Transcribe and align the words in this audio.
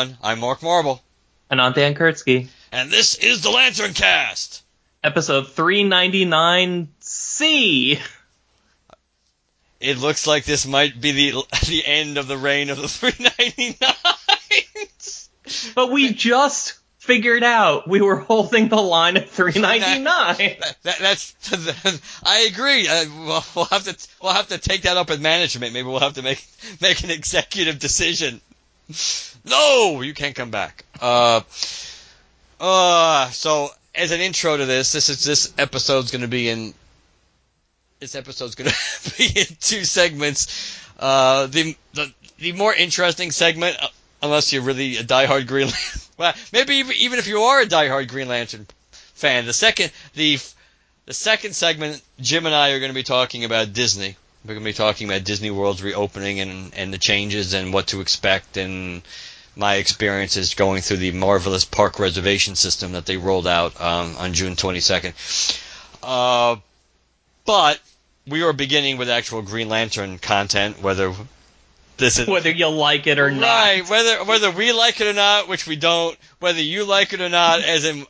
everyone, 0.00 0.18
I'm 0.22 0.40
Mark 0.40 0.62
Marble, 0.62 1.02
And 1.50 1.60
I'm 1.60 1.74
Dan 1.74 1.94
Kurtzky. 1.94 2.48
and 2.72 2.90
this 2.90 3.16
is 3.16 3.42
the 3.42 3.50
LanternCast. 3.50 4.62
Episode 5.04 5.44
399C. 5.46 8.00
It 9.80 9.98
looks 9.98 10.26
like 10.26 10.44
this 10.44 10.66
might 10.66 10.98
be 11.00 11.12
the 11.12 11.32
the 11.66 11.84
end 11.84 12.16
of 12.18 12.26
the 12.28 12.38
reign 12.38 12.70
of 12.70 12.78
the 12.78 12.84
399s. 12.84 15.28
But 15.74 15.90
we 15.90 16.12
just 16.14 16.78
figured 16.98 17.42
out 17.42 17.86
we 17.88 18.00
were 18.00 18.16
holding 18.16 18.68
the 18.68 18.80
line 18.80 19.16
at 19.18 19.28
399. 19.28 20.56
That, 20.62 20.76
that, 20.82 20.98
that's 20.98 21.34
I 22.24 22.48
agree. 22.50 22.88
Uh, 22.88 23.04
we'll, 23.26 23.44
we'll 23.54 23.64
have 23.66 23.84
to 23.84 23.94
we'll 24.22 24.32
have 24.32 24.48
to 24.48 24.56
take 24.58 24.82
that 24.82 24.96
up 24.96 25.10
with 25.10 25.20
management. 25.20 25.74
Maybe 25.74 25.86
we'll 25.88 26.00
have 26.00 26.14
to 26.14 26.22
make 26.22 26.42
make 26.80 27.04
an 27.04 27.10
executive 27.10 27.78
decision. 27.78 28.40
No, 29.44 30.02
you 30.02 30.14
can't 30.14 30.34
come 30.34 30.50
back. 30.50 30.84
Uh, 31.00 31.40
uh, 32.60 33.30
so 33.30 33.68
as 33.94 34.10
an 34.10 34.20
intro 34.20 34.56
to 34.56 34.66
this, 34.66 34.92
this 34.92 35.08
is 35.08 35.24
this 35.24 35.52
episode's 35.58 36.10
going 36.10 36.22
to 36.22 36.28
be 36.28 36.48
in 36.48 36.74
this 38.00 38.14
episode's 38.14 38.54
going 38.54 38.70
to 39.02 39.16
be 39.16 39.40
in 39.40 39.46
two 39.60 39.84
segments. 39.84 40.78
Uh, 40.98 41.46
the 41.46 41.76
the 41.94 42.12
the 42.38 42.52
more 42.52 42.74
interesting 42.74 43.30
segment, 43.30 43.76
uh, 43.80 43.88
unless 44.22 44.52
you're 44.52 44.62
really 44.62 44.96
a 44.96 45.04
diehard 45.04 45.46
Green 45.46 45.66
Lantern, 45.66 46.00
well, 46.18 46.34
maybe 46.52 46.76
even, 46.76 46.94
even 46.96 47.18
if 47.18 47.26
you 47.26 47.42
are 47.42 47.60
a 47.60 47.66
diehard 47.66 48.08
Green 48.08 48.28
Lantern 48.28 48.66
fan, 49.14 49.46
the 49.46 49.52
second 49.52 49.92
the 50.14 50.38
the 51.06 51.14
second 51.14 51.54
segment, 51.54 52.02
Jim 52.20 52.46
and 52.46 52.54
I 52.54 52.70
are 52.70 52.78
going 52.78 52.90
to 52.90 52.94
be 52.94 53.02
talking 53.02 53.44
about 53.44 53.72
Disney. 53.72 54.16
We're 54.44 54.54
going 54.54 54.64
to 54.64 54.70
be 54.70 54.74
talking 54.74 55.08
about 55.08 55.24
Disney 55.24 55.50
World's 55.50 55.82
reopening 55.82 56.40
and 56.40 56.74
and 56.74 56.92
the 56.92 56.98
changes 56.98 57.52
and 57.54 57.72
what 57.72 57.88
to 57.88 58.00
expect 58.00 58.56
and 58.56 59.02
my 59.56 59.76
experiences 59.76 60.54
going 60.54 60.82
through 60.82 60.98
the 60.98 61.12
marvelous 61.12 61.64
park 61.64 61.98
reservation 61.98 62.54
system 62.54 62.92
that 62.92 63.06
they 63.06 63.16
rolled 63.16 63.46
out 63.46 63.80
um, 63.80 64.16
on 64.18 64.32
June 64.32 64.56
22nd. 64.56 65.12
Uh, 66.02 66.56
but 67.44 67.80
we 68.26 68.42
are 68.42 68.52
beginning 68.52 68.96
with 68.96 69.10
actual 69.10 69.42
Green 69.42 69.68
Lantern 69.68 70.18
content, 70.18 70.80
whether 70.80 71.12
this 71.96 72.18
is 72.18 72.26
Whether 72.28 72.50
you 72.50 72.68
like 72.68 73.06
it 73.06 73.18
or 73.18 73.30
not. 73.30 73.46
right, 73.46 73.88
whether 73.88 74.24
whether 74.24 74.50
we 74.50 74.72
like 74.72 75.00
it 75.00 75.06
or 75.06 75.12
not, 75.12 75.48
which 75.48 75.66
we 75.66 75.76
don't, 75.76 76.16
whether 76.38 76.60
you 76.60 76.84
like 76.84 77.12
it 77.12 77.20
or 77.20 77.28
not, 77.28 77.60
as 77.60 77.84
in 77.84 78.06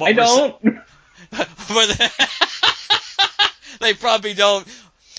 I 0.00 0.12
don't. 0.12 0.62
whether 1.32 2.08
they 3.80 3.94
probably 3.94 4.34
don't. 4.34 4.66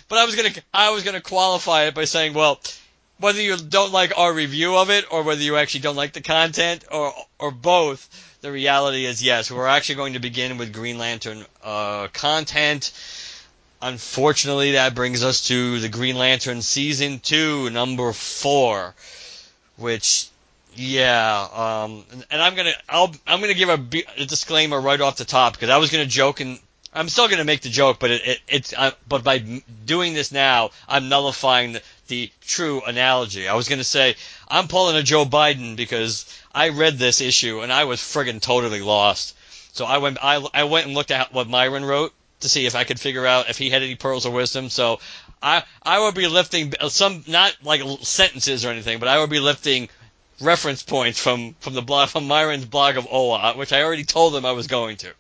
But 0.07 0.19
I 0.19 0.25
was 0.25 0.35
gonna 0.35 0.51
I 0.73 0.91
was 0.91 1.03
gonna 1.03 1.21
qualify 1.21 1.83
it 1.83 1.95
by 1.95 2.05
saying, 2.05 2.33
well, 2.33 2.61
whether 3.19 3.41
you 3.41 3.57
don't 3.57 3.91
like 3.91 4.17
our 4.17 4.33
review 4.33 4.75
of 4.75 4.89
it 4.89 5.05
or 5.11 5.23
whether 5.23 5.41
you 5.41 5.57
actually 5.57 5.81
don't 5.81 5.95
like 5.95 6.13
the 6.13 6.21
content 6.21 6.83
or 6.91 7.13
or 7.39 7.51
both, 7.51 8.37
the 8.41 8.51
reality 8.51 9.05
is 9.05 9.23
yes, 9.23 9.51
we're 9.51 9.67
actually 9.67 9.95
going 9.95 10.13
to 10.13 10.19
begin 10.19 10.57
with 10.57 10.73
Green 10.73 10.97
Lantern 10.97 11.45
uh, 11.63 12.07
content. 12.13 12.91
Unfortunately, 13.81 14.73
that 14.73 14.95
brings 14.95 15.23
us 15.23 15.47
to 15.47 15.79
the 15.79 15.89
Green 15.89 16.15
Lantern 16.15 16.61
season 16.61 17.19
two, 17.19 17.69
number 17.69 18.11
four, 18.13 18.95
which 19.77 20.27
yeah, 20.75 21.47
um, 21.53 22.03
and, 22.11 22.25
and 22.31 22.41
I'm 22.41 22.55
gonna 22.55 22.73
I'll 22.89 23.13
I'm 23.25 23.39
gonna 23.39 23.53
give 23.53 23.69
a, 23.69 23.79
a 24.17 24.25
disclaimer 24.25 24.79
right 24.79 24.99
off 24.99 25.17
the 25.17 25.25
top 25.25 25.53
because 25.53 25.69
I 25.69 25.77
was 25.77 25.91
gonna 25.91 26.05
joke 26.05 26.41
and 26.41 26.59
I'm 26.93 27.09
still 27.09 27.27
gonna 27.27 27.43
make 27.43 27.61
the 27.61 27.69
joke, 27.69 27.97
but 27.99 28.11
it, 28.11 28.27
it 28.27 28.39
it's 28.47 28.73
uh, 28.73 28.91
but 29.07 29.23
by 29.23 29.39
doing 29.85 30.13
this 30.13 30.31
now, 30.31 30.71
I'm 30.87 31.09
nullifying 31.09 31.73
the, 31.73 31.81
the 32.07 32.31
true 32.41 32.81
analogy. 32.81 33.47
I 33.47 33.55
was 33.55 33.67
gonna 33.67 33.83
say 33.83 34.15
I'm 34.47 34.67
pulling 34.67 34.95
a 34.95 35.03
Joe 35.03 35.25
Biden 35.25 35.75
because 35.75 36.25
I 36.53 36.69
read 36.69 36.97
this 36.97 37.21
issue 37.21 37.61
and 37.61 37.71
I 37.71 37.85
was 37.85 37.99
friggin' 37.99 38.41
totally 38.41 38.81
lost. 38.81 39.35
So 39.73 39.85
I 39.85 39.97
went 39.97 40.17
I 40.21 40.45
I 40.53 40.63
went 40.63 40.85
and 40.85 40.95
looked 40.95 41.11
at 41.11 41.33
what 41.33 41.49
Myron 41.49 41.85
wrote 41.85 42.13
to 42.41 42.49
see 42.49 42.65
if 42.65 42.75
I 42.75 42.83
could 42.83 42.99
figure 42.99 43.25
out 43.25 43.49
if 43.49 43.57
he 43.57 43.69
had 43.69 43.83
any 43.83 43.95
pearls 43.95 44.25
of 44.25 44.33
wisdom. 44.33 44.69
So 44.69 44.99
I 45.41 45.63
I 45.83 45.99
would 45.99 46.15
be 46.15 46.27
lifting 46.27 46.73
uh, 46.79 46.89
some 46.89 47.23
not 47.27 47.55
like 47.63 47.81
sentences 48.01 48.65
or 48.65 48.69
anything, 48.69 48.99
but 48.99 49.07
I 49.07 49.19
would 49.19 49.29
be 49.29 49.39
lifting 49.39 49.89
reference 50.39 50.83
points 50.83 51.19
from 51.19 51.55
from 51.59 51.73
the 51.73 51.81
blog 51.81 52.09
from 52.09 52.27
Myron's 52.27 52.65
blog 52.65 52.97
of 52.97 53.07
OA, 53.11 53.53
which 53.55 53.73
I 53.73 53.83
already 53.83 54.03
told 54.03 54.35
him 54.35 54.45
I 54.45 54.51
was 54.51 54.67
going 54.67 54.97
to. 54.97 55.11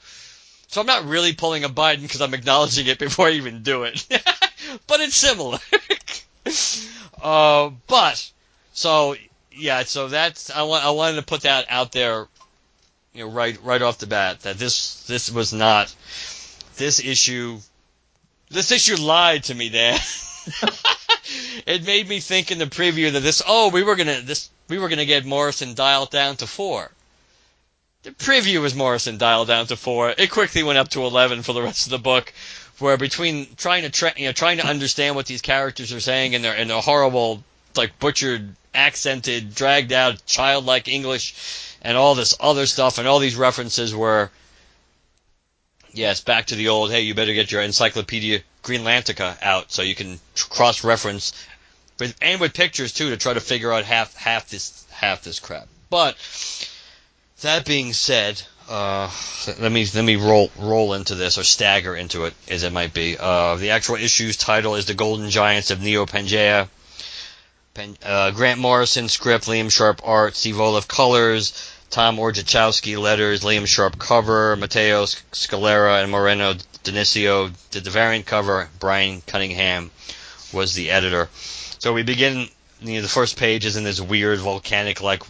So 0.67 0.81
I'm 0.81 0.87
not 0.87 1.05
really 1.05 1.33
pulling 1.33 1.63
a 1.63 1.69
Biden 1.69 2.01
because 2.01 2.21
I'm 2.21 2.33
acknowledging 2.33 2.87
it 2.87 2.99
before 3.05 3.27
I 3.27 3.31
even 3.31 3.63
do 3.63 3.83
it, 3.83 4.05
but 4.87 4.99
it's 4.99 5.15
similar. 5.15 5.59
uh, 7.21 7.71
but 7.87 8.31
so 8.73 9.15
yeah, 9.51 9.83
so 9.83 10.07
that's 10.07 10.49
I 10.49 10.63
I 10.63 10.89
wanted 10.91 11.17
to 11.17 11.23
put 11.23 11.41
that 11.41 11.65
out 11.69 11.91
there, 11.91 12.27
you 13.13 13.25
know, 13.25 13.31
right 13.31 13.57
right 13.63 13.81
off 13.81 13.97
the 13.97 14.07
bat 14.07 14.41
that 14.41 14.57
this 14.57 15.05
this 15.05 15.31
was 15.31 15.53
not 15.53 15.93
this 16.77 16.99
issue. 16.99 17.59
This 18.49 18.71
issue 18.71 18.97
lied 18.97 19.45
to 19.45 19.55
me, 19.55 19.69
Dan. 19.69 19.99
it 21.65 21.85
made 21.85 22.07
me 22.07 22.19
think 22.19 22.51
in 22.51 22.59
the 22.59 22.65
preview 22.65 23.11
that 23.11 23.21
this 23.21 23.41
oh 23.47 23.69
we 23.69 23.83
were 23.83 23.95
gonna 23.95 24.21
this 24.21 24.49
we 24.67 24.77
were 24.77 24.89
gonna 24.89 25.05
get 25.05 25.25
Morrison 25.25 25.73
dialed 25.73 26.11
down 26.11 26.35
to 26.37 26.47
four. 26.47 26.91
The 28.03 28.11
preview 28.11 28.61
was 28.61 28.75
Morrison 28.75 29.17
dialed 29.17 29.47
down 29.47 29.65
to 29.67 29.75
four. 29.75 30.13
It 30.15 30.29
quickly 30.29 30.61
went 30.61 30.77
up 30.77 30.89
to 30.89 31.05
eleven 31.05 31.41
for 31.41 31.53
the 31.53 31.63
rest 31.63 31.87
of 31.87 31.91
the 31.91 31.97
book, 31.97 32.33
where 32.79 32.97
between 32.97 33.47
trying 33.55 33.83
to 33.83 33.89
tra- 33.89 34.13
you 34.17 34.25
know 34.25 34.31
trying 34.31 34.57
to 34.57 34.65
understand 34.65 35.15
what 35.15 35.25
these 35.25 35.41
characters 35.41 35.93
are 35.93 35.99
saying 35.99 36.33
in 36.33 36.41
their 36.41 36.55
in 36.55 36.67
their 36.67 36.81
horrible 36.81 37.43
like 37.75 37.97
butchered 37.99 38.55
accented 38.73 39.55
dragged 39.55 39.93
out 39.93 40.25
childlike 40.25 40.87
English 40.87 41.35
and 41.81 41.97
all 41.97 42.15
this 42.15 42.35
other 42.39 42.65
stuff 42.65 42.97
and 42.97 43.07
all 43.07 43.19
these 43.19 43.35
references 43.35 43.95
were 43.95 44.29
yes 45.93 46.21
back 46.21 46.47
to 46.47 46.55
the 46.55 46.67
old 46.67 46.91
hey 46.91 47.01
you 47.01 47.13
better 47.13 47.33
get 47.33 47.51
your 47.51 47.61
encyclopedia 47.61 48.41
Greenlantica 48.63 49.37
out 49.41 49.71
so 49.71 49.81
you 49.81 49.95
can 49.95 50.19
cross 50.49 50.83
reference 50.83 51.31
with 51.99 52.15
and 52.21 52.41
with 52.41 52.53
pictures 52.53 52.93
too 52.93 53.09
to 53.11 53.17
try 53.17 53.33
to 53.33 53.39
figure 53.39 53.71
out 53.71 53.85
half 53.85 54.15
half 54.15 54.49
this 54.49 54.85
half 54.89 55.21
this 55.23 55.39
crap. 55.39 55.67
But 55.89 56.17
that 57.41 57.65
being 57.65 57.93
said, 57.93 58.41
uh, 58.69 59.11
let 59.59 59.71
me 59.71 59.85
let 59.93 60.03
me 60.03 60.15
roll 60.15 60.51
roll 60.57 60.93
into 60.93 61.15
this 61.15 61.37
or 61.37 61.43
stagger 61.43 61.95
into 61.95 62.25
it 62.25 62.33
as 62.49 62.63
it 62.63 62.73
might 62.73 62.93
be. 62.93 63.17
Uh, 63.19 63.55
the 63.55 63.71
actual 63.71 63.95
issue's 63.95 64.37
title 64.37 64.75
is 64.75 64.85
"The 64.85 64.93
Golden 64.93 65.29
Giants 65.29 65.71
of 65.71 65.81
Neo 65.81 66.05
Pangea." 66.05 66.67
Pen, 67.73 67.97
uh, 68.03 68.31
Grant 68.31 68.59
Morrison 68.59 69.09
script, 69.09 69.45
Liam 69.45 69.69
Sharp 69.69 70.01
art, 70.03 70.35
Steve 70.35 70.55
Oliff 70.55 70.87
colors, 70.87 71.71
Tom 71.89 72.17
Orzechowski 72.17 72.97
letters, 72.97 73.41
Liam 73.43 73.67
Sharp 73.67 73.99
cover, 73.99 74.55
Matteo 74.55 75.05
Scalera 75.05 76.01
and 76.01 76.11
Moreno 76.11 76.55
Dinisio 76.83 77.51
did 77.71 77.83
the 77.83 77.89
variant 77.89 78.25
cover. 78.25 78.69
Brian 78.79 79.21
Cunningham 79.27 79.91
was 80.53 80.73
the 80.73 80.91
editor. 80.91 81.29
So 81.79 81.93
we 81.93 82.03
begin. 82.03 82.47
You 82.81 82.95
know, 82.95 83.01
the 83.01 83.07
first 83.07 83.37
page 83.37 83.65
is 83.65 83.77
in 83.77 83.83
this 83.83 84.01
weird 84.01 84.39
volcanic 84.39 85.01
like 85.01 85.23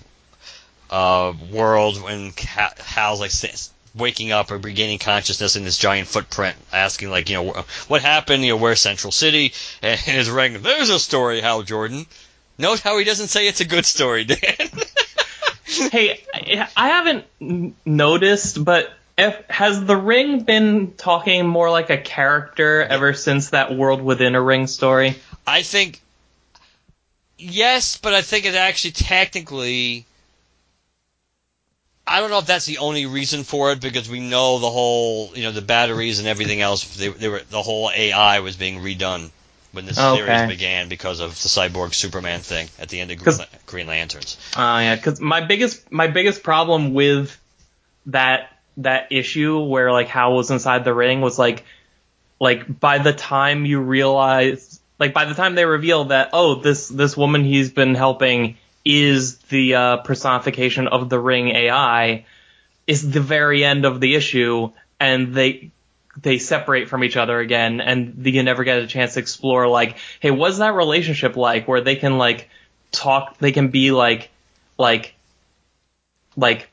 uh, 0.96 1.34
world 1.52 2.02
when 2.02 2.32
Hal's 2.38 3.20
like 3.20 3.32
waking 3.94 4.32
up 4.32 4.50
or 4.50 4.58
regaining 4.58 4.98
consciousness 4.98 5.58
in 5.58 5.66
this 5.66 5.78
giant 5.78 6.08
footprint, 6.08 6.56
asking 6.72 7.10
like 7.10 7.30
you 7.30 7.36
know 7.36 7.66
what 7.90 8.02
happened. 8.02 8.44
You 8.44 8.52
know 8.52 8.58
where's 8.58 8.80
Central 8.80 9.12
City? 9.12 9.52
And 9.82 10.00
his 10.00 10.30
ring. 10.30 10.62
There's 10.62 10.90
a 10.90 10.98
story, 10.98 11.42
Hal 11.42 11.64
Jordan. 11.64 12.06
Note 12.58 12.80
how 12.80 12.98
he 12.98 13.04
doesn't 13.04 13.28
say 13.28 13.46
it's 13.46 13.60
a 13.60 13.66
good 13.66 13.86
story, 13.86 14.24
Dan. 14.24 14.70
hey, 15.66 16.22
I 16.34 16.70
I 16.78 16.88
haven't 16.88 17.26
noticed, 17.86 18.64
but 18.64 18.90
If, 19.18 19.36
has 19.50 19.84
the 19.84 19.98
ring 19.98 20.44
been 20.44 20.94
talking 20.94 21.46
more 21.46 21.70
like 21.72 21.90
a 21.90 21.98
character 21.98 22.82
ever 22.84 23.14
since 23.14 23.50
that 23.50 23.76
world 23.76 24.02
within 24.02 24.36
a 24.36 24.42
ring 24.42 24.68
story? 24.68 25.16
I 25.46 25.62
think 25.62 26.00
yes, 27.38 27.98
but 27.98 28.14
I 28.14 28.22
think 28.22 28.46
it 28.46 28.56
actually 28.56 28.92
technically. 28.92 30.06
I 32.16 32.22
don't 32.22 32.30
know 32.30 32.38
if 32.38 32.46
that's 32.46 32.66
the 32.66 32.78
only 32.78 33.08
reason 33.08 33.44
for 33.44 33.74
it 33.74 33.82
because 33.82 34.10
we 34.10 34.22
know 34.22 34.60
the 34.60 34.70
whole, 34.70 35.32
you 35.36 35.44
know, 35.44 35.52
the 35.52 35.62
batteries 35.62 36.20
and 36.20 36.30
everything 36.30 36.62
else. 36.62 36.96
They, 36.96 37.10
they 37.10 37.28
were 37.28 37.42
the 37.50 37.62
whole 37.62 37.92
AI 37.94 38.40
was 38.40 38.56
being 38.56 38.80
redone 38.80 39.32
when 39.74 39.86
this 39.86 40.00
Okay. 40.00 40.16
series 40.16 40.48
began 40.48 40.88
because 40.88 41.20
of 41.20 41.32
the 41.32 41.50
cyborg 41.50 41.94
Superman 41.94 42.40
thing 42.40 42.70
at 42.80 42.88
the 42.88 43.02
end 43.02 43.12
of 43.12 43.18
Green, 43.18 43.38
Green 43.66 43.88
Lanterns. 43.88 44.38
Oh 44.56 44.80
yeah, 44.80 44.96
because 44.96 45.20
my 45.20 45.42
biggest 45.42 45.92
my 45.92 46.08
biggest 46.08 46.42
problem 46.42 46.94
with 46.94 47.38
that 48.06 48.50
that 48.78 49.12
issue 49.12 49.60
where 49.60 49.92
like 49.92 50.08
Hal 50.08 50.38
was 50.38 50.52
inside 50.52 50.86
the 50.86 50.94
ring 50.94 51.20
was 51.20 51.38
like 51.38 51.66
like 52.40 52.80
by 52.80 53.00
the 53.00 53.12
time 53.12 53.66
you 53.66 53.82
realize 53.82 54.80
like 55.00 55.14
by 55.14 55.26
the 55.26 55.34
time 55.34 55.56
they 55.56 55.66
reveal 55.66 56.06
that 56.06 56.30
oh 56.32 56.56
this 56.56 56.88
this 56.88 57.18
woman 57.18 57.44
he's 57.44 57.72
been 57.72 57.94
helping 57.94 58.56
is 58.86 59.38
the 59.50 59.76
uh, 59.76 59.98
personification 59.98 60.88
of 60.88 61.10
the 61.10 61.20
ring 61.20 61.50
AI 61.50 62.26
is 62.88 63.10
the 63.10 63.20
very 63.20 63.66
end 63.66 63.84
of 63.84 64.00
the 64.00 64.16
issue 64.16 64.72
and 65.00 65.34
they 65.34 65.72
they 66.22 66.38
separate 66.38 66.88
from 66.88 67.04
each 67.04 67.18
other 67.18 67.40
again 67.40 67.82
and 67.82 68.26
you 68.26 68.42
never 68.44 68.64
get 68.64 68.80
a 68.80 68.88
chance 68.88 69.16
to 69.16 69.20
explore 69.20 69.68
like 69.68 69.98
hey 70.22 70.32
what's 70.32 70.60
that 70.60 70.74
relationship 70.74 71.36
like 71.36 71.68
where 71.68 71.82
they 71.82 71.98
can 71.98 72.18
like 72.18 72.50
talk 72.92 73.38
they 73.40 73.52
can 73.52 73.68
be 73.68 73.92
like 73.92 74.30
like 74.78 75.16
like 76.38 76.70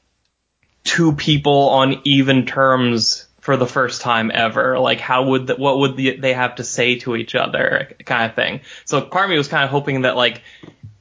two 0.85 1.13
people 1.13 1.71
on 1.71 2.01
even 2.05 2.47
terms 2.47 3.27
for 3.41 3.57
the 3.57 3.67
first 3.67 4.01
time 4.01 4.31
ever? 4.33 4.79
Like 4.79 5.01
how 5.01 5.25
would 5.25 5.49
the, 5.49 5.57
what 5.57 5.79
would 5.79 5.97
the, 5.97 6.17
they 6.17 6.33
have 6.33 6.57
to 6.57 6.65
say 6.65 6.99
to 7.01 7.17
each 7.17 7.35
other 7.35 7.93
kind 8.05 8.31
of 8.31 8.37
thing. 8.37 8.61
So 8.85 9.01
part 9.01 9.25
of 9.25 9.31
me 9.31 9.37
was 9.37 9.49
kind 9.49 9.65
of 9.65 9.71
hoping 9.71 10.03
that 10.03 10.17
like 10.17 10.43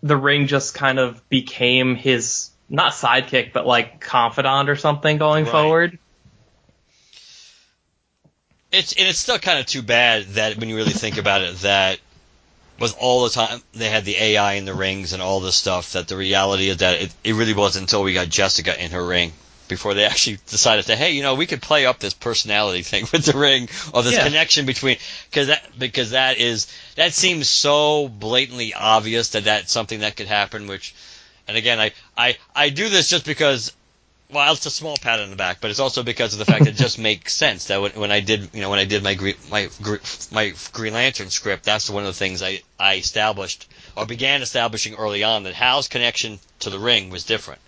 the 0.04 0.18
ring 0.18 0.48
just 0.48 0.74
kind 0.74 1.00
of 1.00 1.28
became 1.30 1.96
his 1.96 2.50
not 2.70 2.94
sidekick 2.94 3.54
but 3.54 3.66
like 3.68 4.00
confidant 4.00 4.70
or 4.70 4.76
something 4.76 5.18
going 5.18 5.46
Right. 5.46 5.52
forward 5.52 6.00
It's 8.72 8.94
and 8.94 9.08
it's 9.08 9.20
still 9.20 9.38
kind 9.38 9.60
of 9.60 9.66
too 9.66 9.82
bad 9.82 10.26
that 10.36 10.58
when 10.58 10.70
you 10.70 10.76
really 10.78 10.94
think 10.94 11.18
about 11.18 11.42
it, 11.42 11.56
that 11.58 12.00
with 12.80 12.96
all 13.00 13.24
the 13.26 13.30
time 13.30 13.62
they 13.74 13.90
had 13.90 14.06
the 14.06 14.16
AI 14.16 14.54
in 14.54 14.66
the 14.66 14.74
rings 14.74 15.14
and 15.14 15.22
all 15.22 15.42
this 15.42 15.56
stuff, 15.58 15.94
that 15.94 16.08
the 16.08 16.16
reality 16.16 16.70
is 16.70 16.78
that 16.78 17.02
it, 17.02 17.14
it 17.24 17.36
really 17.36 17.54
wasn't 17.54 17.84
until 17.84 18.02
we 18.02 18.14
got 18.14 18.30
Jessica 18.30 18.82
in 18.82 18.92
her 18.92 19.06
ring 19.06 19.34
before 19.72 19.94
they 19.94 20.04
actually 20.06 20.38
decided 20.48 20.86
to, 20.86 20.96
hey, 20.98 21.12
you 21.12 21.24
know, 21.24 21.34
we 21.36 21.48
could 21.48 21.62
play 21.62 21.86
up 21.86 21.98
this 21.98 22.14
personality 22.14 22.84
thing 22.84 23.08
with 23.14 23.24
the 23.26 23.38
ring 23.38 23.70
or 23.94 24.04
this 24.04 24.14
Yeah. 24.18 24.26
connection 24.26 24.66
between 24.66 24.98
because 25.30 25.48
that 25.48 25.64
because 25.80 26.12
that 26.12 26.38
is 26.38 26.68
that 26.96 27.14
seems 27.14 27.48
so 27.50 28.08
blatantly 28.10 28.74
obvious 28.74 29.30
that 29.30 29.46
that's 29.46 29.72
something 29.72 30.02
that 30.02 30.18
could 30.18 30.28
happen. 30.28 30.68
Which, 30.68 30.94
and 31.48 31.56
again, 31.58 31.80
I 31.80 31.92
I 32.18 32.38
I 32.54 32.70
do 32.70 32.90
this 32.90 33.10
just 33.10 33.26
because 33.26 33.72
well, 34.30 34.54
it's 34.54 34.66
a 34.66 34.72
small 34.72 34.96
pat 34.98 35.20
on 35.20 35.30
the 35.30 35.36
back, 35.36 35.58
but 35.60 35.72
it's 35.72 35.80
also 35.82 36.04
because 36.04 36.34
of 36.34 36.40
the 36.40 36.46
fact 36.46 36.64
that 36.64 36.72
it 36.76 36.78
just 36.78 37.00
makes 37.10 37.34
sense 37.34 37.66
that 37.66 37.82
when, 37.82 37.92
when 37.94 38.12
I 38.12 38.20
did, 38.22 38.50
you 38.54 38.62
know, 38.62 38.70
when 38.70 38.80
I 38.80 38.86
did 38.86 39.04
my 39.04 39.14
Green, 39.14 39.36
my 39.50 39.70
my 40.32 40.54
Green 40.74 40.94
Lantern 40.94 41.30
script, 41.30 41.64
that's 41.64 41.90
one 41.90 42.04
of 42.04 42.08
the 42.08 42.20
things 42.20 42.42
I 42.44 42.62
I 42.80 42.96
established 42.96 43.68
or 43.96 44.06
began 44.06 44.42
establishing 44.42 44.96
early 44.96 45.24
on 45.24 45.44
that 45.44 45.54
Hal's 45.54 45.88
connection 45.88 46.40
to 46.60 46.70
the 46.70 46.80
ring 46.80 47.10
was 47.10 47.24
different. 47.24 47.62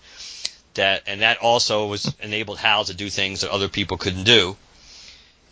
That 0.76 1.04
and 1.08 1.22
that 1.22 1.38
also 1.38 1.88
was 1.88 2.14
enabled 2.22 2.58
Hal 2.58 2.86
to 2.86 2.94
do 2.94 3.10
things 3.10 3.42
that 3.42 3.52
other 3.52 3.70
people 3.70 3.98
couldn't 3.98 4.24
do. 4.24 4.56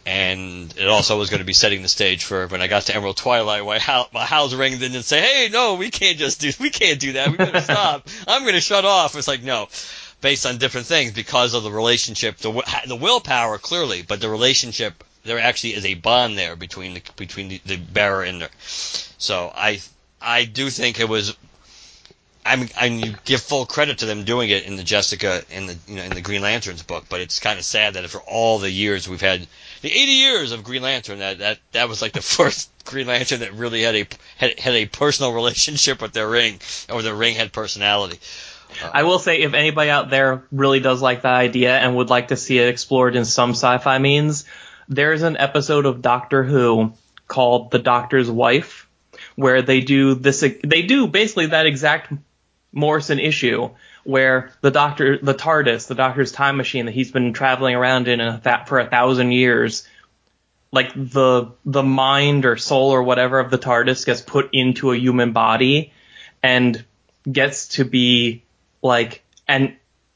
And 0.04 0.74
it 0.78 0.88
also 0.88 1.20
was 1.20 1.30
going 1.30 1.42
to 1.42 1.46
be 1.46 1.54
setting 1.54 1.84
the 1.84 1.88
stage 1.88 2.24
for 2.24 2.48
when 2.48 2.60
I 2.60 2.68
got 2.68 2.84
to 2.84 2.96
Emerald 2.96 3.18
Twilight, 3.18 3.64
why 3.64 3.78
Hal, 3.78 4.10
Hal's 4.14 4.56
ring 4.56 4.78
didn't 4.80 5.04
say, 5.04 5.22
"Hey, 5.22 5.50
no, 5.52 5.76
we 5.76 5.92
can't 5.92 6.18
just 6.18 6.42
do, 6.42 6.52
we 6.60 6.72
can't 6.72 7.00
do 7.00 7.14
that. 7.14 7.30
We 7.30 7.38
better 7.38 7.62
stop. 7.72 8.08
I'm 8.28 8.42
going 8.42 8.56
to 8.56 8.62
shut 8.62 8.84
off." 8.84 9.16
It's 9.16 9.28
like, 9.28 9.44
no, 9.44 9.68
based 10.22 10.46
on 10.46 10.58
different 10.58 10.88
things 10.88 11.12
because 11.12 11.54
of 11.54 11.64
the 11.64 11.72
relationship, 11.72 12.38
the 12.38 12.64
the 12.88 12.96
willpower 12.96 13.60
clearly, 13.60 14.02
but 14.02 14.22
the 14.22 14.30
relationship 14.30 15.04
there 15.24 15.40
actually 15.40 15.76
is 15.76 15.86
a 15.86 15.96
bond 15.96 16.38
there 16.38 16.56
between 16.56 16.96
the 16.96 17.02
between 17.16 17.50
the, 17.50 17.62
the 17.66 17.78
bearer 17.78 18.24
and 18.24 18.42
the. 18.42 18.50
So 18.60 19.52
I 19.54 19.82
I 20.22 20.46
do 20.46 20.70
think 20.70 21.00
it 21.00 21.10
was. 21.10 21.36
I'm 22.46 22.68
I 22.80 22.86
you 22.86 23.14
give 23.24 23.42
full 23.42 23.66
credit 23.66 24.00
to 24.00 24.06
them 24.06 24.24
doing 24.24 24.50
it 24.50 24.66
in 24.66 24.76
the 24.76 24.84
Jessica 24.84 25.44
in 25.52 25.68
the 25.68 25.78
you 25.88 25.96
know 25.96 26.04
in 26.04 26.12
the 26.12 26.22
Green 26.22 26.42
Lanterns 26.42 26.84
book, 26.84 27.06
but 27.08 27.22
it's 27.22 27.40
kind 27.40 27.60
of 27.60 27.66
sad 27.66 27.94
that 27.94 28.10
for 28.10 28.22
all 28.22 28.58
the 28.58 28.70
years 28.70 29.08
we've 29.08 29.22
had 29.22 29.46
the 29.82 29.92
80 29.92 30.12
years 30.12 30.52
of 30.52 30.64
Green 30.64 30.82
Lantern 30.82 31.20
that 31.20 31.40
that 31.40 31.60
that 31.74 31.88
was 31.88 32.02
like 32.02 32.14
the 32.14 32.22
first 32.38 32.70
Green 32.86 33.08
Lantern 33.08 33.42
that 33.42 33.54
really 33.54 33.84
had 33.84 33.96
a 33.96 34.08
had, 34.38 34.60
had 34.60 34.74
a 34.74 34.86
personal 34.88 35.34
relationship 35.36 36.02
with 36.02 36.14
their 36.14 36.28
ring 36.28 36.60
or 36.90 37.02
their 37.02 37.16
ring 37.16 37.36
had 37.36 37.54
personality. 37.54 38.20
I 38.94 39.04
will 39.04 39.20
say, 39.20 39.42
if 39.42 39.54
anybody 39.54 39.90
out 39.90 40.10
there 40.10 40.44
really 40.52 40.80
does 40.80 41.02
like 41.02 41.24
that 41.24 41.34
idea 41.34 41.78
and 41.78 41.96
would 41.96 42.10
like 42.10 42.30
to 42.30 42.38
see 42.38 42.58
it 42.58 42.70
explored 42.70 43.18
in 43.18 43.26
some 43.26 43.52
sci-fi 43.52 43.98
means, 43.98 44.46
there's 44.88 45.24
an 45.24 45.38
episode 45.38 45.86
of 45.86 46.02
Doctor 46.02 46.44
Who 46.44 46.94
called 47.28 47.72
"The 47.72 47.80
Doctor's 47.80 48.32
Wife," 48.32 48.90
where 49.36 49.62
they 49.62 49.82
do 49.82 50.16
this. 50.16 50.40
They 50.40 50.84
do 50.84 51.08
basically 51.08 51.48
that 51.48 51.66
exact 51.66 52.14
Morrison 52.72 53.20
issue 53.20 53.70
where 54.04 54.52
the 54.62 54.72
Doctor, 54.72 55.18
the 55.18 55.34
TARDIS, 55.34 55.88
the 55.88 55.96
Doctor's 55.96 56.32
time 56.32 56.58
machine 56.58 56.86
that 56.86 56.94
he's 56.94 57.12
been 57.12 57.34
traveling 57.34 57.76
around 57.76 58.08
in 58.08 58.42
for 58.66 58.80
a 58.80 58.88
thousand 58.88 59.32
years, 59.32 59.88
like 60.72 60.94
the 60.94 61.52
the 61.66 61.84
mind 61.84 62.46
or 62.46 62.58
soul 62.58 62.92
or 62.92 63.04
whatever 63.04 63.40
of 63.40 63.52
the 63.52 63.58
TARDIS 63.58 64.06
gets 64.06 64.22
put 64.22 64.50
into 64.54 64.92
a 64.92 64.98
human 64.98 65.34
body 65.34 65.92
and 66.42 66.84
gets 67.30 67.68
to 67.70 67.86
be 67.86 68.44
like 68.82 69.24
an 69.48 69.76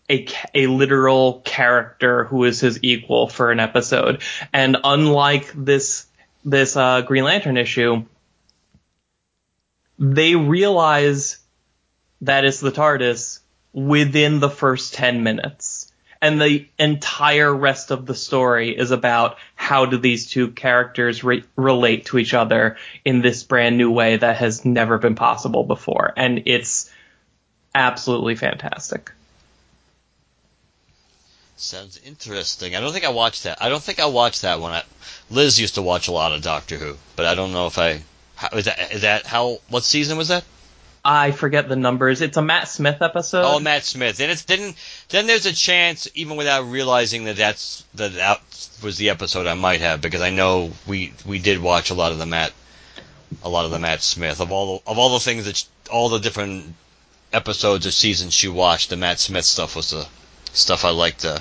a, 0.10 0.28
a 0.54 0.68
literal 0.68 1.42
character 1.44 2.25
who 2.25 2.44
is 2.44 2.60
his 2.60 2.80
equal 2.84 3.28
for 3.28 3.52
an 3.52 3.60
episode. 3.60 4.22
And 4.54 4.78
unlike 4.84 5.52
this 5.56 6.06
this 6.44 6.78
uh, 6.78 7.02
Green 7.02 7.24
Lantern 7.24 7.57
issue, 7.57 8.06
they 9.98 10.36
realize 10.36 11.38
that 12.25 12.45
it's 12.45 12.60
the 12.60 12.72
TARDIS 12.72 13.39
within 13.74 14.39
the 14.39 14.50
first 14.50 14.94
10 14.94 15.24
minutes. 15.24 15.92
And 16.22 16.42
the 16.42 16.68
entire 16.80 17.54
rest 17.54 17.92
of 17.92 18.06
the 18.06 18.16
story 18.16 18.75
is 18.75 18.92
about 18.92 19.38
how 19.56 19.86
do 19.86 19.98
these 19.98 20.30
two 20.30 20.50
characters 20.50 21.23
re- 21.23 21.44
relate 21.56 22.06
to 22.07 22.18
each 22.18 22.33
other 22.33 22.78
in 23.04 23.21
this 23.21 23.44
brand 23.44 23.78
new 23.78 23.92
way 23.92 24.18
that 24.18 24.38
has 24.38 24.66
never 24.66 24.97
been 24.97 25.16
possible 25.16 25.64
before. 25.66 26.14
And 26.16 26.44
it's 26.45 26.90
absolutely 27.76 28.35
fantastic. 28.35 29.11
Sounds 31.57 32.00
interesting. 32.04 32.76
I 32.76 32.81
don't 32.81 32.92
think 32.92 33.06
I 33.06 33.09
watched 33.09 33.44
that. 33.44 33.61
I 33.61 33.69
don't 33.69 33.83
think 33.83 34.00
I 34.00 34.07
watched 34.07 34.42
that 34.42 34.59
one. 34.59 34.71
I, 34.71 34.83
Liz 35.30 35.59
used 35.59 35.76
to 35.76 35.81
watch 35.81 36.07
a 36.07 36.11
lot 36.11 36.33
of 36.33 36.42
Doctor 36.42 36.78
Who, 36.78 36.97
but 37.16 37.26
I 37.26 37.35
don't 37.35 37.54
know 37.54 37.68
if 37.68 37.78
I. 37.78 38.02
How, 38.35 38.50
is 38.57 38.66
that 38.66 38.92
is 38.92 39.02
that 39.04 39.26
how? 39.26 39.59
What 39.69 39.83
season 39.83 40.18
was 40.18 40.28
that? 40.28 40.44
I 41.07 41.30
forget 41.30 41.69
the 41.69 41.76
numbers. 41.76 42.21
It's 42.21 42.35
a 42.35 42.42
Matt 42.42 42.68
Smith 42.68 43.00
episode. 43.00 43.44
Oh, 43.45 43.59
Matt 43.59 43.83
Smith. 43.83 44.19
And 44.19 44.31
it's 44.31 44.42
then 44.42 44.74
then 45.09 45.28
there's 45.28 45.45
a 45.45 45.54
chance, 45.54 46.07
even 46.16 46.35
without 46.35 46.64
realizing 46.64 47.26
that 47.26 47.35
that's 47.35 47.85
that 47.94 48.14
that 48.14 48.42
was 48.81 48.97
the 48.97 49.12
episode 49.12 49.45
I 49.45 49.54
might 49.54 49.81
have, 49.81 50.02
because 50.02 50.21
I 50.21 50.31
know 50.31 50.71
we 50.88 51.14
we 51.24 51.38
did 51.38 51.62
watch 51.62 51.92
a 51.92 51.94
lot 51.94 52.12
of 52.12 52.18
the 52.18 52.26
Matt 52.26 52.52
a 53.44 53.50
lot 53.50 53.66
of 53.66 53.71
the 53.71 53.78
Matt 53.78 54.02
Smith 54.02 54.42
of 54.42 54.52
all 54.52 54.80
the, 54.80 54.90
of 54.90 54.97
all 54.97 55.14
the 55.14 55.19
things 55.19 55.45
that 55.45 55.64
all 55.92 56.09
the 56.09 56.19
different 56.19 56.74
episodes 57.31 57.85
or 57.85 57.92
seasons 57.92 58.33
she 58.33 58.47
watched. 58.47 58.90
The 58.90 58.97
Matt 58.97 59.19
Smith 59.19 59.45
stuff 59.45 59.76
was 59.76 59.92
the 59.92 60.07
stuff 60.54 60.85
I 60.85 60.90
liked. 60.90 61.24
Uh, 61.24 61.38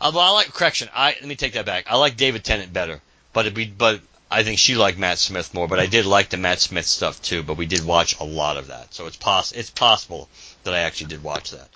although 0.00 0.20
I 0.20 0.30
like 0.30 0.54
correction. 0.54 0.88
I 0.94 1.16
let 1.20 1.26
me 1.26 1.34
take 1.34 1.54
that 1.54 1.66
back. 1.66 1.86
I 1.90 1.96
like 1.96 2.16
David 2.16 2.44
Tennant 2.44 2.72
better, 2.72 3.00
but 3.32 3.46
it 3.46 3.54
be 3.54 3.66
but. 3.66 4.00
I 4.32 4.44
think 4.44 4.58
she 4.58 4.74
liked 4.74 4.98
Matt 4.98 5.18
Smith 5.18 5.52
more, 5.52 5.68
but 5.68 5.78
I 5.78 5.86
did 5.86 6.06
like 6.06 6.30
the 6.30 6.38
Matt 6.38 6.60
Smith 6.60 6.86
stuff 6.86 7.20
too. 7.20 7.42
But 7.42 7.58
we 7.58 7.66
did 7.66 7.84
watch 7.84 8.18
a 8.18 8.24
lot 8.24 8.56
of 8.56 8.68
that, 8.68 8.94
so 8.94 9.06
it's 9.06 9.18
it's 9.52 9.70
possible 9.70 10.28
that 10.64 10.72
I 10.74 10.80
actually 10.80 11.08
did 11.08 11.22
watch 11.22 11.50
that. 11.50 11.68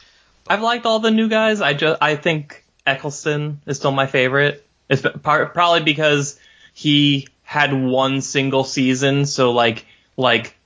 I've 0.48 0.62
liked 0.62 0.86
all 0.86 1.00
the 1.00 1.10
new 1.10 1.28
guys. 1.28 1.60
I 1.60 1.74
just 1.74 1.98
I 2.00 2.16
think 2.16 2.64
Eccleston 2.86 3.60
is 3.66 3.76
still 3.76 3.92
my 3.92 4.06
favorite. 4.06 4.66
It's 4.88 5.02
par- 5.22 5.46
probably 5.46 5.82
because 5.82 6.38
he 6.72 7.28
had 7.42 7.72
one 7.72 8.22
single 8.22 8.64
season, 8.64 9.26
so 9.26 9.52
like 9.52 9.84
like 10.16 10.56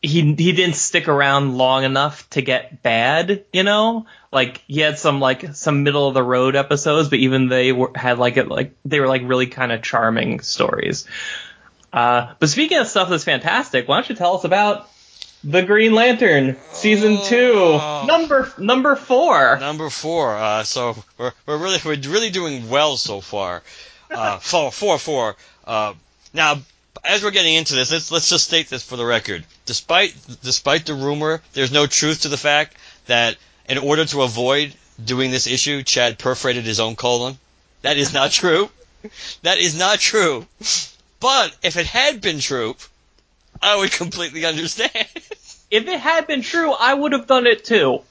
he 0.00 0.20
he 0.34 0.52
didn't 0.52 0.76
stick 0.76 1.08
around 1.08 1.56
long 1.56 1.84
enough 1.84 2.28
to 2.30 2.42
get 2.42 2.82
bad, 2.82 3.44
you 3.52 3.62
know. 3.62 4.06
Like 4.32 4.62
he 4.66 4.80
had 4.80 4.98
some 4.98 5.20
like 5.20 5.54
some 5.54 5.82
middle 5.82 6.08
of 6.08 6.14
the 6.14 6.22
road 6.22 6.56
episodes, 6.56 7.08
but 7.10 7.18
even 7.18 7.48
they 7.48 7.70
were 7.72 7.90
had 7.94 8.18
like 8.18 8.36
it 8.38 8.48
like 8.48 8.74
they 8.84 8.98
were 9.00 9.06
like 9.08 9.22
really 9.24 9.46
kind 9.46 9.70
of 9.72 9.82
charming 9.82 10.40
stories. 10.40 11.06
Uh, 11.92 12.32
but 12.38 12.48
speaking 12.48 12.78
of 12.78 12.86
stuff 12.86 13.10
that's 13.10 13.24
fantastic, 13.24 13.86
why 13.88 13.96
don't 13.96 14.08
you 14.08 14.14
tell 14.14 14.36
us 14.36 14.44
about 14.44 14.88
The 15.44 15.62
Green 15.62 15.94
Lantern, 15.94 16.56
season 16.72 17.18
two, 17.24 17.52
Oh. 17.54 18.04
number 18.06 18.50
number 18.56 18.96
four. 18.96 19.58
Number 19.58 19.90
four. 19.90 20.34
Uh, 20.34 20.62
so 20.62 20.96
we're, 21.18 21.32
we're 21.44 21.58
really 21.58 21.78
we're 21.84 21.96
really 22.10 22.30
doing 22.30 22.70
well 22.70 22.96
so 22.96 23.20
far. 23.20 23.62
Uh, 24.10 24.38
four 24.40 24.72
four 24.72 24.98
four. 24.98 25.36
Uh, 25.66 25.92
now, 26.32 26.56
as 27.04 27.22
we're 27.22 27.30
getting 27.32 27.54
into 27.54 27.74
this, 27.74 27.92
let's 27.92 28.10
let's 28.10 28.30
just 28.30 28.44
state 28.46 28.68
this 28.70 28.82
for 28.82 28.96
the 28.96 29.04
record. 29.04 29.44
Despite 29.66 30.16
despite 30.42 30.86
the 30.86 30.94
rumor, 30.94 31.42
there's 31.52 31.70
no 31.72 31.86
truth 31.86 32.22
to 32.22 32.28
the 32.30 32.38
fact 32.38 32.74
that 33.06 33.36
in 33.68 33.78
order 33.78 34.04
to 34.04 34.22
avoid 34.22 34.74
doing 35.02 35.30
this 35.30 35.46
issue, 35.46 35.82
Chad 35.82 36.18
perforated 36.18 36.64
his 36.64 36.80
own 36.80 36.96
colon. 36.96 37.38
That 37.82 37.96
is 37.96 38.12
not 38.12 38.30
true. 38.30 38.70
That 39.42 39.58
is 39.58 39.76
not 39.76 39.98
true. 39.98 40.46
But 41.20 41.56
if 41.62 41.76
it 41.76 41.86
had 41.86 42.20
been 42.20 42.40
true, 42.40 42.76
I 43.60 43.76
would 43.76 43.92
completely 43.92 44.44
understand. 44.44 44.90
If 45.70 45.88
it 45.88 46.00
had 46.00 46.26
been 46.26 46.42
true, 46.42 46.72
I 46.72 46.92
would 46.92 47.12
have 47.12 47.26
done 47.26 47.46
it 47.46 47.64
too. 47.64 48.02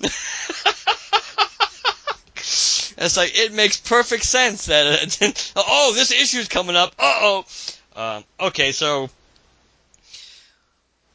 It's 2.97 3.17
like 3.17 3.31
it 3.33 3.53
makes 3.53 3.77
perfect 3.77 4.23
sense 4.23 4.67
that 4.67 5.21
uh, 5.21 5.31
oh 5.67 5.93
this 5.95 6.11
issue's 6.11 6.47
coming 6.47 6.75
up. 6.75 6.93
Uh 6.99 7.17
oh. 7.21 7.45
Um, 7.95 8.23
okay, 8.39 8.71
so 8.71 9.09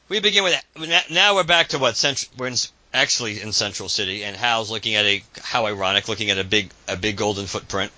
we 0.08 0.20
begin 0.20 0.42
with 0.44 0.60
that. 0.74 1.10
now 1.10 1.36
we're 1.36 1.44
back 1.44 1.68
to 1.68 1.78
what 1.78 1.96
central. 1.96 2.30
We're 2.36 2.48
in, 2.48 2.54
actually 2.96 3.40
in 3.40 3.52
Central 3.52 3.88
City, 3.88 4.24
and 4.24 4.36
Hal's 4.36 4.70
looking 4.70 4.94
at 4.94 5.04
a 5.04 5.22
how 5.42 5.66
ironic 5.66 6.08
looking 6.08 6.30
at 6.30 6.38
a 6.38 6.44
big 6.44 6.70
a 6.88 6.96
big 6.96 7.16
golden 7.16 7.46
footprint, 7.46 7.92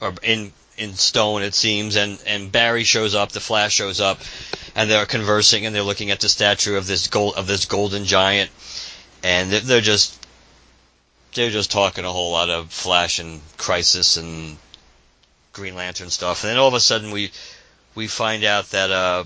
or 0.00 0.14
in 0.22 0.52
in 0.76 0.94
stone 0.94 1.42
it 1.42 1.54
seems, 1.54 1.96
and 1.96 2.22
and 2.26 2.52
Barry 2.52 2.84
shows 2.84 3.14
up, 3.14 3.32
the 3.32 3.40
Flash 3.40 3.74
shows 3.74 4.00
up, 4.00 4.20
and 4.74 4.90
they're 4.90 5.06
conversing 5.06 5.66
and 5.66 5.74
they're 5.74 5.82
looking 5.82 6.10
at 6.10 6.20
the 6.20 6.28
statue 6.28 6.76
of 6.76 6.86
this 6.86 7.06
gold 7.08 7.34
of 7.36 7.46
this 7.46 7.64
golden 7.64 8.04
giant, 8.04 8.50
and 9.22 9.50
they're, 9.50 9.80
just 9.80 10.16
they're 11.34 11.50
just 11.50 11.70
talking 11.70 12.04
a 12.04 12.12
whole 12.12 12.32
lot 12.32 12.50
of 12.50 12.70
Flash 12.70 13.18
and 13.18 13.40
Crisis 13.56 14.16
and 14.16 14.56
Green 15.52 15.74
Lantern 15.74 16.10
stuff, 16.10 16.44
and 16.44 16.50
then 16.50 16.58
all 16.58 16.68
of 16.68 16.74
a 16.74 16.80
sudden 16.80 17.10
we 17.10 17.30
we 17.94 18.06
find 18.06 18.44
out 18.44 18.70
that 18.70 18.90
uh, 18.90 19.24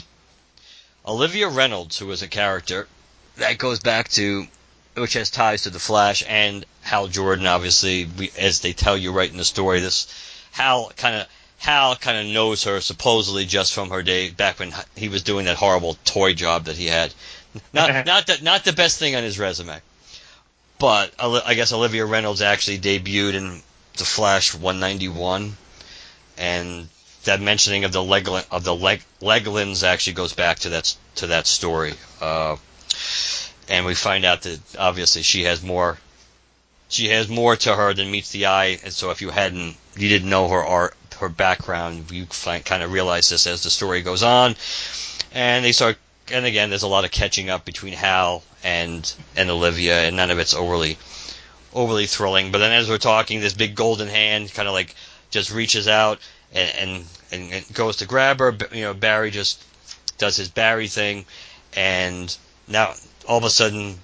Olivia 1.06 1.48
Reynolds, 1.48 1.98
who 1.98 2.06
was 2.06 2.22
a 2.22 2.28
character 2.28 2.88
that 3.36 3.58
goes 3.58 3.80
back 3.80 4.08
to 4.10 4.46
which 4.94 5.14
has 5.14 5.30
ties 5.30 5.62
to 5.62 5.70
the 5.70 5.78
Flash 5.78 6.22
and 6.26 6.64
Hal 6.82 7.08
Jordan, 7.08 7.46
obviously, 7.46 8.04
we, 8.04 8.30
as 8.38 8.60
they 8.60 8.72
tell 8.72 8.96
you 8.96 9.12
right 9.12 9.30
in 9.30 9.36
the 9.36 9.44
story, 9.44 9.80
this 9.80 10.06
Hal 10.52 10.92
kind 10.96 11.16
of 11.16 11.26
Hal 11.58 11.96
kind 11.96 12.18
of 12.18 12.32
knows 12.32 12.64
her 12.64 12.80
supposedly 12.80 13.46
just 13.46 13.72
from 13.72 13.90
her 13.90 14.02
day 14.02 14.30
back 14.30 14.58
when 14.58 14.72
he 14.96 15.08
was 15.08 15.22
doing 15.22 15.46
that 15.46 15.56
horrible 15.56 15.96
toy 16.04 16.34
job 16.34 16.64
that 16.64 16.76
he 16.76 16.86
had. 16.86 17.12
Not 17.72 18.06
not 18.06 18.26
that 18.26 18.42
not 18.42 18.64
the 18.64 18.72
best 18.72 18.98
thing 18.98 19.16
on 19.16 19.22
his 19.22 19.38
resume. 19.38 19.80
But 20.78 21.14
I 21.18 21.54
guess 21.54 21.72
Olivia 21.72 22.04
Reynolds 22.04 22.42
actually 22.42 22.78
debuted 22.78 23.34
in 23.34 23.62
The 23.96 24.04
Flash 24.04 24.54
191, 24.54 25.56
and 26.36 26.88
that 27.24 27.40
mentioning 27.40 27.84
of 27.84 27.92
the 27.92 28.02
Leglin, 28.02 28.44
of 28.50 28.64
the 28.64 28.74
Leg, 28.74 29.02
Leglins 29.22 29.82
actually 29.82 30.14
goes 30.14 30.34
back 30.34 30.58
to 30.60 30.70
that 30.70 30.94
to 31.16 31.28
that 31.28 31.46
story. 31.46 31.94
Uh, 32.20 32.56
and 33.68 33.86
we 33.86 33.94
find 33.94 34.24
out 34.24 34.42
that 34.42 34.60
obviously 34.78 35.22
she 35.22 35.44
has 35.44 35.62
more 35.62 35.98
she 36.88 37.08
has 37.08 37.28
more 37.28 37.56
to 37.56 37.74
her 37.74 37.94
than 37.94 38.10
meets 38.10 38.30
the 38.30 38.46
eye. 38.46 38.78
And 38.84 38.92
so 38.92 39.10
if 39.10 39.20
you 39.22 39.30
hadn't 39.30 39.76
you 39.96 40.08
didn't 40.08 40.30
know 40.30 40.48
her 40.48 40.64
art 40.64 40.96
her 41.20 41.28
background, 41.28 42.10
you 42.10 42.26
find, 42.26 42.64
kind 42.64 42.82
of 42.82 42.92
realize 42.92 43.28
this 43.28 43.46
as 43.46 43.62
the 43.62 43.70
story 43.70 44.02
goes 44.02 44.22
on. 44.22 44.56
And 45.32 45.64
they 45.64 45.72
start 45.72 45.98
and 46.32 46.46
again, 46.46 46.70
there's 46.70 46.82
a 46.82 46.88
lot 46.88 47.04
of 47.04 47.10
catching 47.10 47.50
up 47.50 47.64
between 47.64 47.92
Hal 47.92 48.42
and 48.62 49.12
and 49.36 49.50
Olivia, 49.50 50.00
and 50.02 50.16
none 50.16 50.30
of 50.30 50.38
it's 50.38 50.54
overly 50.54 50.98
overly 51.74 52.06
thrilling. 52.06 52.52
But 52.52 52.58
then 52.58 52.72
as 52.72 52.88
we're 52.88 52.98
talking, 52.98 53.40
this 53.40 53.54
big 53.54 53.74
golden 53.74 54.08
hand 54.08 54.52
kind 54.52 54.68
of 54.68 54.74
like 54.74 54.94
just 55.30 55.52
reaches 55.52 55.88
out 55.88 56.18
and, 56.52 57.04
and 57.32 57.52
and 57.52 57.74
goes 57.74 57.96
to 57.96 58.06
grab 58.06 58.38
her. 58.38 58.56
You 58.72 58.82
know, 58.84 58.94
Barry 58.94 59.30
just 59.30 59.62
does 60.18 60.36
his 60.36 60.48
Barry 60.48 60.88
thing, 60.88 61.24
and 61.74 62.34
now 62.68 62.94
all 63.26 63.38
of 63.38 63.44
a 63.44 63.50
sudden. 63.50 63.98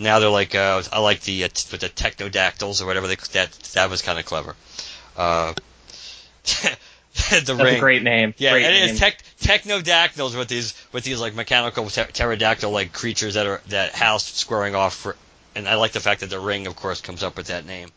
Now 0.00 0.20
they're 0.20 0.30
like, 0.30 0.54
uh, 0.54 0.82
I 0.92 1.00
like 1.00 1.22
the 1.22 1.44
uh, 1.44 1.48
with 1.72 1.80
the 1.80 1.88
technodactyls 1.88 2.80
or 2.80 2.86
whatever. 2.86 3.08
They, 3.08 3.16
that 3.32 3.50
that 3.74 3.90
was 3.90 4.02
kind 4.02 4.18
of 4.18 4.24
clever. 4.24 4.54
Uh, 5.16 5.54
the 6.44 6.76
That's 7.30 7.50
ring. 7.50 7.76
a 7.76 7.80
great 7.80 8.02
name. 8.02 8.34
Yeah, 8.38 8.52
great 8.52 8.64
and 8.64 8.74
name. 8.74 8.90
it's 8.90 9.00
tech, 9.00 9.22
technodactyls 9.40 10.38
with 10.38 10.48
these 10.48 10.74
with 10.92 11.02
these 11.02 11.20
like 11.20 11.34
mechanical 11.34 11.84
pter- 11.84 12.12
pterodactyl 12.12 12.70
like 12.70 12.92
creatures 12.92 13.34
that 13.34 13.46
are 13.46 13.60
that 13.68 13.92
Hal's 13.92 14.24
squaring 14.24 14.76
off 14.76 14.94
for, 14.94 15.16
and 15.56 15.68
I 15.68 15.74
like 15.74 15.92
the 15.92 16.00
fact 16.00 16.20
that 16.20 16.30
the 16.30 16.38
ring, 16.40 16.66
of 16.68 16.76
course, 16.76 17.00
comes 17.00 17.24
up 17.24 17.36
with 17.36 17.48
that 17.48 17.66
name. 17.66 17.90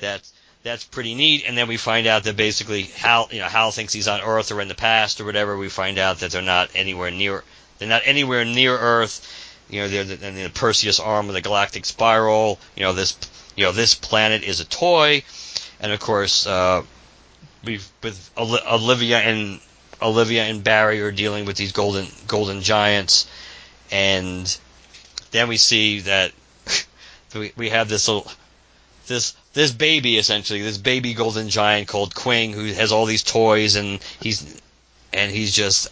That's 0.00 0.32
that's 0.62 0.84
pretty 0.84 1.14
neat. 1.14 1.44
And 1.46 1.56
then 1.56 1.68
we 1.68 1.76
find 1.76 2.06
out 2.06 2.24
that 2.24 2.36
basically 2.36 2.82
Hal, 2.82 3.28
you 3.30 3.38
know, 3.38 3.46
Hal 3.46 3.70
thinks 3.70 3.92
he's 3.92 4.08
on 4.08 4.20
Earth 4.20 4.50
or 4.52 4.60
in 4.60 4.68
the 4.68 4.74
past 4.74 5.20
or 5.20 5.24
whatever. 5.24 5.56
We 5.56 5.68
find 5.68 5.98
out 5.98 6.18
that 6.18 6.32
they're 6.32 6.42
not 6.42 6.70
anywhere 6.74 7.10
near 7.10 7.44
they're 7.78 7.88
not 7.88 8.02
anywhere 8.04 8.44
near 8.44 8.76
Earth. 8.76 9.39
You 9.70 9.82
know, 9.82 9.88
the, 9.88 10.26
in 10.26 10.34
the 10.34 10.50
Perseus 10.50 10.98
arm 11.00 11.28
of 11.28 11.34
the 11.34 11.40
galactic 11.40 11.84
spiral. 11.84 12.58
You 12.76 12.84
know, 12.84 12.92
this 12.92 13.16
you 13.56 13.64
know 13.64 13.72
this 13.72 13.94
planet 13.94 14.42
is 14.42 14.60
a 14.60 14.64
toy, 14.64 15.22
and 15.80 15.92
of 15.92 16.00
course. 16.00 16.46
Uh, 16.46 16.82
we've 17.64 17.88
with 18.02 18.30
Olivia 18.36 19.18
and 19.18 19.60
Olivia 20.02 20.44
and 20.44 20.64
Barry 20.64 21.00
are 21.02 21.12
dealing 21.12 21.44
with 21.44 21.56
these 21.56 21.72
golden 21.72 22.06
golden 22.26 22.62
giants, 22.62 23.28
and 23.90 24.58
then 25.30 25.48
we 25.48 25.56
see 25.56 26.00
that 26.00 26.32
we, 27.34 27.52
we 27.56 27.68
have 27.68 27.88
this 27.88 28.08
little 28.08 28.30
this 29.06 29.34
this 29.52 29.72
baby 29.72 30.16
essentially 30.16 30.62
this 30.62 30.78
baby 30.78 31.14
golden 31.14 31.48
giant 31.48 31.88
called 31.88 32.14
Quing 32.14 32.52
who 32.54 32.64
has 32.72 32.92
all 32.92 33.06
these 33.06 33.22
toys 33.22 33.76
and 33.76 34.00
he's 34.20 34.60
and 35.12 35.30
he's 35.30 35.52
just 35.52 35.88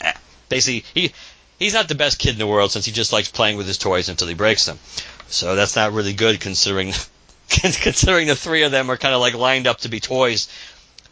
basically 0.49 0.85
he 0.95 1.13
he's 1.59 1.75
not 1.75 1.89
the 1.89 1.95
best 1.95 2.19
kid 2.19 2.33
in 2.33 2.39
the 2.39 2.47
world 2.47 2.73
since 2.73 2.85
he 2.85 2.93
just 2.93 3.13
likes 3.13 3.29
playing 3.29 3.57
with 3.57 3.67
his 3.67 3.79
toys 3.79 4.09
until 4.09 4.29
he 4.29 4.35
breaks 4.35 4.65
them. 4.65 4.79
So 5.29 5.55
that's 5.55 5.77
not 5.77 5.93
really 5.93 6.15
good 6.15 6.41
considering 6.41 6.93
considering 7.49 8.27
the 8.27 8.37
three 8.37 8.63
of 8.63 8.71
them 8.71 8.91
are 8.91 8.97
kind 8.97 9.15
of 9.15 9.21
like 9.21 9.35
lined 9.35 9.67
up 9.67 9.81
to 9.81 9.89
be 9.89 10.01
toys 10.01 10.49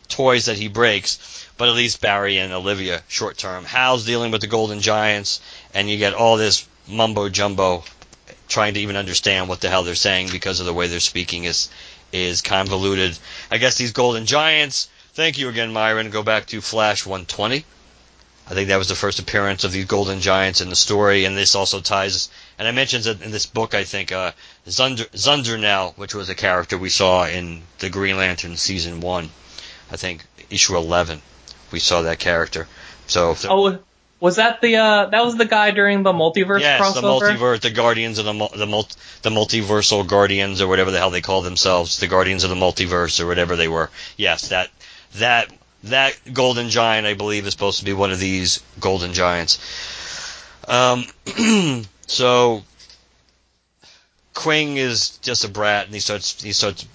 toys 0.09 0.47
that 0.47 0.57
he 0.57 0.69
breaks, 0.69 1.19
but 1.57 1.69
at 1.69 1.75
least 1.75 2.00
Barry 2.00 2.38
and 2.38 2.53
Olivia 2.53 3.03
short 3.09 3.37
term. 3.37 3.65
Hal's 3.65 4.05
dealing 4.07 4.31
with 4.31 4.41
the 4.41 4.47
Golden 4.47 4.81
Giants, 4.81 5.41
and 5.75 5.91
you 5.91 5.99
get 5.99 6.15
all 6.15 6.37
this 6.37 6.67
mumbo 6.87 7.29
jumbo 7.29 7.83
trying 8.49 8.75
to 8.75 8.81
even 8.81 8.97
understand 8.97 9.49
what 9.49 9.61
the 9.61 9.69
hell 9.69 9.83
they're 9.83 9.95
saying 9.97 10.29
because 10.31 10.61
of 10.61 10.67
the 10.67 10.73
way 10.75 10.87
they're 10.87 11.00
speaking 11.00 11.45
is 11.45 11.69
is 12.12 12.41
convoluted. 12.43 13.19
I 13.50 13.59
guess 13.59 13.76
these 13.76 13.93
Golden 13.93 14.26
Giants. 14.26 14.88
Thank 15.15 15.38
you 15.38 15.49
again, 15.49 15.73
Myron. 15.73 16.11
Go 16.11 16.23
back 16.23 16.47
to 16.47 16.61
Flash 16.61 17.05
120. 17.05 17.65
I 18.49 18.55
think 18.55 18.69
that 18.69 18.76
was 18.76 18.88
the 18.88 18.95
first 18.95 19.19
appearance 19.19 19.65
of 19.65 19.73
these 19.73 19.87
Golden 19.87 20.21
Giants 20.21 20.61
in 20.61 20.69
the 20.69 20.76
story, 20.76 21.25
and 21.25 21.37
this 21.37 21.57
also 21.57 21.81
ties. 21.81 22.29
And 22.59 22.69
I 22.69 22.71
mentioned 22.71 23.07
it 23.07 23.21
in 23.21 23.33
this 23.33 23.47
book, 23.47 23.75
I 23.75 23.83
think, 23.85 24.12
uh, 24.12 24.33
Zunder, 24.69 25.09
Zundernell, 25.11 25.95
which 25.97 26.15
was 26.15 26.29
a 26.29 26.35
character 26.35 26.79
we 26.79 26.88
saw 26.88 27.26
in 27.26 27.62
the 27.81 27.91
Green 27.91 28.17
Lantern 28.17 28.57
season 28.57 29.00
one. 29.00 29.31
I 29.91 29.97
think 29.97 30.25
issue 30.49 30.76
11, 30.76 31.23
we 31.73 31.81
saw 31.81 32.03
that 32.03 32.19
character. 32.21 32.69
So 33.09 33.33
if 33.33 33.43
the- 33.43 33.50
Oh, 33.50 33.79
was 34.19 34.37
that 34.37 34.62
the 34.62 34.76
uh 34.76 35.07
that 35.07 35.25
was 35.25 35.37
the 35.37 35.45
guy 35.45 35.73
during 35.73 36.03
the 36.03 36.12
multiverse 36.12 36.61
yes, 36.61 36.81
crossover? 36.81 36.95
the 36.95 37.03
multiverse, 37.03 37.61
the 37.61 37.71
Guardians 37.71 38.19
of 38.19 38.25
the 38.25 38.33
the 38.57 38.67
mul- 38.67 38.88
the 39.23 39.31
multiversal 39.31 40.07
Guardians 40.07 40.62
or 40.62 40.69
whatever 40.69 40.91
the 40.91 40.99
hell 40.99 41.11
they 41.11 41.21
call 41.21 41.43
themselves, 41.43 41.99
the 41.99 42.07
Guardians 42.07 42.43
of 42.43 42.50
the 42.50 42.57
Multiverse 42.57 43.21
or 43.21 43.26
whatever 43.26 43.57
they 43.57 43.69
were. 43.69 43.91
Yes, 44.17 44.49
that 44.49 44.71
that 45.17 45.50
that 45.87 46.19
Golden 46.33 46.69
Giant, 46.71 47.07
I 47.07 47.14
believe, 47.14 47.47
is 47.47 47.52
supposed 47.52 47.78
to 47.78 47.85
be 47.85 47.93
one 47.93 48.12
of 48.12 48.19
these 48.19 48.62
Golden 48.81 49.12
Giants. 49.12 49.59
Um, 50.69 51.05
so 52.07 52.62
Quing 54.35 54.76
is 54.76 55.19
just 55.19 55.45
a 55.45 55.49
brat, 55.49 55.87
and 55.87 55.95
he 55.95 56.00
starts 56.00 56.43
he 56.43 56.52
starts 56.52 56.87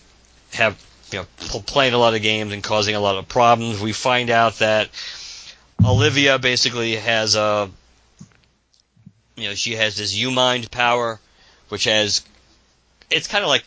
have 0.53 0.81
you 1.11 1.19
know 1.19 1.25
playing 1.65 1.93
a 1.93 1.97
lot 1.97 2.13
of 2.13 2.21
games 2.21 2.53
and 2.53 2.63
causing 2.63 2.95
a 2.95 2.99
lot 2.99 3.17
of 3.17 3.27
problems. 3.27 3.81
We 3.81 3.93
find 3.93 4.29
out 4.29 4.59
that 4.59 4.89
Olivia 5.83 6.37
basically 6.39 6.95
has 6.95 7.35
a 7.35 7.69
you 9.35 9.49
know 9.49 9.55
she 9.55 9.75
has 9.75 9.97
this 9.97 10.15
U 10.15 10.31
mind 10.31 10.69
power, 10.71 11.19
which 11.69 11.85
has 11.85 12.23
it's 13.09 13.27
kind 13.27 13.43
of 13.43 13.49
like 13.49 13.63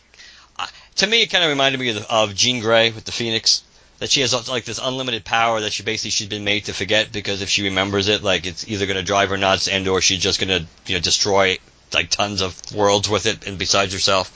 uh, 0.58 0.66
to 0.96 1.06
me 1.06 1.22
it 1.22 1.30
kind 1.30 1.44
of 1.44 1.50
reminded 1.50 1.80
me 1.80 1.90
of, 1.90 2.06
of 2.08 2.34
Jean 2.34 2.60
Grey 2.60 2.90
with 2.90 3.04
the 3.04 3.12
Phoenix. 3.12 3.62
That 4.00 4.10
she 4.10 4.20
has 4.22 4.48
like 4.48 4.64
this 4.64 4.80
unlimited 4.82 5.24
power 5.24 5.60
that 5.60 5.72
she 5.72 5.82
basically 5.82 6.10
she's 6.10 6.26
been 6.26 6.44
made 6.44 6.64
to 6.66 6.74
forget 6.74 7.12
because 7.12 7.42
if 7.42 7.48
she 7.48 7.62
remembers 7.62 8.08
it, 8.08 8.22
like 8.22 8.44
it's 8.44 8.68
either 8.68 8.86
going 8.86 8.96
to 8.96 9.04
drive 9.04 9.30
her 9.30 9.36
nuts 9.36 9.68
and 9.68 9.86
or 9.86 10.00
she's 10.00 10.18
just 10.18 10.40
going 10.40 10.48
to 10.48 10.66
you 10.86 10.96
know 10.96 11.00
destroy 11.00 11.58
like 11.92 12.10
tons 12.10 12.42
of 12.42 12.60
worlds 12.74 13.08
with 13.08 13.26
it 13.26 13.46
and 13.46 13.58
besides 13.58 13.92
herself. 13.92 14.30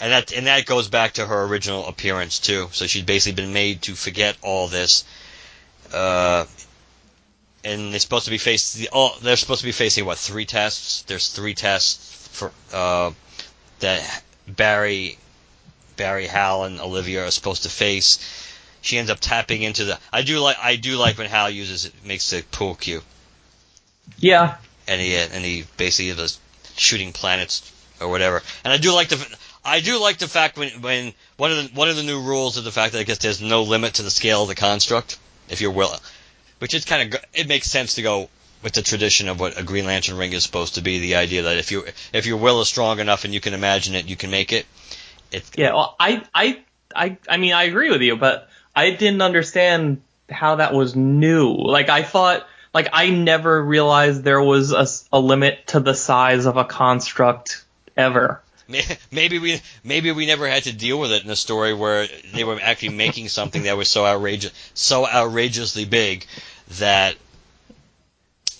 And 0.00 0.12
that 0.12 0.32
and 0.32 0.46
that 0.46 0.64
goes 0.64 0.88
back 0.88 1.12
to 1.14 1.26
her 1.26 1.44
original 1.44 1.86
appearance 1.86 2.38
too. 2.38 2.68
So 2.72 2.86
she's 2.86 3.02
basically 3.02 3.42
been 3.42 3.52
made 3.52 3.82
to 3.82 3.94
forget 3.94 4.36
all 4.42 4.66
this. 4.66 5.04
Uh, 5.92 6.46
and 7.62 7.92
they're 7.92 8.00
supposed 8.00 8.24
to 8.24 8.30
be 8.30 8.38
facing 8.38 8.86
oh 8.92 9.14
they're 9.20 9.36
supposed 9.36 9.60
to 9.60 9.66
be 9.66 9.72
facing 9.72 10.06
what 10.06 10.16
three 10.16 10.46
tests? 10.46 11.02
There's 11.02 11.28
three 11.28 11.54
tests 11.54 12.28
for 12.32 12.50
uh, 12.72 13.12
that 13.80 14.22
Barry, 14.46 15.18
Barry, 15.96 16.26
Hal, 16.26 16.64
and 16.64 16.80
Olivia 16.80 17.26
are 17.26 17.30
supposed 17.30 17.64
to 17.64 17.68
face. 17.68 18.39
She 18.82 18.98
ends 18.98 19.10
up 19.10 19.18
tapping 19.20 19.62
into 19.62 19.84
the. 19.84 19.98
I 20.12 20.22
do 20.22 20.38
like 20.40 20.56
I 20.60 20.76
do 20.76 20.96
like 20.96 21.18
when 21.18 21.28
Hal 21.28 21.50
uses 21.50 21.84
it 21.86 21.92
makes 22.04 22.30
the 22.30 22.42
pool 22.50 22.74
cue, 22.74 23.02
Yeah. 24.18 24.56
and 24.88 25.00
he 25.00 25.16
and 25.16 25.44
he 25.44 25.64
basically 25.76 26.12
was 26.20 26.38
shooting 26.76 27.12
planets 27.12 27.70
or 28.00 28.08
whatever. 28.08 28.42
And 28.64 28.72
I 28.72 28.78
do 28.78 28.92
like 28.94 29.08
the 29.08 29.36
I 29.64 29.80
do 29.80 30.00
like 30.00 30.18
the 30.18 30.28
fact 30.28 30.56
when 30.56 30.70
when 30.80 31.12
one 31.36 31.50
of 31.50 31.56
the 31.58 31.70
one 31.74 31.88
of 31.90 31.96
the 31.96 32.02
new 32.02 32.20
rules 32.22 32.56
is 32.56 32.64
the 32.64 32.72
fact 32.72 32.92
that 32.94 33.00
I 33.00 33.02
guess 33.04 33.18
there's 33.18 33.40
no 33.42 33.62
limit 33.62 33.94
to 33.94 34.02
the 34.02 34.10
scale 34.10 34.42
of 34.42 34.48
the 34.48 34.54
construct 34.54 35.18
if 35.48 35.60
you're 35.60 35.70
will, 35.72 35.94
which 36.58 36.74
is 36.74 36.84
kind 36.84 37.14
of 37.14 37.20
it 37.34 37.48
makes 37.48 37.70
sense 37.70 37.94
to 37.96 38.02
go 38.02 38.28
with 38.62 38.72
the 38.74 38.82
tradition 38.82 39.28
of 39.28 39.40
what 39.40 39.58
a 39.58 39.62
Green 39.62 39.86
Lantern 39.86 40.16
ring 40.16 40.32
is 40.32 40.42
supposed 40.42 40.74
to 40.76 40.82
be. 40.82 41.00
The 41.00 41.16
idea 41.16 41.42
that 41.42 41.58
if 41.58 41.70
you 41.72 41.84
if 42.12 42.26
your 42.26 42.36
will 42.38 42.60
is 42.60 42.68
strong 42.68 43.00
enough 43.00 43.24
and 43.24 43.34
you 43.34 43.40
can 43.40 43.54
imagine 43.54 43.94
it, 43.94 44.06
you 44.06 44.16
can 44.16 44.30
make 44.30 44.52
it. 44.52 44.66
It 45.32 45.44
Yeah. 45.56 45.74
Well, 45.74 45.96
I, 45.98 46.22
I, 46.34 46.60
I, 46.94 47.16
I 47.28 47.36
mean, 47.38 47.52
I 47.52 47.62
agree 47.64 47.90
with 47.90 48.02
you, 48.02 48.16
but 48.16 48.49
I 48.74 48.90
didn't 48.90 49.22
understand 49.22 50.02
how 50.28 50.56
that 50.56 50.72
was 50.72 50.94
new. 50.94 51.54
Like, 51.54 51.88
I 51.88 52.02
thought, 52.02 52.46
like, 52.72 52.88
I 52.92 53.10
never 53.10 53.62
realized 53.62 54.22
there 54.22 54.42
was 54.42 55.06
a 55.12 55.18
limit 55.20 55.66
to 55.68 55.80
the 55.80 55.94
size 55.94 56.46
of 56.46 56.56
a 56.56 56.64
construct 56.64 57.64
ever. 57.96 58.40
Maybe 59.10 59.40
we 59.40 59.60
maybe 59.82 60.12
we 60.12 60.26
never 60.26 60.46
had 60.46 60.62
to 60.62 60.72
deal 60.72 61.00
with 61.00 61.10
it 61.10 61.24
in 61.24 61.30
a 61.30 61.34
story 61.34 61.74
where 61.74 62.06
they 62.32 62.44
were 62.44 62.60
actually 62.62 62.90
making 62.90 63.28
something 63.28 63.64
that 63.64 63.76
was 63.76 63.88
so 63.88 64.06
outrageous 64.06 64.52
so 64.74 65.04
outrageously 65.08 65.86
big 65.86 66.24
that 66.78 67.16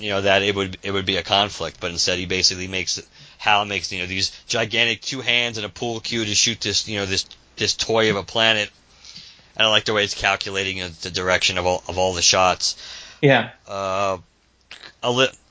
you 0.00 0.10
know 0.10 0.20
that 0.22 0.42
it 0.42 0.56
would 0.56 0.78
it 0.82 0.90
would 0.90 1.06
be 1.06 1.16
a 1.16 1.22
conflict. 1.22 1.78
But 1.80 1.92
instead, 1.92 2.18
he 2.18 2.26
basically 2.26 2.66
makes. 2.66 3.00
Hal 3.38 3.64
makes 3.64 3.92
you 3.92 4.00
know 4.00 4.06
these 4.06 4.32
gigantic 4.48 5.00
two 5.00 5.20
hands 5.20 5.56
and 5.56 5.64
a 5.64 5.70
pool 5.70 6.00
cue 6.00 6.24
to 6.24 6.34
shoot 6.34 6.60
this 6.60 6.88
you 6.88 6.98
know 6.98 7.06
this 7.06 7.24
this 7.56 7.74
toy 7.74 8.10
of 8.10 8.16
a 8.16 8.22
planet. 8.22 8.68
And 9.56 9.66
I 9.66 9.70
like 9.70 9.84
the 9.84 9.92
way 9.92 10.04
it's 10.04 10.14
calculating 10.14 10.78
the 11.02 11.10
direction 11.10 11.58
of 11.58 11.66
all 11.66 11.82
of 11.88 11.98
all 11.98 12.14
the 12.14 12.22
shots 12.22 12.76
Yeah. 13.20 13.50
uh, 13.68 14.18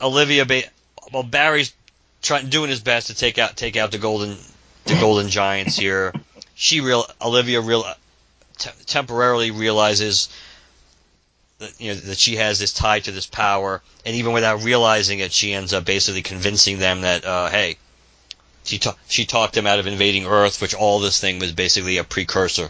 Olivia, 0.02 0.46
ba- 0.46 0.64
well, 1.12 1.24
Barry's 1.24 1.74
trying 2.22 2.50
doing 2.50 2.70
his 2.70 2.80
best 2.82 3.08
to 3.08 3.16
take 3.16 3.38
out 3.38 3.56
take 3.58 3.76
out 3.78 3.92
the 3.92 3.98
golden 3.98 4.38
the 4.86 4.96
golden 4.96 5.30
giants 5.30 5.78
here. 5.78 6.14
She 6.56 6.82
real 6.82 7.06
Olivia 7.22 7.62
real 7.62 7.86
te- 8.58 8.70
temporarily 8.86 9.52
realizes 9.52 10.30
that 11.60 11.80
you 11.80 11.94
know 11.94 12.00
that 12.00 12.18
she 12.18 12.36
has 12.38 12.60
this 12.60 12.74
tie 12.74 13.00
to 13.02 13.12
this 13.12 13.26
power, 13.26 13.82
and 14.06 14.16
even 14.16 14.34
without 14.34 14.64
realizing 14.64 15.20
it, 15.20 15.32
she 15.32 15.54
ends 15.54 15.74
up 15.74 15.86
basically 15.86 16.22
convincing 16.22 16.80
them 16.80 17.02
that 17.02 17.26
uh, 17.26 17.50
hey, 17.50 17.78
she 18.64 18.78
ta- 18.80 18.96
she 19.08 19.26
talked 19.26 19.54
them 19.56 19.68
out 19.68 19.80
of 19.80 19.88
invading 19.88 20.26
Earth, 20.26 20.62
which 20.62 20.74
all 20.74 21.00
this 21.00 21.20
thing 21.20 21.40
was 21.40 21.52
basically 21.52 21.98
a 21.98 22.04
precursor 22.04 22.70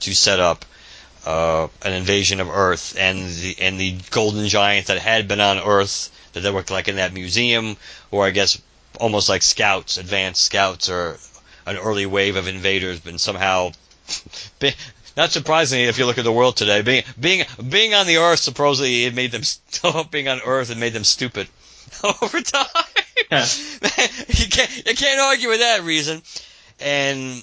to 0.00 0.14
set 0.14 0.40
up 0.40 0.64
uh, 1.26 1.66
an 1.82 1.92
invasion 1.92 2.40
of 2.40 2.48
Earth, 2.48 2.96
and 2.98 3.28
the 3.28 3.56
and 3.60 3.80
the 3.80 3.96
golden 4.10 4.46
giants 4.46 4.88
that 4.88 4.98
had 4.98 5.26
been 5.26 5.40
on 5.40 5.58
Earth 5.58 6.10
that 6.32 6.40
they 6.40 6.50
were 6.50 6.64
like 6.70 6.88
in 6.88 6.96
that 6.96 7.12
museum, 7.12 7.76
or 8.10 8.24
I 8.24 8.30
guess 8.30 8.60
almost 9.00 9.28
like 9.28 9.42
scouts, 9.42 9.98
advanced 9.98 10.42
scouts, 10.42 10.88
or 10.88 11.18
an 11.66 11.76
early 11.76 12.06
wave 12.06 12.36
of 12.36 12.46
invaders, 12.46 13.00
been 13.00 13.18
somehow. 13.18 13.72
Not 15.16 15.32
surprisingly, 15.32 15.84
if 15.84 15.98
you 15.98 16.04
look 16.04 16.18
at 16.18 16.24
the 16.24 16.32
world 16.32 16.56
today, 16.56 16.82
being 16.82 17.02
being 17.18 17.44
being 17.68 17.94
on 17.94 18.06
the 18.06 18.18
Earth 18.18 18.38
supposedly 18.38 19.06
it 19.06 19.14
made 19.14 19.32
them 19.32 19.42
being 20.10 20.28
on 20.28 20.40
Earth 20.44 20.70
it 20.70 20.76
made 20.76 20.92
them 20.92 21.04
stupid 21.04 21.48
over 22.22 22.40
time. 22.40 22.66
Yeah. 23.30 23.46
you 24.28 24.46
can't 24.48 24.86
you 24.86 24.94
can't 24.94 25.20
argue 25.20 25.48
with 25.48 25.60
that 25.60 25.82
reason, 25.82 26.22
and 26.78 27.42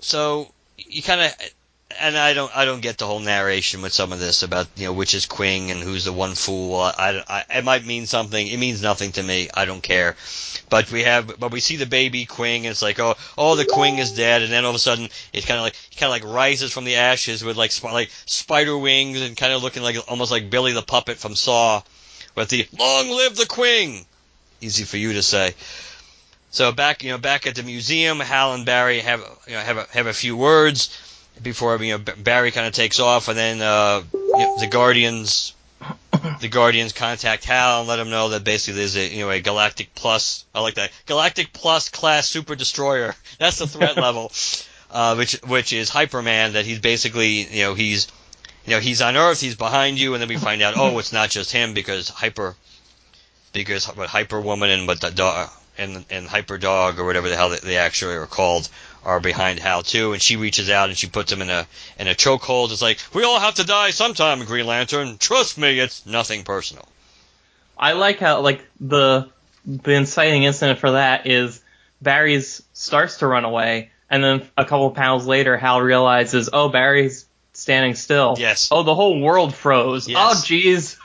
so 0.00 0.50
you 0.78 1.02
kind 1.02 1.20
of 1.20 1.34
and 2.00 2.16
I 2.16 2.34
don't 2.34 2.54
I 2.56 2.64
don't 2.64 2.80
get 2.80 2.98
the 2.98 3.06
whole 3.06 3.20
narration 3.20 3.82
with 3.82 3.92
some 3.92 4.12
of 4.12 4.20
this 4.20 4.42
about 4.42 4.68
you 4.76 4.86
know 4.86 4.92
which 4.92 5.14
is 5.14 5.26
Quing 5.26 5.70
and 5.70 5.80
who's 5.80 6.04
the 6.04 6.12
one 6.12 6.34
fool. 6.34 6.76
I, 6.76 7.22
I 7.28 7.44
it 7.58 7.64
might 7.64 7.84
mean 7.84 8.06
something. 8.06 8.46
It 8.46 8.58
means 8.58 8.82
nothing 8.82 9.12
to 9.12 9.22
me. 9.22 9.48
I 9.54 9.64
don't 9.64 9.82
care. 9.82 10.16
But 10.68 10.90
we 10.90 11.02
have 11.02 11.38
but 11.38 11.52
we 11.52 11.60
see 11.60 11.76
the 11.76 11.86
baby 11.86 12.26
Quing. 12.26 12.58
And 12.58 12.66
it's 12.66 12.82
like 12.82 12.98
oh 12.98 13.16
oh 13.36 13.56
the 13.56 13.64
Quing 13.64 13.98
is 13.98 14.12
dead, 14.12 14.42
and 14.42 14.52
then 14.52 14.64
all 14.64 14.70
of 14.70 14.76
a 14.76 14.80
sudden 14.80 15.08
it 15.32 15.46
kind 15.46 15.58
of 15.58 15.64
like 15.64 15.76
kind 15.96 16.08
of 16.08 16.10
like 16.10 16.34
rises 16.34 16.72
from 16.72 16.84
the 16.84 16.96
ashes 16.96 17.44
with 17.44 17.56
like 17.56 17.72
like 17.84 18.10
spider 18.26 18.76
wings 18.76 19.20
and 19.20 19.36
kind 19.36 19.52
of 19.52 19.62
looking 19.62 19.82
like 19.82 19.96
almost 20.08 20.30
like 20.30 20.50
Billy 20.50 20.72
the 20.72 20.82
puppet 20.82 21.18
from 21.18 21.34
Saw, 21.34 21.82
with 22.34 22.48
the 22.48 22.66
long 22.78 23.10
live 23.10 23.36
the 23.36 23.46
Quing. 23.46 24.06
Easy 24.60 24.84
for 24.84 24.96
you 24.96 25.12
to 25.14 25.22
say. 25.22 25.54
So 26.52 26.70
back, 26.70 27.02
you 27.02 27.10
know, 27.10 27.18
back 27.18 27.46
at 27.46 27.54
the 27.54 27.62
museum, 27.62 28.20
Hal 28.20 28.52
and 28.52 28.66
Barry 28.66 29.00
have, 29.00 29.20
you 29.46 29.54
know, 29.54 29.60
have 29.60 29.78
a, 29.78 29.86
have 29.92 30.06
a 30.06 30.12
few 30.12 30.36
words 30.36 30.90
before 31.42 31.76
you 31.82 31.98
know 31.98 32.04
Barry 32.18 32.50
kind 32.50 32.66
of 32.66 32.72
takes 32.72 33.00
off, 33.00 33.28
and 33.28 33.36
then 33.36 33.60
uh, 33.60 34.02
you 34.12 34.38
know, 34.38 34.58
the 34.58 34.66
Guardians, 34.66 35.54
the 36.40 36.48
Guardians 36.48 36.92
contact 36.92 37.44
Hal 37.44 37.80
and 37.80 37.88
let 37.88 37.98
him 37.98 38.10
know 38.10 38.30
that 38.30 38.44
basically 38.44 38.80
there's 38.80 38.96
a 38.96 39.08
you 39.08 39.20
know 39.20 39.30
a 39.30 39.40
Galactic 39.40 39.94
Plus. 39.94 40.44
I 40.54 40.60
like 40.60 40.74
that 40.74 40.90
Galactic 41.06 41.52
Plus 41.52 41.88
class 41.88 42.28
super 42.28 42.54
destroyer. 42.54 43.14
That's 43.38 43.58
the 43.58 43.66
threat 43.66 43.96
level, 44.08 44.32
uh, 44.90 45.14
which 45.16 45.34
which 45.46 45.72
is 45.72 45.90
Hyperman. 45.90 46.52
That 46.52 46.64
he's 46.64 46.80
basically 46.80 47.42
you 47.42 47.64
know 47.64 47.74
he's 47.74 48.08
you 48.64 48.72
know 48.74 48.80
he's 48.80 49.02
on 49.02 49.16
Earth, 49.16 49.40
he's 49.40 49.56
behind 49.56 49.98
you, 49.98 50.14
and 50.14 50.22
then 50.22 50.28
we 50.28 50.36
find 50.36 50.62
out 50.62 50.74
oh 50.76 50.98
it's 50.98 51.12
not 51.12 51.30
just 51.30 51.52
him 51.52 51.74
because 51.74 52.08
Hyper 52.08 52.54
because 53.52 53.86
what 53.86 54.08
Hyper 54.08 54.40
Woman 54.40 54.70
and 54.70 54.86
what 54.86 55.00
the 55.00 55.10
dog 55.10 55.50
and 55.78 56.04
and 56.10 56.26
Hyper 56.26 56.58
Dog 56.58 56.98
or 56.98 57.04
whatever 57.04 57.28
the 57.28 57.36
hell 57.36 57.50
they, 57.50 57.58
they 57.58 57.76
actually 57.76 58.14
are 58.14 58.26
called 58.26 58.68
are 59.04 59.20
behind 59.20 59.58
Hal 59.58 59.82
too, 59.82 60.12
and 60.12 60.22
she 60.22 60.36
reaches 60.36 60.70
out 60.70 60.88
and 60.88 60.98
she 60.98 61.08
puts 61.08 61.32
him 61.32 61.42
in 61.42 61.50
a 61.50 61.66
in 61.98 62.08
a 62.08 62.14
chokehold. 62.14 62.72
It's 62.72 62.82
like 62.82 62.98
we 63.12 63.24
all 63.24 63.40
have 63.40 63.54
to 63.56 63.64
die 63.64 63.90
sometime, 63.90 64.44
Green 64.44 64.66
Lantern. 64.66 65.18
Trust 65.18 65.58
me, 65.58 65.78
it's 65.78 66.06
nothing 66.06 66.44
personal. 66.44 66.86
I 67.76 67.92
like 67.92 68.18
how 68.18 68.40
like 68.40 68.64
the 68.80 69.28
the 69.66 69.92
inciting 69.92 70.44
incident 70.44 70.78
for 70.78 70.92
that 70.92 71.26
is 71.26 71.60
Barry's 72.00 72.62
starts 72.72 73.18
to 73.18 73.26
run 73.26 73.44
away, 73.44 73.90
and 74.10 74.22
then 74.22 74.48
a 74.56 74.64
couple 74.64 74.90
panels 74.90 75.26
later, 75.26 75.56
Hal 75.56 75.80
realizes, 75.80 76.50
oh, 76.52 76.68
Barry's 76.68 77.26
standing 77.52 77.94
still. 77.94 78.36
Yes. 78.38 78.68
Oh, 78.70 78.82
the 78.82 78.94
whole 78.94 79.20
world 79.20 79.54
froze. 79.54 80.08
Yes. 80.08 80.18
Oh, 80.18 80.34
jeez. 80.36 80.96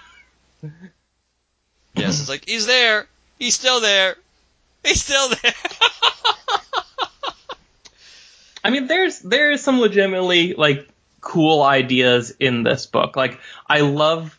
Yes, 1.96 2.20
it's 2.20 2.30
like 2.30 2.48
he's 2.48 2.68
there, 2.68 3.08
he's 3.40 3.56
still 3.56 3.82
there, 3.82 4.16
he's 4.84 5.04
still 5.04 5.30
there. 5.30 5.54
I 8.68 8.70
mean, 8.70 8.88
there's 8.88 9.20
there's 9.20 9.62
some 9.62 9.80
legitimately 9.80 10.54
like 10.54 10.90
cool 11.22 11.64
ideas 11.64 12.32
in 12.38 12.64
this 12.64 12.86
book. 12.86 13.16
Like 13.16 13.40
I 13.66 13.80
love 13.80 14.38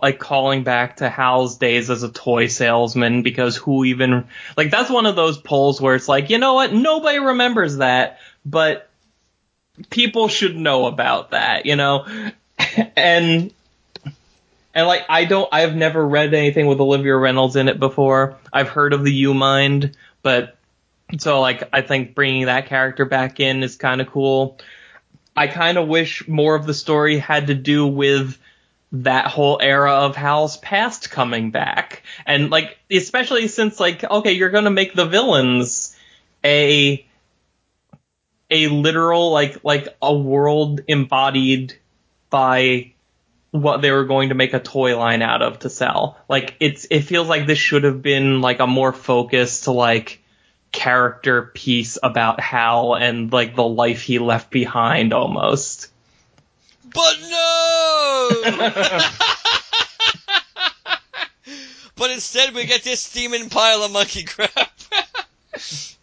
like 0.00 0.18
calling 0.18 0.64
back 0.64 0.96
to 0.96 1.10
Hal's 1.10 1.58
days 1.58 1.90
as 1.90 2.02
a 2.02 2.10
toy 2.10 2.46
salesman 2.46 3.22
because 3.22 3.58
who 3.58 3.84
even 3.84 4.28
like 4.56 4.70
that's 4.70 4.88
one 4.88 5.04
of 5.04 5.14
those 5.14 5.36
polls 5.36 5.78
where 5.78 5.94
it's 5.94 6.08
like 6.08 6.30
you 6.30 6.38
know 6.38 6.54
what 6.54 6.72
nobody 6.72 7.18
remembers 7.18 7.76
that, 7.76 8.20
but 8.46 8.88
people 9.90 10.28
should 10.28 10.56
know 10.56 10.86
about 10.86 11.32
that, 11.32 11.66
you 11.66 11.76
know, 11.76 12.06
and. 12.96 13.52
And 14.72 14.86
like 14.86 15.02
I 15.08 15.24
don't 15.24 15.48
I've 15.52 15.74
never 15.74 16.06
read 16.06 16.32
anything 16.32 16.68
with 16.68 16.80
Olivia 16.80 17.16
Reynolds 17.16 17.56
in 17.56 17.66
it 17.66 17.80
before. 17.80 18.38
I've 18.52 18.68
heard 18.68 18.92
of 18.92 19.02
the 19.02 19.12
U 19.12 19.34
Mind, 19.34 19.96
but 20.22 20.56
so 21.18 21.40
like 21.40 21.68
I 21.72 21.82
think 21.82 22.14
bringing 22.14 22.46
that 22.46 22.66
character 22.66 23.04
back 23.04 23.40
in 23.40 23.62
is 23.62 23.76
kind 23.76 24.00
of 24.00 24.08
cool. 24.08 24.58
I 25.36 25.46
kind 25.46 25.78
of 25.78 25.88
wish 25.88 26.26
more 26.28 26.54
of 26.54 26.66
the 26.66 26.74
story 26.74 27.18
had 27.18 27.48
to 27.48 27.54
do 27.54 27.86
with 27.86 28.38
that 28.92 29.26
whole 29.28 29.58
era 29.62 29.92
of 29.92 30.16
Hal's 30.16 30.56
past 30.56 31.10
coming 31.10 31.50
back. 31.50 32.02
And 32.26 32.50
like 32.50 32.78
especially 32.90 33.48
since 33.48 33.78
like 33.80 34.04
okay, 34.04 34.32
you're 34.32 34.50
going 34.50 34.64
to 34.64 34.70
make 34.70 34.94
the 34.94 35.06
villains 35.06 35.96
a 36.44 37.04
a 38.50 38.68
literal 38.68 39.30
like 39.30 39.64
like 39.64 39.88
a 40.02 40.14
world 40.14 40.80
embodied 40.88 41.78
by 42.30 42.92
what 43.52 43.82
they 43.82 43.90
were 43.90 44.04
going 44.04 44.28
to 44.28 44.34
make 44.34 44.54
a 44.54 44.60
toy 44.60 44.96
line 44.96 45.22
out 45.22 45.42
of 45.42 45.60
to 45.60 45.70
sell. 45.70 46.18
Like 46.28 46.54
it's 46.60 46.86
it 46.90 47.02
feels 47.02 47.28
like 47.28 47.46
this 47.46 47.58
should 47.58 47.84
have 47.84 48.02
been 48.02 48.40
like 48.40 48.60
a 48.60 48.66
more 48.66 48.92
focused 48.92 49.64
to 49.64 49.72
like 49.72 50.19
character 50.72 51.42
piece 51.42 51.98
about 52.02 52.40
Hal 52.40 52.94
and 52.94 53.32
like 53.32 53.54
the 53.54 53.66
life 53.66 54.02
he 54.02 54.18
left 54.18 54.50
behind 54.50 55.12
almost. 55.12 55.88
But 56.92 57.16
no! 57.20 58.30
but 61.96 62.10
instead 62.10 62.54
we 62.54 62.66
get 62.66 62.82
this 62.82 63.00
steaming 63.00 63.48
pile 63.48 63.82
of 63.82 63.92
monkey 63.92 64.24
crap. 64.24 64.50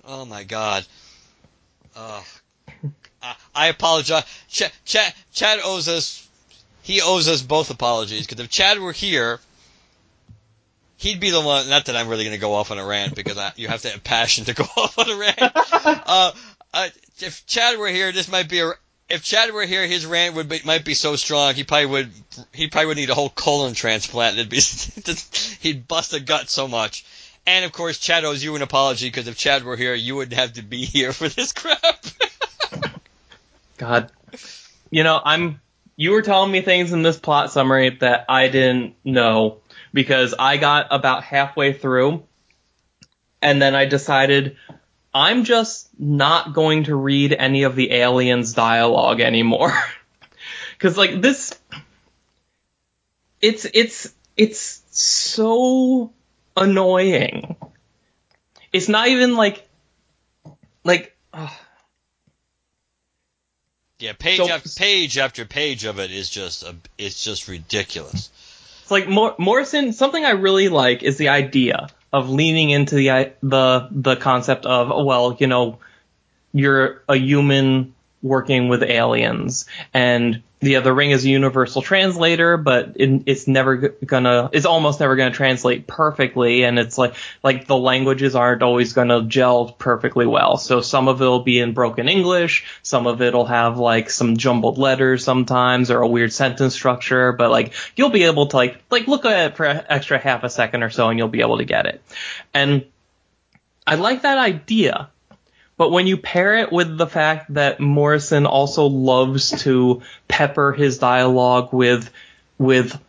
oh 0.05 0.25
my 0.25 0.43
god. 0.43 0.85
Oh. 1.95 2.23
I, 3.21 3.35
I 3.55 3.67
apologize. 3.67 4.23
Ch- 4.49 4.71
Ch- 4.85 5.13
Chad 5.33 5.59
owes 5.63 5.87
us. 5.87 6.27
He 6.83 7.01
owes 7.01 7.27
us 7.27 7.41
both 7.41 7.69
apologies 7.69 8.25
because 8.25 8.43
if 8.43 8.49
Chad 8.49 8.79
were 8.79 8.93
here, 8.93 9.39
he'd 10.97 11.19
be 11.19 11.29
the 11.29 11.41
one. 11.41 11.69
Not 11.69 11.85
that 11.85 11.95
I'm 11.95 12.07
really 12.07 12.25
going 12.25 12.35
to 12.35 12.41
go 12.41 12.53
off 12.53 12.71
on 12.71 12.79
a 12.79 12.85
rant 12.85 13.15
because 13.15 13.37
I, 13.37 13.53
you 13.55 13.67
have 13.67 13.81
to 13.83 13.89
have 13.89 14.03
passion 14.03 14.45
to 14.45 14.53
go 14.53 14.63
off 14.77 14.97
on 14.99 15.09
a 15.09 15.15
rant. 15.15 15.39
uh, 15.41 16.31
uh, 16.73 16.89
if 17.19 17.45
Chad 17.45 17.79
were 17.79 17.87
here, 17.87 18.11
this 18.11 18.29
might 18.29 18.49
be 18.49 18.59
a. 18.59 18.71
If 19.09 19.23
Chad 19.23 19.53
were 19.53 19.65
here, 19.65 19.87
his 19.87 20.05
rant 20.05 20.35
would 20.35 20.49
be, 20.49 20.59
might 20.65 20.83
be 20.83 20.93
so 20.93 21.15
strong 21.15 21.53
he 21.53 21.63
probably 21.63 21.85
would 21.85 22.11
he 22.51 22.67
probably 22.67 22.87
would 22.87 22.97
need 22.97 23.09
a 23.09 23.15
whole 23.15 23.29
colon 23.29 23.73
transplant. 23.73 24.37
It'd 24.37 24.49
be 24.49 24.59
he'd 25.61 25.87
bust 25.87 26.13
a 26.13 26.19
gut 26.19 26.49
so 26.49 26.67
much. 26.67 27.05
And 27.45 27.63
of 27.63 27.71
course, 27.71 27.99
Chad 27.99 28.25
owes 28.25 28.43
you 28.43 28.57
an 28.57 28.61
apology 28.61 29.07
because 29.07 29.29
if 29.29 29.37
Chad 29.37 29.63
were 29.63 29.77
here, 29.77 29.93
you 29.93 30.17
wouldn't 30.17 30.37
have 30.37 30.53
to 30.53 30.61
be 30.61 30.83
here 30.83 31.13
for 31.13 31.29
this 31.29 31.53
crap. 31.53 32.05
God, 33.77 34.11
you 34.89 35.03
know 35.03 35.21
I'm. 35.23 35.61
You 35.95 36.11
were 36.11 36.21
telling 36.21 36.51
me 36.51 36.61
things 36.61 36.91
in 36.91 37.01
this 37.01 37.17
plot 37.17 37.51
summary 37.51 37.89
that 38.01 38.25
I 38.29 38.49
didn't 38.49 38.95
know 39.03 39.61
because 39.93 40.33
I 40.37 40.57
got 40.57 40.87
about 40.91 41.23
halfway 41.23 41.73
through 41.73 42.23
and 43.41 43.61
then 43.61 43.75
I 43.75 43.85
decided 43.85 44.57
I'm 45.13 45.43
just 45.43 45.89
not 45.99 46.53
going 46.53 46.85
to 46.85 46.95
read 46.95 47.33
any 47.33 47.63
of 47.63 47.75
the 47.75 47.91
aliens 47.91 48.53
dialogue 48.53 49.19
anymore. 49.19 49.73
Cuz 50.79 50.97
like 50.97 51.21
this 51.21 51.53
it's 53.41 53.65
it's 53.73 54.13
it's 54.35 54.81
so 54.91 56.13
annoying. 56.55 57.55
It's 58.73 58.89
not 58.89 59.07
even 59.07 59.35
like 59.35 59.67
like 60.83 61.15
uh, 61.33 61.49
yeah, 63.99 64.13
page 64.13 64.37
So- 64.37 64.49
after 64.49 64.69
page 64.69 65.17
after 65.17 65.45
page 65.45 65.85
of 65.85 65.99
it 65.99 66.11
is 66.11 66.29
just 66.29 66.63
a, 66.63 66.75
it's 66.97 67.23
just 67.23 67.47
ridiculous. 67.47 68.29
It's 68.87 68.91
like 68.93 69.09
Mor- 69.09 69.35
Morrison. 69.37 69.91
Something 69.91 70.23
I 70.23 70.29
really 70.29 70.69
like 70.69 71.03
is 71.03 71.17
the 71.17 71.27
idea 71.27 71.89
of 72.13 72.29
leaning 72.29 72.69
into 72.69 72.95
the 72.95 73.33
the 73.43 73.89
the 73.91 74.15
concept 74.15 74.65
of 74.65 74.87
well, 75.05 75.35
you 75.37 75.47
know, 75.47 75.79
you're 76.53 77.03
a 77.09 77.17
human 77.17 77.93
working 78.21 78.69
with 78.69 78.83
aliens, 78.83 79.65
and 79.93 80.41
yeah, 80.59 80.79
the 80.79 80.91
ring 80.91 81.11
is 81.11 81.23
a 81.23 81.29
universal 81.29 81.83
translator, 81.83 82.57
but 82.57 82.93
it, 82.95 83.23
it's 83.27 83.47
never 83.47 83.75
gonna. 83.75 84.49
It's 84.51 84.65
almost 84.65 84.99
never 84.99 85.15
gonna 85.15 85.29
translate 85.29 85.85
perfectly, 85.85 86.63
and 86.63 86.79
it's 86.79 86.97
like 86.97 87.13
like 87.43 87.67
the 87.67 87.77
languages 87.77 88.35
aren't 88.35 88.63
always 88.63 88.93
gonna 88.93 89.21
gel 89.21 89.67
perfectly 89.69 90.25
well. 90.25 90.57
So 90.57 90.81
some 90.81 91.09
of 91.09 91.21
it'll 91.21 91.43
be 91.43 91.59
in 91.59 91.73
broken 91.73 92.09
English, 92.09 92.65
some 92.81 93.05
of 93.05 93.21
it'll 93.21 93.45
have 93.45 93.77
like 93.77 94.09
some 94.09 94.35
jumbled 94.35 94.79
letters 94.79 95.23
sometimes, 95.23 95.91
or 95.91 96.01
a 96.01 96.07
weird 96.07 96.33
sentence 96.33 96.73
structure. 96.73 97.33
But 97.33 97.51
like 97.51 97.73
you'll 97.95 98.09
be 98.09 98.23
able 98.23 98.47
to 98.47 98.55
like 98.55 98.81
like 98.89 99.07
look 99.07 99.25
at 99.25 99.51
it 99.51 99.57
for 99.57 99.65
an 99.65 99.85
extra 99.89 100.17
half 100.17 100.43
a 100.43 100.49
second 100.49 100.81
or 100.81 100.89
so, 100.89 101.07
and 101.09 101.19
you'll 101.19 101.27
be 101.27 101.41
able 101.41 101.59
to 101.59 101.65
get 101.65 101.85
it. 101.85 102.01
And 102.55 102.85
I 103.85 103.93
like 103.93 104.23
that 104.23 104.39
idea. 104.39 105.09
But 105.77 105.91
when 105.91 106.07
you 106.07 106.17
pair 106.17 106.55
it 106.57 106.71
with 106.71 106.97
the 106.97 107.07
fact 107.07 107.53
that 107.53 107.79
Morrison 107.79 108.45
also 108.45 108.87
loves 108.87 109.63
to 109.63 110.01
pepper 110.27 110.73
his 110.73 110.97
dialogue 110.97 111.71
with 111.71 112.09
with 112.57 112.99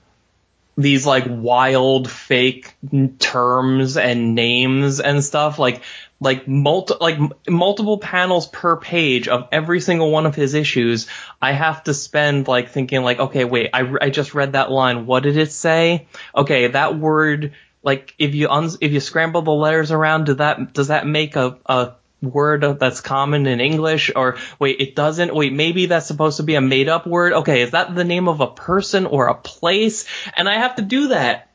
these 0.79 1.05
like 1.05 1.25
wild 1.27 2.09
fake 2.09 2.73
terms 3.19 3.97
and 3.97 4.37
names 4.37 5.01
and 5.01 5.25
stuff 5.25 5.59
like 5.59 5.83
like 6.21 6.47
multi 6.47 6.95
like 7.01 7.19
multiple 7.49 7.99
panels 7.99 8.47
per 8.47 8.77
page 8.77 9.27
of 9.27 9.49
every 9.51 9.81
single 9.81 10.13
one 10.13 10.25
of 10.25 10.37
his 10.37 10.55
issues 10.55 11.09
i 11.43 11.51
have 11.51 11.83
to 11.83 11.93
spend 11.93 12.47
like 12.47 12.71
thinking 12.71 13.03
like 13.03 13.19
okay 13.19 13.45
wait 13.45 13.71
i, 13.75 13.93
I 14.01 14.11
just 14.11 14.35
read 14.35 14.53
that 14.53 14.71
line. 14.71 15.07
What 15.07 15.25
did 15.25 15.37
it 15.37 15.51
say? 15.51 16.07
Okay 16.33 16.69
that 16.69 16.97
word 16.97 17.55
like 17.83 18.15
if 18.19 18.37
you 18.37 18.49
uns 18.49 18.79
if 18.81 18.93
you 18.93 19.01
scramble 19.01 19.43
the 19.43 19.51
letters 19.51 19.91
around 19.91 20.27
do 20.27 20.35
that 20.35 20.73
does 20.73 20.89
that 20.89 21.07
make 21.07 21.35
a, 21.35 21.59
a 21.67 21.95
word 22.21 22.79
that's 22.81 23.01
common 23.01 23.47
in 23.47 23.61
English 23.61 24.11
or 24.15 24.39
wait 24.59 24.81
it 24.81 24.97
doesn't 24.97 25.35
wait 25.35 25.53
maybe 25.53 25.87
that's 25.87 26.07
supposed 26.07 26.39
to 26.39 26.43
be 26.43 26.55
a 26.55 26.61
made 26.61 26.89
up 26.89 27.07
word? 27.07 27.33
Okay 27.33 27.63
is 27.63 27.71
that 27.73 27.95
the 27.95 28.05
name 28.05 28.29
of 28.29 28.41
a 28.41 28.47
person 28.47 29.07
or 29.07 29.29
a 29.29 29.35
place? 29.35 30.05
And 30.37 30.49
I 30.49 30.55
have 30.55 30.77
to 30.77 30.83
do 30.83 31.09
that 31.09 31.51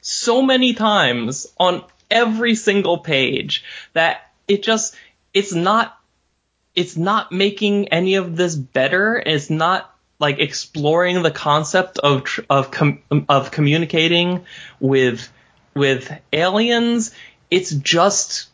so 0.00 0.42
many 0.42 0.74
times 0.74 1.46
on 1.58 1.84
every 2.10 2.54
single 2.54 2.98
page 2.98 3.64
that 3.94 4.30
it 4.48 4.62
just 4.62 4.94
it's 5.32 5.54
not 5.54 5.98
it's 6.74 6.96
not 6.96 7.32
making 7.32 7.88
any 7.88 8.14
of 8.16 8.36
this 8.36 8.54
better. 8.54 9.22
It's 9.24 9.50
not 9.50 9.94
like 10.18 10.38
exploring 10.38 11.22
the 11.22 11.30
concept 11.30 11.98
of 11.98 12.24
tr- 12.24 12.42
of 12.48 12.70
com- 12.70 13.02
of 13.28 13.50
communicating 13.50 14.44
with 14.80 15.28
with 15.74 16.12
aliens. 16.32 17.12
It's 17.50 17.70
just 17.70 18.48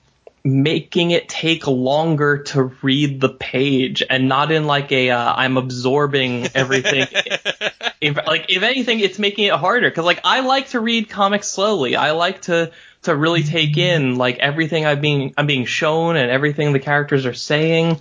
making 0.48 1.11
it 1.11 1.28
take 1.28 1.66
longer 1.66 2.42
to 2.44 2.64
read 2.82 3.20
the 3.20 3.28
page 3.28 4.02
and 4.08 4.28
not 4.28 4.50
in 4.50 4.66
like 4.66 4.90
a 4.92 5.11
uh, 5.11 5.34
I'm 5.34 5.56
absorbing 5.56 6.48
everything. 6.54 7.06
if, 8.00 8.16
like 8.16 8.46
if 8.48 8.62
anything, 8.62 9.00
it's 9.00 9.18
making 9.18 9.44
it 9.44 9.54
harder 9.54 9.90
because 9.90 10.04
like 10.04 10.20
I 10.24 10.40
like 10.40 10.68
to 10.68 10.80
read 10.80 11.11
comics 11.11 11.48
slowly. 11.48 11.96
I 11.96 12.12
like 12.12 12.42
to 12.42 12.72
to 13.02 13.14
really 13.14 13.42
take 13.42 13.76
in 13.76 14.16
like 14.16 14.38
everything 14.38 14.87
I'm 14.87 15.00
being 15.00 15.34
I'm 15.37 15.46
being 15.46 15.66
shown 15.66 16.16
and 16.16 16.30
everything 16.30 16.72
the 16.72 16.80
characters 16.80 17.26
are 17.26 17.34
saying 17.34 18.00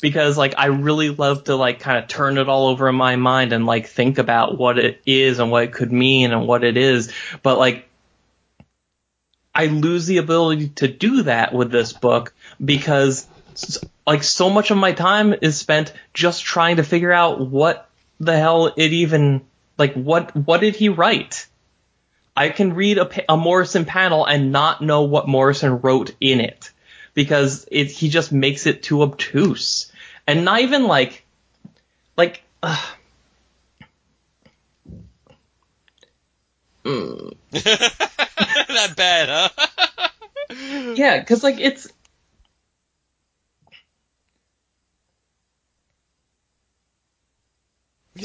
because 0.00 0.36
like 0.36 0.54
I 0.58 0.66
really 0.66 1.10
love 1.10 1.44
to 1.44 1.56
like 1.56 1.80
kind 1.80 1.98
of 1.98 2.08
turn 2.08 2.38
it 2.38 2.48
all 2.48 2.68
over 2.68 2.88
in 2.88 2.94
my 2.94 3.16
mind 3.16 3.52
and 3.52 3.66
like 3.66 3.88
think 3.88 4.18
about 4.18 4.58
what 4.58 4.78
it 4.78 5.00
is 5.06 5.38
and 5.38 5.50
what 5.50 5.64
it 5.64 5.72
could 5.72 5.92
mean 5.92 6.32
and 6.32 6.46
what 6.46 6.64
it 6.64 6.76
is. 6.76 7.12
But 7.42 7.58
like 7.58 7.85
I 9.56 9.66
lose 9.68 10.04
the 10.04 10.18
ability 10.18 10.68
to 10.76 10.86
do 10.86 11.22
that 11.22 11.54
with 11.54 11.70
this 11.70 11.94
book 11.94 12.34
because 12.62 13.26
like 14.06 14.22
so 14.22 14.50
much 14.50 14.70
of 14.70 14.76
my 14.76 14.92
time 14.92 15.34
is 15.40 15.56
spent 15.56 15.94
just 16.12 16.44
trying 16.44 16.76
to 16.76 16.82
figure 16.82 17.10
out 17.10 17.40
what 17.40 17.88
the 18.20 18.36
hell 18.36 18.66
it 18.66 18.92
even 18.92 19.40
like 19.78 19.94
what 19.94 20.36
what 20.36 20.60
did 20.60 20.76
he 20.76 20.90
write? 20.90 21.46
I 22.36 22.50
can 22.50 22.74
read 22.74 22.98
a, 22.98 23.32
a 23.32 23.38
Morrison 23.38 23.86
panel 23.86 24.26
and 24.26 24.52
not 24.52 24.82
know 24.82 25.04
what 25.04 25.26
Morrison 25.26 25.80
wrote 25.80 26.14
in 26.20 26.40
it 26.40 26.70
because 27.14 27.66
it 27.72 27.86
he 27.86 28.10
just 28.10 28.32
makes 28.32 28.66
it 28.66 28.82
too 28.82 29.00
obtuse. 29.00 29.90
And 30.26 30.44
not 30.44 30.60
even 30.60 30.86
like 30.86 31.24
like 32.14 32.42
uh, 32.62 32.84
Not 36.86 37.34
bad, 38.96 39.28
huh? 39.28 39.48
Yeah 41.16 41.20
because 41.22 41.42
like 41.42 41.58
it's 41.58 41.88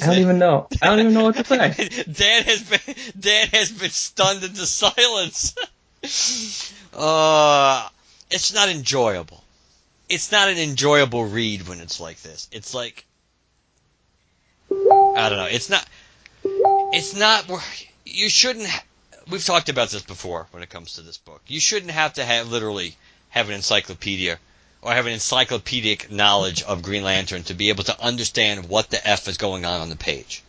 I 0.01 0.05
don't 0.05 0.19
even 0.19 0.39
know 0.39 0.67
I 0.81 0.87
don't 0.87 0.99
even 0.99 1.13
know 1.13 1.23
what 1.23 1.35
to 1.35 1.45
say. 1.45 2.03
Dan 2.11 2.43
has 2.43 2.63
been 2.63 2.95
Dan 3.19 3.47
has 3.47 3.71
been 3.71 3.89
stunned 3.89 4.43
into 4.43 4.65
silence. 4.65 5.55
uh, 6.93 7.89
it's 8.29 8.53
not 8.53 8.69
enjoyable. 8.69 9.43
It's 10.07 10.31
not 10.31 10.49
an 10.49 10.57
enjoyable 10.57 11.25
read 11.25 11.67
when 11.67 11.79
it's 11.81 11.99
like 11.99 12.21
this. 12.21 12.47
It's 12.51 12.73
like 12.73 13.05
I 14.71 15.29
don't 15.29 15.37
know. 15.37 15.47
It's 15.49 15.69
not. 15.69 15.85
It's 16.93 17.15
not. 17.15 17.49
You 18.05 18.29
shouldn't. 18.29 18.69
We've 19.29 19.43
talked 19.43 19.69
about 19.69 19.89
this 19.89 20.03
before 20.03 20.47
when 20.51 20.63
it 20.63 20.69
comes 20.69 20.93
to 20.93 21.01
this 21.01 21.17
book. 21.17 21.41
You 21.47 21.59
shouldn't 21.59 21.91
have 21.91 22.13
to 22.15 22.25
have 22.25 22.49
literally 22.49 22.95
have 23.29 23.49
an 23.49 23.55
encyclopedia 23.55 24.39
or 24.81 24.93
have 24.93 25.05
an 25.05 25.13
encyclopedic 25.13 26.11
knowledge 26.11 26.63
of 26.63 26.81
Green 26.81 27.03
Lantern 27.03 27.43
to 27.43 27.53
be 27.53 27.69
able 27.69 27.83
to 27.85 28.01
understand 28.01 28.67
what 28.67 28.89
the 28.89 29.07
f 29.07 29.27
is 29.27 29.37
going 29.37 29.63
on 29.65 29.81
on 29.81 29.89
the 29.89 29.95
page. 29.95 30.43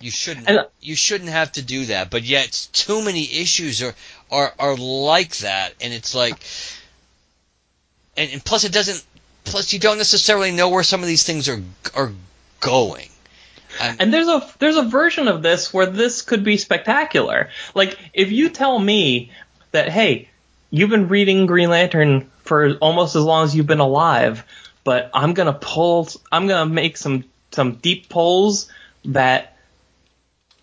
You 0.00 0.10
shouldn't. 0.10 0.48
And- 0.48 0.58
uh, 0.58 0.64
you 0.80 0.96
shouldn't 0.96 1.30
have 1.30 1.52
to 1.52 1.62
do 1.62 1.86
that. 1.86 2.10
But 2.10 2.24
yet, 2.24 2.68
too 2.72 3.02
many 3.02 3.40
issues 3.40 3.82
are 3.82 3.94
are 4.30 4.54
are 4.58 4.76
like 4.76 5.36
that, 5.38 5.74
and 5.80 5.92
it's 5.92 6.14
like, 6.14 6.36
and, 8.16 8.30
and 8.32 8.44
plus 8.44 8.64
it 8.64 8.72
doesn't. 8.72 9.04
Plus, 9.44 9.72
you 9.72 9.78
don't 9.78 9.98
necessarily 9.98 10.52
know 10.52 10.68
where 10.68 10.82
some 10.82 11.02
of 11.02 11.06
these 11.06 11.24
things 11.24 11.48
are 11.48 11.62
are 11.94 12.12
going. 12.60 13.08
And, 13.80 14.00
And 14.00 14.14
there's 14.14 14.28
a 14.28 14.46
there's 14.58 14.76
a 14.76 14.82
version 14.82 15.28
of 15.28 15.42
this 15.42 15.72
where 15.72 15.86
this 15.86 16.22
could 16.22 16.44
be 16.44 16.56
spectacular. 16.56 17.50
Like 17.74 17.98
if 18.12 18.32
you 18.32 18.48
tell 18.48 18.78
me 18.78 19.30
that 19.72 19.88
hey, 19.88 20.28
you've 20.70 20.90
been 20.90 21.08
reading 21.08 21.46
Green 21.46 21.70
Lantern 21.70 22.30
for 22.42 22.74
almost 22.76 23.16
as 23.16 23.22
long 23.22 23.44
as 23.44 23.54
you've 23.54 23.66
been 23.66 23.80
alive, 23.80 24.44
but 24.84 25.10
I'm 25.14 25.34
gonna 25.34 25.52
pull 25.52 26.08
I'm 26.32 26.46
gonna 26.46 26.72
make 26.72 26.96
some 26.96 27.24
some 27.52 27.74
deep 27.74 28.08
pulls 28.08 28.70
that 29.04 29.56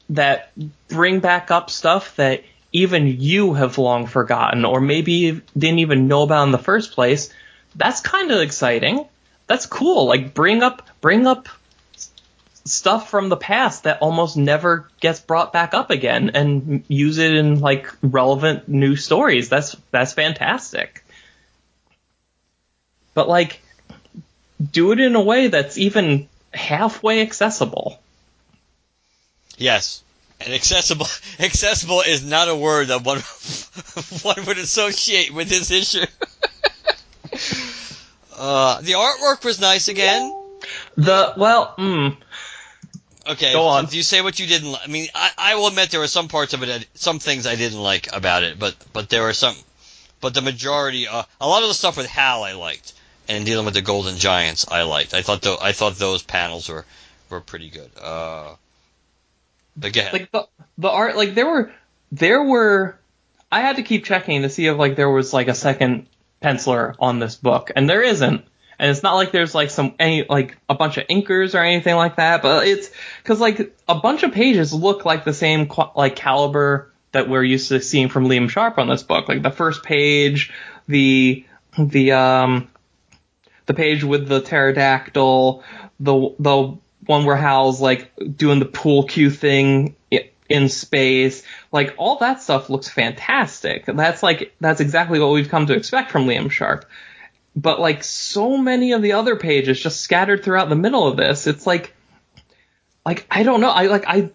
that 0.09 0.51
bring 0.87 1.19
back 1.19 1.51
up 1.51 1.69
stuff 1.69 2.15
that 2.15 2.43
even 2.71 3.07
you 3.07 3.53
have 3.53 3.77
long 3.77 4.05
forgotten 4.05 4.65
or 4.65 4.81
maybe 4.81 5.41
didn't 5.57 5.79
even 5.79 6.07
know 6.07 6.23
about 6.23 6.43
in 6.43 6.51
the 6.51 6.57
first 6.57 6.91
place. 6.91 7.33
That's 7.75 8.01
kind 8.01 8.31
of 8.31 8.41
exciting. 8.41 9.05
That's 9.47 9.65
cool. 9.65 10.05
Like 10.07 10.33
bring 10.33 10.63
up 10.63 10.87
bring 11.01 11.27
up 11.27 11.47
stuff 12.69 13.09
from 13.09 13.29
the 13.29 13.37
past 13.37 13.83
that 13.83 13.99
almost 14.01 14.37
never 14.37 14.87
gets 14.99 15.19
brought 15.19 15.53
back 15.53 15.73
up 15.73 15.89
again 15.89 16.31
and 16.33 16.83
use 16.87 17.17
it 17.17 17.33
in 17.33 17.59
like 17.59 17.91
relevant 18.01 18.67
new 18.67 18.95
stories. 18.95 19.49
That's 19.49 19.75
that's 19.91 20.13
fantastic. 20.13 21.03
But 23.13 23.27
like 23.27 23.61
do 24.71 24.91
it 24.91 24.99
in 24.99 25.15
a 25.15 25.21
way 25.21 25.47
that's 25.47 25.77
even 25.77 26.27
halfway 26.53 27.21
accessible. 27.21 27.99
Yes. 29.57 30.03
And 30.39 30.53
accessible 30.53 31.07
accessible 31.39 32.01
is 32.01 32.23
not 32.23 32.47
a 32.47 32.55
word 32.55 32.87
that 32.87 33.03
one 33.03 33.19
one 34.21 34.45
would 34.45 34.57
associate 34.57 35.33
with 35.33 35.49
this 35.49 35.71
issue. 35.71 36.05
uh, 38.37 38.81
the 38.81 38.93
artwork 38.93 39.43
was 39.43 39.59
nice 39.59 39.87
again. 39.87 40.33
The 40.95 41.33
well, 41.37 41.75
mm, 41.77 42.17
Okay, 43.29 43.53
Go 43.53 43.67
on. 43.67 43.85
Do 43.85 43.97
you 43.97 44.03
say 44.03 44.21
what 44.21 44.39
you 44.39 44.47
didn't? 44.47 44.71
Li- 44.71 44.79
I 44.83 44.87
mean, 44.87 45.07
I, 45.13 45.31
I 45.37 45.55
will 45.55 45.67
admit 45.67 45.89
there 45.91 45.99
were 45.99 46.07
some 46.07 46.27
parts 46.27 46.53
of 46.53 46.63
it, 46.63 46.87
some 46.95 47.19
things 47.19 47.45
I 47.45 47.55
didn't 47.55 47.79
like 47.81 48.15
about 48.15 48.43
it, 48.43 48.57
but 48.57 48.75
but 48.93 49.09
there 49.09 49.23
were 49.23 49.33
some, 49.33 49.55
but 50.21 50.33
the 50.33 50.41
majority, 50.41 51.07
uh, 51.07 51.23
a 51.41 51.47
lot 51.47 51.61
of 51.63 51.67
the 51.67 51.73
stuff 51.73 51.97
with 51.97 52.05
Hal 52.07 52.43
I 52.43 52.53
liked, 52.53 52.93
and 53.27 53.45
dealing 53.45 53.65
with 53.65 53.73
the 53.73 53.81
Golden 53.81 54.17
Giants 54.17 54.65
I 54.69 54.83
liked. 54.83 55.13
I 55.13 55.21
thought 55.21 55.41
tho- 55.41 55.57
I 55.61 55.71
thought 55.73 55.95
those 55.95 56.23
panels 56.23 56.69
were 56.69 56.85
were 57.29 57.41
pretty 57.41 57.69
good. 57.69 57.89
Uh, 58.01 58.55
but 59.75 59.93
go 59.93 60.01
ahead. 60.01 60.13
like 60.13 60.31
the 60.31 60.47
the 60.77 60.89
art 60.89 61.17
like 61.17 61.35
there 61.35 61.45
were 61.47 61.71
there 62.11 62.43
were 62.43 62.97
I 63.51 63.61
had 63.61 63.75
to 63.77 63.83
keep 63.83 64.05
checking 64.05 64.41
to 64.41 64.49
see 64.49 64.65
if 64.67 64.77
like 64.77 64.95
there 64.95 65.09
was 65.09 65.33
like 65.33 65.47
a 65.47 65.53
second 65.53 66.07
penciler 66.41 66.95
on 66.99 67.19
this 67.19 67.35
book 67.35 67.71
and 67.75 67.89
there 67.89 68.01
isn't 68.01 68.45
and 68.79 68.91
it's 68.91 69.03
not 69.03 69.15
like 69.15 69.31
there's 69.31 69.55
like 69.55 69.69
some 69.69 69.95
any 69.99 70.25
like 70.29 70.57
a 70.69 70.75
bunch 70.75 70.97
of 70.97 71.07
inkers 71.07 71.55
or 71.55 71.63
anything 71.63 71.95
like 71.95 72.17
that 72.17 72.41
but 72.41 72.67
it's 72.67 72.89
because 73.23 73.39
like 73.39 73.75
a 73.87 73.95
bunch 73.95 74.23
of 74.23 74.31
pages 74.31 74.73
look 74.73 75.05
like 75.05 75.23
the 75.23 75.33
same 75.33 75.69
like 75.95 76.15
caliber 76.15 76.91
that 77.11 77.29
we're 77.29 77.43
used 77.43 77.69
to 77.69 77.81
seeing 77.81 78.09
from 78.09 78.27
Liam 78.27 78.49
Sharp 78.49 78.77
on 78.77 78.87
this 78.87 79.03
book 79.03 79.27
like 79.27 79.41
the 79.41 79.51
first 79.51 79.83
page 79.83 80.51
the 80.87 81.45
the 81.77 82.11
um 82.11 82.67
the 83.67 83.73
page 83.73 84.03
with 84.03 84.27
the 84.27 84.41
pterodactyl, 84.41 85.63
the 85.99 86.35
the 86.39 86.77
one 87.05 87.25
where 87.25 87.37
Hal's 87.37 87.79
like 87.79 88.11
doing 88.35 88.59
the 88.59 88.65
pool 88.65 89.03
cue 89.03 89.29
thing 89.29 89.95
in 90.49 90.69
space, 90.69 91.43
like 91.71 91.93
all 91.97 92.17
that 92.19 92.41
stuff 92.41 92.69
looks 92.69 92.89
fantastic. 92.89 93.85
That's 93.85 94.23
like 94.23 94.55
that's 94.59 94.79
exactly 94.79 95.19
what 95.19 95.31
we've 95.31 95.49
come 95.49 95.67
to 95.67 95.75
expect 95.75 96.11
from 96.11 96.25
Liam 96.25 96.49
Sharp. 96.49 96.85
But 97.57 97.79
like 97.79 98.03
so 98.03 98.55
many 98.55 98.91
of 98.91 99.01
the 99.01 99.13
other 99.13 99.35
pages 99.35 99.79
just 99.79 100.01
scattered 100.01 100.43
throughout 100.43 100.69
the 100.69 100.75
middle 100.75 101.07
of 101.07 101.17
this, 101.17 101.47
it's 101.47 101.65
like 101.65 101.91
like 103.03 103.25
I 103.31 103.41
don't 103.41 103.61
know, 103.61 103.71
I 103.71 103.87
like 103.87 104.03
I 104.07 104.29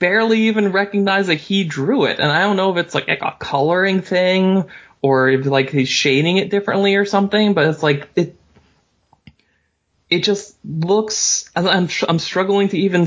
barely 0.00 0.48
even 0.48 0.72
recognize 0.72 1.28
that 1.28 1.36
he 1.36 1.62
drew 1.62 2.06
it, 2.06 2.18
and 2.18 2.28
I 2.28 2.40
don't 2.40 2.56
know 2.56 2.72
if 2.72 2.84
it's 2.84 2.96
like, 2.96 3.06
like 3.06 3.22
a 3.22 3.36
coloring 3.38 4.02
thing 4.02 4.64
or 5.02 5.28
if 5.28 5.46
like 5.46 5.70
he's 5.70 5.88
shading 5.88 6.38
it 6.38 6.50
differently 6.50 6.96
or 6.96 7.04
something. 7.04 7.54
But 7.54 7.68
it's 7.68 7.82
like 7.84 8.08
it, 8.16 8.36
it 10.10 10.24
just 10.24 10.56
looks. 10.64 11.48
I'm 11.54 11.88
I'm, 12.08 12.18
struggling 12.18 12.70
to 12.70 12.78
even 12.78 13.06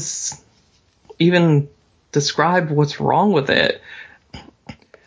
even 1.19 1.67
describe 2.13 2.69
what's 2.69 3.01
wrong 3.01 3.33
with 3.33 3.49
it. 3.49 3.81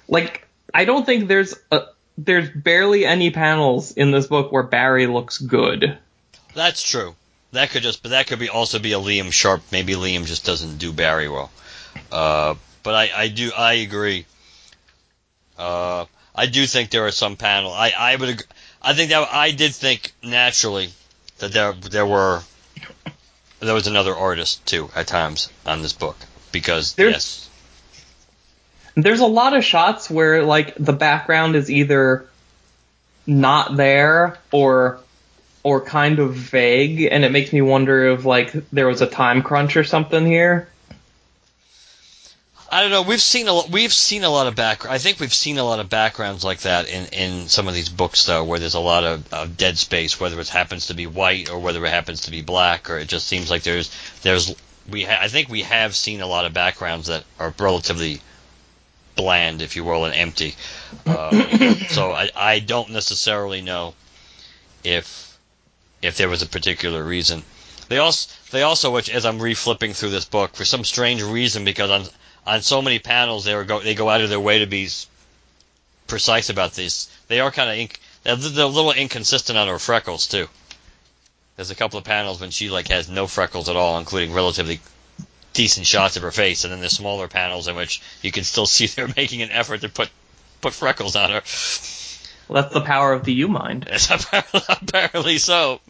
Like 0.07 0.47
I 0.75 0.85
don't 0.85 1.07
think 1.07 1.29
there's 1.29 1.55
a 1.71 1.85
there's 2.19 2.51
barely 2.51 3.05
any 3.07 3.31
panels 3.31 3.93
in 3.93 4.11
this 4.11 4.27
book 4.27 4.53
where 4.53 4.63
Barry 4.63 5.07
looks 5.07 5.39
good. 5.39 5.99
That's 6.55 6.83
true. 6.83 7.15
That 7.53 7.71
could 7.71 7.83
just, 7.83 8.03
but 8.03 8.11
that 8.11 8.27
could 8.27 8.39
be 8.39 8.49
also 8.49 8.79
be 8.79 8.93
a 8.93 8.99
Liam 8.99 9.31
Sharp. 9.33 9.63
Maybe 9.73 9.95
Liam 9.95 10.25
just 10.25 10.45
doesn't 10.47 10.79
do 10.79 10.93
Barry 10.93 11.29
well. 11.29 11.51
Uh, 12.11 12.55
but 12.83 12.95
I, 12.95 13.11
I 13.15 13.29
do, 13.29 13.51
I 13.57 13.75
agree. 13.75 14.25
Uh, 15.59 16.07
I 16.35 16.47
do 16.47 16.67
think 16.67 16.91
there 16.91 17.07
are 17.07 17.11
some 17.11 17.37
panel. 17.37 17.73
I, 17.73 17.93
I 17.97 18.17
would, 18.17 18.29
ag- 18.31 18.47
I 18.81 18.95
think 18.95 19.11
that 19.11 19.29
I 19.33 19.51
did 19.51 19.75
think 19.75 20.13
naturally 20.23 20.91
that 21.39 21.53
there, 21.53 21.73
there 21.75 22.07
were, 22.07 22.41
there 23.61 23.75
was 23.75 23.87
another 23.87 24.17
artist 24.17 24.65
too 24.67 24.89
at 24.97 25.07
times 25.07 25.51
on 25.67 25.83
this 25.83 25.93
book 25.93 26.17
because 26.53 26.95
There's- 26.95 27.13
yes, 27.13 27.49
There's 28.95 29.21
a 29.21 29.27
lot 29.27 29.57
of 29.57 29.65
shots 29.65 30.11
where 30.11 30.43
like 30.45 30.75
the 30.77 30.93
background 30.93 31.57
is 31.57 31.71
either 31.71 32.27
not 33.27 33.77
there 33.77 34.39
or 34.51 35.01
or 35.63 35.81
kind 35.81 36.19
of 36.19 36.35
vague 36.35 37.03
and 37.03 37.25
it 37.25 37.31
makes 37.31 37.53
me 37.53 37.63
wonder 37.63 38.09
if 38.09 38.25
like 38.25 38.53
there 38.71 38.87
was 38.87 39.01
a 39.01 39.07
time 39.07 39.43
crunch 39.43 39.77
or 39.77 39.85
something 39.85 40.27
here. 40.27 40.69
I 42.73 42.81
don't 42.81 42.91
know. 42.91 43.03
We've 43.03 43.21
seen 43.21 43.49
a 43.49 43.53
lot. 43.53 43.69
We've 43.69 43.93
seen 43.93 44.25
a 44.25 44.31
lot 44.31 44.47
of 44.47 44.57
back. 44.57 44.87
I 44.87 44.97
think 44.97 45.21
we've 45.21 45.33
seen 45.33 45.59
a 45.59 45.65
lot 45.65 45.79
of 45.79 45.91
backgrounds 45.91 46.43
like 46.43 46.61
that 46.61 46.89
in 46.89 47.05
in 47.09 47.49
some 47.49 47.69
of 47.69 47.75
these 47.75 47.91
books, 47.91 48.25
though, 48.25 48.45
where 48.45 48.59
there's 48.59 48.73
a 48.73 48.81
lot 48.81 49.05
of, 49.05 49.31
of 49.31 49.59
dead 49.59 49.77
space, 49.77 50.19
whether 50.19 50.41
it 50.41 50.49
happens 50.49 50.87
to 50.87 50.95
be 50.95 51.07
white 51.07 51.51
or 51.51 51.59
whether 51.59 51.85
it 51.85 51.91
happens 51.91 52.23
to 52.23 52.31
be 52.31 52.41
black, 52.41 52.89
or 52.89 52.97
it 52.97 53.09
just 53.09 53.29
seems 53.29 53.51
like 53.51 53.63
there's 53.63 53.95
there's 54.23 54.55
we. 54.89 55.05
Ha- 55.05 55.19
I 55.21 55.29
think 55.29 55.51
we 55.51 55.63
have 55.65 55.95
seen 55.95 56.23
a 56.23 56.27
lot 56.27 56.47
of 56.47 56.55
backgrounds 56.55 57.09
that 57.09 57.25
are 57.39 57.53
relatively 57.59 58.23
bland, 59.17 59.63
if 59.63 59.77
you 59.77 59.85
will, 59.85 60.05
and 60.05 60.15
empty. 60.15 60.55
Uh, 61.07 61.75
so 61.89 62.13
I 62.13 62.31
I 62.35 62.59
don't 62.59 62.91
necessarily 62.91 63.63
know 63.63 63.95
if 64.85 65.39
if 66.01 66.17
there 66.17 66.29
was 66.29 66.43
a 66.43 66.47
particular 66.47 67.03
reason. 67.03 67.43
They 67.89 67.99
also 67.99 68.31
they 68.51 68.63
also, 68.63 68.91
which 68.91 69.11
as 69.11 69.25
I'm 69.25 69.39
reflipping 69.39 69.95
through 69.95 70.11
this 70.11 70.25
book, 70.25 70.55
for 70.55 70.65
some 70.65 70.85
strange 70.85 71.23
reason, 71.23 71.65
because 71.65 71.91
on 71.91 72.05
on 72.47 72.63
so 72.63 72.83
many 72.83 72.99
panels 72.99 73.45
they 73.45 73.55
were 73.55 73.65
go 73.65 73.81
they 73.81 73.95
go 73.95 74.09
out 74.09 74.21
of 74.21 74.31
their 74.31 74.41
way 74.41 74.61
to 74.61 74.67
be 74.67 74.89
precise 76.07 76.49
about 76.49 76.75
these. 76.75 77.09
They 77.29 77.41
are 77.41 77.51
kind 77.51 77.71
of 77.71 77.77
inc- 77.77 77.99
they're, 78.23 78.37
they're 78.37 78.65
a 78.65 78.69
little 78.69 78.93
inconsistent 78.93 79.59
on 79.59 79.69
her 79.69 79.79
freckles 79.79 80.27
too. 80.27 80.49
There's 81.57 81.71
a 81.71 81.75
couple 81.75 81.99
of 81.99 82.05
panels 82.05 82.41
when 82.41 82.51
she 82.51 82.71
like 82.71 82.89
has 82.89 83.09
no 83.09 83.27
freckles 83.27 83.69
at 83.69 83.77
all, 83.77 83.99
including 83.99 84.33
relatively 84.33 84.81
decent 85.53 85.87
shots 85.87 86.17
of 86.17 86.23
her 86.23 86.31
face, 86.31 86.65
and 86.65 86.73
then 86.73 86.81
there's 86.81 86.97
smaller 86.97 87.29
panels 87.29 87.69
in 87.69 87.77
which 87.77 88.03
you 88.23 88.33
can 88.33 88.45
still 88.45 88.67
see 88.67 88.87
they're 88.87 89.09
making 89.17 89.43
an 89.43 89.51
effort 89.51 89.83
to 89.83 89.89
put 89.89 90.11
put 90.61 90.73
freckles 90.73 91.17
on 91.17 91.31
her. 91.31 91.43
Well, 92.49 92.63
that's 92.63 92.75
the 92.75 92.81
power 92.81 93.13
of 93.13 93.25
the 93.25 93.33
U 93.35 93.49
mind. 93.49 93.89
Apparently, 94.69 95.39
so. 95.39 95.81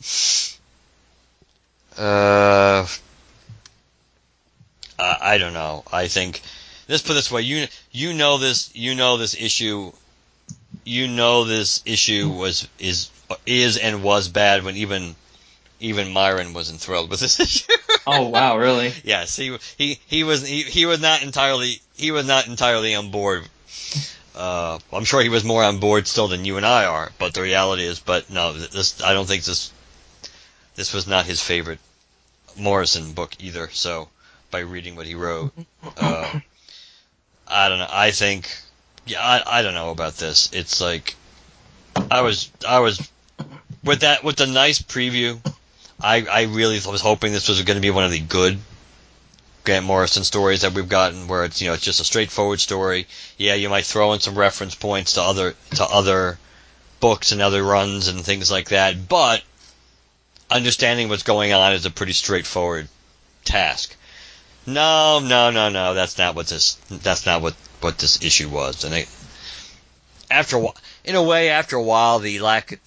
Uh, 1.97 2.87
uh, 4.99 5.17
I 5.21 5.39
don't 5.39 5.53
know. 5.53 5.85
I 5.93 6.09
think 6.09 6.41
let's 6.89 7.03
put 7.03 7.13
it 7.13 7.15
this 7.15 7.31
way: 7.31 7.43
you 7.43 7.67
you 7.91 8.15
know 8.15 8.39
this 8.39 8.75
you 8.75 8.95
know 8.95 9.17
this 9.17 9.35
issue. 9.35 9.93
You 10.85 11.07
know 11.07 11.45
this 11.45 11.83
issue 11.85 12.29
was 12.29 12.69
is 12.79 13.11
is 13.47 13.77
and 13.77 14.03
was 14.03 14.29
bad 14.29 14.65
when 14.65 14.77
even 14.77 15.15
even 15.81 16.13
Myron 16.13 16.55
wasn't 16.55 16.81
thrilled 16.81 17.11
with 17.11 17.21
this 17.21 17.41
issue. 17.47 17.73
Oh 18.07 18.29
wow, 18.29 18.59
really? 18.59 18.93
yes, 19.05 19.37
he 19.37 19.57
he 19.79 19.99
he 20.07 20.25
was 20.25 20.47
he, 20.47 20.63
he 20.63 20.87
was 20.87 21.01
not 21.01 21.23
entirely 21.23 21.81
he 21.97 22.11
was 22.11 22.27
not 22.27 22.47
entirely 22.47 22.95
on 22.95 23.11
board. 23.11 23.45
Uh, 24.35 24.79
I'm 24.93 25.05
sure 25.05 25.23
he 25.23 25.29
was 25.29 25.45
more 25.45 25.63
on 25.63 25.79
board 25.79 26.07
still 26.07 26.29
than 26.29 26.45
you 26.45 26.57
and 26.57 26.65
I 26.65 26.87
are, 26.87 27.13
but 27.19 27.35
the 27.35 27.43
reality 27.43 27.85
is, 27.85 27.99
but 27.99 28.31
no, 28.31 28.55
this 28.55 29.03
I 29.03 29.13
don't 29.13 29.27
think 29.27 29.45
this 29.45 29.73
this 30.75 30.93
was 30.93 31.07
not 31.07 31.27
his 31.27 31.41
favorite 31.41 31.79
Morrison 32.57 33.13
book 33.13 33.33
either. 33.39 33.69
So 33.71 34.09
by 34.51 34.61
reading 34.61 34.97
what 34.97 35.07
he 35.07 35.15
wrote, 35.15 35.53
uh, 35.97 36.41
I 37.47 37.69
don't 37.69 37.79
know. 37.79 37.89
I 37.91 38.11
think 38.11 38.49
yeah, 39.07 39.21
I 39.21 39.59
I 39.59 39.63
don't 39.63 39.75
know 39.75 39.91
about 39.91 40.15
this. 40.15 40.51
It's 40.53 40.81
like 40.81 41.15
I 42.11 42.23
was 42.23 42.51
I 42.67 42.81
was 42.81 43.09
with 43.85 44.01
that 44.01 44.25
with 44.25 44.37
the 44.37 44.47
nice 44.47 44.81
preview. 44.81 45.39
I, 46.03 46.27
I 46.31 46.43
really 46.43 46.81
was 46.81 47.01
hoping 47.01 47.33
this 47.33 47.49
was 47.49 47.63
going 47.63 47.77
to 47.77 47.81
be 47.81 47.91
one 47.91 48.05
of 48.05 48.11
the 48.11 48.21
good 48.21 48.59
Grant 49.65 49.87
Morrison 49.87 50.25
stories 50.25 50.63
that 50.63 50.73
we've 50.73 50.89
gotten, 50.89 51.29
where 51.29 51.45
it's 51.45 51.61
you 51.61 51.69
know 51.69 51.75
it's 51.75 51.85
just 51.85 52.01
a 52.01 52.05
straightforward 52.05 52.61
story. 52.61 53.07
Yeah, 53.37 53.55
you 53.55 53.69
might 53.69 53.85
throw 53.85 54.13
in 54.13 54.21
some 54.21 54.35
reference 54.37 54.75
points 54.75 55.13
to 55.13 55.23
other 55.23 55.55
to 55.77 55.85
other 55.85 56.39
books 56.99 57.33
and 57.33 57.41
other 57.41 57.63
runs 57.63 58.09
and 58.09 58.25
things 58.25 58.51
like 58.51 58.71
that, 58.71 59.09
but 59.09 59.43
understanding 60.51 61.09
what's 61.09 61.23
going 61.23 61.53
on 61.53 61.73
is 61.73 61.87
a 61.87 61.91
pretty 61.91 62.13
straightforward 62.13 62.89
task. 63.45 63.95
No, 64.67 65.21
no, 65.21 65.51
no, 65.51 65.69
no. 65.69 65.95
That's 65.95 66.19
not 66.19 66.35
what 66.35 66.49
this. 66.49 66.75
That's 66.91 67.27
not 67.27 67.43
what 67.43 67.55
what 67.81 67.99
this 67.99 68.23
issue 68.23 68.49
was. 68.49 68.85
And 68.85 69.07
after 70.31 70.57
a 70.57 70.61
while, 70.61 70.77
in 71.05 71.15
a 71.15 71.23
way, 71.23 71.51
after 71.51 71.77
a 71.77 71.83
while, 71.83 72.19
the 72.19 72.41
lack 72.41 72.81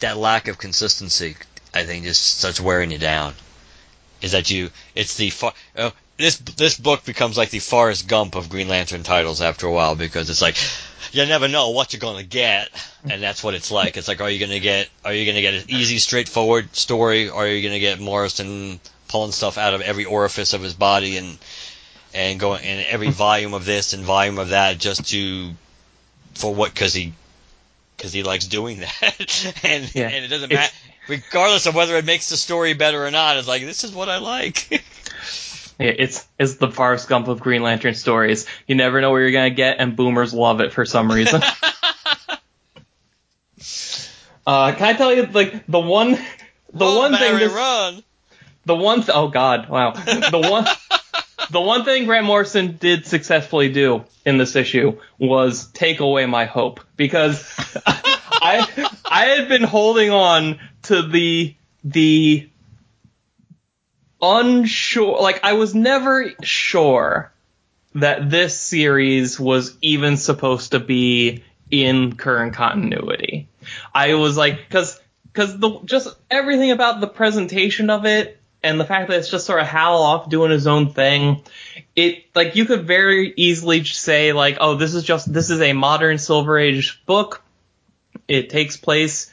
that 0.00 0.16
lack 0.16 0.48
of 0.48 0.58
consistency, 0.58 1.36
I 1.74 1.84
think, 1.84 2.04
just 2.04 2.38
starts 2.38 2.60
wearing 2.60 2.90
you 2.90 2.98
down. 2.98 3.34
Is 4.20 4.32
that 4.32 4.50
you? 4.50 4.70
It's 4.94 5.16
the 5.16 5.30
far. 5.30 5.52
Uh, 5.76 5.90
this 6.16 6.38
this 6.38 6.76
book 6.76 7.04
becomes 7.04 7.36
like 7.38 7.50
the 7.50 7.60
Forrest 7.60 8.08
Gump 8.08 8.34
of 8.34 8.48
Green 8.50 8.68
Lantern 8.68 9.04
titles 9.04 9.40
after 9.40 9.66
a 9.66 9.72
while 9.72 9.94
because 9.94 10.28
it's 10.30 10.42
like 10.42 10.56
you 11.12 11.24
never 11.26 11.46
know 11.46 11.70
what 11.70 11.92
you're 11.92 12.00
gonna 12.00 12.24
get, 12.24 12.68
and 13.08 13.22
that's 13.22 13.44
what 13.44 13.54
it's 13.54 13.70
like. 13.70 13.96
It's 13.96 14.08
like, 14.08 14.20
are 14.20 14.28
you 14.28 14.40
gonna 14.44 14.58
get 14.60 14.88
are 15.04 15.12
you 15.12 15.24
gonna 15.24 15.40
get 15.40 15.54
an 15.54 15.64
easy, 15.68 15.98
straightforward 15.98 16.74
story, 16.74 17.28
or 17.28 17.44
are 17.44 17.48
you 17.48 17.62
gonna 17.66 17.78
get 17.78 18.00
Morrison 18.00 18.80
pulling 19.06 19.32
stuff 19.32 19.56
out 19.56 19.74
of 19.74 19.80
every 19.80 20.04
orifice 20.04 20.52
of 20.54 20.62
his 20.62 20.74
body 20.74 21.16
and 21.16 21.38
and 22.12 22.40
going 22.40 22.62
and 22.64 22.84
every 22.86 23.10
volume 23.10 23.54
of 23.54 23.64
this 23.64 23.92
and 23.92 24.02
volume 24.02 24.38
of 24.38 24.48
that 24.48 24.78
just 24.78 25.08
to 25.10 25.50
for 26.34 26.54
what 26.54 26.74
because 26.74 26.92
he 26.92 27.12
because 27.96 28.12
he 28.12 28.22
likes 28.22 28.46
doing 28.46 28.80
that 28.80 29.54
and 29.62 29.94
Yeah. 29.94 30.08
and 30.08 30.24
it 30.24 30.28
doesn't 30.28 30.52
matter 30.52 30.72
regardless 31.08 31.66
of 31.66 31.74
whether 31.74 31.96
it 31.96 32.04
makes 32.04 32.28
the 32.28 32.36
story 32.36 32.74
better 32.74 33.04
or 33.06 33.10
not. 33.10 33.36
It's 33.36 33.48
like 33.48 33.62
this 33.62 33.84
is 33.84 33.92
what 33.92 34.08
I 34.08 34.18
like. 34.18 34.84
Yeah, 35.80 35.92
it's 35.96 36.26
it's 36.40 36.56
the 36.56 36.68
Forrest 36.72 37.08
Gump 37.08 37.28
of 37.28 37.38
Green 37.38 37.62
Lantern 37.62 37.94
stories. 37.94 38.46
You 38.66 38.74
never 38.74 39.00
know 39.00 39.12
where 39.12 39.20
you're 39.20 39.30
gonna 39.30 39.50
get, 39.50 39.76
and 39.78 39.94
boomers 39.94 40.34
love 40.34 40.60
it 40.60 40.72
for 40.72 40.84
some 40.84 41.08
reason. 41.08 41.40
uh, 44.46 44.72
can 44.72 44.82
I 44.82 44.92
tell 44.94 45.14
you, 45.14 45.26
like 45.26 45.66
the 45.66 45.78
one, 45.78 46.12
the 46.72 46.84
Oh, 46.84 46.98
one 46.98 47.12
thing, 47.12 47.20
Barry, 47.20 47.38
this, 47.44 47.52
run. 47.52 48.02
the 48.64 48.74
one, 48.74 48.98
th- 49.02 49.10
oh 49.14 49.28
god, 49.28 49.68
wow, 49.68 49.92
the 49.92 50.40
one, 50.50 50.66
the 51.52 51.60
one 51.60 51.84
thing 51.84 52.06
Grant 52.06 52.26
Morrison 52.26 52.76
did 52.76 53.06
successfully 53.06 53.68
do 53.72 54.04
in 54.26 54.36
this 54.38 54.56
issue 54.56 54.98
was 55.18 55.68
take 55.68 56.00
away 56.00 56.26
my 56.26 56.46
hope 56.46 56.80
because 56.96 57.46
I 57.86 58.66
I 59.04 59.24
had 59.26 59.48
been 59.48 59.62
holding 59.62 60.10
on 60.10 60.58
to 60.84 61.02
the 61.02 61.54
the 61.84 62.48
unsure 64.20 65.20
like 65.20 65.40
I 65.44 65.54
was 65.54 65.74
never 65.74 66.32
sure 66.42 67.32
that 67.94 68.30
this 68.30 68.58
series 68.58 69.38
was 69.38 69.76
even 69.80 70.16
supposed 70.16 70.72
to 70.72 70.80
be 70.80 71.44
in 71.70 72.16
current 72.16 72.54
continuity. 72.54 73.48
I 73.94 74.14
was 74.14 74.36
like 74.36 74.68
cuz 74.70 74.98
cuz 75.32 75.58
the 75.58 75.80
just 75.84 76.08
everything 76.30 76.70
about 76.70 77.00
the 77.00 77.08
presentation 77.08 77.90
of 77.90 78.06
it 78.06 78.40
and 78.62 78.80
the 78.80 78.84
fact 78.84 79.08
that 79.08 79.18
it's 79.18 79.30
just 79.30 79.46
sort 79.46 79.60
of 79.60 79.66
Hal 79.66 80.02
off 80.02 80.28
doing 80.28 80.50
his 80.50 80.66
own 80.66 80.92
thing 80.92 81.42
it 81.94 82.24
like 82.34 82.56
you 82.56 82.64
could 82.64 82.86
very 82.86 83.32
easily 83.36 83.84
say 83.84 84.32
like 84.32 84.56
oh 84.60 84.74
this 84.76 84.94
is 84.94 85.04
just 85.04 85.32
this 85.32 85.50
is 85.50 85.60
a 85.60 85.72
modern 85.72 86.18
silver 86.18 86.58
age 86.58 87.02
book 87.06 87.42
it 88.26 88.50
takes 88.50 88.76
place 88.76 89.32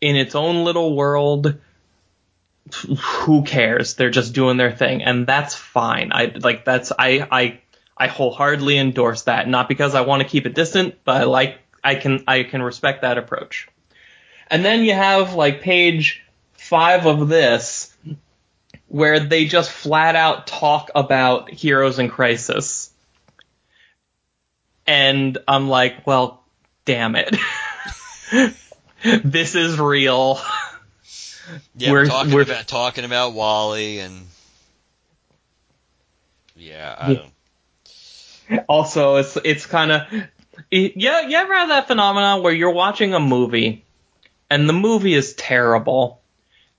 in 0.00 0.16
its 0.16 0.34
own 0.34 0.64
little 0.64 0.94
world 0.94 1.58
who 2.98 3.44
cares? 3.44 3.94
They're 3.94 4.10
just 4.10 4.34
doing 4.34 4.56
their 4.56 4.72
thing 4.72 5.02
and 5.02 5.26
that's 5.26 5.54
fine. 5.54 6.10
I 6.12 6.32
like 6.36 6.64
that's 6.64 6.92
i 6.98 7.26
i 7.30 7.60
i 7.96 8.08
wholeheartedly 8.08 8.78
endorse 8.78 9.22
that. 9.22 9.48
Not 9.48 9.68
because 9.68 9.94
i 9.94 10.00
want 10.02 10.22
to 10.22 10.28
keep 10.28 10.46
it 10.46 10.54
distant 10.54 10.96
but 11.04 11.22
i 11.22 11.24
like 11.24 11.58
i 11.84 11.94
can 11.94 12.24
i 12.26 12.42
can 12.42 12.62
respect 12.62 13.02
that 13.02 13.18
approach. 13.18 13.68
And 14.48 14.64
then 14.64 14.84
you 14.84 14.94
have 14.94 15.34
like 15.34 15.60
page 15.60 16.24
five 16.54 17.06
of 17.06 17.28
this 17.28 17.94
where 18.88 19.20
they 19.20 19.46
just 19.46 19.70
flat 19.70 20.16
out 20.16 20.46
talk 20.46 20.90
about 20.94 21.50
heroes 21.50 21.98
in 21.98 22.08
crisis. 22.08 22.90
And 24.86 25.38
i'm 25.46 25.68
like 25.68 26.06
well 26.06 26.42
damn 26.84 27.16
it 27.16 27.36
this 29.24 29.54
is 29.54 29.78
real 29.78 30.40
Yeah, 31.76 31.92
we're, 31.92 32.06
talking 32.06 32.32
we're- 32.32 32.44
about 32.44 32.66
talking 32.66 33.04
about 33.04 33.32
Wally 33.34 33.98
and 34.00 34.26
yeah, 36.56 36.94
I 36.98 37.14
don't. 38.48 38.64
also 38.68 39.16
it's 39.16 39.36
it's 39.44 39.66
kind 39.66 39.92
of 39.92 40.02
yeah 40.70 41.20
you 41.28 41.36
ever 41.36 41.54
have 41.54 41.68
that 41.68 41.86
phenomenon 41.86 42.42
where 42.42 42.52
you're 42.52 42.70
watching 42.72 43.12
a 43.14 43.20
movie 43.20 43.84
and 44.48 44.68
the 44.68 44.72
movie 44.72 45.14
is 45.14 45.34
terrible 45.34 46.20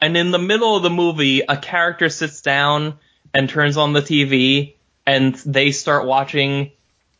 and 0.02 0.18
in 0.18 0.32
the 0.32 0.40
middle 0.40 0.76
of 0.76 0.84
the 0.84 0.90
movie 0.90 1.42
a 1.42 1.58
character 1.58 2.10
sits 2.10 2.42
down 2.42 2.98
and 3.34 3.50
turns 3.50 3.78
on 3.78 3.94
the 3.94 4.02
TV 4.02 4.74
and 5.06 5.36
they 5.36 5.72
start 5.72 6.06
watching 6.08 6.72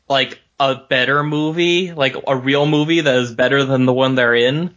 like 0.10 0.40
a 0.60 0.76
better 0.76 1.22
movie 1.24 1.92
like 1.94 2.16
a 2.26 2.36
real 2.36 2.66
movie 2.66 3.02
that 3.02 3.16
is 3.16 3.32
better 3.34 3.64
than 3.66 3.86
the 3.86 3.94
one 3.94 4.16
they're 4.16 4.34
in 4.36 4.74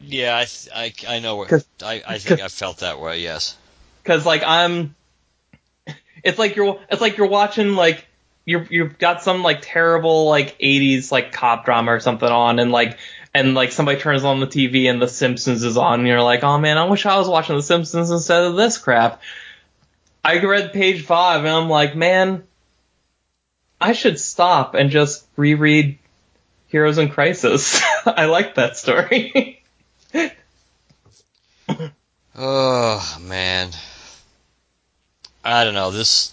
Yeah, 0.00 0.36
I 0.36 0.44
th- 0.44 0.68
I, 1.08 1.16
I 1.16 1.18
know 1.20 1.36
where 1.36 1.62
I, 1.82 2.02
I 2.06 2.18
think 2.18 2.40
I 2.40 2.48
felt 2.48 2.78
that 2.78 3.00
way. 3.00 3.20
Yes. 3.20 3.56
Cause 4.04 4.24
like 4.24 4.42
I'm, 4.44 4.94
it's 6.22 6.38
like 6.38 6.56
you're, 6.56 6.78
it's 6.90 7.00
like 7.00 7.16
you're 7.16 7.26
watching 7.28 7.74
like 7.74 8.06
you're 8.44 8.66
you've 8.70 8.98
got 8.98 9.22
some 9.22 9.42
like 9.42 9.58
terrible 9.62 10.26
like 10.26 10.58
80s 10.58 11.10
like 11.10 11.32
cop 11.32 11.64
drama 11.64 11.92
or 11.92 12.00
something 12.00 12.28
on, 12.28 12.58
and 12.58 12.70
like 12.70 12.98
and 13.34 13.54
like 13.54 13.72
somebody 13.72 14.00
turns 14.00 14.24
on 14.24 14.40
the 14.40 14.46
TV 14.46 14.88
and 14.88 15.02
The 15.02 15.08
Simpsons 15.08 15.64
is 15.64 15.76
on, 15.76 16.00
and 16.00 16.08
you're 16.08 16.22
like, 16.22 16.44
oh 16.44 16.58
man, 16.58 16.78
I 16.78 16.84
wish 16.84 17.04
I 17.04 17.18
was 17.18 17.28
watching 17.28 17.56
The 17.56 17.62
Simpsons 17.62 18.10
instead 18.10 18.44
of 18.44 18.56
this 18.56 18.78
crap. 18.78 19.20
I 20.24 20.38
read 20.38 20.72
page 20.72 21.04
five 21.04 21.40
and 21.40 21.48
I'm 21.48 21.68
like, 21.68 21.94
man, 21.94 22.44
I 23.80 23.92
should 23.92 24.18
stop 24.18 24.74
and 24.74 24.90
just 24.90 25.26
reread 25.36 25.98
Heroes 26.68 26.98
in 26.98 27.08
Crisis. 27.10 27.80
I 28.06 28.26
like 28.26 28.54
that 28.54 28.76
story. 28.76 29.52
Oh 32.38 33.18
man, 33.22 33.70
I 35.44 35.64
don't 35.64 35.74
know 35.74 35.90
this. 35.90 36.32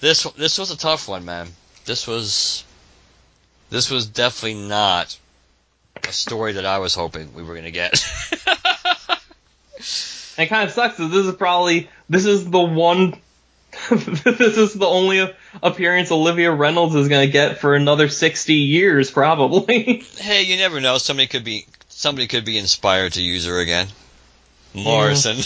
This 0.00 0.22
this 0.36 0.58
was 0.58 0.70
a 0.70 0.76
tough 0.76 1.08
one, 1.08 1.24
man. 1.24 1.48
This 1.84 2.06
was 2.06 2.64
this 3.68 3.90
was 3.90 4.06
definitely 4.06 4.66
not 4.66 5.18
a 6.08 6.12
story 6.12 6.52
that 6.52 6.64
I 6.64 6.78
was 6.78 6.94
hoping 6.94 7.34
we 7.34 7.42
were 7.42 7.54
gonna 7.54 7.70
get. 7.70 8.04
It 10.40 10.46
kind 10.46 10.66
of 10.66 10.74
sucks 10.74 10.96
that 10.96 11.08
this 11.08 11.26
is 11.26 11.34
probably 11.34 11.90
this 12.08 12.24
is 12.24 12.48
the 12.48 12.60
one 12.60 13.14
this 13.90 14.56
is 14.56 14.74
the 14.74 14.86
only 14.86 15.32
appearance 15.62 16.10
Olivia 16.10 16.50
Reynolds 16.50 16.94
is 16.94 17.08
going 17.08 17.26
to 17.26 17.32
get 17.32 17.58
for 17.58 17.74
another 17.74 18.08
60 18.08 18.54
years 18.54 19.10
probably. 19.10 20.02
hey, 20.18 20.42
you 20.42 20.56
never 20.56 20.80
know. 20.80 20.98
Somebody 20.98 21.28
could 21.28 21.44
be 21.44 21.66
somebody 22.00 22.26
could 22.26 22.46
be 22.46 22.56
inspired 22.56 23.12
to 23.12 23.22
use 23.22 23.44
her 23.44 23.58
again. 23.58 23.86
Morrison. 24.72 25.36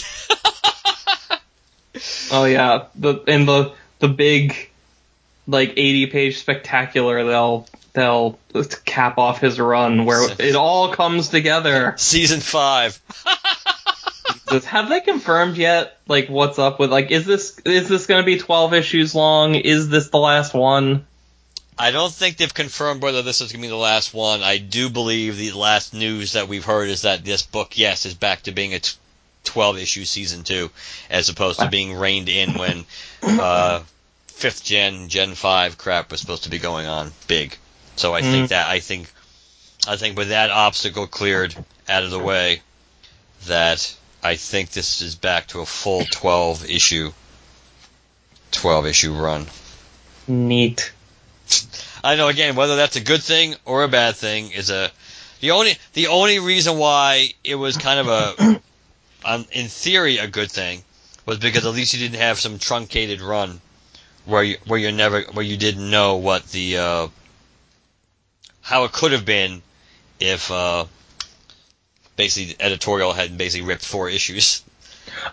oh 2.31 2.45
yeah, 2.45 2.85
the 2.95 3.15
in 3.27 3.45
the 3.45 3.73
the 3.99 4.07
big 4.07 4.69
like 5.47 5.73
80 5.75 6.07
page 6.07 6.39
spectacular 6.39 7.23
they'll 7.23 7.67
they'll 7.93 8.39
cap 8.85 9.17
off 9.17 9.41
his 9.41 9.59
run 9.59 10.05
where 10.05 10.29
it 10.39 10.55
all 10.55 10.93
comes 10.93 11.27
together. 11.27 11.95
Season 11.97 12.39
five. 12.39 13.01
Have 14.65 14.89
they 14.89 15.01
confirmed 15.01 15.57
yet 15.57 15.97
like 16.07 16.29
what's 16.29 16.57
up 16.57 16.79
with 16.79 16.89
like 16.89 17.11
is 17.11 17.25
this 17.25 17.59
is 17.65 17.89
this 17.89 18.05
going 18.05 18.21
to 18.21 18.25
be 18.25 18.37
12 18.37 18.73
issues 18.73 19.13
long? 19.13 19.55
Is 19.55 19.89
this 19.89 20.09
the 20.09 20.19
last 20.19 20.53
one? 20.53 21.05
I 21.77 21.91
don't 21.91 22.11
think 22.11 22.37
they've 22.37 22.53
confirmed 22.53 23.01
whether 23.01 23.21
this 23.21 23.41
is 23.41 23.51
going 23.51 23.61
to 23.61 23.67
be 23.67 23.69
the 23.69 23.75
last 23.75 24.13
one. 24.13 24.43
I 24.43 24.57
do 24.57 24.89
believe 24.89 25.37
the 25.37 25.51
last 25.51 25.93
news 25.93 26.33
that 26.33 26.47
we've 26.47 26.63
heard 26.63 26.89
is 26.89 27.01
that 27.01 27.25
this 27.25 27.43
book, 27.43 27.77
yes, 27.77 28.05
is 28.05 28.13
back 28.13 28.43
to 28.43 28.51
being 28.51 28.73
a 28.73 28.79
t- 28.79 28.95
12 29.43 29.77
issue 29.79 30.05
season 30.05 30.43
two, 30.43 30.71
as 31.09 31.29
opposed 31.29 31.59
to 31.59 31.69
being 31.69 31.93
reined 31.93 32.29
in 32.29 32.53
when 32.57 32.85
uh, 33.23 33.81
fifth 34.27 34.63
gen, 34.63 35.09
Gen 35.09 35.35
5 35.35 35.77
crap 35.77 36.11
was 36.11 36.21
supposed 36.21 36.43
to 36.43 36.49
be 36.49 36.59
going 36.59 36.87
on 36.87 37.11
big. 37.27 37.57
So 37.95 38.13
I 38.13 38.21
think 38.21 38.49
that 38.49 38.67
I 38.67 38.79
think 38.79 39.11
I 39.87 39.95
think 39.95 40.17
with 40.17 40.29
that 40.29 40.49
obstacle 40.49 41.07
cleared 41.07 41.55
out 41.87 42.03
of 42.03 42.11
the 42.11 42.19
way, 42.19 42.61
that 43.45 43.95
I 44.23 44.35
think 44.35 44.71
this 44.71 45.01
is 45.01 45.15
back 45.15 45.47
to 45.47 45.61
a 45.61 45.65
full 45.65 46.03
12 46.03 46.69
issue 46.69 47.11
12 48.51 48.85
issue 48.87 49.13
run. 49.13 49.45
Neat. 50.27 50.91
I 52.03 52.15
know 52.15 52.27
again 52.27 52.55
whether 52.55 52.75
that's 52.75 52.95
a 52.95 53.01
good 53.01 53.23
thing 53.23 53.55
or 53.65 53.83
a 53.83 53.87
bad 53.87 54.15
thing 54.15 54.51
is 54.51 54.69
a 54.69 54.91
the 55.41 55.51
only 55.51 55.77
the 55.93 56.07
only 56.07 56.39
reason 56.39 56.77
why 56.77 57.29
it 57.43 57.55
was 57.55 57.77
kind 57.77 57.99
of 57.99 58.07
a 58.07 58.61
um, 59.25 59.45
in 59.51 59.67
theory 59.67 60.17
a 60.17 60.27
good 60.27 60.51
thing 60.51 60.83
was 61.25 61.39
because 61.39 61.65
at 61.65 61.73
least 61.73 61.93
you 61.93 61.99
didn't 61.99 62.19
have 62.21 62.39
some 62.39 62.59
truncated 62.59 63.21
run 63.21 63.59
where 64.25 64.43
you 64.43 64.57
where 64.67 64.79
you 64.79 64.91
never 64.91 65.21
where 65.33 65.45
you 65.45 65.57
didn't 65.57 65.89
know 65.89 66.17
what 66.17 66.45
the 66.47 66.77
uh, 66.77 67.07
how 68.61 68.83
it 68.83 68.91
could 68.91 69.11
have 69.11 69.25
been 69.25 69.61
if 70.19 70.49
uh, 70.51 70.85
basically 72.15 72.53
the 72.53 72.63
editorial 72.63 73.13
had 73.13 73.37
basically 73.37 73.67
ripped 73.67 73.85
four 73.85 74.09
issues. 74.09 74.63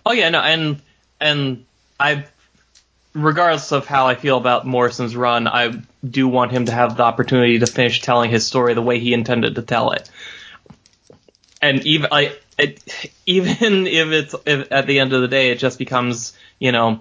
Oh 0.04 0.12
yeah, 0.12 0.28
no, 0.28 0.40
and 0.40 0.80
and 1.20 1.64
I, 1.98 2.24
regardless 3.14 3.72
of 3.72 3.86
how 3.86 4.06
I 4.06 4.14
feel 4.14 4.36
about 4.36 4.66
Morrison's 4.66 5.16
run, 5.16 5.46
I 5.46 5.82
do 6.08 6.28
want 6.28 6.52
him 6.52 6.66
to 6.66 6.72
have 6.72 6.96
the 6.96 7.02
opportunity 7.02 7.58
to 7.58 7.66
finish 7.66 8.00
telling 8.00 8.30
his 8.30 8.46
story 8.46 8.74
the 8.74 8.82
way 8.82 8.98
he 8.98 9.14
intended 9.14 9.56
to 9.56 9.62
tell 9.62 9.92
it. 9.92 10.10
And 11.60 11.86
even 11.86 12.08
I, 12.10 12.36
it, 12.58 13.12
even 13.26 13.86
if 13.86 14.08
it's 14.08 14.34
if 14.46 14.72
at 14.72 14.86
the 14.86 15.00
end 15.00 15.12
of 15.12 15.22
the 15.22 15.28
day, 15.28 15.50
it 15.50 15.58
just 15.58 15.78
becomes 15.78 16.32
you 16.62 16.70
know, 16.70 17.00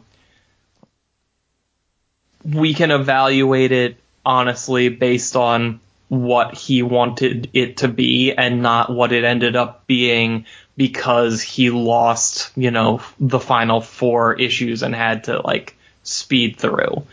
we 2.44 2.74
can 2.74 2.90
evaluate 2.90 3.72
it 3.72 3.98
honestly 4.26 4.90
based 4.90 5.36
on 5.36 5.80
what 6.08 6.56
he 6.56 6.82
wanted 6.82 7.52
it 7.54 7.78
to 7.78 7.88
be 7.88 8.34
and 8.34 8.64
not 8.64 8.92
what 8.92 9.12
it 9.12 9.24
ended 9.24 9.56
up 9.56 9.86
being 9.86 10.48
because 10.76 11.44
he 11.44 11.70
lost, 11.70 12.52
you 12.56 12.72
know, 12.72 13.02
the 13.20 13.40
final 13.40 13.82
four 13.82 14.34
issues 14.34 14.82
and 14.82 14.96
had 14.96 15.26
to 15.26 15.40
like 15.46 15.78
speed 16.04 16.58
through. 16.58 17.06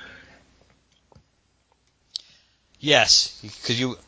Yes, 2.81 3.39
because 3.43 3.79
you 3.79 3.99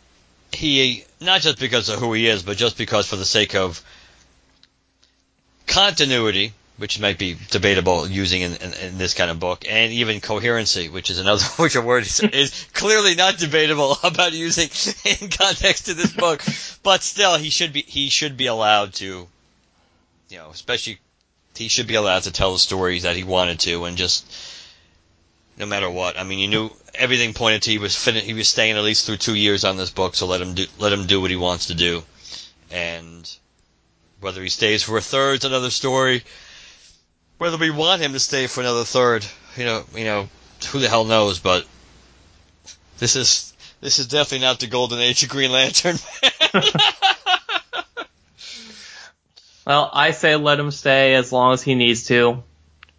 he 0.53 1.05
not 1.21 1.41
just 1.41 1.59
because 1.59 1.89
of 1.89 1.99
who 1.99 2.13
he 2.13 2.27
is, 2.27 2.43
but 2.43 2.57
just 2.57 2.77
because 2.77 3.07
for 3.07 3.17
the 3.17 3.25
sake 3.25 3.55
of 3.55 3.83
continuity, 5.67 6.53
which 6.77 6.99
might 6.99 7.19
be 7.19 7.37
debatable 7.51 8.09
using 8.09 8.43
in, 8.43 8.57
in, 8.57 8.73
in, 8.73 8.99
this 8.99 9.15
kind 9.15 9.31
of 9.31 9.39
book, 9.39 9.65
and 9.69 9.93
even 9.93 10.21
coherency, 10.21 10.89
which 10.89 11.11
is 11.11 11.19
another 11.19 11.45
which 11.57 11.77
a 11.77 11.81
word 11.81 12.05
is, 12.05 12.21
is 12.21 12.67
clearly 12.73 13.15
not 13.15 13.39
debatable 13.39 13.97
about 14.05 14.33
using 14.33 14.69
in 15.05 15.29
context 15.31 15.87
to 15.87 15.95
this 15.95 16.13
book. 16.13 16.43
But 16.83 17.03
still, 17.03 17.37
he 17.37 17.51
should 17.51 17.73
be 17.73 17.83
he 17.83 18.09
should 18.09 18.37
be 18.37 18.47
allowed 18.47 18.95
to, 18.95 19.29
you 20.29 20.39
know, 20.39 20.51
especially 20.51 20.99
he 21.57 21.69
should 21.69 21.87
be 21.87 21.97
allowed 21.97 22.23
to 22.23 22.33
tell 22.33 22.53
the 22.53 22.59
stories 22.59 23.03
that 23.03 23.17
he 23.17 23.25
wanted 23.25 23.61
to, 23.61 23.85
and 23.85 23.97
just 23.97 24.25
no 25.57 25.67
matter 25.67 25.91
what. 25.91 26.19
I 26.19 26.25
mean, 26.25 26.39
you 26.39 26.49
knew 26.49 26.71
everything 26.95 27.35
pointed 27.35 27.63
to 27.63 27.71
he 27.71 27.79
was 27.79 27.97
fin- 27.97 28.15
he 28.25 28.35
was 28.35 28.49
staying 28.49 28.77
at 28.77 28.85
least 28.85 29.07
through 29.07 29.19
two 29.19 29.35
years 29.35 29.65
on 29.65 29.77
this 29.77 29.91
book, 29.91 30.15
so 30.15 30.27
let 30.27 30.41
him 30.41 30.55
do 30.55 30.67
let 30.79 30.93
him 30.93 31.07
do 31.07 31.21
what 31.21 31.31
he 31.31 31.37
wants 31.37 31.67
to 31.67 31.75
do, 31.75 32.03
and 32.71 33.31
whether 34.21 34.43
he 34.43 34.49
stays 34.49 34.83
for 34.83 34.97
a 34.97 35.03
third 35.03 35.39
is 35.39 35.45
another 35.45 35.71
story 35.71 36.23
whether 37.41 37.57
we 37.57 37.71
want 37.71 38.03
him 38.03 38.13
to 38.13 38.21
stay 38.21 38.47
for 38.47 38.61
another 38.61 38.85
third, 38.85 39.25
you 39.57 39.65
know, 39.65 39.83
you 39.97 40.05
know, 40.05 40.29
who 40.69 40.79
the 40.79 40.91
hell 40.91 41.07
knows? 41.07 41.39
But 41.39 41.65
this 42.99 43.17
is 43.17 43.55
this 43.81 43.99
is 43.99 44.09
definitely 44.09 44.47
not 44.47 44.61
the 44.61 44.67
golden 44.67 44.99
age 45.01 45.23
of 45.23 45.31
Green 45.31 45.51
Lantern. 45.51 45.97
well, 49.67 49.89
I 49.91 50.11
say 50.11 50.37
let 50.37 50.61
him 50.61 50.71
stay 50.71 51.15
as 51.15 51.33
long 51.33 51.55
as 51.55 51.63
he 51.63 51.75
needs 51.75 52.09
to, 52.09 52.43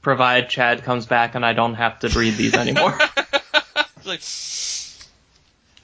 provided 0.02 0.49
Chad 0.49 0.84
comes 0.84 1.06
back 1.06 1.36
and 1.36 1.45
I 1.45 1.54
don't 1.54 1.76
have 1.76 1.99
to 1.99 2.10
breathe 2.10 2.38
these 2.38 2.56
anymore. 2.56 2.91
like, 4.06 4.22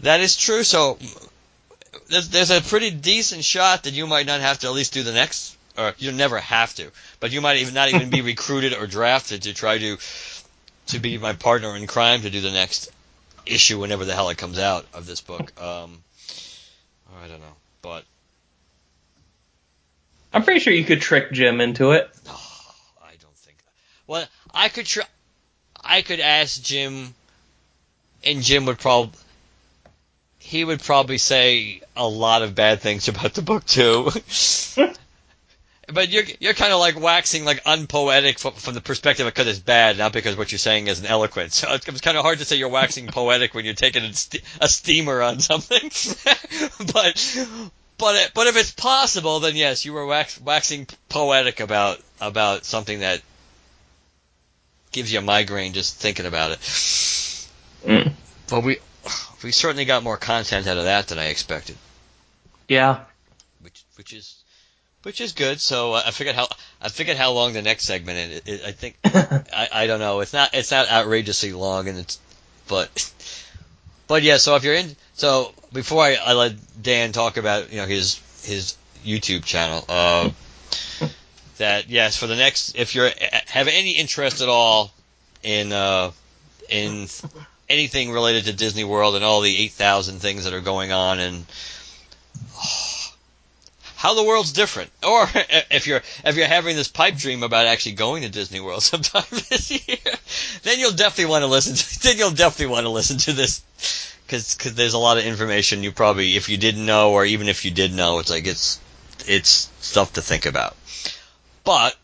that 0.01 0.19
is 0.19 0.35
true. 0.35 0.63
So 0.63 0.97
there's, 2.09 2.29
there's 2.29 2.51
a 2.51 2.61
pretty 2.61 2.91
decent 2.91 3.43
shot 3.43 3.83
that 3.83 3.93
you 3.93 4.07
might 4.07 4.25
not 4.25 4.41
have 4.41 4.59
to 4.59 4.67
at 4.67 4.73
least 4.73 4.93
do 4.93 5.03
the 5.03 5.13
next 5.13 5.57
or 5.77 5.93
you 5.99 6.11
never 6.11 6.39
have 6.39 6.73
to, 6.75 6.91
but 7.19 7.31
you 7.31 7.41
might 7.41 7.57
even 7.57 7.73
not 7.73 7.89
even 7.93 8.09
be 8.09 8.21
recruited 8.33 8.73
or 8.73 8.87
drafted 8.87 9.43
to 9.43 9.53
try 9.53 9.77
to 9.77 9.97
to 10.87 10.99
be 10.99 11.17
my 11.17 11.33
partner 11.33 11.75
in 11.75 11.85
crime 11.85 12.21
to 12.21 12.29
do 12.29 12.41
the 12.41 12.51
next 12.51 12.89
issue 13.45 13.79
whenever 13.79 14.05
the 14.05 14.13
hell 14.13 14.29
it 14.29 14.37
comes 14.37 14.57
out 14.57 14.85
of 14.93 15.05
this 15.05 15.21
book. 15.21 15.51
Um, 15.61 16.01
I 17.21 17.27
don't 17.27 17.39
know, 17.39 17.55
but 17.81 18.05
I'm 20.33 20.43
pretty 20.43 20.59
sure 20.59 20.73
you 20.73 20.85
could 20.85 21.01
trick 21.01 21.31
Jim 21.31 21.61
into 21.61 21.91
it. 21.91 22.09
Oh, 22.27 22.31
I 22.31 22.31
don't 22.31 22.37
think. 22.37 22.46
Well, 24.07 24.25
I 24.53 24.69
could 24.69 24.85
try. 24.85 25.03
I 25.83 26.01
could 26.01 26.19
ask 26.19 26.61
Jim, 26.61 27.13
and 28.23 28.41
Jim 28.41 28.65
would 28.65 28.79
probably 28.79 29.19
he 30.39 30.63
would 30.63 30.79
probably 30.81 31.17
say 31.17 31.81
a 31.95 32.07
lot 32.07 32.41
of 32.41 32.55
bad 32.55 32.79
things 32.79 33.07
about 33.09 33.33
the 33.33 33.41
book 33.41 33.65
too. 33.65 34.09
But 35.89 36.09
you're 36.09 36.25
you're 36.41 36.53
kind 36.53 36.73
of 36.73 36.79
like 36.81 36.99
waxing 36.99 37.45
like 37.45 37.61
unpoetic 37.65 38.39
from, 38.39 38.55
from 38.55 38.73
the 38.73 38.81
perspective 38.81 39.25
of 39.25 39.33
because 39.33 39.47
it's 39.47 39.59
bad, 39.59 39.97
not 39.97 40.11
because 40.11 40.35
what 40.35 40.51
you're 40.51 40.59
saying 40.59 40.87
isn't 40.87 41.05
eloquent. 41.05 41.53
So 41.53 41.71
it's, 41.71 41.87
it's 41.87 42.01
kind 42.01 42.17
of 42.17 42.23
hard 42.23 42.39
to 42.39 42.45
say 42.45 42.57
you're 42.57 42.67
waxing 42.67 43.07
poetic 43.07 43.53
when 43.53 43.63
you're 43.63 43.73
taking 43.73 44.03
a, 44.03 44.13
st- 44.13 44.43
a 44.59 44.67
steamer 44.67 45.21
on 45.21 45.39
something. 45.39 45.79
but 46.93 47.47
but 47.97 48.15
it, 48.15 48.31
but 48.33 48.47
if 48.47 48.57
it's 48.57 48.71
possible, 48.71 49.39
then 49.39 49.55
yes, 49.55 49.85
you 49.85 49.93
were 49.93 50.05
wax, 50.05 50.41
waxing 50.41 50.87
poetic 51.07 51.61
about 51.61 52.01
about 52.19 52.65
something 52.65 52.99
that 52.99 53.21
gives 54.91 55.11
you 55.11 55.19
a 55.19 55.21
migraine 55.21 55.73
just 55.73 55.97
thinking 55.97 56.25
about 56.25 56.51
it. 56.51 56.59
Mm. 56.59 58.11
But 58.49 58.63
we 58.63 58.77
we 59.43 59.51
certainly 59.51 59.85
got 59.85 60.03
more 60.03 60.17
content 60.17 60.67
out 60.67 60.77
of 60.77 60.85
that 60.85 61.07
than 61.07 61.19
I 61.19 61.27
expected. 61.27 61.77
Yeah. 62.67 63.01
Which 63.61 63.83
which 63.95 64.13
is 64.13 64.43
which 65.03 65.21
is 65.21 65.33
good. 65.33 65.59
So 65.61 65.93
uh, 65.93 66.03
I 66.05 66.11
figured 66.11 66.35
how 66.35 66.47
I 66.81 66.89
figured 66.89 67.17
how 67.17 67.31
long 67.31 67.53
the 67.53 67.61
next 67.61 67.85
segment 67.85 68.43
is. 68.45 68.63
I 68.63 68.71
think 68.71 68.97
I, 69.05 69.69
I 69.71 69.87
don't 69.87 69.99
know. 69.99 70.19
It's 70.21 70.33
not 70.33 70.53
it's 70.53 70.71
not 70.71 70.89
outrageously 70.89 71.53
long, 71.53 71.87
and 71.87 71.99
it's 71.99 72.19
but 72.67 73.11
but 74.07 74.23
yeah. 74.23 74.37
So 74.37 74.55
if 74.55 74.63
you're 74.63 74.73
in, 74.73 74.95
so 75.13 75.53
before 75.71 76.03
I, 76.03 76.15
I 76.15 76.33
let 76.33 76.55
Dan 76.81 77.11
talk 77.11 77.37
about 77.37 77.71
you 77.71 77.77
know 77.77 77.85
his 77.85 78.19
his 78.43 78.77
YouTube 79.05 79.45
channel, 79.45 79.85
uh, 79.87 80.29
that 81.57 81.89
yes, 81.89 82.17
for 82.17 82.27
the 82.27 82.35
next 82.35 82.75
if 82.75 82.95
you're 82.95 83.09
have 83.47 83.67
any 83.67 83.91
interest 83.91 84.41
at 84.41 84.49
all 84.49 84.91
in 85.43 85.71
uh, 85.71 86.11
in 86.69 87.07
anything 87.69 88.11
related 88.11 88.45
to 88.45 88.53
Disney 88.53 88.83
World 88.83 89.15
and 89.15 89.23
all 89.23 89.41
the 89.41 89.57
eight 89.57 89.71
thousand 89.71 90.19
things 90.19 90.45
that 90.45 90.53
are 90.53 90.61
going 90.61 90.91
on 90.91 91.19
and. 91.19 91.45
How 93.97 94.13
the 94.13 94.23
world's 94.23 94.53
different. 94.53 94.91
Or 95.01 95.27
if 95.71 95.87
you're 95.87 96.03
if 96.23 96.35
you're 96.35 96.45
having 96.45 96.75
this 96.75 96.87
pipe 96.87 97.15
dream 97.15 97.41
about 97.41 97.65
actually 97.65 97.93
going 97.93 98.21
to 98.21 98.29
Disney 98.29 98.59
World 98.59 98.83
sometime 98.91 99.23
this 99.49 99.71
year, 99.71 100.13
then 100.61 100.79
you'll 100.79 100.91
definitely 100.91 101.31
want 101.31 101.41
to 101.41 101.47
listen. 101.47 101.73
To, 101.73 101.99
then 102.07 102.19
you'll 102.19 102.29
definitely 102.29 102.71
want 102.71 102.85
to 102.85 102.91
listen 102.91 103.17
to 103.17 103.33
this 103.33 103.63
because 104.27 104.53
cause 104.53 104.75
there's 104.75 104.93
a 104.93 104.99
lot 104.99 105.17
of 105.17 105.25
information 105.25 105.81
you 105.81 105.91
probably 105.91 106.35
if 106.35 106.47
you 106.47 106.57
didn't 106.57 106.85
know 106.85 107.11
or 107.13 107.25
even 107.25 107.47
if 107.47 107.65
you 107.65 107.71
did 107.71 107.91
know, 107.91 108.19
it's 108.19 108.29
like 108.29 108.45
it's 108.45 108.79
it's 109.25 109.71
stuff 109.79 110.13
to 110.13 110.21
think 110.21 110.45
about. 110.45 110.75
But 111.67 111.97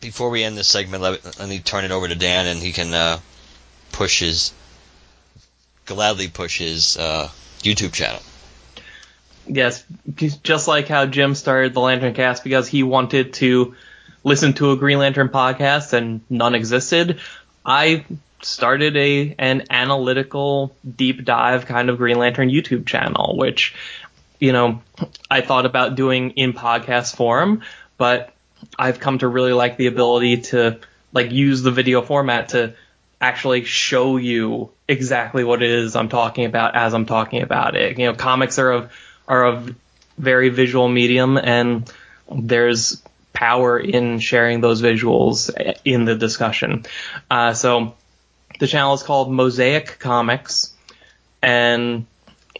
before 0.00 0.30
we 0.30 0.42
end 0.42 0.56
this 0.56 0.66
segment, 0.66 1.02
let, 1.02 1.38
let 1.38 1.46
me 1.46 1.58
turn 1.58 1.84
it 1.84 1.90
over 1.90 2.08
to 2.08 2.14
Dan 2.14 2.46
and 2.46 2.58
he 2.58 2.72
can 2.72 2.94
uh, 2.94 3.18
push 3.92 4.20
his 4.20 4.54
gladly 5.84 6.28
push 6.28 6.58
his 6.58 6.96
uh, 6.96 7.28
YouTube 7.58 7.92
channel. 7.92 8.22
Yes, 9.46 9.84
just 10.42 10.68
like 10.68 10.88
how 10.88 11.04
Jim 11.04 11.34
started 11.34 11.74
the 11.74 11.80
LanternCast 11.80 12.42
because 12.42 12.66
he 12.66 12.82
wanted 12.82 13.34
to 13.34 13.74
listen 14.24 14.54
to 14.54 14.70
a 14.70 14.76
Green 14.76 14.98
Lantern 14.98 15.28
podcast 15.28 15.92
and 15.92 16.22
none 16.30 16.54
existed. 16.54 17.20
I 17.66 18.06
started 18.40 18.96
a 18.96 19.34
an 19.38 19.64
analytical 19.68 20.74
deep 20.96 21.26
dive 21.26 21.66
kind 21.66 21.90
of 21.90 21.98
Green 21.98 22.16
Lantern 22.16 22.48
YouTube 22.48 22.86
channel, 22.86 23.36
which 23.36 23.74
you 24.38 24.52
know 24.52 24.80
I 25.30 25.42
thought 25.42 25.66
about 25.66 25.94
doing 25.94 26.30
in 26.30 26.54
podcast 26.54 27.16
form, 27.16 27.60
but 27.98 28.34
I've 28.78 29.00
come 29.00 29.18
to 29.18 29.28
really 29.28 29.52
like 29.52 29.76
the 29.76 29.86
ability 29.86 30.38
to 30.42 30.80
like 31.12 31.32
use 31.32 31.62
the 31.62 31.70
video 31.70 32.02
format 32.02 32.50
to 32.50 32.74
actually 33.20 33.64
show 33.64 34.16
you 34.16 34.70
exactly 34.88 35.44
what 35.44 35.62
it 35.62 35.70
is 35.70 35.94
I'm 35.94 36.08
talking 36.08 36.46
about 36.46 36.74
as 36.74 36.94
I'm 36.94 37.06
talking 37.06 37.42
about 37.42 37.76
it. 37.76 37.98
You 37.98 38.06
know, 38.06 38.14
comics 38.14 38.58
are 38.58 38.72
of 38.72 38.92
are 39.28 39.46
a 39.46 39.66
very 40.18 40.48
visual 40.48 40.88
medium, 40.88 41.36
and 41.36 41.90
there's 42.30 43.02
power 43.32 43.78
in 43.78 44.18
sharing 44.18 44.60
those 44.60 44.82
visuals 44.82 45.50
in 45.84 46.04
the 46.04 46.14
discussion. 46.14 46.84
Uh, 47.30 47.54
so 47.54 47.94
the 48.58 48.66
channel 48.66 48.94
is 48.94 49.02
called 49.02 49.32
Mosaic 49.32 49.98
Comics, 49.98 50.74
and 51.42 52.06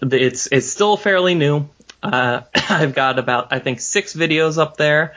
it's 0.00 0.48
it's 0.50 0.68
still 0.68 0.96
fairly 0.96 1.34
new. 1.34 1.68
Uh, 2.02 2.42
I've 2.54 2.94
got 2.94 3.18
about 3.18 3.52
I 3.52 3.58
think 3.58 3.80
six 3.80 4.14
videos 4.14 4.58
up 4.58 4.76
there 4.76 5.14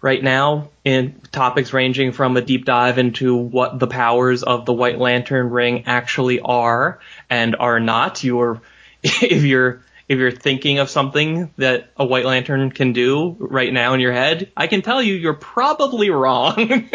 right 0.00 0.22
now 0.22 0.70
in 0.84 1.20
topics 1.32 1.72
ranging 1.72 2.12
from 2.12 2.36
a 2.36 2.40
deep 2.40 2.64
dive 2.64 2.98
into 2.98 3.34
what 3.34 3.78
the 3.78 3.86
powers 3.86 4.42
of 4.42 4.64
the 4.64 4.72
White 4.72 4.98
Lantern 4.98 5.50
ring 5.50 5.84
actually 5.86 6.40
are 6.40 7.00
and 7.28 7.56
are 7.56 7.80
not. 7.80 8.22
You're 8.22 8.60
if 9.02 9.42
you're 9.42 9.82
if 10.08 10.18
you're 10.18 10.30
thinking 10.30 10.78
of 10.78 10.88
something 10.88 11.50
that 11.58 11.90
a 11.96 12.04
White 12.04 12.24
Lantern 12.24 12.70
can 12.70 12.92
do 12.92 13.36
right 13.38 13.72
now 13.72 13.94
in 13.94 14.00
your 14.00 14.12
head, 14.12 14.50
I 14.56 14.66
can 14.66 14.82
tell 14.82 15.02
you 15.02 15.14
you're 15.14 15.34
probably 15.34 16.10
wrong. 16.10 16.88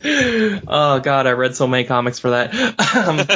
oh 0.04 1.00
God, 1.00 1.26
I 1.26 1.32
read 1.32 1.54
so 1.54 1.66
many 1.66 1.84
comics 1.84 2.18
for 2.18 2.30
that. 2.30 2.54
Um, 2.96 3.26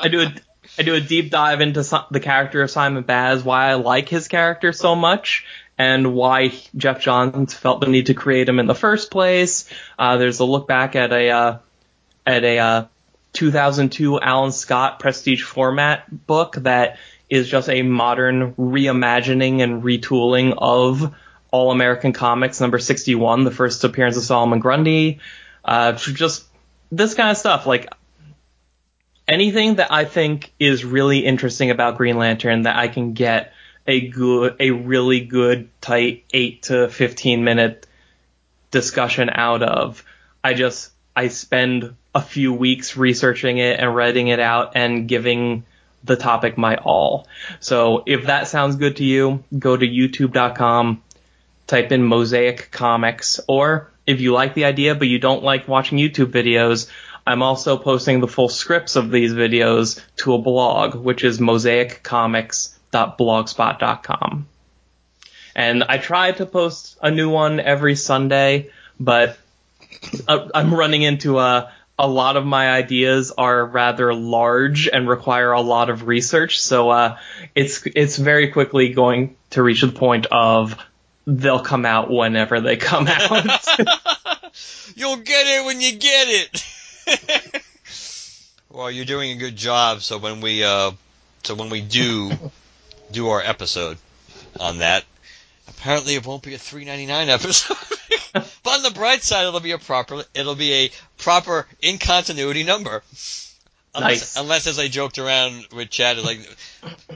I 0.00 0.08
do 0.08 0.22
a 0.22 0.34
I 0.78 0.82
do 0.82 0.94
a 0.94 1.00
deep 1.00 1.30
dive 1.30 1.60
into 1.60 1.82
the 2.10 2.20
character 2.20 2.62
of 2.62 2.70
Simon 2.70 3.02
Baz, 3.02 3.44
why 3.44 3.66
I 3.66 3.74
like 3.74 4.08
his 4.08 4.28
character 4.28 4.72
so 4.72 4.94
much, 4.94 5.44
and 5.80 6.12
why 6.12 6.52
Geoff 6.76 7.00
Johns 7.00 7.54
felt 7.54 7.80
the 7.80 7.86
need 7.86 8.06
to 8.06 8.14
create 8.14 8.46
him 8.46 8.58
in 8.58 8.66
the 8.66 8.74
first 8.74 9.10
place. 9.10 9.64
Uh, 9.98 10.18
there's 10.18 10.38
a 10.38 10.44
look 10.44 10.68
back 10.68 10.94
at 10.94 11.10
a 11.10 11.30
uh, 11.30 11.58
at 12.26 12.44
a 12.44 12.58
uh, 12.58 12.84
2002 13.32 14.20
Alan 14.20 14.52
Scott 14.52 15.00
prestige 15.00 15.42
format 15.42 16.04
book 16.26 16.56
that 16.56 16.98
is 17.30 17.48
just 17.48 17.70
a 17.70 17.80
modern 17.80 18.52
reimagining 18.56 19.62
and 19.62 19.82
retooling 19.82 20.54
of 20.58 21.14
All 21.50 21.70
American 21.70 22.12
Comics 22.12 22.60
number 22.60 22.78
61, 22.78 23.44
the 23.44 23.50
first 23.50 23.82
appearance 23.82 24.18
of 24.18 24.22
Solomon 24.22 24.58
Grundy. 24.58 25.20
Uh, 25.64 25.92
just 25.92 26.44
this 26.92 27.14
kind 27.14 27.30
of 27.30 27.38
stuff. 27.38 27.64
Like, 27.64 27.90
anything 29.26 29.76
that 29.76 29.90
I 29.90 30.04
think 30.04 30.52
is 30.58 30.84
really 30.84 31.20
interesting 31.20 31.70
about 31.70 31.96
Green 31.96 32.18
Lantern 32.18 32.62
that 32.62 32.76
I 32.76 32.88
can 32.88 33.14
get 33.14 33.54
a 33.86 34.08
good, 34.08 34.56
a 34.60 34.70
really 34.70 35.20
good, 35.20 35.68
tight 35.80 36.24
eight 36.32 36.64
to 36.64 36.88
fifteen 36.88 37.44
minute 37.44 37.86
discussion 38.70 39.30
out 39.30 39.62
of. 39.62 40.04
I 40.42 40.54
just 40.54 40.92
I 41.14 41.28
spend 41.28 41.94
a 42.14 42.22
few 42.22 42.52
weeks 42.52 42.96
researching 42.96 43.58
it 43.58 43.78
and 43.78 43.94
writing 43.94 44.28
it 44.28 44.40
out 44.40 44.72
and 44.74 45.08
giving 45.08 45.64
the 46.02 46.16
topic 46.16 46.56
my 46.56 46.76
all. 46.76 47.26
So 47.60 48.02
if 48.06 48.26
that 48.26 48.48
sounds 48.48 48.76
good 48.76 48.96
to 48.96 49.04
you, 49.04 49.44
go 49.56 49.76
to 49.76 49.86
youtube.com, 49.86 51.02
type 51.66 51.92
in 51.92 52.02
Mosaic 52.02 52.70
Comics, 52.70 53.40
or 53.46 53.90
if 54.06 54.20
you 54.20 54.32
like 54.32 54.54
the 54.54 54.64
idea 54.64 54.94
but 54.94 55.08
you 55.08 55.18
don't 55.18 55.44
like 55.44 55.68
watching 55.68 55.98
YouTube 55.98 56.32
videos, 56.32 56.90
I'm 57.26 57.42
also 57.42 57.76
posting 57.76 58.20
the 58.20 58.28
full 58.28 58.48
scripts 58.48 58.96
of 58.96 59.10
these 59.10 59.32
videos 59.32 60.00
to 60.16 60.34
a 60.34 60.38
blog, 60.38 60.94
which 60.94 61.22
is 61.22 61.38
mosaiccomics.blogspot.com. 62.92 64.46
And 65.54 65.84
I 65.84 65.98
try 65.98 66.32
to 66.32 66.46
post 66.46 66.96
a 67.02 67.10
new 67.10 67.28
one 67.28 67.60
every 67.60 67.96
Sunday, 67.96 68.70
but 68.98 69.36
uh, 70.28 70.48
I'm 70.54 70.72
running 70.72 71.02
into 71.02 71.38
a 71.38 71.72
a 71.98 72.08
lot 72.08 72.38
of 72.38 72.46
my 72.46 72.70
ideas 72.70 73.30
are 73.36 73.66
rather 73.66 74.14
large 74.14 74.88
and 74.88 75.06
require 75.06 75.52
a 75.52 75.60
lot 75.60 75.90
of 75.90 76.06
research, 76.06 76.58
so 76.58 76.88
uh, 76.88 77.18
it's 77.54 77.82
it's 77.84 78.16
very 78.16 78.48
quickly 78.48 78.94
going 78.94 79.36
to 79.50 79.62
reach 79.62 79.82
the 79.82 79.88
point 79.88 80.26
of 80.30 80.78
they'll 81.26 81.60
come 81.60 81.84
out 81.84 82.10
whenever 82.10 82.62
they 82.62 82.78
come 82.78 83.06
out. 83.08 83.60
You'll 84.94 85.18
get 85.18 85.46
it 85.46 85.66
when 85.66 85.80
you 85.82 85.92
get 85.92 86.28
it. 87.06 87.62
well, 88.70 88.90
you're 88.90 89.04
doing 89.04 89.32
a 89.32 89.36
good 89.36 89.56
job. 89.56 90.00
So 90.00 90.16
when 90.16 90.40
we 90.40 90.64
uh, 90.64 90.92
so 91.42 91.54
when 91.54 91.68
we 91.68 91.82
do 91.82 92.30
do 93.12 93.28
our 93.28 93.40
episode 93.40 93.98
on 94.58 94.78
that, 94.78 95.04
apparently 95.68 96.14
it 96.14 96.26
won't 96.26 96.42
be 96.42 96.54
a 96.54 96.58
3.99 96.58 97.28
episode. 97.28 97.76
but 98.32 98.72
on 98.72 98.82
the 98.82 98.90
bright 98.90 99.22
side, 99.22 99.46
it'll 99.46 99.60
be 99.60 99.72
a 99.72 99.78
proper 99.78 100.24
it'll 100.34 100.54
be 100.54 100.72
a 100.72 100.90
proper 101.18 101.66
in 101.80 101.98
continuity 101.98 102.64
number. 102.64 103.02
Unless, 103.92 104.20
Nice. 104.20 104.36
unless, 104.36 104.66
as 104.68 104.78
I 104.78 104.86
joked 104.86 105.18
around 105.18 105.66
with 105.74 105.90
Chad, 105.90 106.18
like 106.18 106.38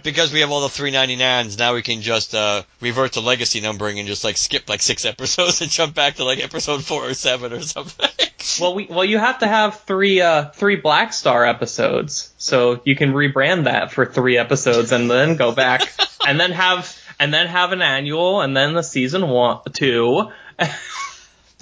because 0.02 0.32
we 0.32 0.40
have 0.40 0.50
all 0.50 0.60
the 0.62 0.66
399s, 0.66 1.56
now 1.56 1.74
we 1.74 1.82
can 1.82 2.00
just 2.00 2.34
uh, 2.34 2.62
revert 2.80 3.12
to 3.12 3.20
legacy 3.20 3.60
numbering 3.60 4.00
and 4.00 4.08
just 4.08 4.24
like 4.24 4.36
skip 4.36 4.68
like 4.68 4.82
six 4.82 5.04
episodes 5.04 5.60
and 5.62 5.70
jump 5.70 5.94
back 5.94 6.16
to 6.16 6.24
like 6.24 6.42
episode 6.42 6.84
four 6.84 7.04
or 7.08 7.14
seven 7.14 7.52
or 7.52 7.60
something. 7.60 8.08
well, 8.60 8.74
we 8.74 8.86
well 8.90 9.04
you 9.04 9.18
have 9.18 9.38
to 9.38 9.46
have 9.46 9.80
three 9.82 10.20
uh 10.20 10.46
three 10.50 10.74
Black 10.74 11.12
Star 11.12 11.46
episodes, 11.46 12.34
so 12.38 12.80
you 12.84 12.96
can 12.96 13.12
rebrand 13.12 13.64
that 13.64 13.92
for 13.92 14.04
three 14.04 14.36
episodes 14.36 14.90
and 14.90 15.08
then 15.08 15.36
go 15.36 15.52
back 15.52 15.82
and 16.26 16.40
then 16.40 16.50
have 16.50 17.00
and 17.20 17.32
then 17.32 17.46
have 17.46 17.70
an 17.70 17.82
annual 17.82 18.40
and 18.40 18.56
then 18.56 18.74
the 18.74 18.82
season 18.82 19.28
one 19.28 19.60
two. 19.72 20.28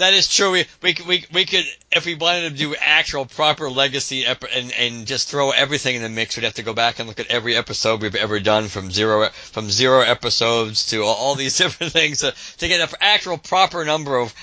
That 0.03 0.15
is 0.15 0.27
true. 0.27 0.51
We, 0.51 0.67
we 0.83 0.97
we 1.07 1.25
we 1.33 1.45
could 1.45 1.65
if 1.93 2.07
we 2.07 2.17
wanted 2.17 2.51
to 2.51 2.57
do 2.57 2.75
actual 2.75 3.25
proper 3.25 3.71
legacy 3.71 4.27
ep- 4.27 4.43
and 4.53 4.73
and 4.73 5.07
just 5.07 5.29
throw 5.29 5.53
everything 5.53 5.95
in 5.95 6.03
the 6.03 6.09
mix. 6.09 6.37
We'd 6.37 6.43
have 6.43 6.55
to 6.55 6.65
go 6.65 6.75
back 6.75 6.99
and 6.99 7.07
look 7.07 7.21
at 7.21 7.29
every 7.29 7.55
episode 7.55 8.03
we've 8.03 8.17
ever 8.17 8.41
done 8.41 8.67
from 8.67 8.91
zero 8.91 9.29
from 9.29 9.71
zero 9.71 10.01
episodes 10.01 10.87
to 10.89 11.05
all, 11.05 11.15
all 11.15 11.35
these 11.37 11.57
different 11.63 11.93
things 11.93 12.19
to, 12.19 12.35
to 12.59 12.67
get 12.67 12.81
an 12.81 12.89
actual 13.01 13.39
proper 13.39 13.85
number 13.85 14.17
of. 14.19 14.35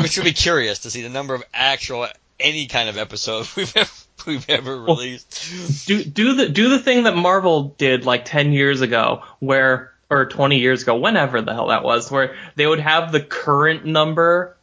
Which 0.00 0.16
would 0.16 0.24
be 0.24 0.32
curious 0.32 0.80
to 0.80 0.90
see 0.90 1.02
the 1.02 1.08
number 1.08 1.34
of 1.34 1.44
actual 1.54 2.08
any 2.40 2.66
kind 2.66 2.88
of 2.88 2.98
episode 2.98 3.46
we've 3.56 3.76
ever 3.76 3.90
we've 4.26 4.50
ever 4.50 4.76
released. 4.76 5.86
do 5.86 6.02
do 6.02 6.34
the 6.34 6.48
do 6.48 6.68
the 6.68 6.80
thing 6.80 7.04
that 7.04 7.14
Marvel 7.14 7.76
did 7.78 8.04
like 8.04 8.24
10 8.24 8.52
years 8.52 8.80
ago 8.80 9.22
where 9.38 9.91
or 10.12 10.26
20 10.26 10.58
years 10.58 10.82
ago 10.82 10.96
whenever 10.96 11.40
the 11.40 11.54
hell 11.54 11.68
that 11.68 11.82
was 11.82 12.10
where 12.10 12.36
they 12.54 12.66
would 12.66 12.80
have 12.80 13.10
the 13.10 13.20
current 13.20 13.86
number 13.86 14.56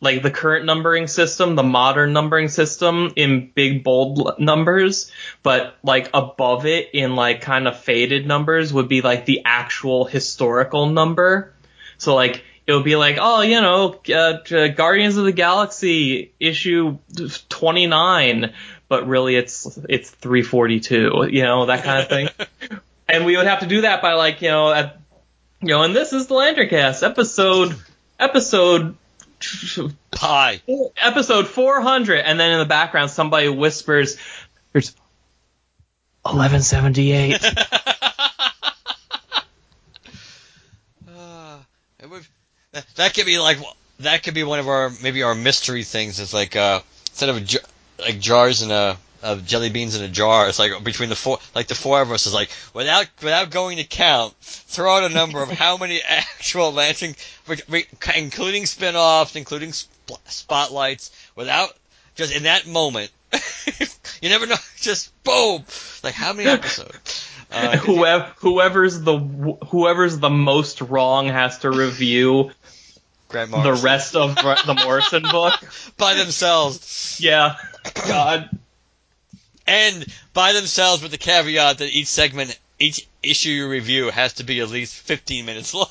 like 0.00 0.22
the 0.22 0.30
current 0.30 0.64
numbering 0.64 1.06
system 1.06 1.54
the 1.54 1.62
modern 1.62 2.14
numbering 2.14 2.48
system 2.48 3.12
in 3.14 3.50
big 3.54 3.84
bold 3.84 4.38
numbers 4.38 5.12
but 5.42 5.76
like 5.82 6.08
above 6.14 6.64
it 6.64 6.88
in 6.94 7.14
like 7.14 7.42
kind 7.42 7.68
of 7.68 7.78
faded 7.78 8.26
numbers 8.26 8.72
would 8.72 8.88
be 8.88 9.02
like 9.02 9.26
the 9.26 9.42
actual 9.44 10.06
historical 10.06 10.86
number 10.86 11.52
so 11.98 12.14
like 12.14 12.42
it 12.66 12.74
would 12.74 12.84
be 12.84 12.94
like, 12.94 13.18
oh, 13.20 13.40
you 13.40 13.60
know, 13.60 14.00
uh, 14.10 14.38
uh, 14.54 14.68
Guardians 14.68 15.16
of 15.16 15.24
the 15.24 15.32
Galaxy 15.32 16.32
issue 16.38 16.98
29, 17.48 18.52
but 18.88 19.08
really 19.08 19.34
it's 19.34 19.76
it's 19.88 20.08
342, 20.10 21.28
you 21.30 21.42
know, 21.42 21.66
that 21.66 21.82
kind 21.82 22.00
of 22.00 22.08
thing. 22.08 22.28
and 23.12 23.24
we 23.24 23.36
would 23.36 23.46
have 23.46 23.60
to 23.60 23.66
do 23.66 23.82
that 23.82 24.02
by 24.02 24.14
like, 24.14 24.42
you 24.42 24.48
know, 24.48 24.72
at, 24.72 24.98
you 25.60 25.68
know, 25.68 25.82
and 25.82 25.94
this 25.94 26.12
is 26.12 26.26
the 26.26 26.34
LanternCast 26.34 27.02
episode 27.02 27.76
episode 28.18 28.96
Pie. 30.10 30.60
episode 30.96 31.48
400, 31.48 32.18
and 32.20 32.38
then 32.38 32.52
in 32.52 32.58
the 32.58 32.66
background 32.66 33.10
somebody 33.10 33.48
whispers, 33.48 34.16
"There's 34.72 34.94
1178." 36.22 37.40
Uh, 41.12 41.58
that, 42.72 42.86
that 42.96 43.14
could 43.14 43.26
be 43.26 43.38
like 43.38 43.58
that 44.00 44.22
could 44.22 44.34
be 44.34 44.42
one 44.42 44.58
of 44.58 44.68
our 44.68 44.90
maybe 45.02 45.22
our 45.22 45.34
mystery 45.34 45.84
things. 45.84 46.18
It's 46.18 46.32
like 46.32 46.56
uh, 46.56 46.80
instead 47.08 47.28
of 47.28 47.44
j- 47.44 47.58
like 47.98 48.18
jars 48.20 48.62
in 48.62 48.70
a 48.70 48.96
of 49.22 49.44
jelly 49.46 49.70
beans 49.70 49.96
in 49.96 50.02
a 50.02 50.08
jar, 50.08 50.48
it's 50.48 50.58
like 50.58 50.82
between 50.84 51.08
the 51.08 51.16
four 51.16 51.38
like 51.54 51.66
the 51.68 51.74
four 51.74 52.00
of 52.00 52.10
us 52.12 52.26
is 52.26 52.34
like 52.34 52.50
without 52.74 53.06
without 53.22 53.50
going 53.50 53.76
to 53.78 53.84
count, 53.84 54.34
throw 54.40 54.96
out 54.96 55.10
a 55.10 55.14
number 55.14 55.42
of 55.42 55.50
how 55.50 55.76
many 55.76 56.00
actual 56.08 56.72
we- 57.68 57.86
including 58.16 58.66
spin-offs, 58.66 59.36
including 59.36 59.72
sp- 59.74 60.18
spotlights, 60.26 61.10
without 61.36 61.70
just 62.14 62.34
in 62.34 62.44
that 62.44 62.66
moment. 62.66 63.10
you 64.20 64.28
never 64.28 64.46
know, 64.46 64.56
just 64.76 65.10
boom, 65.24 65.64
like 66.02 66.14
how 66.14 66.32
many 66.32 66.48
episodes. 66.48 67.26
Uh, 67.52 67.76
whoever 67.76 68.32
whoever's 68.38 69.00
the 69.00 69.18
whoever's 69.18 70.18
the 70.18 70.30
most 70.30 70.80
wrong 70.80 71.26
has 71.26 71.58
to 71.58 71.70
review 71.70 72.52
Grant 73.30 73.52
the 73.52 73.74
rest 73.74 74.16
of 74.16 74.34
the 74.34 74.80
Morrison 74.84 75.22
book. 75.22 75.54
by 75.96 76.14
themselves. 76.14 77.18
Yeah. 77.20 77.56
God. 78.06 78.50
And 79.70 80.04
by 80.32 80.52
themselves 80.52 81.00
with 81.00 81.12
the 81.12 81.18
caveat 81.18 81.78
that 81.78 81.90
each 81.90 82.08
segment, 82.08 82.58
each 82.80 83.06
issue 83.22 83.50
you 83.50 83.68
review 83.68 84.10
has 84.10 84.32
to 84.34 84.42
be 84.42 84.58
at 84.58 84.68
least 84.68 84.96
15 84.96 85.46
minutes 85.46 85.72
long. 85.74 85.86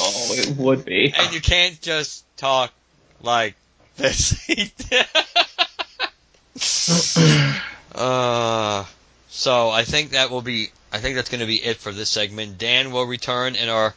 Oh, 0.00 0.26
it 0.30 0.56
would 0.56 0.84
be. 0.84 1.12
and 1.16 1.34
you 1.34 1.40
can't 1.40 1.80
just 1.80 2.24
talk 2.36 2.72
like 3.20 3.56
this. 3.96 4.48
uh, 7.96 8.84
so 9.28 9.70
I 9.70 9.82
think 9.82 10.10
that 10.10 10.30
will 10.30 10.42
be, 10.42 10.70
I 10.92 10.98
think 10.98 11.16
that's 11.16 11.30
going 11.30 11.40
to 11.40 11.46
be 11.46 11.56
it 11.56 11.78
for 11.78 11.90
this 11.90 12.10
segment. 12.10 12.58
Dan 12.58 12.92
will 12.92 13.06
return 13.06 13.56
in 13.56 13.68
our, 13.68 13.92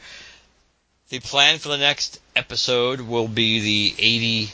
the 1.09 1.19
plan 1.19 1.59
for 1.59 1.69
the 1.69 1.77
next 1.77 2.19
episode 2.35 2.99
will 2.99 3.27
be 3.27 3.59
the 3.59 3.93
80, 3.99 4.51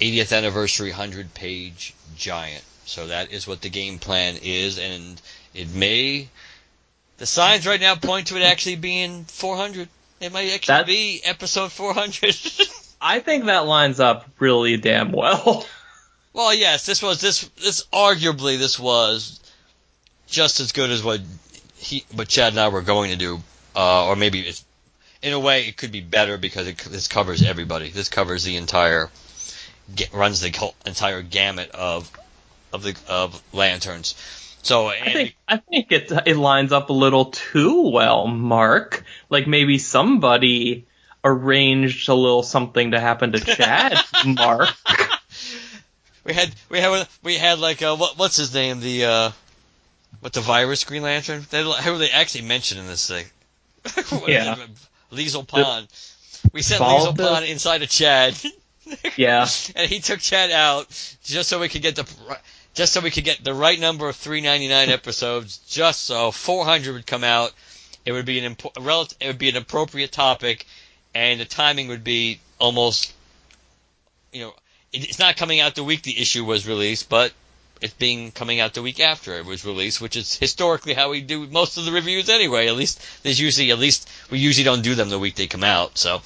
80th 0.00 0.36
anniversary 0.36 0.90
100 0.90 1.32
page 1.32 1.94
giant. 2.16 2.64
So 2.84 3.06
that 3.06 3.32
is 3.32 3.46
what 3.46 3.60
the 3.60 3.70
game 3.70 3.98
plan 3.98 4.38
is, 4.42 4.78
and 4.78 5.20
it 5.54 5.72
may, 5.72 6.28
the 7.18 7.26
signs 7.26 7.66
right 7.66 7.80
now 7.80 7.94
point 7.94 8.28
to 8.28 8.36
it 8.36 8.42
actually 8.42 8.76
being 8.76 9.24
400. 9.24 9.88
It 10.20 10.32
might 10.32 10.52
actually 10.52 10.72
That's- 10.72 10.86
be 10.86 11.20
episode 11.24 11.72
400. 11.72 12.36
I 13.00 13.18
think 13.18 13.46
that 13.46 13.66
lines 13.66 13.98
up 13.98 14.28
really 14.38 14.76
damn 14.76 15.10
well. 15.10 15.66
well, 16.32 16.54
yes, 16.54 16.86
this 16.86 17.02
was 17.02 17.20
this 17.20 17.42
this 17.60 17.84
arguably 17.92 18.58
this 18.58 18.78
was 18.78 19.40
just 20.28 20.60
as 20.60 20.70
good 20.70 20.90
as 20.90 21.02
what 21.02 21.20
he 21.76 22.04
what 22.14 22.28
Chad 22.28 22.52
and 22.52 22.60
I 22.60 22.68
were 22.68 22.82
going 22.82 23.10
to 23.10 23.16
do, 23.16 23.42
uh, 23.74 24.06
or 24.06 24.14
maybe 24.14 24.40
it's 24.40 24.64
in 25.20 25.32
a 25.32 25.40
way 25.40 25.66
it 25.66 25.76
could 25.76 25.90
be 25.90 26.00
better 26.00 26.38
because 26.38 26.68
it, 26.68 26.78
this 26.78 27.08
covers 27.08 27.42
everybody. 27.42 27.90
This 27.90 28.08
covers 28.08 28.44
the 28.44 28.56
entire 28.56 29.10
runs 30.12 30.40
the 30.40 30.50
whole 30.56 30.76
entire 30.86 31.22
gamut 31.22 31.70
of 31.72 32.10
of 32.72 32.82
the 32.82 32.96
of 33.08 33.42
lanterns. 33.52 34.14
So 34.62 34.86
I 34.86 35.12
think 35.12 35.36
I 35.48 35.56
think 35.56 35.90
it 35.90 36.12
it 36.26 36.36
lines 36.36 36.72
up 36.72 36.90
a 36.90 36.92
little 36.92 37.26
too 37.26 37.90
well, 37.90 38.26
Mark. 38.28 39.04
Like 39.28 39.46
maybe 39.46 39.78
somebody 39.78 40.86
arranged 41.24 42.08
a 42.08 42.14
little 42.14 42.42
something 42.42 42.92
to 42.92 43.00
happen 43.00 43.32
to 43.32 43.40
Chad, 43.40 43.96
Mark. 44.26 44.68
we 46.24 46.32
had 46.32 46.54
we 46.68 46.78
had 46.78 47.08
we 47.22 47.36
had 47.36 47.58
like 47.58 47.82
uh, 47.82 47.96
what 47.96 48.16
what's 48.18 48.36
his 48.36 48.54
name 48.54 48.80
the 48.80 49.04
uh, 49.04 49.30
what 50.20 50.32
the 50.32 50.40
virus 50.40 50.84
Green 50.84 51.02
Lantern 51.02 51.44
they 51.50 51.64
who 51.64 51.98
they 51.98 52.10
actually 52.10 52.44
mentioned 52.44 52.80
in 52.80 52.86
this 52.86 53.06
thing. 53.08 53.26
Yeah. 54.28 54.56
Liesel 55.12 55.46
Pond. 55.46 55.88
We 56.52 56.62
sent 56.62 56.80
Liesel 56.80 57.16
Pond 57.16 57.44
inside 57.46 57.82
of 57.82 57.88
Chad. 57.88 58.36
Yeah. 59.16 59.46
and 59.76 59.88
he 59.88 60.00
took 60.00 60.18
Chad 60.18 60.50
out 60.50 60.88
just 61.22 61.48
so 61.48 61.60
we 61.60 61.68
could 61.68 61.82
get 61.82 61.96
the 61.96 62.04
just 62.74 62.92
so 62.92 63.00
we 63.00 63.10
could 63.10 63.24
get 63.24 63.42
the 63.42 63.54
right 63.54 63.78
number 63.78 64.08
of 64.08 64.16
399 64.16 64.88
episodes, 64.94 65.58
just 65.58 66.02
so 66.02 66.30
400 66.30 66.94
would 66.94 67.06
come 67.06 67.24
out. 67.24 67.52
It 68.04 68.12
would 68.12 68.26
be 68.26 68.38
an 68.40 68.54
impo- 68.54 69.12
it 69.20 69.26
would 69.26 69.38
be 69.38 69.48
an 69.48 69.56
appropriate 69.56 70.10
topic, 70.12 70.66
and 71.14 71.40
the 71.40 71.44
timing 71.44 71.88
would 71.88 72.02
be 72.02 72.40
almost, 72.58 73.12
you 74.32 74.42
know, 74.42 74.54
it, 74.92 75.08
it's 75.08 75.18
not 75.18 75.36
coming 75.36 75.60
out 75.60 75.74
the 75.74 75.84
week 75.84 76.02
the 76.02 76.20
issue 76.20 76.44
was 76.44 76.66
released, 76.66 77.08
but 77.08 77.32
it's 77.80 77.94
being 77.94 78.30
coming 78.30 78.60
out 78.60 78.74
the 78.74 78.82
week 78.82 79.00
after 79.00 79.34
it 79.34 79.44
was 79.44 79.64
released, 79.64 80.00
which 80.00 80.16
is 80.16 80.34
historically 80.36 80.94
how 80.94 81.10
we 81.10 81.20
do 81.20 81.46
most 81.48 81.76
of 81.76 81.84
the 81.84 81.92
reviews 81.92 82.28
anyway. 82.28 82.68
At 82.68 82.76
least 82.76 83.04
there's 83.22 83.40
usually 83.40 83.70
at 83.70 83.78
least 83.78 84.08
we 84.30 84.38
usually 84.38 84.64
don't 84.64 84.82
do 84.82 84.94
them 84.94 85.08
the 85.08 85.18
week 85.18 85.34
they 85.34 85.46
come 85.46 85.64
out. 85.64 85.98
So 85.98 86.22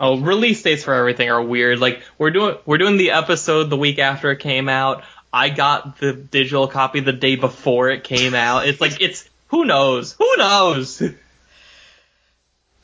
Oh, 0.00 0.20
release 0.20 0.62
dates 0.62 0.84
for 0.84 0.94
everything 0.94 1.28
are 1.28 1.42
weird. 1.42 1.80
Like 1.80 2.02
we're 2.18 2.30
doing 2.30 2.56
we're 2.64 2.78
doing 2.78 2.96
the 2.96 3.10
episode 3.12 3.64
the 3.68 3.76
week 3.76 3.98
after 3.98 4.30
it 4.30 4.38
came 4.38 4.68
out. 4.68 5.02
I 5.32 5.50
got 5.50 5.98
the 5.98 6.12
digital 6.12 6.68
copy 6.68 7.00
the 7.00 7.12
day 7.12 7.36
before 7.36 7.90
it 7.90 8.04
came 8.04 8.34
out. 8.34 8.66
It's 8.66 8.80
like 8.80 9.00
it's 9.00 9.28
who 9.48 9.64
knows? 9.64 10.12
Who 10.18 10.36
knows? 10.36 10.98
the 10.98 11.14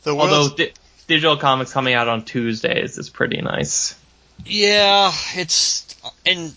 Although 0.07 0.51
di- 0.51 0.73
digital 1.07 1.37
comics 1.37 1.73
coming 1.73 1.95
out 1.95 2.09
on 2.09 2.25
Tuesdays 2.25 2.99
is 2.99 3.11
pretty 3.11 3.41
nice. 3.41 3.99
Yeah, 4.45 5.13
it's 5.35 5.97
and 6.27 6.55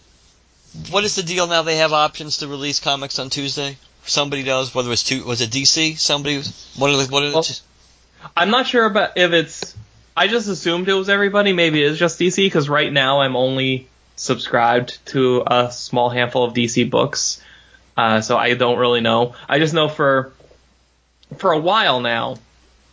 what 0.90 1.04
is 1.04 1.16
the 1.16 1.24
deal 1.24 1.48
now? 1.48 1.62
They 1.62 1.78
have 1.78 1.94
options 1.94 2.38
to 2.38 2.48
release 2.48 2.80
comics 2.80 3.20
on 3.20 3.30
Tuesday. 3.30 3.78
Somebody 4.06 4.44
does. 4.44 4.74
Whether 4.74 4.92
it's 4.92 5.04
two, 5.04 5.24
was 5.24 5.42
it 5.42 5.50
DC? 5.50 5.98
Somebody 5.98 6.42
one 6.78 6.92
of 6.92 6.98
the 6.98 7.08
what 7.12 7.24
are 7.24 7.30
the, 7.30 7.34
Well, 7.34 7.46
I'm 8.36 8.50
not 8.50 8.68
sure 8.68 8.86
about 8.86 9.18
if 9.18 9.32
it's. 9.32 9.76
I 10.16 10.28
just 10.28 10.48
assumed 10.48 10.90
it 10.90 10.94
was 10.94 11.10
everybody. 11.10 11.54
Maybe 11.54 11.84
it 11.84 11.92
is 11.92 12.00
just 12.00 12.20
DC 12.20 12.38
because 12.38 12.68
right 12.68 12.92
now 12.92 13.22
I'm 13.22 13.36
only 13.36 13.88
subscribed 14.18 15.04
to 15.08 15.44
a 15.48 15.72
small 15.72 16.10
handful 16.10 16.44
of 16.44 16.54
DC 16.54 16.90
books, 16.90 17.42
uh, 17.96 18.22
so 18.22 18.38
I 18.38 18.54
don't 18.56 18.78
really 18.78 19.02
know. 19.02 19.36
I 19.48 19.60
just 19.60 19.74
know 19.74 19.88
for 19.88 20.34
for 21.38 21.54
a 21.54 21.60
while 21.60 22.02
now, 22.02 22.38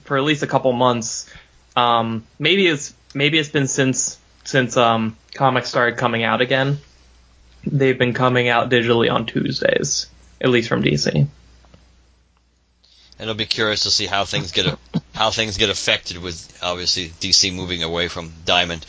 for 0.04 0.16
at 0.16 0.22
least 0.22 0.42
a 0.42 0.46
couple 0.46 0.72
months, 0.72 1.28
um, 1.76 2.24
maybe 2.38 2.66
it's 2.66 2.94
maybe 3.14 3.38
it's 3.38 3.48
been 3.48 3.66
since 3.66 4.18
since 4.44 4.76
um, 4.76 5.16
comics 5.34 5.68
started 5.68 5.98
coming 5.98 6.22
out 6.22 6.40
again. 6.40 6.78
They've 7.66 7.98
been 7.98 8.12
coming 8.12 8.48
out 8.48 8.70
digitally 8.70 9.12
on 9.12 9.26
Tuesdays, 9.26 10.06
at 10.40 10.50
least 10.50 10.68
from 10.68 10.82
DC. 10.82 11.26
and 13.18 13.30
I'll 13.30 13.34
be 13.34 13.46
curious 13.46 13.84
to 13.84 13.90
see 13.90 14.06
how 14.06 14.24
things 14.24 14.52
get 14.52 14.78
how 15.14 15.30
things 15.30 15.56
get 15.56 15.70
affected 15.70 16.18
with 16.18 16.58
obviously 16.62 17.08
DC 17.08 17.54
moving 17.54 17.82
away 17.82 18.08
from 18.08 18.32
Diamond. 18.44 18.84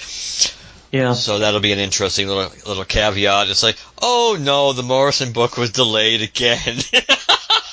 Yeah. 0.91 1.13
So 1.13 1.39
that'll 1.39 1.59
be 1.59 1.73
an 1.73 1.79
interesting 1.79 2.27
little 2.27 2.51
little 2.65 2.85
caveat. 2.85 3.49
It's 3.49 3.63
like, 3.63 3.77
oh 4.01 4.37
no, 4.39 4.73
the 4.73 4.83
Morrison 4.83 5.33
book 5.33 5.57
was 5.57 5.71
delayed 5.71 6.21
again. 6.21 6.77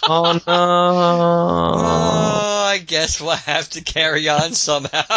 Oh 0.05 0.33
no. 0.33 0.41
oh, 0.47 2.65
I 2.67 2.79
guess 2.85 3.21
we'll 3.21 3.37
have 3.37 3.71
to 3.71 3.83
carry 3.83 4.29
on 4.29 4.53
somehow. 4.53 5.03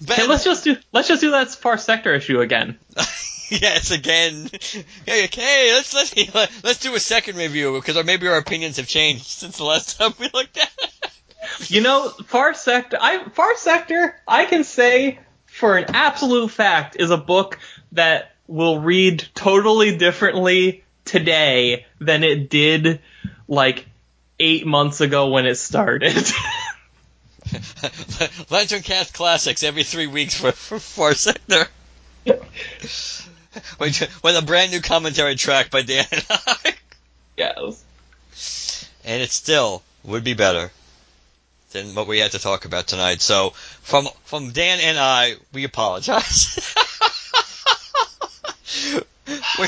Ben, 0.00 0.20
Okay, 0.20 0.26
let's 0.26 0.44
just 0.44 0.64
do 0.64 0.76
let's 0.92 1.08
just 1.08 1.20
do 1.20 1.32
that 1.32 1.50
Far 1.50 1.76
Sector 1.76 2.14
issue 2.14 2.40
again. 2.40 2.78
yes, 3.50 3.90
again. 3.90 4.48
Hey, 5.06 5.24
okay, 5.24 5.72
let's 5.74 5.92
let's 5.92 6.64
let's 6.64 6.78
do 6.80 6.94
a 6.94 7.00
second 7.00 7.36
review 7.36 7.74
because 7.74 7.96
our, 7.96 8.04
maybe 8.04 8.28
our 8.28 8.38
opinions 8.38 8.76
have 8.76 8.86
changed 8.86 9.26
since 9.26 9.58
the 9.58 9.64
last 9.64 9.98
time 9.98 10.12
we 10.18 10.28
looked 10.32 10.56
at 10.56 10.70
it. 10.78 11.70
You 11.70 11.80
know, 11.80 12.08
Far 12.26 12.54
Sector 12.54 12.96
I 13.00 13.24
Far 13.24 13.56
Sector, 13.56 14.20
I 14.26 14.44
can 14.46 14.64
say 14.64 15.18
for 15.60 15.76
an 15.76 15.84
absolute 15.94 16.50
fact 16.50 16.96
is 16.98 17.10
a 17.10 17.18
book 17.18 17.58
that 17.92 18.32
will 18.46 18.80
read 18.80 19.28
totally 19.34 19.94
differently 19.98 20.82
today 21.04 21.84
than 22.00 22.24
it 22.24 22.48
did 22.48 23.00
like 23.46 23.86
8 24.38 24.66
months 24.66 25.02
ago 25.02 25.28
when 25.28 25.44
it 25.44 25.56
started. 25.56 26.14
LanternCast 28.48 29.12
Classics 29.12 29.62
every 29.62 29.82
three 29.84 30.06
weeks 30.06 30.34
for, 30.34 30.52
for 30.52 30.78
Far 30.78 31.14
Sector. 31.14 31.66
With 33.80 34.22
with 34.22 34.36
a 34.36 34.42
brand 34.42 34.70
new 34.70 34.80
commentary 34.80 35.34
track 35.34 35.70
by 35.70 35.82
Dan 35.82 36.06
and 36.12 36.24
I. 36.30 36.74
yes. 37.36 38.88
And 39.04 39.20
it 39.20 39.32
still 39.32 39.82
would 40.04 40.22
be 40.22 40.34
better 40.34 40.70
than 41.70 41.94
what 41.94 42.06
we 42.06 42.18
had 42.18 42.32
to 42.32 42.38
talk 42.38 42.64
about 42.64 42.86
tonight. 42.86 43.20
So 43.20 43.50
from 43.82 44.08
from 44.24 44.50
Dan 44.50 44.80
and 44.80 44.98
I, 44.98 45.34
we 45.52 45.64
apologize. 45.64 46.74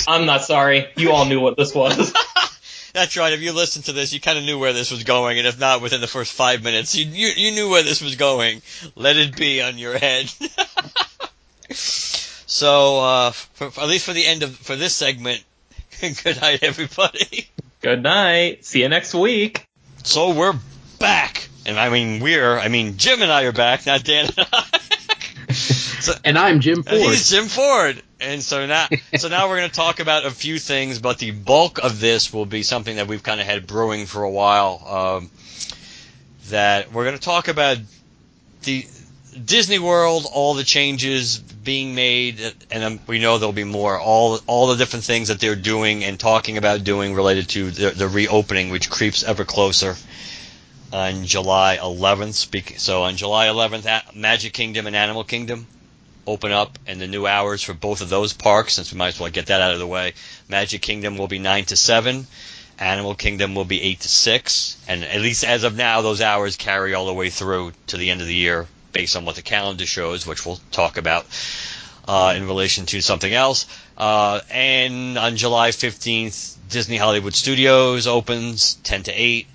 I'm 0.09 0.27
not 0.27 0.43
sorry. 0.43 0.89
You 0.97 1.13
all 1.13 1.25
knew 1.25 1.41
what 1.41 1.57
this 1.57 1.75
was. 1.75 2.13
That's 2.95 3.17
right. 3.17 3.33
If 3.33 3.41
you 3.41 3.53
listened 3.53 3.87
to 3.87 3.93
this, 3.93 4.13
you 4.13 4.21
kind 4.21 4.39
of 4.39 4.45
knew 4.45 4.59
where 4.59 4.75
this 4.75 4.91
was 4.91 5.05
going, 5.05 5.39
and 5.39 5.47
if 5.47 5.59
not, 5.59 5.81
within 5.81 6.03
the 6.03 6.07
first 6.07 6.33
five 6.33 6.63
minutes, 6.63 6.95
you 6.95 7.07
you, 7.07 7.29
you 7.37 7.53
knew 7.53 7.71
where 7.71 7.83
this 7.83 8.03
was 8.03 8.17
going. 8.17 8.61
Let 8.97 9.17
it 9.17 9.37
be 9.37 9.63
on 9.63 9.79
your 9.79 9.97
head. 9.97 10.27
so, 11.71 13.01
uh, 13.01 13.31
for, 13.31 13.71
for- 13.71 13.81
at 13.81 13.89
least 13.89 14.05
for 14.05 14.13
the 14.13 14.27
end 14.27 14.43
of 14.43 14.55
for 14.55 14.77
this 14.77 14.95
segment, 14.95 15.43
good 16.23 16.41
night, 16.41 16.63
everybody. 16.63 17.49
Good 17.81 18.03
night. 18.03 18.65
See 18.65 18.83
you 18.83 18.89
next 18.89 19.15
week. 19.15 19.67
So 20.05 20.35
we're 20.35 20.59
back, 20.99 21.49
and 21.67 21.79
I 21.79 21.89
mean 21.91 22.21
we're, 22.23 22.59
I 22.59 22.69
mean 22.69 22.97
Jim 22.97 23.23
and 23.23 23.31
I 23.31 23.45
are 23.45 23.53
back, 23.53 23.87
not 23.87 24.05
Dan 24.05 24.27
and 24.37 24.49
I. 24.53 24.79
so, 25.53 26.13
And 26.25 26.39
I'm 26.39 26.61
Jim 26.61 26.83
Ford. 26.83 26.99
he's 27.01 27.29
Jim 27.31 27.47
Ford. 27.47 28.03
And 28.21 28.43
so 28.43 28.67
now, 28.67 28.87
so 29.17 29.29
now 29.29 29.49
we're 29.49 29.59
going 29.59 29.69
to 29.69 29.75
talk 29.75 30.01
about 30.01 30.25
a 30.25 30.31
few 30.31 30.59
things, 30.59 30.99
but 31.01 31.19
the 31.19 31.33
bulk 31.33 31.79
of 31.79 32.01
this 32.01 32.33
will 32.33 32.47
be 32.47 32.63
something 32.63 32.97
that 32.97 33.09
we've 33.09 33.23
kind 33.23 33.41
of 33.41 33.47
had 33.47 33.67
brewing 33.67 34.07
for 34.07 34.23
a 34.23 34.31
while. 34.31 35.19
Um, 35.21 35.31
that 36.51 36.93
we're 36.93 37.05
going 37.05 37.17
to 37.17 37.23
talk 37.23 37.49
about 37.49 37.79
the 38.63 38.87
Disney 39.45 39.79
World, 39.79 40.27
all 40.33 40.55
the 40.55 40.65
changes 40.65 41.39
being 41.39 41.95
made, 41.95 42.41
and 42.71 42.85
um, 42.85 43.01
we 43.07 43.19
know 43.19 43.39
there'll 43.39 43.53
be 43.53 43.65
more. 43.65 43.99
All 43.99 44.39
all 44.47 44.67
the 44.69 44.77
different 44.77 45.05
things 45.05 45.29
that 45.29 45.41
they're 45.41 45.57
doing 45.57 46.05
and 46.05 46.19
talking 46.19 46.59
about 46.59 46.85
doing 46.85 47.15
related 47.15 47.49
to 47.51 47.71
the, 47.71 47.91
the 47.91 48.09
reopening, 48.09 48.71
which 48.71 48.91
creeps 48.91 49.23
ever 49.23 49.45
closer. 49.45 49.97
On 50.93 51.25
July 51.25 51.79
11th, 51.81 52.79
so 52.79 53.03
on 53.05 53.17
July 53.17 53.47
11th, 53.47 54.15
Magic 54.15 54.53
Kingdom 54.53 54.87
and 54.87 54.95
Animal 54.95 55.25
Kingdom 55.25 55.67
open 56.27 56.53
up, 56.53 56.79
and 56.87 57.01
the 57.01 57.07
new 57.07 57.27
hours 57.27 57.63
for 57.63 57.75
both 57.75 58.01
of 58.01 58.09
those 58.09 58.33
parks, 58.33 58.75
since 58.75 58.93
we 58.93 58.99
might 58.99 59.09
as 59.09 59.21
well 59.21 59.31
get 59.31 59.47
that 59.47 59.61
out 59.61 59.73
of 59.73 59.79
the 59.79 59.87
way. 59.87 60.15
Magic 60.49 60.83
Kingdom 60.83 61.17
will 61.17 61.29
be 61.29 61.39
9 61.39 61.65
to 61.67 61.77
7. 61.77 62.27
Animal 62.79 63.15
Kingdom 63.15 63.55
will 63.55 63.65
be 63.65 63.83
8 63.83 64.01
to 64.01 64.09
6. 64.09 64.77
And 64.89 65.05
at 65.05 65.21
least 65.21 65.45
as 65.45 65.65
of 65.65 65.77
now, 65.77 66.03
those 66.03 66.21
hours 66.21 66.57
carry 66.57 66.95
all 66.95 67.07
the 67.07 67.15
way 67.15 67.31
through 67.31 67.73
to 67.89 67.97
the 67.97 68.11
end 68.11 68.21
of 68.21 68.27
the 68.27 68.35
year 68.35 68.67
based 68.93 69.17
on 69.17 69.25
what 69.25 69.37
the 69.37 69.43
calendar 69.43 69.87
shows, 69.87 70.27
which 70.27 70.45
we'll 70.45 70.61
talk 70.71 70.97
about 70.97 71.27
uh, 72.07 72.35
in 72.37 72.47
relation 72.47 72.87
to 72.87 73.01
something 73.01 73.33
else. 73.33 73.67
Uh, 73.97 74.41
and 74.51 75.19
on 75.19 75.37
July 75.37 75.71
15th, 75.71 76.57
Disney 76.69 76.97
Hollywood 76.97 77.35
Studios 77.35 78.07
opens 78.07 78.75
10 78.85 79.05
to 79.05 79.13
8. 79.13 79.47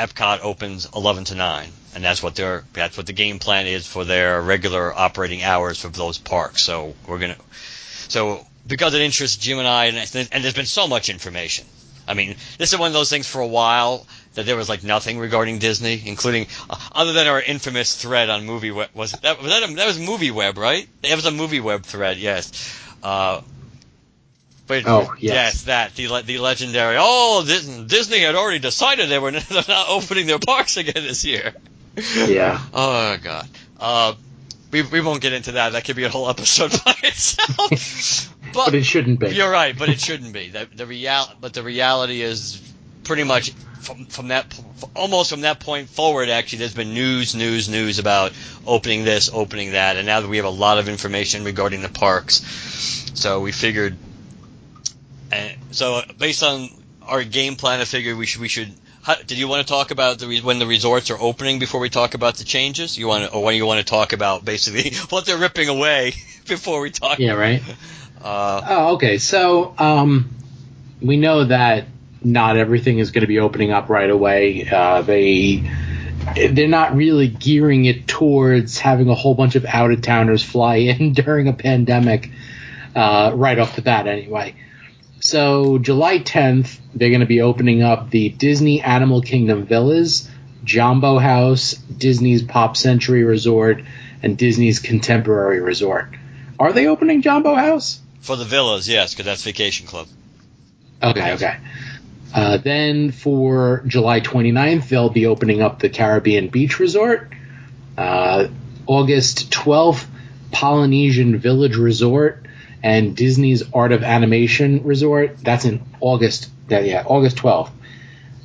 Epcot 0.00 0.40
opens 0.42 0.88
11 0.94 1.24
to 1.24 1.34
9. 1.34 1.68
And 1.94 2.04
that's 2.04 2.22
what 2.22 2.36
their 2.36 2.64
that's 2.72 2.96
what 2.96 3.06
the 3.06 3.12
game 3.12 3.38
plan 3.38 3.66
is 3.66 3.86
for 3.86 4.04
their 4.04 4.40
regular 4.40 4.92
operating 4.96 5.42
hours 5.42 5.80
for 5.80 5.88
those 5.88 6.18
parks. 6.18 6.62
So 6.62 6.94
we're 7.06 7.18
gonna 7.18 7.36
so 8.08 8.46
because 8.66 8.94
it 8.94 9.02
interests 9.02 9.36
Jim 9.36 9.58
and 9.58 9.66
I, 9.66 9.86
and, 9.86 10.28
and 10.32 10.44
there's 10.44 10.54
been 10.54 10.66
so 10.66 10.86
much 10.86 11.08
information. 11.08 11.66
I 12.06 12.14
mean, 12.14 12.36
this 12.58 12.72
is 12.72 12.78
one 12.78 12.88
of 12.88 12.92
those 12.92 13.10
things 13.10 13.26
for 13.26 13.40
a 13.40 13.46
while 13.46 14.06
that 14.34 14.46
there 14.46 14.56
was 14.56 14.68
like 14.68 14.82
nothing 14.82 15.18
regarding 15.18 15.58
Disney, 15.58 16.02
including 16.06 16.46
uh, 16.68 16.76
other 16.92 17.12
than 17.12 17.26
our 17.26 17.40
infamous 17.40 18.00
thread 18.00 18.30
on 18.30 18.46
Movie 18.46 18.70
Web. 18.70 18.90
Was 18.94 19.12
that 19.12 19.42
was 19.42 19.50
that, 19.50 19.68
a, 19.68 19.74
that 19.74 19.86
was 19.86 19.98
Movie 19.98 20.30
Web, 20.30 20.58
right? 20.58 20.88
It 21.02 21.14
was 21.14 21.26
a 21.26 21.30
Movie 21.30 21.60
Web 21.60 21.82
thread, 21.84 22.18
yes. 22.18 22.52
Uh, 23.02 23.42
but 24.70 24.84
Oh, 24.86 25.12
yes. 25.18 25.64
that 25.64 25.94
the 25.96 26.06
the 26.22 26.38
legendary. 26.38 26.96
Oh, 26.98 27.44
Dis- 27.46 27.66
Disney 27.66 28.20
had 28.20 28.34
already 28.36 28.60
decided 28.60 29.08
they 29.10 29.18
were 29.18 29.30
they're 29.52 29.64
not 29.68 29.88
opening 29.90 30.26
their 30.26 30.38
parks 30.38 30.76
again 30.78 31.02
this 31.04 31.24
year. 31.24 31.52
Yeah. 32.26 32.58
Oh 32.72 33.16
God. 33.22 33.46
Uh, 33.78 34.14
we 34.70 34.82
we 34.82 35.00
won't 35.00 35.20
get 35.20 35.32
into 35.32 35.52
that. 35.52 35.72
That 35.72 35.84
could 35.84 35.96
be 35.96 36.04
a 36.04 36.08
whole 36.08 36.30
episode 36.30 36.70
by 36.84 36.94
itself. 37.02 38.32
but, 38.54 38.66
But 38.66 38.74
it 38.74 38.84
shouldn't 38.84 39.18
be. 39.18 39.30
you're 39.30 39.50
right, 39.50 39.76
but 39.76 39.88
it 39.88 40.00
shouldn't 40.00 40.32
be. 40.32 40.48
The, 40.48 40.68
the 40.74 40.86
real, 40.86 41.24
but 41.40 41.52
the 41.52 41.62
reality 41.64 42.22
is 42.22 42.60
pretty 43.04 43.24
much 43.24 43.50
from 43.80 44.04
from 44.06 44.28
that 44.28 44.46
almost 44.94 45.30
from 45.30 45.40
that 45.40 45.58
point 45.58 45.88
forward. 45.88 46.28
Actually, 46.28 46.60
there's 46.60 46.74
been 46.74 46.94
news, 46.94 47.34
news, 47.34 47.68
news 47.68 47.98
about 47.98 48.32
opening 48.66 49.02
this, 49.04 49.28
opening 49.32 49.72
that, 49.72 49.96
and 49.96 50.06
now 50.06 50.20
that 50.20 50.28
we 50.28 50.36
have 50.36 50.46
a 50.46 50.50
lot 50.50 50.78
of 50.78 50.88
information 50.88 51.42
regarding 51.44 51.82
the 51.82 51.88
parks, 51.88 52.34
so 53.14 53.40
we 53.40 53.50
figured. 53.52 53.96
And 55.32 55.56
so 55.70 56.02
based 56.18 56.42
on 56.42 56.68
our 57.02 57.24
game 57.24 57.56
plan, 57.56 57.80
I 57.80 57.84
figured 57.84 58.16
we 58.16 58.26
should 58.26 58.40
we 58.40 58.48
should 58.48 58.72
how, 59.02 59.14
did 59.14 59.38
you 59.38 59.48
want 59.48 59.66
to 59.66 59.72
talk 59.72 59.90
about 59.90 60.18
the 60.18 60.26
re- 60.26 60.40
when 60.42 60.58
the 60.58 60.66
resorts 60.66 61.10
are 61.10 61.18
opening 61.18 61.58
before 61.58 61.80
we 61.80 61.88
talk 61.88 62.14
about 62.14 62.36
the 62.36 62.44
changes? 62.44 62.98
You 62.98 63.06
want 63.08 63.24
to, 63.24 63.34
or 63.34 63.42
when 63.42 63.54
you 63.54 63.64
want 63.64 63.78
to 63.78 63.84
talk 63.84 64.12
about 64.12 64.44
basically 64.44 64.94
what 65.08 65.24
they're 65.24 65.38
ripping 65.38 65.68
away 65.68 66.12
before 66.46 66.80
we 66.80 66.90
talk? 66.90 67.18
Yeah, 67.18 67.32
right. 67.32 67.62
Uh, 68.22 68.60
Oh, 68.68 68.94
okay. 68.96 69.16
So 69.16 69.74
um, 69.78 70.28
we 71.00 71.16
know 71.16 71.46
that 71.46 71.86
not 72.22 72.58
everything 72.58 72.98
is 72.98 73.12
going 73.12 73.22
to 73.22 73.26
be 73.26 73.38
opening 73.38 73.72
up 73.72 73.88
right 73.88 74.10
away. 74.10 74.68
Uh, 74.68 75.00
they 75.00 75.70
they're 76.50 76.68
not 76.68 76.94
really 76.94 77.28
gearing 77.28 77.86
it 77.86 78.06
towards 78.06 78.78
having 78.78 79.08
a 79.08 79.14
whole 79.14 79.34
bunch 79.34 79.54
of 79.54 79.64
out 79.64 79.90
of 79.90 80.02
towners 80.02 80.42
fly 80.42 80.76
in 80.76 81.14
during 81.14 81.48
a 81.48 81.54
pandemic 81.54 82.30
uh, 82.94 83.32
right 83.34 83.58
off 83.58 83.74
the 83.74 83.80
bat, 83.80 84.06
anyway. 84.06 84.54
So 85.20 85.78
July 85.78 86.18
10th, 86.18 86.78
they're 86.94 87.10
going 87.10 87.20
to 87.20 87.26
be 87.26 87.42
opening 87.42 87.82
up 87.82 88.10
the 88.10 88.30
Disney 88.30 88.80
Animal 88.80 89.22
Kingdom 89.22 89.66
Villas, 89.66 90.28
Jambo 90.64 91.18
House, 91.18 91.74
Disney's 91.74 92.42
Pop 92.42 92.76
Century 92.76 93.24
Resort, 93.24 93.82
and 94.22 94.36
Disney's 94.36 94.78
Contemporary 94.78 95.60
Resort. 95.60 96.08
Are 96.58 96.72
they 96.72 96.86
opening 96.86 97.22
Jambo 97.22 97.54
House? 97.54 98.00
for 98.20 98.36
the 98.36 98.44
villas, 98.44 98.88
yes, 98.88 99.12
because 99.12 99.26
that's 99.26 99.42
Vacation 99.42 99.86
Club. 99.86 100.06
Okay, 101.02 101.32
okay. 101.32 101.56
Uh, 102.32 102.58
then 102.58 103.10
for 103.10 103.82
July 103.86 104.20
29th, 104.20 104.88
they'll 104.88 105.10
be 105.10 105.26
opening 105.26 105.62
up 105.62 105.80
the 105.80 105.88
Caribbean 105.88 106.48
Beach 106.48 106.78
Resort. 106.78 107.32
Uh, 107.96 108.48
August 108.86 109.50
12th, 109.50 110.06
Polynesian 110.52 111.38
Village 111.38 111.76
Resort 111.76 112.46
and 112.82 113.16
Disney's 113.16 113.62
Art 113.72 113.92
of 113.92 114.02
Animation 114.02 114.84
Resort. 114.84 115.38
That's 115.38 115.64
in 115.64 115.82
August. 116.00 116.50
Yeah, 116.68 117.04
August 117.06 117.36
12th. 117.36 117.70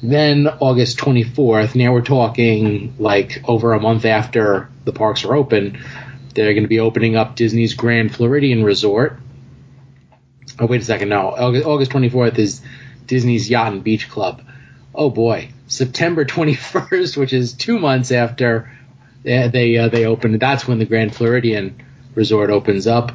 Then 0.04 0.48
August 0.48 0.98
24th. 0.98 1.76
Now 1.76 1.94
we're 1.94 2.02
talking 2.02 2.96
like 3.00 3.44
over 3.48 3.74
a 3.74 3.80
month 3.80 4.06
after 4.06 4.70
the 4.84 4.92
parks 4.92 5.24
are 5.26 5.36
open. 5.36 5.80
They're 6.34 6.54
going 6.54 6.64
to 6.64 6.70
be 6.70 6.80
opening 6.80 7.16
up 7.16 7.36
Disney's 7.36 7.74
Grand 7.74 8.14
Floridian 8.14 8.64
Resort. 8.64 9.20
Oh, 10.60 10.66
wait 10.68 10.82
a 10.82 10.86
second. 10.86 11.10
No, 11.10 11.30
August, 11.30 11.66
August 11.66 11.92
24th 11.92 12.38
is 12.38 12.62
Disney's 13.08 13.50
Yacht 13.50 13.72
and 13.74 13.84
Beach 13.84 14.10
Club. 14.10 14.42
Oh 14.94 15.10
boy, 15.10 15.50
September 15.68 16.26
21st, 16.26 17.18
which 17.18 17.34
is 17.34 17.54
two 17.54 17.80
months 17.80 18.12
after 18.12 18.72
they 19.24 19.48
they, 19.48 19.78
uh, 19.78 19.90
they 19.90 20.06
opened. 20.06 20.40
That's 20.40 20.68
when 20.68 20.80
the 20.80 20.86
Grand 20.86 21.16
Floridian 21.16 21.84
Resort 22.16 22.50
opens 22.50 22.88
up. 22.88 23.12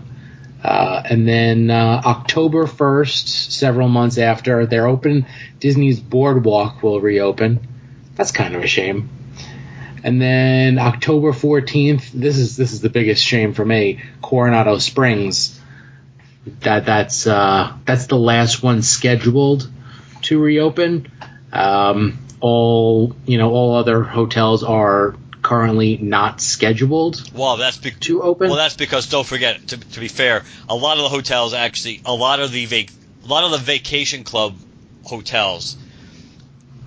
Uh, 0.63 1.03
and 1.05 1.27
then 1.27 1.71
uh, 1.71 2.03
October 2.05 2.67
1st, 2.67 3.51
several 3.51 3.89
months 3.89 4.19
after 4.19 4.67
they're 4.67 4.87
open, 4.87 5.27
Disney's 5.59 6.01
Boardwalk 6.01 6.83
will 6.83 7.01
reopen. 7.01 7.67
That's 8.15 8.33
kind 8.33 8.55
of 8.55 8.63
a 8.63 8.67
shame. 8.67 9.09
And 10.03 10.21
then 10.21 10.79
October 10.79 11.33
14th, 11.33 12.11
this 12.13 12.39
is 12.39 12.57
this 12.57 12.73
is 12.73 12.81
the 12.81 12.89
biggest 12.89 13.25
shame 13.25 13.53
for 13.53 13.65
me. 13.65 14.03
Coronado 14.23 14.79
Springs 14.79 15.61
that 16.61 16.87
that's 16.87 17.27
uh, 17.27 17.73
that's 17.85 18.07
the 18.07 18.17
last 18.17 18.63
one 18.63 18.83
scheduled 18.83 19.71
to 20.23 20.41
reopen. 20.41 21.11
Um, 21.53 22.19
all 22.41 23.15
you 23.27 23.39
know, 23.39 23.51
all 23.51 23.77
other 23.77 24.03
hotels 24.03 24.63
are 24.65 25.15
currently 25.55 25.97
not 25.97 26.41
scheduled 26.41 27.29
Well, 27.35 27.57
that's 27.57 27.77
be- 27.77 27.91
to 27.91 28.23
open. 28.23 28.49
well, 28.51 28.57
that's 28.57 28.77
because 28.77 29.09
don't 29.09 29.27
forget. 29.27 29.67
To, 29.69 29.77
to 29.77 29.99
be 30.01 30.07
fair, 30.07 30.45
a 30.69 30.77
lot 30.77 30.97
of 30.99 31.03
the 31.03 31.09
hotels 31.09 31.55
actually, 31.55 32.01
a 32.07 32.15
lot 32.15 32.39
of 32.39 32.53
the 32.53 32.67
vac- 32.67 32.93
a 33.25 33.27
lot 33.27 33.43
of 33.43 33.51
the 33.51 33.59
Vacation 33.59 34.23
Club 34.23 34.55
hotels, 35.05 35.77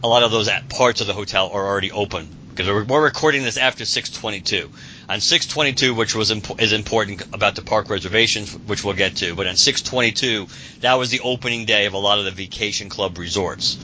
a 0.01 0.07
lot 0.07 0.23
of 0.23 0.31
those 0.31 0.47
at 0.47 0.69
parts 0.69 1.01
of 1.01 1.07
the 1.07 1.13
hotel 1.13 1.49
are 1.53 1.67
already 1.67 1.91
open 1.91 2.25
because 2.51 2.67
we're, 2.69 2.85
we're 2.85 3.03
recording 3.03 3.43
this 3.43 3.57
after 3.57 3.83
622. 3.83 4.69
On 5.09 5.19
622, 5.19 5.93
which 5.93 6.15
was 6.15 6.31
imp- 6.31 6.61
is 6.61 6.71
important 6.71 7.21
about 7.33 7.55
the 7.55 7.63
park 7.63 7.89
reservations, 7.89 8.53
which 8.55 8.85
we'll 8.85 8.93
get 8.95 9.17
to, 9.17 9.35
but 9.35 9.45
on 9.45 9.57
622, 9.57 10.47
that 10.79 10.93
was 10.93 11.09
the 11.09 11.19
opening 11.19 11.65
day 11.65 11.85
of 11.85 11.93
a 11.93 11.97
lot 11.97 12.19
of 12.19 12.23
the 12.25 12.31
Vacation 12.31 12.87
Club 12.87 13.17
resorts. 13.17 13.77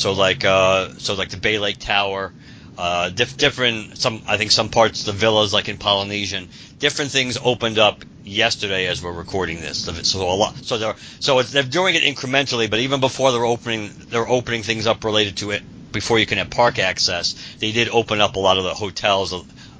So 0.00 0.12
like, 0.12 0.44
uh, 0.44 0.90
so 0.98 1.14
like 1.14 1.30
the 1.30 1.38
Bay 1.38 1.58
Lake 1.58 1.78
Tower, 1.80 2.32
uh, 2.78 3.10
diff- 3.10 3.36
different 3.36 3.98
some 3.98 4.22
I 4.26 4.36
think 4.36 4.50
some 4.50 4.68
parts 4.68 5.00
of 5.00 5.06
the 5.06 5.12
villas 5.12 5.52
like 5.52 5.68
in 5.68 5.76
Polynesian, 5.78 6.48
different 6.78 7.10
things 7.10 7.38
opened 7.42 7.78
up 7.78 8.04
yesterday 8.24 8.86
as 8.86 9.02
we're 9.02 9.12
recording 9.12 9.60
this. 9.60 9.84
So 10.10 10.22
a 10.22 10.34
lot, 10.34 10.56
so 10.64 10.78
they're 10.78 10.96
so 11.20 11.38
it's, 11.40 11.52
they're 11.52 11.62
doing 11.62 11.94
it 11.94 12.02
incrementally, 12.02 12.70
but 12.70 12.78
even 12.80 13.00
before 13.00 13.32
they're 13.32 13.44
opening 13.44 13.90
they're 14.10 14.28
opening 14.28 14.62
things 14.62 14.86
up 14.86 15.04
related 15.04 15.36
to 15.38 15.50
it 15.50 15.62
before 15.92 16.18
you 16.18 16.26
can 16.26 16.38
have 16.38 16.50
park 16.50 16.78
access. 16.78 17.34
They 17.58 17.72
did 17.72 17.88
open 17.90 18.20
up 18.20 18.36
a 18.36 18.38
lot 18.40 18.56
of 18.56 18.64
the 18.64 18.74
hotels, 18.74 19.32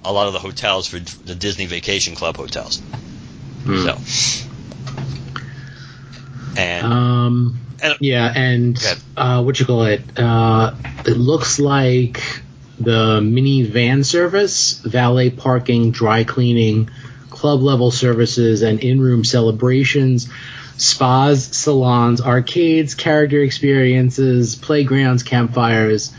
a 0.05 0.13
lot 0.13 0.27
of 0.27 0.33
the 0.35 0.39
hotels 0.41 0.87
for 0.87 0.99
the 0.99 1.35
Disney 1.35 1.67
Vacation 1.67 2.15
Club 2.15 2.37
hotels. 2.37 2.81
Hmm. 3.65 3.85
So. 3.87 3.99
And 6.57 6.87
Um, 6.87 7.61
And- 7.81 7.97
yeah, 8.01 8.31
and 8.35 8.79
uh, 9.17 9.43
what 9.43 9.59
you 9.59 9.65
call 9.67 9.85
it? 9.85 10.03
Uh, 10.19 10.75
it 11.07 11.17
looks 11.17 11.59
like 11.59 12.42
the 12.83 13.21
mini 13.21 13.63
van 13.63 14.05
service, 14.05 14.79
valet 14.81 15.31
parking, 15.31 15.91
dry 15.91 16.25
cleaning, 16.25 16.91
club 17.31 17.61
level 17.61 17.91
services, 17.91 18.63
and 18.63 18.81
in 18.81 19.01
room 19.01 19.25
celebrations, 19.25 20.29
spas, 20.77 21.45
salons, 21.45 22.21
arcades, 22.21 22.95
character 22.95 23.41
experiences, 23.41 24.55
playgrounds, 24.55 25.23
campfires, 25.23 26.13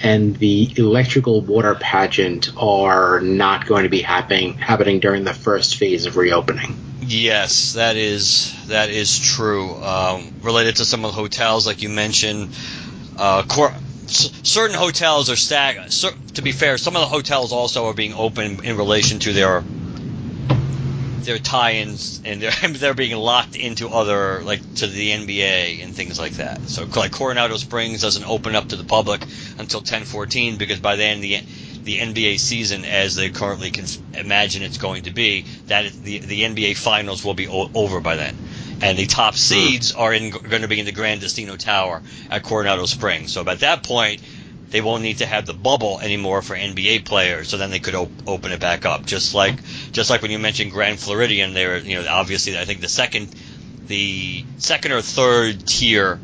and 0.00 0.36
the 0.36 0.72
electrical 0.76 1.40
water 1.40 1.74
pageant 1.74 2.52
are 2.56 3.20
not 3.20 3.66
going 3.66 3.82
to 3.82 3.88
be 3.88 4.00
happening 4.00 4.54
happening 4.54 5.00
during 5.00 5.24
the 5.24 5.34
first 5.34 5.76
phase 5.76 6.06
of 6.06 6.16
reopening. 6.16 6.76
Yes, 7.00 7.72
that 7.72 7.96
is 7.96 8.54
that 8.68 8.90
is 8.90 9.18
true. 9.18 9.74
Um, 9.74 10.34
related 10.42 10.76
to 10.76 10.84
some 10.84 11.04
of 11.04 11.12
the 11.12 11.20
hotels, 11.20 11.66
like 11.66 11.82
you 11.82 11.88
mentioned, 11.88 12.50
uh, 13.16 13.42
cor- 13.44 13.74
certain 14.08 14.76
hotels 14.76 15.30
are 15.30 15.36
stag. 15.36 15.90
Cer- 15.90 16.14
to 16.34 16.42
be 16.42 16.52
fair, 16.52 16.78
some 16.78 16.96
of 16.96 17.00
the 17.00 17.06
hotels 17.06 17.52
also 17.52 17.86
are 17.86 17.94
being 17.94 18.14
open 18.14 18.64
in 18.64 18.76
relation 18.76 19.18
to 19.20 19.32
their 19.32 19.62
their 21.28 21.38
tie-ins, 21.38 22.22
and 22.24 22.40
they're 22.40 22.50
they're 22.70 22.94
being 22.94 23.16
locked 23.16 23.56
into 23.56 23.88
other 23.88 24.42
like 24.42 24.60
to 24.76 24.86
the 24.86 25.10
NBA 25.10 25.82
and 25.84 25.94
things 25.94 26.18
like 26.18 26.32
that. 26.32 26.60
So 26.68 26.84
like 26.84 27.12
Coronado 27.12 27.56
Springs 27.56 28.00
doesn't 28.00 28.24
open 28.24 28.54
up 28.54 28.68
to 28.68 28.76
the 28.76 28.84
public 28.84 29.22
until 29.58 29.82
10:14 29.82 30.58
because 30.58 30.80
by 30.80 30.96
then 30.96 31.20
the 31.20 31.40
the 31.84 31.98
NBA 31.98 32.38
season, 32.38 32.84
as 32.84 33.14
they 33.14 33.30
currently 33.30 33.70
can 33.70 33.86
imagine 34.14 34.62
it's 34.62 34.78
going 34.78 35.04
to 35.04 35.10
be, 35.10 35.44
that 35.68 35.92
the 35.92 36.18
the 36.18 36.42
NBA 36.42 36.76
finals 36.76 37.24
will 37.24 37.34
be 37.34 37.48
o- 37.48 37.70
over 37.74 38.00
by 38.00 38.16
then, 38.16 38.36
and 38.80 38.98
the 38.98 39.06
top 39.06 39.34
seeds 39.34 39.92
are 39.92 40.12
in 40.12 40.30
going 40.30 40.62
to 40.62 40.68
be 40.68 40.78
in 40.78 40.86
the 40.86 40.92
Gran 40.92 41.18
Destino 41.18 41.56
Tower 41.56 42.02
at 42.30 42.42
Coronado 42.42 42.86
Springs. 42.86 43.32
So 43.32 43.48
at 43.48 43.60
that 43.60 43.82
point, 43.82 44.22
they 44.70 44.80
won't 44.80 45.02
need 45.02 45.18
to 45.18 45.26
have 45.26 45.46
the 45.46 45.54
bubble 45.54 45.98
anymore 46.00 46.42
for 46.42 46.54
NBA 46.54 47.04
players. 47.04 47.48
So 47.48 47.56
then 47.56 47.70
they 47.70 47.78
could 47.78 47.94
op- 47.94 48.28
open 48.28 48.52
it 48.52 48.60
back 48.60 48.84
up, 48.84 49.06
just 49.06 49.34
like 49.34 49.56
just 49.92 50.10
like 50.10 50.22
when 50.22 50.30
you 50.30 50.38
mentioned 50.38 50.72
Grand 50.72 50.98
Floridian. 50.98 51.54
They 51.54 51.66
were 51.66 51.78
you 51.78 52.00
know 52.00 52.08
obviously 52.08 52.58
I 52.58 52.64
think 52.64 52.80
the 52.80 52.88
second 52.88 53.34
the 53.86 54.44
second 54.58 54.92
or 54.92 55.00
third 55.00 55.66
tier 55.66 56.20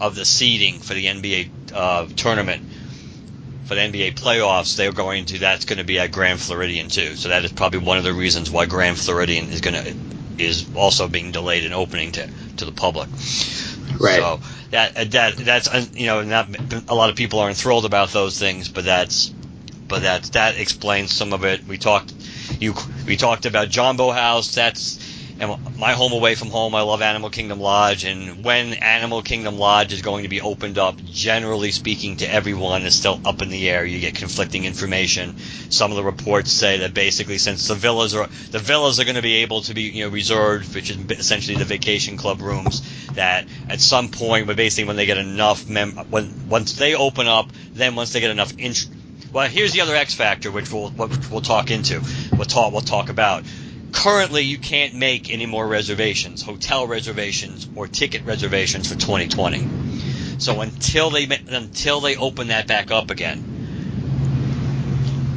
of 0.00 0.14
the 0.14 0.24
seeding 0.24 0.80
for 0.80 0.94
the 0.94 1.06
NBA 1.06 1.50
uh, 1.72 2.06
tournament 2.16 2.64
for 3.66 3.74
the 3.76 3.80
NBA 3.80 4.14
playoffs, 4.14 4.76
they're 4.76 4.92
going 4.92 5.26
to 5.26 5.38
that's 5.38 5.64
going 5.64 5.78
to 5.78 5.84
be 5.84 5.98
at 5.98 6.10
Grand 6.10 6.40
Floridian 6.40 6.88
too. 6.88 7.14
So 7.14 7.28
that 7.28 7.44
is 7.44 7.52
probably 7.52 7.78
one 7.80 7.98
of 7.98 8.04
the 8.04 8.12
reasons 8.12 8.50
why 8.50 8.66
Grand 8.66 8.98
Floridian 8.98 9.50
is 9.50 9.60
going 9.60 9.82
to 9.82 9.94
is 10.42 10.66
also 10.74 11.08
being 11.08 11.32
delayed 11.32 11.64
in 11.64 11.72
opening 11.72 12.12
to 12.12 12.28
to 12.58 12.64
the 12.64 12.72
public. 12.72 13.08
Right. 13.98 14.16
So 14.16 14.40
that 14.70 15.10
that 15.12 15.36
that's 15.36 15.96
you 15.96 16.06
know 16.06 16.22
not 16.22 16.48
a 16.88 16.94
lot 16.94 17.10
of 17.10 17.16
people 17.16 17.40
aren't 17.40 17.56
thrilled 17.56 17.84
about 17.84 18.10
those 18.10 18.38
things, 18.38 18.68
but 18.68 18.84
that's 18.84 19.28
but 19.88 20.02
that 20.02 20.24
that 20.32 20.58
explains 20.58 21.14
some 21.14 21.32
of 21.32 21.44
it. 21.44 21.66
We 21.66 21.78
talked 21.78 22.12
you 22.60 22.74
we 23.06 23.16
talked 23.16 23.46
about 23.46 23.68
Jambo 23.68 24.10
House. 24.10 24.54
That's 24.54 24.98
and 25.42 25.76
my 25.76 25.92
home 25.92 26.12
away 26.12 26.36
from 26.36 26.48
home. 26.48 26.74
I 26.74 26.82
love 26.82 27.02
Animal 27.02 27.28
Kingdom 27.28 27.58
Lodge, 27.58 28.04
and 28.04 28.44
when 28.44 28.74
Animal 28.74 29.22
Kingdom 29.22 29.58
Lodge 29.58 29.92
is 29.92 30.00
going 30.00 30.22
to 30.22 30.28
be 30.28 30.40
opened 30.40 30.78
up, 30.78 31.02
generally 31.04 31.72
speaking, 31.72 32.18
to 32.18 32.32
everyone 32.32 32.82
is 32.82 32.94
still 32.94 33.20
up 33.24 33.42
in 33.42 33.50
the 33.50 33.68
air. 33.68 33.84
You 33.84 33.98
get 33.98 34.14
conflicting 34.14 34.64
information. 34.64 35.34
Some 35.68 35.90
of 35.90 35.96
the 35.96 36.04
reports 36.04 36.52
say 36.52 36.78
that 36.78 36.94
basically, 36.94 37.38
since 37.38 37.66
the 37.66 37.74
villas 37.74 38.14
are 38.14 38.28
the 38.52 38.60
villas 38.60 39.00
are 39.00 39.04
going 39.04 39.16
to 39.16 39.22
be 39.22 39.42
able 39.42 39.62
to 39.62 39.74
be 39.74 39.82
you 39.82 40.04
know 40.04 40.10
reserved, 40.10 40.74
which 40.74 40.90
is 40.90 40.98
essentially 41.10 41.56
the 41.56 41.64
vacation 41.64 42.16
club 42.16 42.40
rooms, 42.40 42.80
that 43.14 43.46
at 43.68 43.80
some 43.80 44.10
point, 44.10 44.46
but 44.46 44.56
basically 44.56 44.84
when 44.84 44.96
they 44.96 45.06
get 45.06 45.18
enough 45.18 45.68
mem 45.68 45.92
when 46.10 46.48
once 46.48 46.74
they 46.74 46.94
open 46.94 47.26
up, 47.26 47.50
then 47.74 47.96
once 47.96 48.12
they 48.12 48.20
get 48.20 48.30
enough 48.30 48.52
int- 48.58 48.86
well, 49.32 49.48
here's 49.48 49.72
the 49.72 49.80
other 49.80 49.96
X 49.96 50.14
factor, 50.14 50.52
which 50.52 50.70
we'll 50.70 50.90
which 50.90 51.30
we'll 51.30 51.40
talk 51.40 51.70
into. 51.72 52.00
We'll 52.32 52.44
talk 52.44 52.70
we'll 52.70 52.82
talk 52.82 53.08
about 53.08 53.44
currently 53.92 54.42
you 54.42 54.58
can't 54.58 54.94
make 54.94 55.30
any 55.30 55.46
more 55.46 55.66
reservations, 55.66 56.42
hotel 56.42 56.86
reservations 56.86 57.68
or 57.76 57.86
ticket 57.86 58.24
reservations 58.24 58.88
for 58.88 58.98
2020. 58.98 60.38
So 60.38 60.60
until 60.60 61.10
they 61.10 61.28
until 61.48 62.00
they 62.00 62.16
open 62.16 62.48
that 62.48 62.66
back 62.66 62.90
up 62.90 63.10
again, 63.10 63.44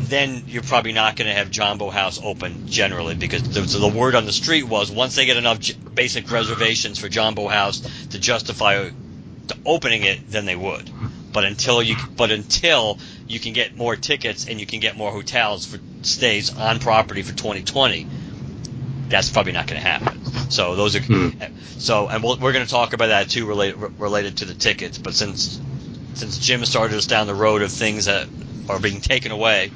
then 0.09 0.43
you're 0.47 0.63
probably 0.63 0.93
not 0.93 1.15
going 1.15 1.27
to 1.27 1.33
have 1.33 1.51
Jambo 1.51 1.89
House 1.89 2.19
open 2.23 2.67
generally 2.67 3.15
because 3.15 3.43
the, 3.43 3.61
the 3.61 3.87
word 3.87 4.15
on 4.15 4.25
the 4.25 4.31
street 4.31 4.63
was 4.63 4.91
once 4.91 5.15
they 5.15 5.25
get 5.25 5.37
enough 5.37 5.59
j- 5.59 5.75
basic 5.93 6.31
reservations 6.31 6.97
for 6.97 7.09
Jambo 7.09 7.47
House 7.47 7.81
to 8.11 8.19
justify 8.19 8.89
to 9.47 9.57
opening 9.65 10.03
it, 10.03 10.29
then 10.29 10.45
they 10.45 10.55
would. 10.55 10.89
But 11.31 11.43
until 11.43 11.83
you 11.83 11.95
but 12.15 12.31
until 12.31 12.97
you 13.27 13.39
can 13.39 13.53
get 13.53 13.75
more 13.75 13.95
tickets 13.95 14.47
and 14.47 14.59
you 14.59 14.65
can 14.65 14.79
get 14.79 14.95
more 14.95 15.11
hotels 15.11 15.65
for 15.65 15.79
stays 16.03 16.55
on 16.55 16.79
property 16.79 17.21
for 17.23 17.35
2020, 17.35 18.07
that's 19.09 19.29
probably 19.29 19.51
not 19.51 19.67
going 19.67 19.81
to 19.81 19.87
happen. 19.87 20.25
So 20.49 20.75
those 20.75 20.95
are 20.95 20.99
Hmm. 21.01 21.29
so, 21.77 22.07
and 22.07 22.23
we'll, 22.23 22.37
we're 22.37 22.53
going 22.53 22.65
to 22.65 22.71
talk 22.71 22.93
about 22.93 23.07
that 23.07 23.29
too, 23.29 23.45
related 23.45 23.77
related 23.99 24.37
to 24.37 24.45
the 24.45 24.53
tickets. 24.53 24.97
But 24.97 25.13
since 25.13 25.59
since 26.15 26.37
Jim 26.39 26.63
started 26.65 26.97
us 26.97 27.07
down 27.07 27.27
the 27.27 27.35
road 27.35 27.61
of 27.61 27.71
things 27.71 28.05
that 28.05 28.27
are 28.69 28.79
being 28.79 29.01
taken 29.01 29.31
away, 29.31 29.71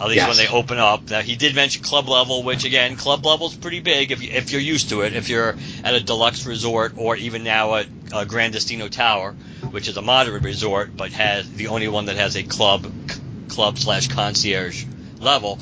at 0.00 0.08
least 0.08 0.16
Yes. 0.16 0.28
when 0.28 0.36
they 0.36 0.48
open 0.48 0.78
up. 0.78 1.08
Now 1.10 1.20
he 1.20 1.36
did 1.36 1.54
mention 1.54 1.82
club 1.82 2.08
level, 2.08 2.42
which 2.42 2.64
again, 2.64 2.96
club 2.96 3.24
level 3.24 3.46
is 3.48 3.54
pretty 3.54 3.80
big 3.80 4.10
if 4.10 4.22
you, 4.22 4.30
if 4.32 4.50
you're 4.52 4.60
used 4.60 4.88
to 4.90 5.02
it. 5.02 5.14
If 5.14 5.28
you're 5.28 5.54
at 5.84 5.94
a 5.94 6.00
deluxe 6.00 6.46
resort 6.46 6.94
or 6.96 7.16
even 7.16 7.44
now 7.44 7.74
at 7.76 7.86
uh, 8.12 8.24
Gran 8.24 8.50
Destino 8.50 8.88
Tower, 8.88 9.32
which 9.70 9.86
is 9.88 9.96
a 9.96 10.02
moderate 10.02 10.42
resort 10.42 10.96
but 10.96 11.12
has 11.12 11.50
the 11.52 11.68
only 11.68 11.88
one 11.88 12.06
that 12.06 12.16
has 12.16 12.36
a 12.36 12.42
club 12.42 12.90
club 13.48 13.78
slash 13.78 14.08
concierge 14.08 14.84
level. 15.20 15.58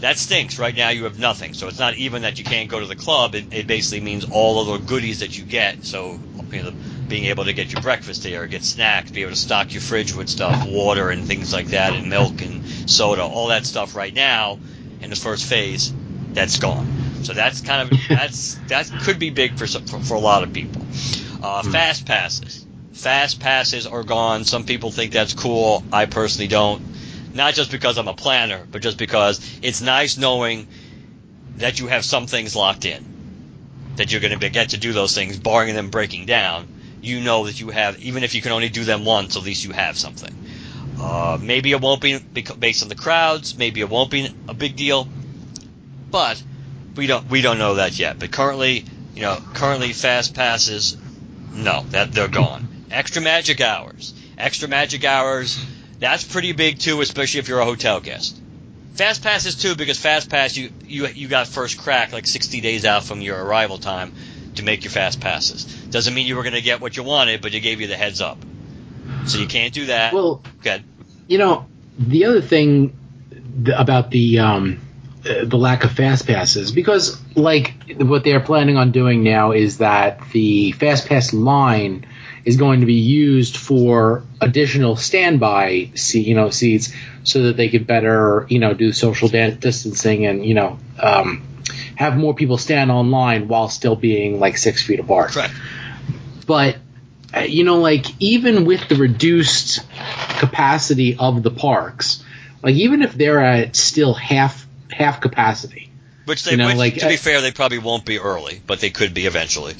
That 0.00 0.18
stinks. 0.18 0.58
Right 0.58 0.74
now 0.76 0.90
you 0.90 1.04
have 1.04 1.18
nothing. 1.18 1.54
So 1.54 1.68
it's 1.68 1.78
not 1.78 1.94
even 1.94 2.22
that 2.22 2.38
you 2.38 2.44
can't 2.44 2.68
go 2.68 2.80
to 2.80 2.86
the 2.86 2.96
club. 2.96 3.34
It, 3.34 3.52
it 3.52 3.66
basically 3.66 4.00
means 4.00 4.26
all 4.30 4.60
of 4.60 4.80
the 4.80 4.86
goodies 4.86 5.20
that 5.20 5.36
you 5.36 5.44
get. 5.44 5.84
So 5.84 6.20
you 6.50 6.62
know, 6.62 6.72
being 7.08 7.24
able 7.26 7.44
to 7.44 7.52
get 7.52 7.72
your 7.72 7.82
breakfast 7.82 8.22
there, 8.22 8.46
get 8.46 8.62
snacks, 8.62 9.10
be 9.10 9.22
able 9.22 9.32
to 9.32 9.36
stock 9.36 9.72
your 9.72 9.80
fridge 9.80 10.14
with 10.14 10.28
stuff, 10.28 10.66
water 10.66 11.10
and 11.10 11.24
things 11.24 11.52
like 11.52 11.68
that, 11.68 11.94
and 11.94 12.10
milk 12.10 12.42
and 12.42 12.64
soda, 12.88 13.22
all 13.22 13.48
that 13.48 13.64
stuff 13.64 13.94
right 13.94 14.14
now 14.14 14.58
in 15.00 15.10
the 15.10 15.16
first 15.16 15.46
phase, 15.46 15.92
that's 16.32 16.58
gone. 16.58 16.86
So 17.22 17.32
that's 17.32 17.60
kind 17.60 17.90
of 17.90 17.98
that's 18.08 18.54
that 18.68 18.90
could 19.02 19.18
be 19.18 19.30
big 19.30 19.56
for 19.56 19.66
some, 19.66 19.86
for, 19.86 20.00
for 20.00 20.14
a 20.14 20.20
lot 20.20 20.42
of 20.42 20.52
people. 20.52 20.82
Uh, 21.42 21.62
Fast 21.62 22.06
passes, 22.06 22.66
fast 22.92 23.40
passes 23.40 23.86
are 23.86 24.02
gone. 24.02 24.44
Some 24.44 24.64
people 24.64 24.90
think 24.90 25.12
that's 25.12 25.34
cool. 25.34 25.84
I 25.92 26.06
personally 26.06 26.48
don't. 26.48 26.82
Not 27.36 27.54
just 27.54 27.70
because 27.70 27.98
I'm 27.98 28.08
a 28.08 28.14
planner, 28.14 28.66
but 28.70 28.82
just 28.82 28.98
because 28.98 29.58
it's 29.62 29.80
nice 29.80 30.16
knowing 30.16 30.66
that 31.58 31.78
you 31.78 31.86
have 31.86 32.04
some 32.04 32.26
things 32.26 32.56
locked 32.56 32.84
in, 32.84 33.04
that 33.96 34.10
you're 34.10 34.20
going 34.20 34.38
to 34.38 34.48
get 34.48 34.70
to 34.70 34.78
do 34.78 34.92
those 34.92 35.14
things, 35.14 35.38
barring 35.38 35.74
them 35.74 35.90
breaking 35.90 36.26
down. 36.26 36.68
You 37.02 37.20
know 37.20 37.46
that 37.46 37.60
you 37.60 37.70
have, 37.70 38.00
even 38.00 38.24
if 38.24 38.34
you 38.34 38.42
can 38.42 38.52
only 38.52 38.68
do 38.68 38.84
them 38.84 39.04
once, 39.04 39.36
at 39.36 39.42
least 39.42 39.64
you 39.64 39.72
have 39.72 39.96
something. 39.96 40.34
Uh, 41.00 41.38
maybe 41.40 41.70
it 41.72 41.80
won't 41.80 42.00
be 42.00 42.18
based 42.18 42.82
on 42.82 42.88
the 42.88 42.94
crowds. 42.94 43.56
Maybe 43.56 43.80
it 43.80 43.88
won't 43.88 44.10
be 44.10 44.28
a 44.48 44.54
big 44.54 44.76
deal, 44.76 45.06
but 46.10 46.42
we 46.96 47.06
don't 47.06 47.28
we 47.28 47.42
don't 47.42 47.58
know 47.58 47.74
that 47.74 47.98
yet. 47.98 48.18
But 48.18 48.30
currently, 48.30 48.84
you 49.14 49.22
know, 49.22 49.38
currently 49.54 49.92
fast 49.92 50.34
passes, 50.34 50.96
no, 51.52 51.84
that 51.90 52.12
they're 52.12 52.28
gone. 52.28 52.86
Extra 52.90 53.20
magic 53.20 53.60
hours, 53.60 54.14
extra 54.38 54.68
magic 54.68 55.04
hours. 55.04 55.62
That's 55.98 56.24
pretty 56.24 56.52
big 56.52 56.78
too, 56.78 57.00
especially 57.00 57.40
if 57.40 57.48
you're 57.48 57.60
a 57.60 57.64
hotel 57.64 58.00
guest. 58.00 58.40
Fast 58.94 59.22
passes 59.22 59.56
too, 59.56 59.76
because 59.76 59.98
fast 59.98 60.30
pass 60.30 60.56
you 60.56 60.70
you 60.86 61.06
you 61.06 61.28
got 61.28 61.46
first 61.46 61.78
crack 61.78 62.12
like 62.12 62.26
60 62.26 62.60
days 62.60 62.84
out 62.84 63.04
from 63.04 63.20
your 63.20 63.42
arrival 63.42 63.78
time 63.78 64.12
to 64.56 64.62
make 64.62 64.84
your 64.84 64.90
fast 64.90 65.20
passes. 65.20 65.64
Doesn't 65.64 66.14
mean 66.14 66.26
you 66.26 66.36
were 66.36 66.42
going 66.42 66.54
to 66.54 66.62
get 66.62 66.80
what 66.80 66.96
you 66.96 67.02
wanted, 67.02 67.42
but 67.42 67.52
you 67.52 67.60
gave 67.60 67.80
you 67.80 67.86
the 67.86 67.96
heads 67.96 68.20
up. 68.20 68.38
So 69.26 69.38
you 69.38 69.46
can't 69.46 69.72
do 69.72 69.86
that. 69.86 70.12
Well, 70.12 70.42
Good. 70.62 70.82
you 71.26 71.38
know, 71.38 71.66
the 71.98 72.24
other 72.26 72.40
thing 72.40 72.96
about 73.74 74.10
the 74.10 74.38
um, 74.38 74.80
uh, 75.28 75.44
the 75.44 75.58
lack 75.58 75.84
of 75.84 75.92
fast 75.92 76.26
passes, 76.26 76.72
because 76.72 77.20
like 77.34 77.74
what 77.98 78.24
they're 78.24 78.40
planning 78.40 78.76
on 78.76 78.92
doing 78.92 79.22
now 79.22 79.52
is 79.52 79.78
that 79.78 80.20
the 80.32 80.72
fast 80.72 81.08
pass 81.08 81.32
line 81.32 82.06
is 82.46 82.56
going 82.56 82.80
to 82.80 82.86
be 82.86 82.94
used 82.94 83.56
for 83.56 84.22
additional 84.40 84.96
standby 84.96 85.90
you 86.14 86.34
know, 86.34 86.48
seats, 86.48 86.94
so 87.24 87.42
that 87.42 87.56
they 87.56 87.68
could 87.68 87.86
better, 87.86 88.46
you 88.48 88.60
know, 88.60 88.72
do 88.72 88.92
social 88.92 89.28
distancing 89.28 90.24
and 90.24 90.46
you 90.46 90.54
know, 90.54 90.78
um, 90.98 91.42
have 91.96 92.16
more 92.16 92.34
people 92.34 92.56
stand 92.56 92.90
online 92.90 93.48
while 93.48 93.68
still 93.68 93.96
being 93.96 94.38
like 94.38 94.56
six 94.56 94.82
feet 94.82 95.00
apart 95.00 95.32
Correct. 95.32 95.52
but 96.46 96.76
uh, 97.34 97.40
you 97.40 97.64
know 97.64 97.80
like 97.80 98.06
even 98.20 98.64
with 98.64 98.88
the 98.88 98.94
reduced 98.94 99.80
capacity 100.38 101.16
of 101.18 101.42
the 101.42 101.50
parks 101.50 102.22
like 102.62 102.76
even 102.76 103.02
if 103.02 103.14
they're 103.14 103.40
at 103.40 103.74
still 103.74 104.14
half 104.14 104.66
half 104.90 105.20
capacity 105.20 105.90
Which 106.26 106.44
they, 106.44 106.52
You 106.52 106.56
know, 106.58 106.66
which, 106.68 106.76
like, 106.76 106.94
to 106.94 107.08
be 107.08 107.14
uh, 107.14 107.18
fair, 107.18 107.40
they 107.40 107.52
probably 107.52 107.78
won't 107.78 108.04
be 108.04 108.18
early, 108.18 108.60
but 108.66 108.80
they 108.80 108.90
could 108.90 109.14
be 109.14 109.26
eventually. 109.26 109.74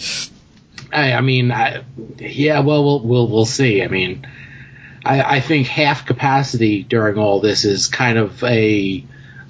I, 0.93 1.13
I 1.13 1.21
mean 1.21 1.51
I, 1.53 1.85
yeah 2.19 2.61
well 2.61 2.85
we'll 2.85 3.01
we'll, 3.01 3.29
we'll 3.29 3.47
see 3.47 3.83
i 3.83 3.89
mean 3.89 4.27
I, 5.05 5.37
I 5.37 5.41
think 5.41 5.69
half 5.69 6.07
capacity 6.07 6.83
during 6.83 7.17
all 7.17 7.41
this 7.41 7.65
is 7.65 7.87
kind 7.87 8.19
of 8.19 8.43
a 8.43 9.05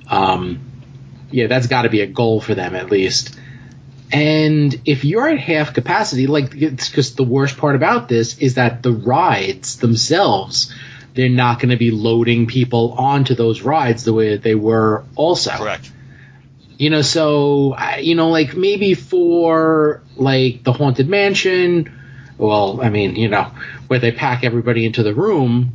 um, 0.08 0.60
yeah 1.30 1.46
that's 1.46 1.66
got 1.66 1.82
to 1.82 1.88
be 1.88 2.02
a 2.02 2.06
goal 2.06 2.40
for 2.40 2.54
them 2.54 2.74
at 2.74 2.90
least 2.90 3.36
and 4.12 4.80
if 4.84 5.04
you're 5.04 5.28
at 5.28 5.38
half 5.38 5.74
capacity, 5.74 6.26
like, 6.26 6.54
it's 6.54 6.88
because 6.88 7.14
the 7.14 7.24
worst 7.24 7.56
part 7.56 7.74
about 7.74 8.08
this 8.08 8.38
is 8.38 8.54
that 8.54 8.82
the 8.82 8.92
rides 8.92 9.78
themselves, 9.78 10.72
they're 11.14 11.28
not 11.28 11.58
going 11.58 11.70
to 11.70 11.76
be 11.76 11.90
loading 11.90 12.46
people 12.46 12.92
onto 12.92 13.34
those 13.34 13.62
rides 13.62 14.04
the 14.04 14.12
way 14.12 14.30
that 14.30 14.42
they 14.42 14.54
were 14.54 15.04
also. 15.16 15.50
Correct. 15.50 15.90
You 16.78 16.90
know, 16.90 17.02
so, 17.02 17.72
I- 17.72 17.98
you 17.98 18.14
know, 18.14 18.28
like 18.30 18.54
maybe 18.54 18.94
for, 18.94 20.02
like, 20.16 20.62
the 20.62 20.72
Haunted 20.72 21.08
Mansion, 21.08 21.92
well, 22.38 22.80
I 22.82 22.90
mean, 22.90 23.16
you 23.16 23.28
know, 23.28 23.50
where 23.86 23.98
they 23.98 24.12
pack 24.12 24.44
everybody 24.44 24.84
into 24.84 25.02
the 25.02 25.14
room, 25.14 25.72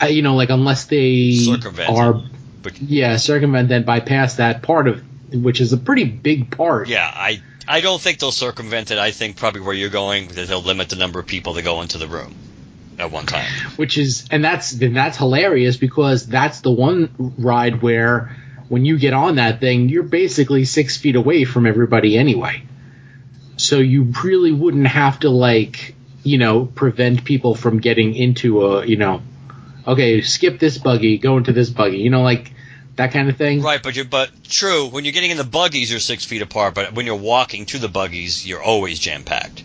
I, 0.00 0.08
you 0.08 0.22
know, 0.22 0.36
like, 0.36 0.50
unless 0.50 0.84
they 0.84 1.32
Circumvent 1.32 1.90
are, 1.90 2.22
yeah, 2.80 3.16
circumvent, 3.16 3.68
then 3.68 3.84
bypass 3.84 4.34
that 4.36 4.62
part 4.62 4.88
of, 4.88 5.02
which 5.32 5.60
is 5.60 5.72
a 5.72 5.76
pretty 5.78 6.04
big 6.04 6.50
part. 6.50 6.88
yeah, 6.88 7.10
I 7.12 7.40
I 7.68 7.80
don't 7.80 8.00
think 8.00 8.20
they'll 8.20 8.30
circumvent 8.30 8.92
it. 8.92 8.98
I 8.98 9.10
think 9.10 9.36
probably 9.36 9.60
where 9.62 9.74
you're 9.74 9.88
going, 9.90 10.28
that 10.28 10.46
they'll 10.46 10.62
limit 10.62 10.88
the 10.88 10.96
number 10.96 11.18
of 11.18 11.26
people 11.26 11.54
that 11.54 11.62
go 11.62 11.82
into 11.82 11.98
the 11.98 12.06
room 12.06 12.32
at 12.98 13.10
one 13.10 13.26
time. 13.26 13.50
which 13.76 13.98
is 13.98 14.26
and 14.30 14.44
that's 14.44 14.70
then 14.70 14.92
that's 14.94 15.16
hilarious 15.18 15.76
because 15.76 16.26
that's 16.26 16.60
the 16.60 16.70
one 16.70 17.34
ride 17.38 17.82
where 17.82 18.36
when 18.68 18.84
you 18.84 18.98
get 18.98 19.12
on 19.12 19.36
that 19.36 19.60
thing 19.60 19.88
you're 19.88 20.02
basically 20.02 20.64
six 20.64 20.96
feet 20.96 21.16
away 21.16 21.44
from 21.44 21.66
everybody 21.66 22.16
anyway 22.16 22.62
so 23.56 23.78
you 23.78 24.12
really 24.24 24.52
wouldn't 24.52 24.86
have 24.86 25.20
to 25.20 25.30
like 25.30 25.94
you 26.22 26.38
know 26.38 26.66
prevent 26.66 27.24
people 27.24 27.54
from 27.54 27.78
getting 27.80 28.14
into 28.14 28.66
a 28.66 28.86
you 28.86 28.96
know 28.96 29.22
okay 29.86 30.20
skip 30.22 30.58
this 30.58 30.78
buggy 30.78 31.18
go 31.18 31.36
into 31.36 31.52
this 31.52 31.70
buggy 31.70 31.98
you 31.98 32.10
know 32.10 32.22
like 32.22 32.52
that 32.96 33.12
kind 33.12 33.28
of 33.28 33.36
thing 33.36 33.60
Right, 33.60 33.82
but 33.82 33.94
you're 33.94 34.06
but 34.06 34.30
true. 34.44 34.86
When 34.88 35.04
you're 35.04 35.12
getting 35.12 35.30
in 35.30 35.36
the 35.36 35.44
buggies, 35.44 35.90
you're 35.90 36.00
six 36.00 36.24
feet 36.24 36.40
apart. 36.40 36.74
But 36.74 36.94
when 36.94 37.04
you're 37.04 37.14
walking 37.14 37.66
to 37.66 37.78
the 37.78 37.88
buggies, 37.90 38.46
you're 38.46 38.62
always 38.62 38.98
jam 38.98 39.22
packed. 39.22 39.62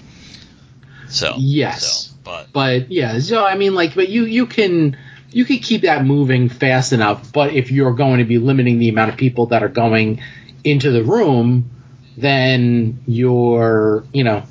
So 1.08 1.36
Yes. 1.38 1.82
so, 1.82 2.16
but 2.24 2.52
but 2.54 2.92
yeah 2.92 3.20
so 3.20 3.44
i 3.44 3.56
mean 3.56 3.74
like 3.74 3.96
but 3.96 4.10
you 4.10 4.26
you 4.26 4.46
can 4.46 4.98
you 5.32 5.46
can 5.46 5.60
keep 5.60 5.82
that 5.82 6.06
moving 6.06 6.50
fast 6.50 6.94
enough 6.94 7.32
but 7.32 7.54
if 7.54 7.72
you're 7.72 7.94
going 7.94 8.20
to 8.20 8.26
be 8.26 8.38
limiting 8.38 8.80
the 8.80 8.90
amount 8.90 9.12
of 9.12 9.18
people 9.18 9.48
that 9.48 9.64
are 9.64 9.70
going 9.70 10.22
into 10.64 10.92
the 10.92 11.04
room 11.04 11.70
then 12.18 13.02
you're 13.06 14.04
you 14.14 14.24
know 14.24 14.44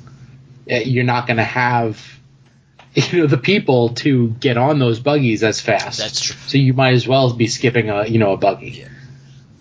eh, 0.67 0.83
you're 0.85 1.03
not 1.03 1.27
going 1.27 1.37
to 1.37 1.43
have 1.43 2.19
you 2.93 3.21
know 3.21 3.27
the 3.27 3.37
people 3.37 3.89
to 3.95 4.29
get 4.29 4.57
on 4.57 4.79
those 4.79 4.99
buggies 4.99 5.43
as 5.43 5.61
fast. 5.61 5.99
That's 5.99 6.19
true. 6.19 6.35
so 6.47 6.57
you 6.57 6.73
might 6.73 6.93
as 6.93 7.07
well 7.07 7.33
be 7.33 7.47
skipping 7.47 7.89
a 7.89 8.05
you 8.05 8.19
know 8.19 8.33
a 8.33 8.37
buggy 8.37 8.85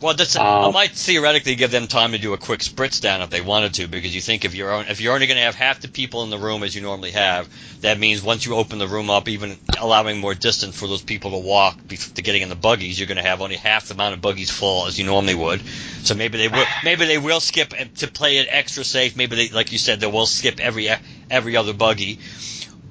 Well, 0.00 0.14
that's 0.14 0.34
I 0.34 0.64
Um, 0.64 0.72
might 0.72 0.92
theoretically 0.92 1.56
give 1.56 1.70
them 1.70 1.86
time 1.86 2.12
to 2.12 2.18
do 2.18 2.32
a 2.32 2.38
quick 2.38 2.60
spritz 2.60 3.02
down 3.02 3.20
if 3.20 3.28
they 3.28 3.42
wanted 3.42 3.74
to, 3.74 3.86
because 3.86 4.14
you 4.14 4.22
think 4.22 4.46
if 4.46 4.54
you're 4.54 4.72
on- 4.72 4.86
if 4.88 4.98
you're 4.98 5.12
only 5.12 5.26
going 5.26 5.36
to 5.36 5.42
have 5.42 5.54
half 5.54 5.80
the 5.80 5.88
people 5.88 6.22
in 6.22 6.30
the 6.30 6.38
room 6.38 6.62
as 6.62 6.74
you 6.74 6.80
normally 6.80 7.10
have, 7.10 7.46
that 7.82 7.98
means 7.98 8.22
once 8.22 8.46
you 8.46 8.54
open 8.56 8.78
the 8.78 8.88
room 8.88 9.10
up, 9.10 9.28
even 9.28 9.58
allowing 9.78 10.18
more 10.18 10.34
distance 10.34 10.74
for 10.74 10.86
those 10.86 11.02
people 11.02 11.32
to 11.32 11.36
walk 11.36 11.76
to 12.14 12.22
getting 12.22 12.40
in 12.40 12.48
the 12.48 12.54
buggies, 12.54 12.98
you're 12.98 13.08
going 13.08 13.18
to 13.18 13.22
have 13.22 13.42
only 13.42 13.56
half 13.56 13.88
the 13.88 13.94
amount 13.94 14.14
of 14.14 14.22
buggies 14.22 14.50
full 14.50 14.86
as 14.86 14.98
you 14.98 15.04
normally 15.04 15.34
would. 15.34 15.60
So 16.02 16.14
maybe 16.14 16.38
they 16.38 16.48
will 16.48 16.66
maybe 16.82 17.04
they 17.04 17.18
will 17.18 17.40
skip 17.40 17.74
to 17.96 18.06
play 18.08 18.38
it 18.38 18.48
extra 18.50 18.84
safe. 18.84 19.16
Maybe 19.16 19.36
they, 19.36 19.48
like 19.50 19.70
you 19.70 19.78
said, 19.78 20.00
they 20.00 20.06
will 20.06 20.24
skip 20.26 20.60
every 20.60 20.88
every 21.30 21.56
other 21.56 21.74
buggy. 21.74 22.18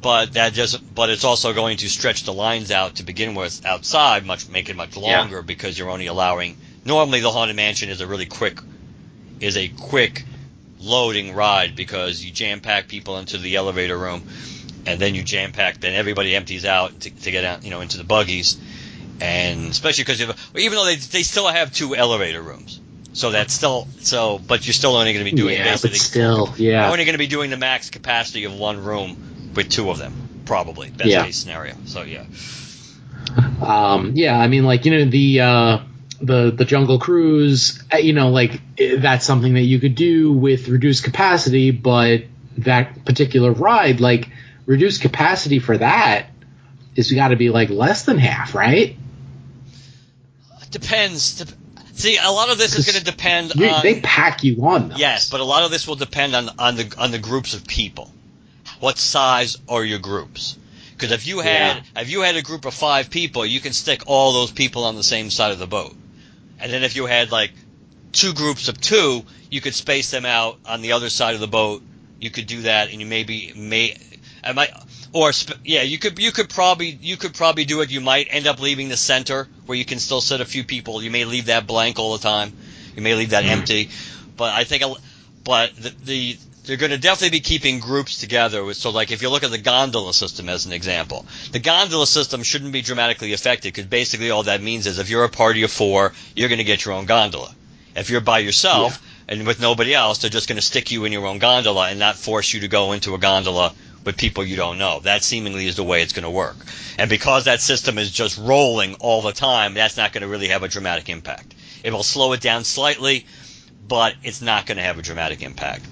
But 0.02 0.34
that 0.34 0.54
doesn't. 0.54 0.94
But 0.94 1.10
it's 1.10 1.24
also 1.24 1.54
going 1.54 1.78
to 1.78 1.90
stretch 1.90 2.24
the 2.24 2.34
lines 2.34 2.70
out 2.72 2.96
to 2.96 3.04
begin 3.04 3.34
with 3.34 3.66
outside, 3.66 4.26
much 4.28 4.48
make 4.48 4.70
it 4.70 4.76
much 4.76 4.96
Yeah. 4.96 5.22
longer 5.22 5.42
because 5.42 5.78
you're 5.78 5.90
only 5.90 6.06
allowing 6.06 6.56
normally 6.90 7.22
the 7.22 7.32
haunted 7.32 7.56
mansion 7.56 7.88
is 7.90 8.02
a 8.02 8.08
really 8.08 8.26
quick 8.26 8.60
is 9.40 9.56
a 9.56 9.70
quick 9.70 10.26
loading 10.82 11.34
ride 11.34 11.76
because 11.76 12.24
you 12.24 12.32
jam 12.32 12.60
pack 12.60 12.88
people 12.90 13.18
into 13.18 13.38
the 13.38 13.56
elevator 13.56 13.98
room 13.98 14.24
and 14.86 15.00
then 15.00 15.14
you 15.16 15.24
jam 15.24 15.52
pack. 15.52 15.80
Then 15.80 15.94
everybody 15.94 16.36
empties 16.36 16.66
out 16.66 17.00
to, 17.02 17.10
to 17.10 17.32
get 17.32 17.46
out, 17.46 17.64
you 17.64 17.70
know, 17.70 17.82
into 17.82 17.98
the 17.98 18.04
buggies, 18.04 18.58
and 19.22 19.70
especially 19.70 20.04
because 20.04 20.22
even 20.56 20.76
though 20.78 20.86
they 20.86 20.96
they 20.96 21.24
still 21.24 21.48
have 21.48 21.72
two 21.72 21.96
elevator 21.96 22.42
rooms, 22.42 22.82
so 23.14 23.30
that's 23.32 23.54
still 23.54 23.88
so, 24.00 24.40
but 24.40 24.66
you're 24.66 24.74
still 24.74 24.96
only 24.96 25.14
going 25.14 25.24
to 25.26 25.32
be 25.32 25.38
doing 25.38 25.58
yeah, 25.58 25.66
basically 25.66 25.90
but 25.92 26.00
still, 26.00 26.54
you're 26.58 26.72
yeah. 26.72 26.92
only 26.92 27.06
going 27.06 27.14
to 27.14 27.20
be 27.20 27.28
doing 27.28 27.50
the 27.52 27.58
max 27.58 27.90
capacity 27.92 28.46
of 28.46 28.58
one 28.58 28.84
room 28.84 29.52
with 29.56 29.70
two 29.70 29.90
of 29.90 29.98
them, 30.00 30.14
probably 30.46 30.90
best 30.90 31.10
Yeah. 31.10 31.24
case 31.26 31.38
scenario. 31.38 31.76
So 31.86 32.02
yeah, 32.04 32.26
Um, 33.62 34.14
yeah, 34.16 34.40
I 34.40 34.48
mean, 34.48 34.64
like 34.64 34.86
you 34.86 34.92
know 34.92 35.06
the 35.06 35.42
uh, 35.42 35.80
the 36.22 36.52
the 36.52 36.66
Jungle 36.66 37.00
Cruise, 37.00 37.84
uh, 37.94 37.98
you 37.98 38.14
know, 38.14 38.30
like 38.30 38.62
eh, 38.78 38.98
that's 38.98 39.26
something 39.26 39.54
that 39.54 39.62
you 39.62 39.80
could 39.80 39.96
do 39.96 40.34
with 40.34 40.68
reduced 40.68 41.04
capacity, 41.04 41.72
but 41.72 42.24
that 42.60 43.06
particular 43.06 43.52
ride, 43.52 44.02
like 44.02 44.30
reduced 44.66 45.02
capacity 45.02 45.60
for 45.60 45.78
that, 45.78 46.28
is 46.96 47.12
got 47.12 47.30
to 47.30 47.36
be 47.36 47.50
like 47.50 47.70
less 47.70 48.04
than 48.04 48.18
half, 48.18 48.54
right? 48.56 48.96
depends. 50.72 51.46
See, 51.94 52.18
a 52.18 52.32
lot 52.32 52.50
of 52.50 52.58
this 52.58 52.78
is 52.78 52.86
going 52.86 52.98
to 52.98 53.04
depend 53.04 53.56
You, 53.56 53.70
on 53.70 53.84
they 53.84 54.00
pack 54.00 54.44
you 54.44 54.64
on. 54.66 54.90
Those. 54.90 55.00
Yes, 55.00 55.30
but 55.30 55.42
a 55.42 55.44
lot 55.44 55.64
of 55.64 55.72
this 55.72 55.88
will 55.88 55.96
depend 55.96 56.36
on 56.36 56.50
on 56.58 56.76
the 56.76 56.96
on 56.98 57.12
the 57.12 57.20
groups 57.20 57.54
of 57.54 57.66
people. 57.66 58.12
What 58.80 58.98
size 58.98 59.58
are 59.68 59.84
your 59.84 60.00
groups? 60.00 60.58
Because 60.94 61.12
if 61.12 61.28
you 61.28 61.40
had 61.40 61.84
if 61.96 62.10
you 62.10 62.22
had 62.22 62.36
a 62.36 62.42
group 62.42 62.66
of 62.66 62.74
five 62.74 63.10
people, 63.10 63.46
you 63.46 63.60
can 63.60 63.74
stick 63.74 64.04
all 64.08 64.34
those 64.34 64.52
people 64.52 64.86
on 64.86 64.96
the 64.96 65.04
same 65.04 65.30
side 65.30 65.52
of 65.52 65.60
the 65.60 65.68
boat. 65.68 65.96
And 66.60 66.72
then 66.72 66.84
if 66.84 66.96
you 66.96 67.06
had 67.06 67.32
like 67.32 67.52
two 68.12 68.34
groups 68.34 68.68
of 68.68 68.80
two, 68.80 69.24
you 69.50 69.62
could 69.62 69.76
space 69.76 70.12
them 70.12 70.26
out 70.26 70.58
on 70.66 70.82
the 70.82 70.94
other 70.94 71.10
side 71.10 71.36
of 71.36 71.42
the 71.42 71.48
boat. 71.48 71.82
You 72.20 72.30
could 72.30 72.48
do 72.48 72.64
that, 72.64 72.92
and 72.92 73.00
you 73.00 73.08
maybe 73.08 73.54
may 73.56 73.98
I 74.44 74.52
might 74.52 74.72
or 75.12 75.32
sp- 75.34 75.60
yeah, 75.66 75.82
you 75.82 75.98
could 75.98 76.20
you 76.20 76.32
could 76.32 76.50
probably 76.50 76.88
you 77.02 77.18
could 77.18 77.34
probably 77.34 77.66
do 77.66 77.82
it. 77.82 77.92
You 77.92 78.02
might 78.02 78.28
end 78.30 78.48
up 78.48 78.60
leaving 78.60 78.90
the 78.90 78.98
center 78.98 79.48
where 79.66 79.78
you 79.78 79.86
can 79.86 80.00
still 80.00 80.22
sit 80.22 80.42
a 80.42 80.46
few 80.46 80.64
people. 80.64 81.02
You 81.02 81.12
may 81.12 81.26
leave 81.26 81.46
that 81.46 81.66
blank 81.66 82.00
all 82.00 82.14
the 82.14 82.24
time. 82.24 82.54
You 82.96 83.02
may 83.02 83.16
leave 83.16 83.32
that 83.32 83.44
hmm. 83.44 83.52
empty. 83.52 83.90
But 84.38 84.54
I 84.54 84.64
think, 84.64 84.84
a- 84.84 84.96
but 85.44 85.76
the, 85.76 85.94
the 86.04 86.38
they're 86.70 86.78
going 86.78 86.92
to 86.92 87.00
definitely 87.00 87.36
be 87.36 87.42
keeping 87.42 87.80
groups 87.80 88.20
together. 88.20 88.72
So 88.76 88.92
like 88.92 89.10
if 89.10 89.24
you 89.24 89.32
look 89.32 89.44
at 89.44 89.50
the 89.50 89.58
gondola 89.58 90.14
system 90.14 90.48
as 90.50 90.68
an 90.68 90.72
example, 90.72 91.26
the 91.52 91.58
gondola 91.58 92.06
system 92.06 92.44
shouldn't 92.44 92.74
be 92.74 92.84
dramatically 92.84 93.34
affected 93.34 93.74
because 93.74 93.88
basically 93.88 94.30
all 94.30 94.44
that 94.44 94.62
means 94.62 94.86
is 94.86 95.00
if 95.00 95.10
you're 95.10 95.24
a 95.24 95.30
party 95.30 95.64
of 95.64 95.72
four, 95.72 96.14
you're 96.36 96.48
going 96.48 96.60
to 96.60 96.64
get 96.64 96.86
your 96.86 96.94
own 96.94 97.06
gondola. 97.06 97.56
If 97.96 98.12
you're 98.12 98.22
by 98.22 98.38
yourself 98.40 99.04
and 99.28 99.48
with 99.48 99.60
nobody 99.60 99.96
else, 99.96 100.20
they're 100.20 100.30
just 100.30 100.48
going 100.48 100.58
to 100.58 100.62
stick 100.62 100.92
you 100.92 101.06
in 101.06 101.12
your 101.12 101.26
own 101.26 101.40
gondola 101.40 101.90
and 101.90 101.98
not 101.98 102.18
force 102.18 102.54
you 102.54 102.60
to 102.60 102.68
go 102.68 102.92
into 102.92 103.16
a 103.16 103.18
gondola 103.18 103.74
with 104.06 104.16
people 104.16 104.44
you 104.44 104.56
don't 104.56 104.78
know. 104.78 105.00
That 105.00 105.24
seemingly 105.24 105.66
is 105.66 105.76
the 105.76 105.84
way 105.84 106.04
it's 106.04 106.14
going 106.14 106.22
to 106.22 106.30
work. 106.30 106.56
And 107.00 107.10
because 107.10 107.46
that 107.46 107.62
system 107.62 107.98
is 107.98 108.12
just 108.12 108.38
rolling 108.38 108.94
all 109.00 109.24
the 109.24 109.32
time, 109.32 109.74
that's 109.74 109.98
not 109.98 110.14
going 110.14 110.22
to 110.22 110.28
really 110.28 110.50
have 110.50 110.62
a 110.62 110.68
dramatic 110.68 111.10
impact. 111.10 111.56
It 111.84 111.94
will 111.94 112.04
slow 112.04 112.34
it 112.34 112.42
down 112.42 112.64
slightly, 112.64 113.26
but 113.88 114.14
it's 114.22 114.44
not 114.44 114.68
going 114.68 114.78
to 114.78 114.84
have 114.84 115.00
a 115.00 115.02
dramatic 115.02 115.42
impact. 115.42 115.84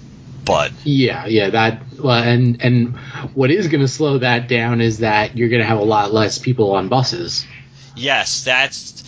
But 0.48 0.72
Yeah, 0.82 1.26
yeah, 1.26 1.50
that 1.50 1.82
well, 1.98 2.22
and 2.22 2.62
and 2.62 2.96
what 3.34 3.50
is 3.50 3.68
going 3.68 3.82
to 3.82 3.88
slow 3.88 4.16
that 4.16 4.48
down 4.48 4.80
is 4.80 5.00
that 5.00 5.36
you're 5.36 5.50
going 5.50 5.60
to 5.60 5.66
have 5.66 5.78
a 5.78 5.84
lot 5.84 6.10
less 6.14 6.38
people 6.38 6.72
on 6.72 6.88
buses. 6.88 7.46
yes, 7.94 8.44
that's 8.44 9.04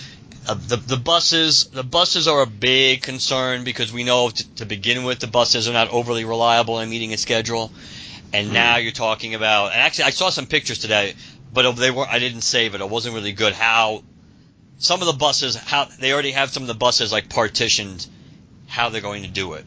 uh, 0.46 0.52
the 0.52 0.76
the 0.76 0.98
buses. 0.98 1.64
The 1.72 1.82
buses 1.82 2.28
are 2.28 2.42
a 2.42 2.46
big 2.46 3.00
concern 3.00 3.64
because 3.64 3.90
we 3.90 4.04
know 4.04 4.28
t- 4.28 4.44
to 4.56 4.66
begin 4.66 5.04
with 5.04 5.20
the 5.20 5.28
buses 5.28 5.66
are 5.66 5.72
not 5.72 5.88
overly 5.88 6.26
reliable 6.26 6.78
in 6.80 6.90
meeting 6.90 7.14
a 7.14 7.16
schedule, 7.16 7.72
and 8.34 8.52
now 8.52 8.76
you're 8.76 8.92
talking 8.92 9.34
about. 9.34 9.72
And 9.72 9.80
actually, 9.80 10.04
I 10.04 10.10
saw 10.10 10.28
some 10.28 10.44
pictures 10.44 10.78
today, 10.80 11.14
but 11.54 11.72
they 11.72 11.90
were 11.90 12.06
I 12.06 12.18
didn't 12.18 12.42
save 12.42 12.74
it. 12.74 12.82
It 12.82 12.90
wasn't 12.90 13.14
really 13.14 13.32
good. 13.32 13.54
How 13.54 14.02
some 14.76 15.00
of 15.00 15.06
the 15.06 15.14
buses, 15.14 15.56
how 15.56 15.86
they 15.86 16.12
already 16.12 16.32
have 16.32 16.50
some 16.50 16.64
of 16.64 16.66
the 16.66 16.74
buses 16.74 17.10
like 17.12 17.30
partitioned, 17.30 18.06
how 18.66 18.90
they're 18.90 19.00
going 19.00 19.22
to 19.22 19.30
do 19.30 19.54
it. 19.54 19.64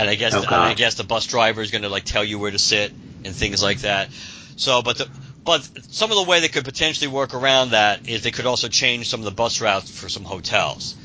And 0.00 0.08
I 0.08 0.14
guess 0.14 0.34
Okay. 0.34 0.54
I 0.54 0.74
guess 0.74 0.94
the 0.94 1.04
bus 1.04 1.26
driver 1.26 1.60
is 1.60 1.70
going 1.70 1.82
to 1.82 1.90
like 1.90 2.04
tell 2.04 2.24
you 2.24 2.38
where 2.38 2.50
to 2.50 2.58
sit 2.58 2.92
and 3.24 3.34
things 3.34 3.62
like 3.62 3.80
that. 3.80 4.08
So, 4.56 4.80
but 4.82 4.98
the 4.98 5.08
but 5.44 5.68
some 5.90 6.10
of 6.10 6.16
the 6.16 6.22
way 6.24 6.40
they 6.40 6.48
could 6.48 6.64
potentially 6.64 7.08
work 7.08 7.34
around 7.34 7.70
that 7.70 8.08
is 8.08 8.22
they 8.22 8.30
could 8.30 8.46
also 8.46 8.68
change 8.68 9.08
some 9.08 9.20
of 9.20 9.24
the 9.24 9.30
bus 9.30 9.60
routes 9.60 9.90
for 9.90 10.08
some 10.08 10.24
hotels. 10.24 10.96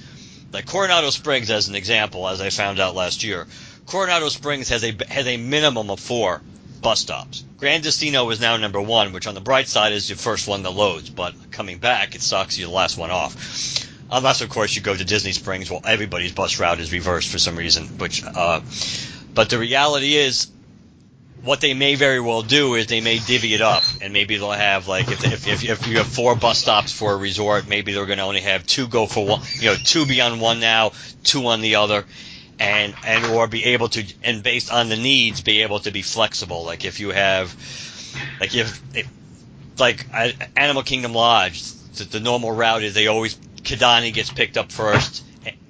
Like 0.51 0.65
Coronado 0.65 1.09
Springs, 1.09 1.49
as 1.51 1.67
an 1.67 1.75
example, 1.75 2.27
as 2.27 2.39
I 2.39 2.49
found 2.49 2.79
out 2.79 2.95
last 2.95 3.23
year, 3.23 3.47
Coronado 3.85 4.29
Springs 4.29 4.69
has 4.69 4.83
a 4.83 4.95
has 5.09 5.27
a 5.27 5.37
minimum 5.37 5.89
of 5.89 5.99
four 5.99 6.41
bus 6.81 7.01
stops. 7.01 7.43
Gran 7.57 7.81
Destino 7.81 8.29
is 8.29 8.39
now 8.39 8.55
number 8.55 8.79
one, 8.81 9.11
which 9.11 9.27
on 9.27 9.33
the 9.33 9.41
bright 9.41 9.67
side 9.67 9.91
is 9.91 10.07
the 10.07 10.15
first 10.15 10.47
one 10.47 10.63
that 10.63 10.71
loads, 10.71 11.09
but 11.09 11.33
coming 11.51 11.79
back, 11.79 12.15
it 12.15 12.21
sucks. 12.21 12.57
You're 12.57 12.69
the 12.69 12.73
last 12.73 12.97
one 12.97 13.11
off. 13.11 13.91
Unless, 14.11 14.41
of 14.41 14.49
course, 14.49 14.75
you 14.75 14.81
go 14.81 14.95
to 14.95 15.03
Disney 15.03 15.31
Springs. 15.31 15.69
Well, 15.69 15.81
everybody's 15.83 16.31
bus 16.31 16.59
route 16.59 16.79
is 16.79 16.91
reversed 16.91 17.29
for 17.29 17.39
some 17.39 17.55
reason. 17.55 17.85
Which, 17.97 18.23
uh, 18.23 18.61
but 19.33 19.49
the 19.49 19.57
reality 19.57 20.15
is, 20.15 20.47
what 21.43 21.61
they 21.61 21.73
may 21.73 21.95
very 21.95 22.19
well 22.19 22.41
do 22.41 22.73
is 22.73 22.87
they 22.87 23.01
may 23.01 23.19
divvy 23.19 23.53
it 23.53 23.61
up, 23.61 23.83
and 24.01 24.11
maybe 24.13 24.37
they'll 24.37 24.51
have 24.51 24.87
like 24.87 25.07
if 25.09 25.23
if, 25.23 25.47
if, 25.47 25.63
if 25.63 25.87
you 25.87 25.97
have 25.97 26.07
four 26.07 26.35
bus 26.35 26.57
stops 26.57 26.91
for 26.91 27.13
a 27.13 27.17
resort, 27.17 27.67
maybe 27.67 27.93
they're 27.93 28.05
going 28.05 28.17
to 28.17 28.23
only 28.23 28.41
have 28.41 28.65
two 28.65 28.87
go 28.87 29.05
for 29.05 29.25
one, 29.25 29.41
you 29.59 29.69
know, 29.69 29.75
two 29.75 30.05
be 30.05 30.21
on 30.21 30.39
one 30.39 30.59
now, 30.59 30.91
two 31.23 31.45
on 31.45 31.61
the 31.61 31.75
other, 31.75 32.05
and 32.59 32.95
and 33.05 33.25
or 33.25 33.47
be 33.47 33.63
able 33.65 33.89
to 33.89 34.03
and 34.23 34.41
based 34.41 34.71
on 34.71 34.89
the 34.89 34.97
needs 34.97 35.41
be 35.41 35.61
able 35.61 35.79
to 35.79 35.91
be 35.91 36.01
flexible. 36.01 36.63
Like 36.63 36.83
if 36.83 36.99
you 36.99 37.09
have, 37.11 37.53
like 38.39 38.55
if, 38.55 38.81
like 39.77 40.05
Animal 40.57 40.81
Kingdom 40.81 41.13
Lodge, 41.13 41.63
the, 41.93 42.05
the 42.05 42.19
normal 42.19 42.51
route 42.51 42.83
is 42.83 42.95
they 42.95 43.07
always 43.07 43.37
Kidani 43.65 44.13
gets 44.13 44.31
picked 44.31 44.57
up 44.57 44.71
first, 44.71 45.23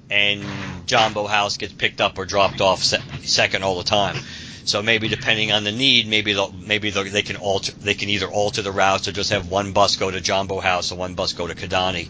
and 0.10 0.44
Jambo 0.86 1.26
House 1.26 1.58
gets 1.58 1.74
picked 1.74 2.02
up 2.02 2.18
or 2.18 2.26
dropped 2.26 2.62
off 2.62 2.84
se- 2.84 3.02
second 3.24 3.64
all 3.64 3.78
the 3.78 3.84
time. 3.84 4.18
So 4.66 4.82
maybe 4.82 5.08
depending 5.08 5.52
on 5.52 5.64
the 5.64 5.72
need, 5.72 6.08
maybe 6.08 6.34
they'll, 6.34 6.52
maybe 6.52 6.90
they'll, 6.90 7.04
they 7.04 7.22
can 7.22 7.36
alter 7.36 7.72
they 7.72 7.94
can 7.94 8.10
either 8.10 8.28
alter 8.28 8.62
the 8.64 8.72
routes 8.72 9.08
or 9.08 9.12
just 9.12 9.30
have 9.32 9.50
one 9.50 9.74
bus 9.74 9.96
go 9.96 10.10
to 10.10 10.20
Jambo 10.22 10.60
House 10.60 10.90
and 10.92 11.00
one 11.00 11.14
bus 11.14 11.34
go 11.34 11.46
to 11.46 11.54
Kidani, 11.54 12.08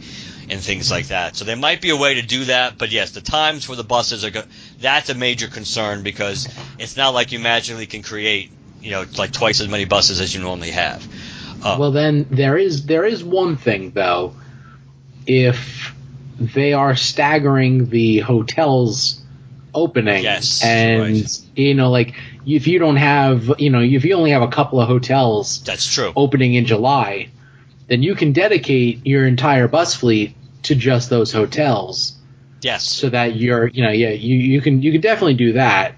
and 0.50 0.62
things 0.62 0.90
like 0.90 1.08
that. 1.08 1.36
So 1.36 1.44
there 1.44 1.58
might 1.58 1.82
be 1.82 1.90
a 1.90 1.98
way 1.98 2.16
to 2.16 2.22
do 2.22 2.46
that, 2.46 2.78
but 2.78 2.92
yes, 2.92 3.12
the 3.12 3.20
times 3.22 3.66
for 3.66 3.76
the 3.76 3.84
buses 3.84 4.24
are 4.24 4.32
go- 4.32 4.44
that's 4.80 5.10
a 5.10 5.16
major 5.16 5.48
concern 5.48 6.04
because 6.04 6.48
it's 6.80 6.96
not 6.96 7.14
like 7.14 7.34
you 7.34 7.40
magically 7.40 7.88
can 7.88 8.04
create 8.04 8.52
you 8.82 8.92
know 8.92 9.04
like 9.18 9.32
twice 9.34 9.60
as 9.60 9.68
many 9.68 9.84
buses 9.86 10.22
as 10.22 10.34
you 10.34 10.42
normally 10.42 10.72
have. 10.72 11.06
Uh, 11.62 11.76
Well, 11.80 11.92
then 11.92 12.26
there 12.32 12.58
is 12.58 12.86
there 12.86 13.04
is 13.06 13.22
one 13.24 13.58
thing 13.58 13.92
though. 13.92 14.34
If 15.28 15.75
they 16.40 16.74
are 16.74 16.96
staggering 16.96 17.90
the 17.90 18.20
hotels 18.20 19.22
opening, 19.74 20.24
Yes, 20.24 20.64
and 20.64 21.02
right. 21.02 21.42
you 21.56 21.74
know, 21.74 21.90
like 21.92 22.16
if 22.46 22.68
you 22.68 22.80
don't 22.80 22.96
have, 22.98 23.60
you 23.60 23.70
know, 23.70 23.82
if 23.82 24.06
you 24.06 24.14
only 24.16 24.32
have 24.32 24.42
a 24.42 24.48
couple 24.48 24.80
of 24.80 24.88
hotels 24.88 25.62
that's 25.64 25.86
true. 25.92 26.14
opening 26.16 26.54
in 26.54 26.66
July, 26.66 27.30
then 27.88 28.02
you 28.04 28.16
can 28.16 28.32
dedicate 28.34 29.06
your 29.06 29.26
entire 29.28 29.68
bus 29.68 29.94
fleet 29.96 30.36
to 30.64 30.76
just 30.76 31.10
those 31.10 31.32
hotels, 31.32 32.18
Yes. 32.62 32.84
so 32.88 33.10
that 33.10 33.36
you're, 33.36 33.68
you 33.68 33.84
know, 33.84 33.92
yeah, 33.92 34.10
you 34.12 34.38
you 34.38 34.62
can 34.62 34.82
you 34.82 34.92
can 34.92 35.02
definitely 35.02 35.34
do 35.36 35.54
that. 35.54 35.96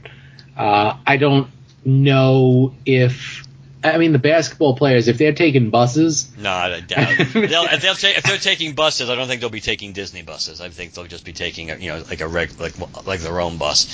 Uh, 0.58 0.98
I 1.06 1.18
don't 1.18 1.48
know 1.86 2.74
if. 2.86 3.37
I 3.84 3.98
mean, 4.00 4.12
the 4.12 4.20
basketball 4.20 4.76
players, 4.76 5.08
if 5.08 5.18
they're 5.20 5.34
taking 5.34 5.70
buses, 5.70 6.36
No, 6.38 6.50
I 6.52 6.80
doubt. 6.82 7.18
they'll, 7.34 7.64
if, 7.66 7.82
they'll 7.82 7.94
ta- 7.94 8.14
if 8.18 8.24
they're 8.24 8.38
taking 8.38 8.74
buses, 8.74 9.10
I 9.10 9.16
don't 9.16 9.28
think 9.28 9.40
they'll 9.42 9.50
be 9.52 9.62
taking 9.62 9.94
Disney 9.94 10.24
buses. 10.24 10.60
I 10.62 10.70
think 10.70 10.94
they'll 10.94 11.06
just 11.06 11.24
be 11.26 11.34
taking, 11.34 11.70
a, 11.72 11.78
you 11.78 11.90
know, 11.90 12.04
like 12.10 12.22
a 12.22 12.28
reg, 12.28 12.60
like 12.60 12.74
like 13.06 13.20
their 13.20 13.40
own 13.40 13.58
bus. 13.58 13.88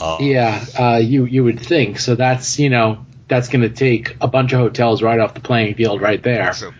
Uh, 0.00 0.18
Yeah, 0.20 0.64
uh, 0.78 0.96
you 0.98 1.24
you 1.24 1.42
would 1.44 1.58
think. 1.60 1.98
So 1.98 2.14
that's 2.14 2.58
you 2.60 2.70
know 2.70 3.04
that's 3.26 3.48
going 3.48 3.62
to 3.62 3.70
take 3.70 4.16
a 4.20 4.28
bunch 4.28 4.52
of 4.52 4.60
hotels 4.60 5.02
right 5.02 5.18
off 5.18 5.34
the 5.34 5.40
playing 5.40 5.74
field 5.74 6.00
right 6.00 6.22
there. 6.22 6.52
True. 6.52 6.72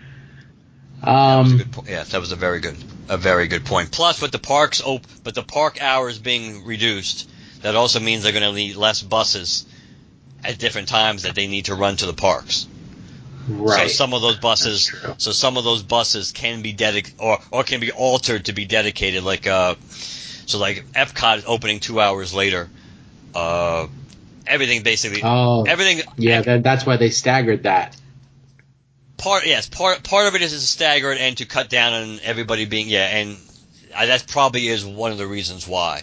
That 1.03 1.11
was 1.11 1.51
a 1.51 1.51
Um, 1.51 1.57
good 1.57 1.71
point. 1.71 1.89
Yeah, 1.89 2.03
that 2.03 2.19
was 2.19 2.31
a 2.31 2.35
very 2.35 2.59
good, 2.61 2.77
a 3.09 3.17
very 3.17 3.47
good 3.47 3.65
point. 3.65 3.91
Plus, 3.91 4.21
with 4.21 4.31
the 4.31 4.39
parks 4.39 4.81
op- 4.81 5.05
but 5.23 5.35
the 5.35 5.43
park 5.43 5.81
hours 5.81 6.17
being 6.19 6.65
reduced, 6.65 7.29
that 7.61 7.75
also 7.75 7.99
means 7.99 8.23
they're 8.23 8.31
going 8.31 8.43
to 8.43 8.53
need 8.53 8.75
less 8.75 9.01
buses 9.01 9.65
at 10.45 10.57
different 10.57 10.87
times 10.87 11.23
that 11.23 11.35
they 11.35 11.47
need 11.47 11.65
to 11.65 11.75
run 11.75 11.95
to 11.97 12.05
the 12.05 12.13
parks. 12.13 12.67
right. 13.47 13.89
So 13.89 13.95
some 13.95 14.13
of 14.13 14.21
those 14.21 14.37
buses, 14.37 14.91
so 15.17 15.31
some 15.31 15.57
of 15.57 15.63
those 15.63 15.83
buses 15.83 16.31
can 16.31 16.61
be 16.61 16.73
dedicated 16.73 17.19
or 17.19 17.39
or 17.51 17.63
can 17.63 17.79
be 17.79 17.91
altered 17.91 18.45
to 18.45 18.53
be 18.53 18.65
dedicated. 18.65 19.23
Like 19.23 19.47
uh, 19.47 19.75
so 19.89 20.59
like 20.59 20.85
Epcot 20.93 21.39
is 21.39 21.43
opening 21.47 21.79
two 21.79 21.99
hours 21.99 22.33
later. 22.33 22.69
Uh, 23.33 23.87
everything 24.47 24.83
basically, 24.83 25.21
oh, 25.23 25.63
everything. 25.63 26.01
yeah, 26.17 26.41
that, 26.41 26.63
that's 26.63 26.85
why 26.85 26.97
they 26.97 27.09
staggered 27.09 27.63
that. 27.63 27.97
part 29.17 29.45
yes 29.45 29.67
part 29.67 30.03
part 30.03 30.27
of 30.27 30.35
it 30.35 30.41
is 30.41 30.51
to 30.51 30.59
stagger 30.59 31.11
it 31.11 31.19
and 31.19 31.37
to 31.37 31.45
cut 31.45 31.69
down 31.69 31.93
on 31.93 32.19
everybody 32.23 32.65
being 32.65 32.87
yeah 32.87 33.17
and 33.17 33.37
uh, 33.95 34.05
that 34.05 34.27
probably 34.27 34.67
is 34.67 34.85
one 34.85 35.11
of 35.11 35.17
the 35.17 35.27
reasons 35.27 35.67
why. 35.67 36.01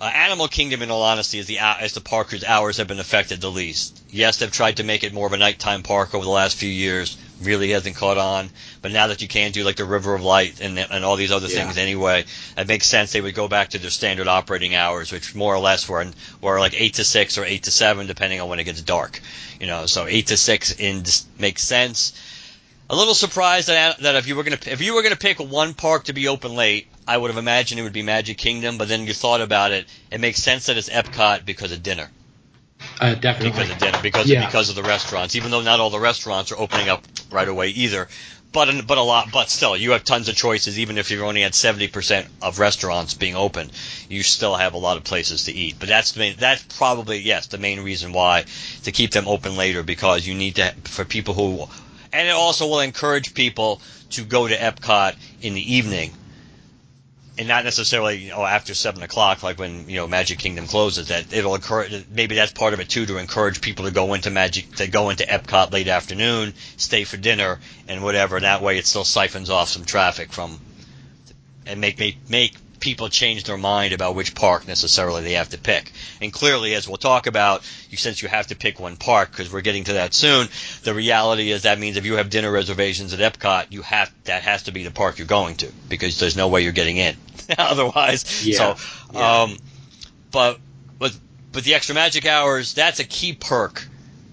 Uh, 0.00 0.04
Animal 0.04 0.46
Kingdom, 0.46 0.82
in 0.82 0.92
all 0.92 1.02
honesty, 1.02 1.40
is 1.40 1.46
the 1.46 1.58
is 1.82 1.92
the 1.92 2.00
park 2.00 2.30
whose 2.30 2.44
hours 2.44 2.76
have 2.76 2.86
been 2.86 3.00
affected 3.00 3.40
the 3.40 3.50
least. 3.50 4.00
Yes, 4.10 4.36
they've 4.36 4.50
tried 4.52 4.76
to 4.76 4.84
make 4.84 5.02
it 5.02 5.12
more 5.12 5.26
of 5.26 5.32
a 5.32 5.36
nighttime 5.36 5.82
park 5.82 6.14
over 6.14 6.24
the 6.24 6.30
last 6.30 6.56
few 6.56 6.68
years. 6.68 7.16
Really 7.42 7.70
hasn't 7.70 7.96
caught 7.96 8.16
on. 8.18 8.50
But 8.80 8.92
now 8.92 9.08
that 9.08 9.22
you 9.22 9.28
can 9.28 9.50
do 9.50 9.64
like 9.64 9.74
the 9.76 9.84
River 9.84 10.14
of 10.14 10.22
Light 10.22 10.60
and 10.60 10.78
and 10.78 11.04
all 11.04 11.16
these 11.16 11.32
other 11.32 11.48
Yeah. 11.48 11.64
things 11.64 11.78
anyway, 11.78 12.26
it 12.56 12.68
makes 12.68 12.86
sense 12.86 13.10
they 13.10 13.20
would 13.20 13.34
go 13.34 13.48
back 13.48 13.70
to 13.70 13.78
their 13.78 13.90
standard 13.90 14.28
operating 14.28 14.76
hours, 14.76 15.10
which 15.10 15.34
more 15.34 15.52
or 15.52 15.58
less 15.58 15.88
were 15.88 16.06
were 16.40 16.60
like 16.60 16.80
eight 16.80 16.94
to 16.94 17.04
six 17.04 17.36
or 17.36 17.44
eight 17.44 17.64
to 17.64 17.72
seven, 17.72 18.06
depending 18.06 18.40
on 18.40 18.48
when 18.48 18.60
it 18.60 18.64
gets 18.64 18.80
dark. 18.82 19.20
You 19.60 19.66
know, 19.66 19.86
so 19.86 20.06
eight 20.06 20.28
to 20.28 20.36
six 20.36 20.70
in 20.78 21.02
makes 21.38 21.62
sense. 21.64 22.12
A 22.90 22.96
little 22.96 23.14
surprised 23.14 23.68
that 23.68 23.98
that 23.98 24.14
if 24.16 24.26
you 24.26 24.34
were 24.36 24.44
gonna 24.44 24.58
if 24.66 24.80
you 24.80 24.94
were 24.94 25.02
gonna 25.02 25.16
pick 25.16 25.38
one 25.38 25.74
park 25.74 26.04
to 26.04 26.14
be 26.14 26.26
open 26.28 26.54
late, 26.54 26.86
I 27.06 27.18
would 27.18 27.28
have 27.30 27.36
imagined 27.36 27.78
it 27.78 27.82
would 27.82 27.92
be 27.92 28.02
Magic 28.02 28.38
Kingdom. 28.38 28.78
But 28.78 28.88
then 28.88 29.06
you 29.06 29.12
thought 29.12 29.42
about 29.42 29.72
it, 29.72 29.86
it 30.10 30.20
makes 30.20 30.42
sense 30.42 30.66
that 30.66 30.78
it's 30.78 30.88
Epcot 30.88 31.44
because 31.44 31.70
of 31.72 31.82
dinner, 31.82 32.08
Uh, 32.98 33.14
definitely. 33.14 33.50
because 33.50 33.70
of 33.70 33.78
dinner, 33.78 33.98
because 34.00 34.26
Yeah. 34.26 34.46
because 34.46 34.70
of 34.70 34.74
the 34.74 34.82
restaurants. 34.82 35.36
Even 35.36 35.50
though 35.50 35.60
not 35.60 35.80
all 35.80 35.90
the 35.90 36.00
restaurants 36.00 36.50
are 36.50 36.58
opening 36.58 36.88
up 36.88 37.06
right 37.30 37.46
away 37.46 37.68
either, 37.68 38.08
but 38.52 38.86
but 38.86 38.96
a 38.96 39.02
lot. 39.02 39.30
But 39.30 39.50
still, 39.50 39.76
you 39.76 39.90
have 39.90 40.02
tons 40.04 40.30
of 40.30 40.36
choices. 40.36 40.78
Even 40.78 40.96
if 40.96 41.10
you're 41.10 41.26
only 41.26 41.44
at 41.44 41.54
seventy 41.54 41.88
percent 41.88 42.26
of 42.40 42.58
restaurants 42.58 43.12
being 43.12 43.36
open, 43.36 43.70
you 44.08 44.22
still 44.22 44.54
have 44.56 44.72
a 44.72 44.78
lot 44.78 44.96
of 44.96 45.04
places 45.04 45.44
to 45.44 45.52
eat. 45.52 45.76
But 45.78 45.90
that's 45.90 46.12
the 46.12 46.20
main, 46.20 46.36
that's 46.38 46.62
probably 46.78 47.18
yes 47.18 47.48
the 47.48 47.58
main 47.58 47.80
reason 47.80 48.12
why 48.14 48.46
to 48.84 48.92
keep 48.92 49.10
them 49.10 49.28
open 49.28 49.56
later 49.58 49.82
because 49.82 50.26
you 50.26 50.34
need 50.34 50.54
to 50.54 50.72
for 50.84 51.04
people 51.04 51.34
who 51.34 51.68
and 52.12 52.28
it 52.28 52.32
also 52.32 52.66
will 52.66 52.80
encourage 52.80 53.34
people 53.34 53.80
to 54.10 54.24
go 54.24 54.48
to 54.48 54.56
Epcot 54.56 55.16
in 55.42 55.54
the 55.54 55.74
evening, 55.74 56.12
and 57.38 57.46
not 57.46 57.64
necessarily 57.64 58.16
you 58.16 58.30
know 58.30 58.44
after 58.44 58.74
seven 58.74 59.02
o'clock, 59.02 59.42
like 59.42 59.58
when 59.58 59.88
you 59.88 59.96
know 59.96 60.06
Magic 60.06 60.38
Kingdom 60.38 60.66
closes. 60.66 61.08
That 61.08 61.32
it'll 61.32 61.54
encourage. 61.54 62.06
Maybe 62.10 62.34
that's 62.34 62.52
part 62.52 62.74
of 62.74 62.80
it 62.80 62.88
too, 62.88 63.06
to 63.06 63.18
encourage 63.18 63.60
people 63.60 63.84
to 63.84 63.90
go 63.90 64.14
into 64.14 64.30
Magic, 64.30 64.74
to 64.76 64.88
go 64.88 65.10
into 65.10 65.24
Epcot 65.24 65.72
late 65.72 65.88
afternoon, 65.88 66.54
stay 66.76 67.04
for 67.04 67.16
dinner 67.16 67.60
and 67.86 68.02
whatever. 68.02 68.40
That 68.40 68.62
way, 68.62 68.78
it 68.78 68.86
still 68.86 69.04
siphons 69.04 69.50
off 69.50 69.68
some 69.68 69.84
traffic 69.84 70.32
from, 70.32 70.58
and 71.66 71.80
make 71.80 71.98
make 71.98 72.18
make 72.28 72.54
people 72.80 73.08
change 73.08 73.44
their 73.44 73.56
mind 73.58 73.92
about 73.92 74.14
which 74.14 74.34
park 74.34 74.66
necessarily 74.68 75.22
they 75.22 75.32
have 75.34 75.48
to 75.50 75.58
pick. 75.58 75.92
And 76.20 76.32
clearly, 76.32 76.74
as 76.74 76.86
we'll 76.88 76.96
talk 76.96 77.26
about, 77.26 77.62
you 77.90 77.96
since 77.96 78.22
you 78.22 78.28
have 78.28 78.46
to 78.48 78.56
pick 78.56 78.78
one 78.78 78.96
park 78.96 79.30
because 79.30 79.52
we're 79.52 79.60
getting 79.62 79.84
to 79.84 79.94
that 79.94 80.14
soon. 80.14 80.48
The 80.82 80.94
reality 80.94 81.50
is 81.50 81.62
that 81.62 81.78
means 81.78 81.96
if 81.96 82.04
you 82.06 82.14
have 82.14 82.30
dinner 82.30 82.50
reservations 82.50 83.12
at 83.12 83.20
Epcot, 83.20 83.66
you 83.70 83.82
have 83.82 84.12
that 84.24 84.42
has 84.42 84.64
to 84.64 84.72
be 84.72 84.84
the 84.84 84.90
park 84.90 85.18
you're 85.18 85.26
going 85.26 85.56
to 85.56 85.72
because 85.88 86.18
there's 86.20 86.36
no 86.36 86.48
way 86.48 86.62
you're 86.62 86.72
getting 86.72 86.96
in 86.98 87.16
otherwise. 87.58 88.46
Yeah. 88.46 88.74
So, 88.76 88.76
Yeah. 89.14 89.42
um, 89.42 89.56
but 90.30 90.58
but 90.98 91.16
but 91.52 91.64
the 91.64 91.74
extra 91.74 91.94
magic 91.94 92.26
hours 92.26 92.74
that's 92.74 93.00
a 93.00 93.04
key 93.04 93.32
perk 93.32 93.86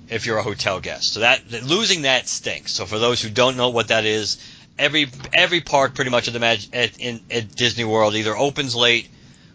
if 0.10 0.26
you're 0.26 0.38
a 0.38 0.44
hotel 0.44 0.80
guest. 0.80 1.14
So 1.14 1.22
that, 1.22 1.50
that 1.50 1.64
losing 1.64 2.04
that 2.04 2.28
stinks. 2.28 2.74
So 2.74 2.86
for 2.86 3.00
those 3.00 3.22
who 3.22 3.30
don't 3.30 3.58
know 3.58 3.70
what 3.70 3.88
that 3.88 4.06
is, 4.06 4.38
every 4.78 5.08
every 5.34 5.62
park 5.62 5.96
pretty 5.96 6.12
much 6.12 6.28
at 6.28 6.34
the 6.34 6.40
Mag- 6.40 6.68
at, 6.74 6.98
in 7.00 7.22
at 7.32 7.56
Disney 7.56 7.84
World 7.84 8.16
either 8.16 8.36
opens 8.36 8.76
late 8.76 9.10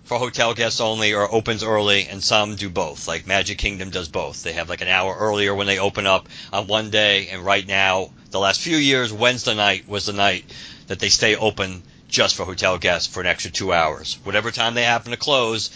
for 0.05 0.19
hotel 0.19 0.55
guests 0.55 0.81
only 0.81 1.13
or 1.15 1.33
opens 1.33 1.63
early, 1.63 2.07
and 2.07 2.23
some 2.23 2.57
do 2.57 2.69
both. 2.69 3.07
Like 3.07 3.27
Magic 3.27 3.59
Kingdom 3.59 3.91
does 3.91 4.09
both. 4.09 4.43
They 4.43 4.55
have 4.55 4.69
like 4.69 4.81
an 4.81 4.89
hour 4.89 5.15
earlier 5.17 5.55
when 5.55 5.69
they 5.69 5.79
open 5.79 6.07
up 6.07 6.29
on 6.53 6.67
one 6.67 6.91
day, 6.91 7.29
and 7.29 7.45
right 7.45 7.67
now, 7.67 8.11
the 8.31 8.41
last 8.41 8.61
few 8.61 8.77
years, 8.77 9.13
Wednesday 9.13 9.55
night 9.55 9.89
was 9.89 10.07
the 10.07 10.13
night 10.13 10.45
that 10.89 10.99
they 10.99 11.11
stay 11.11 11.37
open 11.37 11.83
just 12.09 12.35
for 12.35 12.45
hotel 12.45 12.77
guests 12.77 13.07
for 13.07 13.21
an 13.21 13.27
extra 13.27 13.53
two 13.53 13.73
hours. 13.73 14.19
Whatever 14.25 14.51
time 14.51 14.75
they 14.75 14.83
happen 14.83 15.13
to 15.13 15.17
close, 15.17 15.71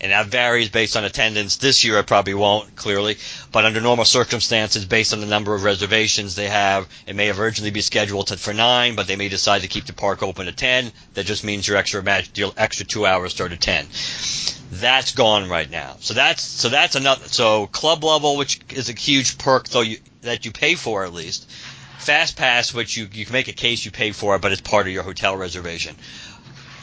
and 0.00 0.12
that 0.12 0.26
varies 0.26 0.70
based 0.70 0.96
on 0.96 1.04
attendance. 1.04 1.56
This 1.56 1.84
year 1.84 1.98
it 1.98 2.06
probably 2.06 2.34
won't, 2.34 2.74
clearly, 2.74 3.18
but 3.52 3.64
under 3.64 3.80
normal 3.80 4.04
circumstances, 4.04 4.84
based 4.84 5.12
on 5.12 5.20
the 5.20 5.26
number 5.26 5.54
of 5.54 5.62
reservations 5.62 6.34
they 6.34 6.48
have, 6.48 6.88
it 7.06 7.14
may 7.14 7.30
originally 7.30 7.70
be 7.70 7.82
scheduled 7.82 8.28
to, 8.28 8.36
for 8.36 8.54
nine, 8.54 8.96
but 8.96 9.06
they 9.06 9.16
may 9.16 9.28
decide 9.28 9.62
to 9.62 9.68
keep 9.68 9.84
the 9.84 9.92
park 9.92 10.22
open 10.22 10.48
at 10.48 10.56
ten. 10.56 10.90
That 11.14 11.26
just 11.26 11.44
means 11.44 11.68
your 11.68 11.76
extra 11.76 12.02
match, 12.02 12.38
your 12.38 12.52
extra 12.56 12.86
two 12.86 13.04
hours 13.06 13.32
start 13.32 13.52
at 13.52 13.60
ten. 13.60 13.86
That's 14.72 15.12
gone 15.12 15.48
right 15.48 15.70
now. 15.70 15.96
So 16.00 16.14
that's 16.14 16.42
so 16.42 16.68
that's 16.68 16.94
another. 16.94 17.26
So 17.26 17.66
club 17.66 18.04
level, 18.04 18.36
which 18.36 18.60
is 18.70 18.88
a 18.88 18.92
huge 18.92 19.36
perk, 19.36 19.68
though 19.68 19.80
you, 19.80 19.98
that 20.22 20.44
you 20.44 20.52
pay 20.52 20.76
for 20.76 21.04
at 21.04 21.12
least. 21.12 21.50
Fast 21.98 22.36
Pass, 22.36 22.72
which 22.72 22.96
you 22.96 23.08
you 23.12 23.26
can 23.26 23.32
make 23.32 23.48
a 23.48 23.52
case 23.52 23.84
you 23.84 23.90
pay 23.90 24.12
for, 24.12 24.38
but 24.38 24.52
it's 24.52 24.60
part 24.60 24.86
of 24.86 24.92
your 24.92 25.02
hotel 25.02 25.36
reservation 25.36 25.96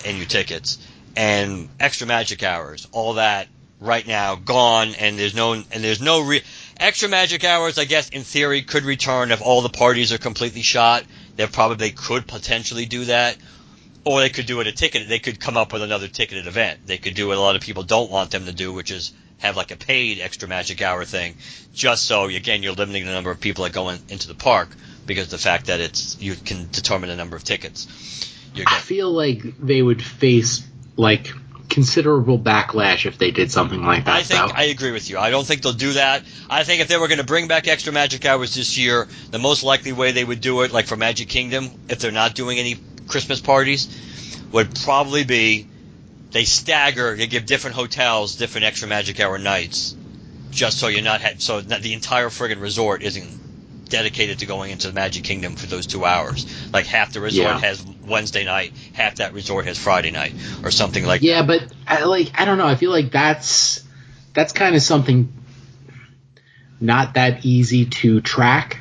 and 0.05 0.18
your 0.18 0.28
tickets 0.28 0.78
and 1.18 1.68
extra 1.80 2.05
magic 2.05 2.43
hours, 2.43 2.88
all 2.91 3.13
that 3.13 3.47
right 3.82 4.05
now 4.05 4.36
gone, 4.36 4.93
and 4.99 5.18
there's 5.18 5.34
no 5.34 5.53
and 5.53 5.84
there's 5.84 5.99
no 5.99 6.22
re- 6.22 6.43
extra 6.80 7.09
magic 7.09 7.43
hours. 7.43 7.80
I 7.80 7.86
guess 7.86 8.09
in 8.09 8.24
theory 8.24 8.61
could 8.61 8.84
return 8.84 9.32
if 9.32 9.41
all 9.41 9.61
the 9.61 9.70
parties 9.70 10.13
are 10.13 10.20
completely 10.20 10.61
shot. 10.61 11.03
They 11.36 11.47
probably 11.47 11.89
could 11.89 12.28
potentially 12.28 12.86
do 12.86 13.05
that, 13.05 13.36
or 14.05 14.22
they 14.22 14.30
could 14.30 14.45
do 14.45 14.61
it 14.61 14.68
a 14.68 14.72
ticket. 14.72 15.09
They 15.09 15.18
could 15.18 15.39
come 15.39 15.57
up 15.57 15.74
with 15.74 15.82
another 15.82 16.07
ticketed 16.07 16.45
event. 16.45 16.86
They 16.86 16.99
could 16.99 17.15
do 17.15 17.30
what 17.30 17.38
a 17.38 17.41
lot 17.41 17.55
of 17.55 17.63
people 17.63 17.82
don't 17.82 18.11
want 18.11 18.30
them 18.30 18.45
to 18.45 18.53
do, 18.53 18.72
which 18.72 18.91
is 18.91 19.11
have 19.39 19.57
like 19.57 19.72
a 19.72 19.76
paid 19.76 20.20
extra 20.20 20.47
magic 20.47 20.84
hour 20.84 21.03
thing, 21.03 21.36
just 21.74 22.05
so 22.05 22.26
again 22.26 22.61
you're 22.61 22.74
limiting 22.74 23.07
the 23.07 23.11
number 23.11 23.32
of 23.32 23.41
people 23.41 23.63
that 23.63 23.74
go 23.74 23.89
in, 23.89 23.99
into 24.09 24.28
the 24.28 24.36
park 24.36 24.70
because 25.07 25.26
of 25.26 25.32
the 25.32 25.38
fact 25.39 25.65
that 25.65 25.80
it's 25.80 26.15
you 26.20 26.36
can 26.36 26.70
determine 26.72 27.09
the 27.09 27.15
number 27.15 27.36
of 27.36 27.43
tickets. 27.43 27.88
I 28.68 28.80
feel 28.80 29.11
like 29.11 29.43
they 29.59 29.84
would 29.84 30.03
face 30.03 30.65
like 30.97 31.31
considerable 31.69 32.39
backlash 32.39 33.05
if 33.05 33.17
they 33.17 33.31
did 33.31 33.51
something 33.51 33.83
like 33.83 34.05
that. 34.05 34.15
I 34.15 34.23
think 34.23 34.51
though. 34.51 34.57
I 34.57 34.63
agree 34.63 34.91
with 34.91 35.09
you. 35.09 35.17
I 35.17 35.29
don't 35.29 35.45
think 35.45 35.61
they'll 35.61 35.73
do 35.73 35.93
that. 35.93 36.23
I 36.49 36.63
think 36.63 36.81
if 36.81 36.87
they 36.87 36.97
were 36.97 37.07
going 37.07 37.19
to 37.19 37.25
bring 37.25 37.47
back 37.47 37.67
extra 37.67 37.93
magic 37.93 38.25
hours 38.25 38.55
this 38.55 38.77
year, 38.77 39.07
the 39.31 39.39
most 39.39 39.63
likely 39.63 39.91
way 39.91 40.11
they 40.11 40.23
would 40.23 40.41
do 40.41 40.61
it, 40.61 40.71
like 40.71 40.87
for 40.87 40.95
Magic 40.95 41.29
Kingdom, 41.29 41.69
if 41.89 41.99
they're 41.99 42.11
not 42.11 42.35
doing 42.35 42.57
any 42.57 42.77
Christmas 43.07 43.39
parties, 43.39 43.87
would 44.51 44.73
probably 44.83 45.23
be 45.23 45.67
they 46.31 46.45
stagger. 46.45 47.15
They 47.15 47.27
give 47.27 47.45
different 47.45 47.75
hotels 47.75 48.35
different 48.35 48.65
extra 48.65 48.87
magic 48.87 49.19
hour 49.19 49.37
nights, 49.37 49.95
just 50.51 50.79
so 50.79 50.87
you're 50.87 51.01
not 51.01 51.21
ha- 51.21 51.35
so 51.37 51.61
that 51.61 51.81
the 51.81 51.93
entire 51.93 52.29
friggin' 52.29 52.61
resort 52.61 53.03
isn't 53.03 53.46
dedicated 53.88 54.39
to 54.39 54.45
going 54.45 54.71
into 54.71 54.88
the 54.88 54.93
Magic 54.93 55.23
Kingdom 55.23 55.55
for 55.55 55.65
those 55.67 55.88
two 55.88 56.05
hours. 56.05 56.45
Like 56.73 56.85
half 56.85 57.13
the 57.13 57.21
resort 57.21 57.47
Yeah. 57.47 57.59
has 57.59 57.85
Wednesday 58.05 58.43
night, 58.45 58.73
half 58.93 59.15
that 59.15 59.33
resort 59.33 59.65
has 59.65 59.77
Friday 59.77 60.11
night, 60.11 60.33
or 60.63 60.71
something 60.71 61.05
like 61.05 61.21
that. 61.21 61.27
yeah, 61.27 61.41
but 61.43 61.71
I, 61.88 62.03
like 62.05 62.31
I 62.39 62.45
don't 62.45 62.57
know. 62.57 62.67
I 62.67 62.75
feel 62.75 62.91
like 62.91 63.11
that's 63.11 63.83
that's 64.33 64.53
kind 64.53 64.75
of 64.75 64.81
something 64.81 65.31
not 66.79 67.15
that 67.15 67.45
easy 67.45 67.85
to 67.85 68.21
track. 68.21 68.79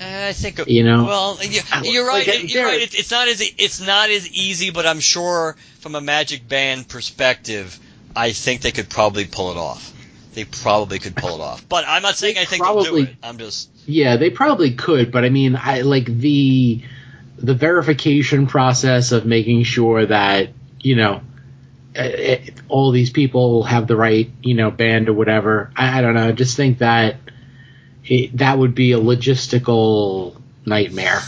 Uh, 0.00 0.28
I 0.28 0.32
think 0.32 0.60
You 0.66 0.82
know? 0.82 1.04
Well, 1.04 1.38
you're 1.82 2.06
right. 2.06 2.26
like, 2.26 2.54
you're 2.54 2.64
right. 2.64 2.80
It, 2.80 2.98
it's 2.98 3.10
not 3.10 3.28
as 3.28 3.42
it's 3.42 3.80
not 3.86 4.08
as 4.08 4.26
easy, 4.30 4.70
but 4.70 4.86
I'm 4.86 5.00
sure 5.00 5.56
from 5.80 5.94
a 5.94 6.00
Magic 6.00 6.48
Band 6.48 6.88
perspective, 6.88 7.78
I 8.16 8.32
think 8.32 8.62
they 8.62 8.70
could 8.72 8.88
probably 8.88 9.26
pull 9.26 9.50
it 9.50 9.58
off. 9.58 9.92
They 10.32 10.44
probably 10.44 11.00
could 11.00 11.16
pull 11.16 11.34
it 11.34 11.40
off. 11.42 11.68
But 11.68 11.84
I'm 11.86 12.00
not 12.02 12.16
saying 12.16 12.36
They 12.36 12.40
I 12.40 12.44
think 12.46 12.62
they'll 12.64 12.72
probably- 12.82 13.04
do 13.04 13.10
it. 13.10 13.16
I'm 13.22 13.36
just 13.36 13.68
Yeah, 13.90 14.16
they 14.16 14.30
probably 14.30 14.72
could, 14.74 15.10
but 15.10 15.24
I 15.24 15.30
mean, 15.30 15.56
I 15.56 15.80
like 15.80 16.06
the 16.06 16.82
the 17.38 17.54
verification 17.54 18.46
process 18.46 19.12
of 19.12 19.24
making 19.24 19.64
sure 19.64 20.04
that 20.06 20.50
you 20.80 20.94
know 20.94 21.22
eh, 21.94 22.02
eh, 22.02 22.50
all 22.68 22.92
these 22.92 23.10
people 23.10 23.62
have 23.64 23.86
the 23.86 23.96
right 23.96 24.30
you 24.42 24.54
know 24.54 24.70
band 24.70 25.08
or 25.08 25.12
whatever. 25.12 25.72
I, 25.74 25.98
I 25.98 26.02
don't 26.02 26.14
know. 26.14 26.28
I 26.28 26.32
just 26.32 26.56
think 26.56 26.78
that 26.78 27.16
it, 28.04 28.36
that 28.38 28.58
would 28.58 28.74
be 28.74 28.92
a 28.92 28.98
logistical 28.98 30.40
nightmare. 30.64 31.20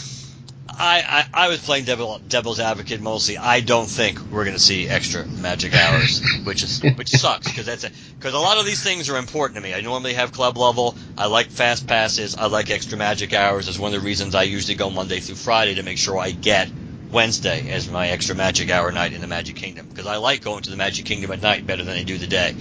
I, 0.83 1.27
I, 1.33 1.45
I 1.45 1.49
was 1.49 1.65
playing 1.65 1.85
devil, 1.85 2.21
devil's 2.29 2.59
advocate 2.59 3.01
mostly. 3.01 3.39
I 3.39 3.61
don't 3.61 3.89
think 3.89 4.19
we're 4.19 4.43
going 4.43 4.57
to 4.57 4.63
see 4.63 4.89
extra 4.89 5.25
magic 5.25 5.77
hours, 5.77 6.21
which 6.45 6.65
is 6.65 6.83
which 6.97 7.09
sucks 7.11 7.47
because 7.47 7.67
that's 7.67 7.87
because 8.19 8.35
a 8.35 8.39
lot 8.39 8.59
of 8.59 8.67
these 8.67 8.83
things 8.83 9.09
are 9.09 9.17
important 9.17 9.55
to 9.55 9.63
me. 9.63 9.75
I 9.75 9.81
normally 9.81 10.15
have 10.15 10.33
club 10.33 10.57
level. 10.57 10.97
I 11.17 11.27
like 11.27 11.51
fast 11.51 11.87
passes. 11.87 12.35
I 12.35 12.47
like 12.47 12.69
extra 12.69 12.99
magic 12.99 13.33
hours. 13.33 13.69
It's 13.69 13.79
one 13.79 13.95
of 13.95 14.01
the 14.01 14.05
reasons 14.05 14.35
I 14.35 14.43
usually 14.43 14.75
go 14.75 14.91
Monday 14.91 15.21
through 15.21 15.37
Friday 15.37 15.77
to 15.77 15.85
make 15.85 15.99
sure 15.99 16.19
I 16.19 16.33
get 16.33 16.69
Wednesday 17.13 17.71
as 17.71 17.89
my 17.89 18.09
extra 18.09 18.35
magic 18.35 18.69
hour 18.69 18.91
night 18.91 19.13
in 19.13 19.21
the 19.21 19.29
Magic 19.29 19.55
Kingdom 19.55 19.87
because 19.87 20.09
I 20.09 20.17
like 20.17 20.43
going 20.43 20.65
to 20.65 20.71
the 20.71 20.77
Magic 20.77 21.07
Kingdom 21.07 21.31
at 21.31 21.41
night 21.41 21.65
better 21.65 21.85
than 21.85 21.97
I 21.97 22.03
do 22.03 22.19
the 22.19 22.27
day. 22.27 22.57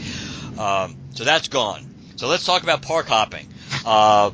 Um, 0.60 0.95
so 1.15 1.23
that's 1.23 1.48
gone. 1.48 1.84
So 2.18 2.27
let's 2.27 2.45
talk 2.45 2.61
about 2.61 2.84
park 2.84 3.07
hopping. 3.07 3.48
Uh, 3.84 4.30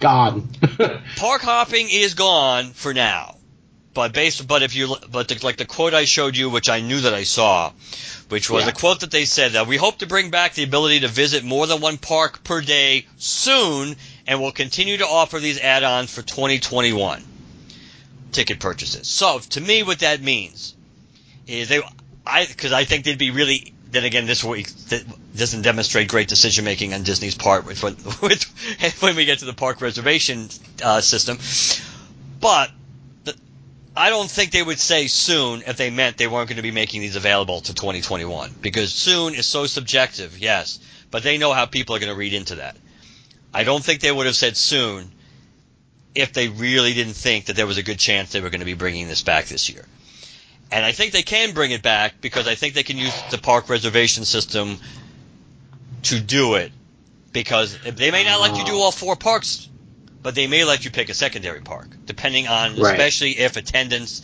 God. 0.00 0.42
park 1.16 1.42
hopping 1.42 1.88
is 1.90 2.14
gone 2.14 2.70
for 2.72 2.92
now. 2.94 3.36
But 3.92 4.12
based, 4.12 4.46
but 4.46 4.62
if 4.62 4.74
you, 4.76 4.94
but 5.10 5.28
the, 5.28 5.38
like 5.44 5.56
the 5.56 5.64
quote 5.64 5.94
I 5.94 6.04
showed 6.04 6.36
you, 6.36 6.48
which 6.48 6.68
I 6.68 6.80
knew 6.80 7.00
that 7.00 7.12
I 7.12 7.24
saw, 7.24 7.72
which 8.28 8.48
was 8.48 8.64
Yeah. 8.64 8.70
a 8.70 8.72
quote 8.72 9.00
that 9.00 9.10
they 9.10 9.24
said 9.24 9.52
that 9.52 9.66
we 9.66 9.76
hope 9.76 9.98
to 9.98 10.06
bring 10.06 10.30
back 10.30 10.54
the 10.54 10.62
ability 10.62 11.00
to 11.00 11.08
visit 11.08 11.42
more 11.42 11.66
than 11.66 11.80
one 11.80 11.98
park 11.98 12.44
per 12.44 12.60
day 12.60 13.06
soon, 13.16 13.96
and 14.28 14.40
will 14.40 14.52
continue 14.52 14.96
to 14.98 15.06
offer 15.06 15.40
these 15.40 15.58
add-ons 15.58 16.14
for 16.14 16.22
2021 16.22 17.24
ticket 18.30 18.60
purchases. 18.60 19.08
So 19.08 19.40
to 19.40 19.60
me, 19.60 19.82
what 19.82 19.98
that 19.98 20.22
means 20.22 20.76
is 21.48 21.68
they 21.68 21.80
I 22.24 22.46
because 22.46 22.72
I 22.72 22.84
think 22.84 23.04
they'd 23.04 23.18
be 23.18 23.32
really. 23.32 23.72
Then 23.90 24.04
again, 24.04 24.26
this 24.26 24.44
week 24.44 24.68
doesn't 25.36 25.62
demonstrate 25.62 26.08
great 26.08 26.28
decision 26.28 26.64
making 26.64 26.94
on 26.94 27.02
Disney's 27.02 27.34
part 27.34 27.66
with 27.66 27.82
when 29.02 29.16
we 29.16 29.24
get 29.24 29.40
to 29.40 29.44
the 29.44 29.52
park 29.52 29.80
reservation 29.80 30.48
uh, 30.82 31.00
system. 31.00 31.38
But 32.40 32.70
the, 33.24 33.34
I 33.96 34.10
don't 34.10 34.30
think 34.30 34.52
they 34.52 34.62
would 34.62 34.78
say 34.78 35.08
soon 35.08 35.64
if 35.66 35.76
they 35.76 35.90
meant 35.90 36.18
they 36.18 36.28
weren't 36.28 36.48
going 36.48 36.56
to 36.56 36.62
be 36.62 36.70
making 36.70 37.00
these 37.00 37.16
available 37.16 37.60
to 37.62 37.74
2021 37.74 38.54
because 38.60 38.92
soon 38.92 39.34
is 39.34 39.46
so 39.46 39.66
subjective. 39.66 40.38
Yes, 40.38 40.78
but 41.10 41.22
they 41.24 41.36
know 41.38 41.52
how 41.52 41.66
people 41.66 41.96
are 41.96 41.98
going 41.98 42.12
to 42.12 42.18
read 42.18 42.32
into 42.32 42.56
that. 42.56 42.76
I 43.52 43.64
don't 43.64 43.82
think 43.84 44.00
they 44.00 44.12
would 44.12 44.26
have 44.26 44.36
said 44.36 44.56
soon 44.56 45.10
if 46.14 46.32
they 46.32 46.48
really 46.48 46.94
didn't 46.94 47.14
think 47.14 47.46
that 47.46 47.56
there 47.56 47.66
was 47.66 47.78
a 47.78 47.82
good 47.82 47.98
chance 47.98 48.30
they 48.30 48.40
were 48.40 48.50
going 48.50 48.60
to 48.60 48.66
be 48.66 48.74
bringing 48.74 49.08
this 49.08 49.22
back 49.22 49.46
this 49.46 49.68
year. 49.68 49.84
And 50.72 50.84
I 50.84 50.92
think 50.92 51.12
they 51.12 51.22
can 51.22 51.52
bring 51.52 51.72
it 51.72 51.82
back 51.82 52.20
because 52.20 52.46
I 52.46 52.54
think 52.54 52.74
they 52.74 52.82
can 52.82 52.96
use 52.96 53.14
the 53.30 53.38
park 53.38 53.68
reservation 53.68 54.24
system 54.24 54.78
to 56.04 56.20
do 56.20 56.54
it. 56.54 56.72
Because 57.32 57.76
they 57.82 58.10
may 58.10 58.24
not 58.24 58.40
let 58.40 58.56
you 58.56 58.64
do 58.64 58.72
oh. 58.74 58.82
all 58.82 58.92
four 58.92 59.16
parks, 59.16 59.68
but 60.22 60.34
they 60.34 60.46
may 60.46 60.64
let 60.64 60.84
you 60.84 60.90
pick 60.90 61.08
a 61.08 61.14
secondary 61.14 61.60
park, 61.60 61.88
depending 62.04 62.48
on, 62.48 62.76
Right. 62.76 62.92
especially 62.92 63.38
if 63.38 63.56
attendance. 63.56 64.22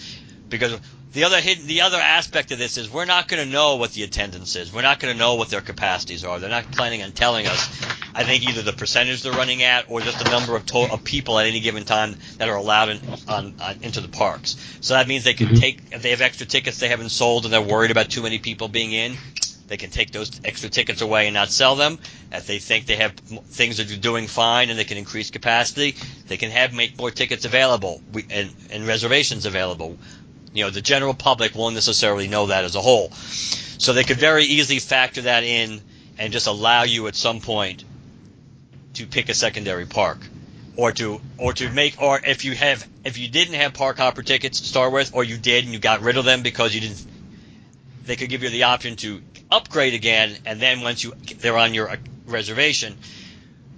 Because 0.49 0.79
the 1.13 1.25
other 1.25 1.41
hidden, 1.41 1.67
the 1.67 1.81
other 1.81 1.97
aspect 1.97 2.53
of 2.53 2.59
this 2.59 2.77
is 2.77 2.91
we're 2.91 3.05
not 3.05 3.27
going 3.29 3.45
to 3.45 3.51
know 3.51 3.77
what 3.77 3.93
the 3.93 4.03
attendance 4.03 4.55
is. 4.55 4.73
We're 4.73 4.83
not 4.83 5.01
going 5.01 5.13
to 5.15 5.19
know 5.19 5.35
what 5.37 5.49
their 5.49 5.61
capacities 5.61 6.25
are. 6.25 6.39
They're 6.39 6.51
not 6.51 6.71
planning 6.73 7.03
on 7.03 7.13
telling 7.13 7.47
us. 7.47 7.83
I 8.15 8.25
think 8.25 8.49
either 8.49 8.63
the 8.63 8.73
percentage 8.73 9.23
they're 9.23 9.33
running 9.33 9.63
at 9.63 9.91
or 9.91 10.01
just 10.01 10.23
the 10.23 10.31
number 10.31 10.57
of, 10.57 10.65
to- 10.67 10.93
of 10.93 11.05
people 11.05 11.39
at 11.39 11.47
any 11.47 11.61
given 11.61 11.85
time 11.85 12.17
that 12.39 12.49
are 12.49 12.57
allowed 12.57 12.91
in, 12.91 13.01
on, 13.29 13.55
on 13.61 13.79
into 13.83 14.01
the 14.01 14.09
parks. 14.09 14.57
So 14.81 14.95
that 14.95 15.07
means 15.09 15.25
they 15.25 15.35
can 15.35 15.49
Mhm. 15.49 15.61
take 15.61 15.79
if 15.93 16.03
they 16.03 16.11
have 16.11 16.21
extra 16.23 16.47
tickets 16.47 16.79
they 16.79 16.89
haven't 16.89 17.11
sold 17.11 17.45
and 17.45 17.53
they're 17.53 17.61
worried 17.61 17.91
about 17.91 18.09
too 18.11 18.23
many 18.23 18.39
people 18.39 18.69
being 18.69 18.93
in. 18.93 19.17
They 19.69 19.77
can 19.77 19.91
take 19.91 20.13
those 20.13 20.31
extra 20.45 20.69
tickets 20.71 21.01
away 21.01 21.27
and 21.27 21.35
not 21.35 21.51
sell 21.51 21.75
them. 21.75 21.99
If 22.31 22.47
they 22.47 22.61
think 22.61 22.87
they 22.87 22.97
have 22.97 23.13
things 23.13 23.79
that 23.79 23.91
are 23.91 23.97
doing 23.97 24.29
fine 24.29 24.71
and 24.71 24.79
they 24.79 24.85
can 24.85 24.97
increase 24.97 25.31
capacity, 25.31 25.97
they 26.29 26.37
can 26.37 26.53
have 26.53 26.73
make 26.73 26.97
more 26.97 27.11
tickets 27.11 27.45
available 27.45 28.01
and, 28.31 28.51
and 28.71 28.87
reservations 28.87 29.45
available. 29.45 29.99
You 30.57 30.65
know, 30.65 30.71
the 30.71 30.81
general 30.81 31.13
public 31.13 31.55
won't 31.55 31.75
necessarily 31.75 32.29
know 32.29 32.47
that 32.47 32.65
as 32.65 32.77
a 32.77 32.81
whole. 32.81 33.11
So 33.79 33.93
they 33.93 34.05
could 34.05 34.17
very 34.19 34.45
easily 34.45 34.79
factor 34.79 35.23
that 35.23 35.45
in 35.45 35.83
and 36.19 36.33
just 36.33 36.47
allow 36.47 36.85
you 36.85 37.07
at 37.09 37.15
some 37.15 37.41
point 37.41 37.85
to 38.95 39.07
pick 39.07 39.29
a 39.29 39.35
secondary 39.35 39.85
park. 39.85 40.19
Or 40.77 40.93
to 40.93 41.21
or 41.39 41.53
to 41.55 41.71
make 41.71 42.01
or 42.01 42.21
if 42.23 42.45
you 42.45 42.55
have 42.55 42.87
if 43.05 43.17
you 43.17 43.29
didn't 43.29 43.55
have 43.55 43.73
park 43.73 43.97
hopper 43.97 44.23
tickets 44.23 44.61
to 44.61 44.67
start 44.67 44.93
with, 44.93 45.15
or 45.15 45.25
you 45.25 45.39
did 45.39 45.65
and 45.65 45.73
you 45.73 45.79
got 45.79 46.03
rid 46.03 46.19
of 46.19 46.25
them 46.27 46.43
because 46.43 46.75
you 46.75 46.83
didn't 46.83 47.03
they 48.05 48.17
could 48.17 48.29
give 48.29 48.43
you 48.43 48.51
the 48.51 48.65
option 48.65 48.97
to 48.97 49.23
upgrade 49.51 49.95
again, 49.95 50.37
and 50.45 50.61
then 50.61 50.83
once 50.83 51.03
you 51.03 51.13
they're 51.39 51.57
on 51.57 51.73
your 51.73 51.97
reservation, 52.27 52.97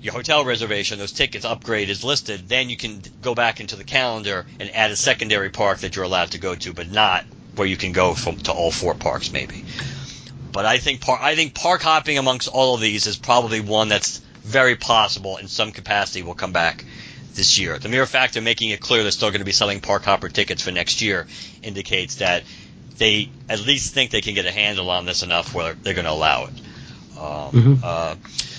your 0.01 0.13
hotel 0.13 0.45
reservation, 0.45 0.99
those 0.99 1.13
tickets 1.13 1.45
upgrade 1.45 1.91
is 1.91 2.05
listed, 2.05 2.49
then 2.49 2.69
you 2.71 2.77
can 2.77 3.03
go 3.21 3.35
back 3.35 3.61
into 3.61 3.77
the 3.77 3.85
calendar 3.85 4.47
and 4.61 4.71
add 4.75 4.91
a 4.91 4.97
secondary 4.97 5.51
park 5.51 5.79
that 5.81 5.97
you're 5.97 6.05
allowed 6.05 6.31
to 6.33 6.39
go 6.39 6.55
to, 6.55 6.73
but 6.73 6.91
not 6.91 7.25
where 7.57 7.67
you 7.67 7.77
can 7.77 7.93
go 7.93 8.15
from 8.15 8.37
to 8.37 8.53
all 8.53 8.71
four 8.71 8.95
parks 8.95 9.33
maybe. 9.33 9.65
But 10.53 10.67
I 10.67 10.79
think 10.79 11.01
par- 11.01 11.19
I 11.21 11.35
think 11.35 11.55
park 11.55 11.83
hopping 11.83 12.19
amongst 12.19 12.49
all 12.49 12.75
of 12.75 12.81
these 12.81 13.07
is 13.07 13.17
probably 13.17 13.61
one 13.61 13.89
that's 13.89 14.19
very 14.43 14.77
possible 14.77 15.37
in 15.37 15.49
some 15.49 15.73
capacity 15.73 16.23
will 16.23 16.35
come 16.35 16.53
back 16.53 16.85
this 17.35 17.59
year. 17.59 17.79
The 17.79 17.89
mere 17.89 18.07
fact 18.07 18.37
of 18.37 18.45
making 18.45 18.71
it 18.71 18.81
clear 18.81 19.03
they're 19.03 19.11
still 19.13 19.31
going 19.31 19.41
to 19.41 19.45
be 19.45 19.53
selling 19.53 19.81
park 19.81 20.05
hopper 20.05 20.29
tickets 20.29 20.63
for 20.63 20.71
next 20.71 21.03
year 21.03 21.27
indicates 21.63 22.17
that 22.17 22.45
they 22.99 23.31
at 23.49 23.61
least 23.61 23.95
think 23.95 24.11
they 24.11 24.21
can 24.21 24.35
get 24.35 24.47
a 24.47 24.51
handle 24.51 24.91
on 24.91 25.05
this 25.07 25.23
enough 25.23 25.55
where 25.55 25.75
they're 25.75 25.95
going 25.95 26.07
to 26.07 26.11
allow 26.13 26.45
it. 26.45 26.53
Um, 27.19 27.53
Mhm. 27.53 27.83
uh, 27.83 28.15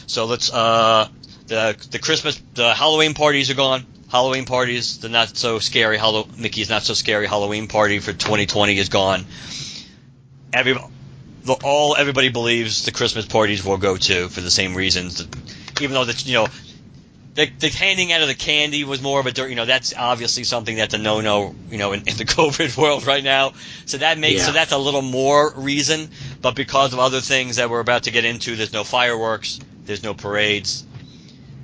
so 0.08 0.26
let's 0.26 0.52
uh, 0.54 1.08
the 1.50 1.88
the 1.92 2.00
Christmas 2.00 2.42
the 2.54 2.74
Halloween 2.74 3.14
parties 3.14 3.50
are 3.50 3.56
gone. 3.56 3.86
Halloween 4.10 4.46
parties, 4.46 5.00
the 5.00 5.10
not 5.10 5.38
so 5.38 5.60
scary 5.60 5.98
Hallow- 5.98 6.28
Mickey's 6.38 6.70
not 6.70 6.84
so 6.84 6.94
scary 6.94 7.28
Halloween 7.28 7.68
party 7.68 8.00
for 8.00 8.12
2020 8.12 8.78
is 8.78 8.90
gone. 8.90 9.26
Every 10.54 10.74
the, 11.44 11.54
all 11.64 11.96
everybody 11.96 12.30
believes 12.30 12.86
the 12.86 12.92
Christmas 12.92 13.26
parties 13.26 13.64
will 13.64 13.78
go 13.78 13.98
to 13.98 14.30
for 14.30 14.42
the 14.42 14.50
same 14.52 14.76
reasons. 14.76 15.28
Even 15.82 15.94
though 15.94 16.06
that 16.06 16.26
you 16.26 16.34
know 16.34 16.48
the, 17.36 17.50
the 17.60 17.70
handing 17.70 18.12
out 18.12 18.22
of 18.22 18.28
the 18.28 18.36
candy 18.36 18.84
was 18.84 19.02
more 19.02 19.20
of 19.20 19.26
a 19.26 19.50
you 19.50 19.56
know 19.56 19.66
that's 19.66 19.94
obviously 19.96 20.44
something 20.44 20.76
that's 20.76 20.94
a 20.94 20.98
no 20.98 21.22
no 21.22 21.56
you 21.70 21.78
know 21.78 21.94
in, 21.94 22.02
in 22.02 22.18
the 22.18 22.26
COVID 22.38 22.78
world 22.78 23.06
right 23.06 23.24
now. 23.24 23.54
So 23.86 23.98
that 24.00 24.18
makes 24.18 24.46
so 24.46 24.52
that's 24.52 24.72
a 24.72 24.78
little 24.78 25.02
more 25.02 25.52
reason. 25.56 26.10
But 26.42 26.56
because 26.56 26.94
of 26.94 27.00
other 27.00 27.22
things 27.22 27.58
that 27.58 27.70
we're 27.70 27.80
about 27.80 28.04
to 28.04 28.12
get 28.12 28.26
into, 28.26 28.56
there's 28.56 28.74
no 28.74 28.84
fireworks, 28.84 29.60
there's 29.86 30.04
no 30.04 30.14
parades. 30.14 30.86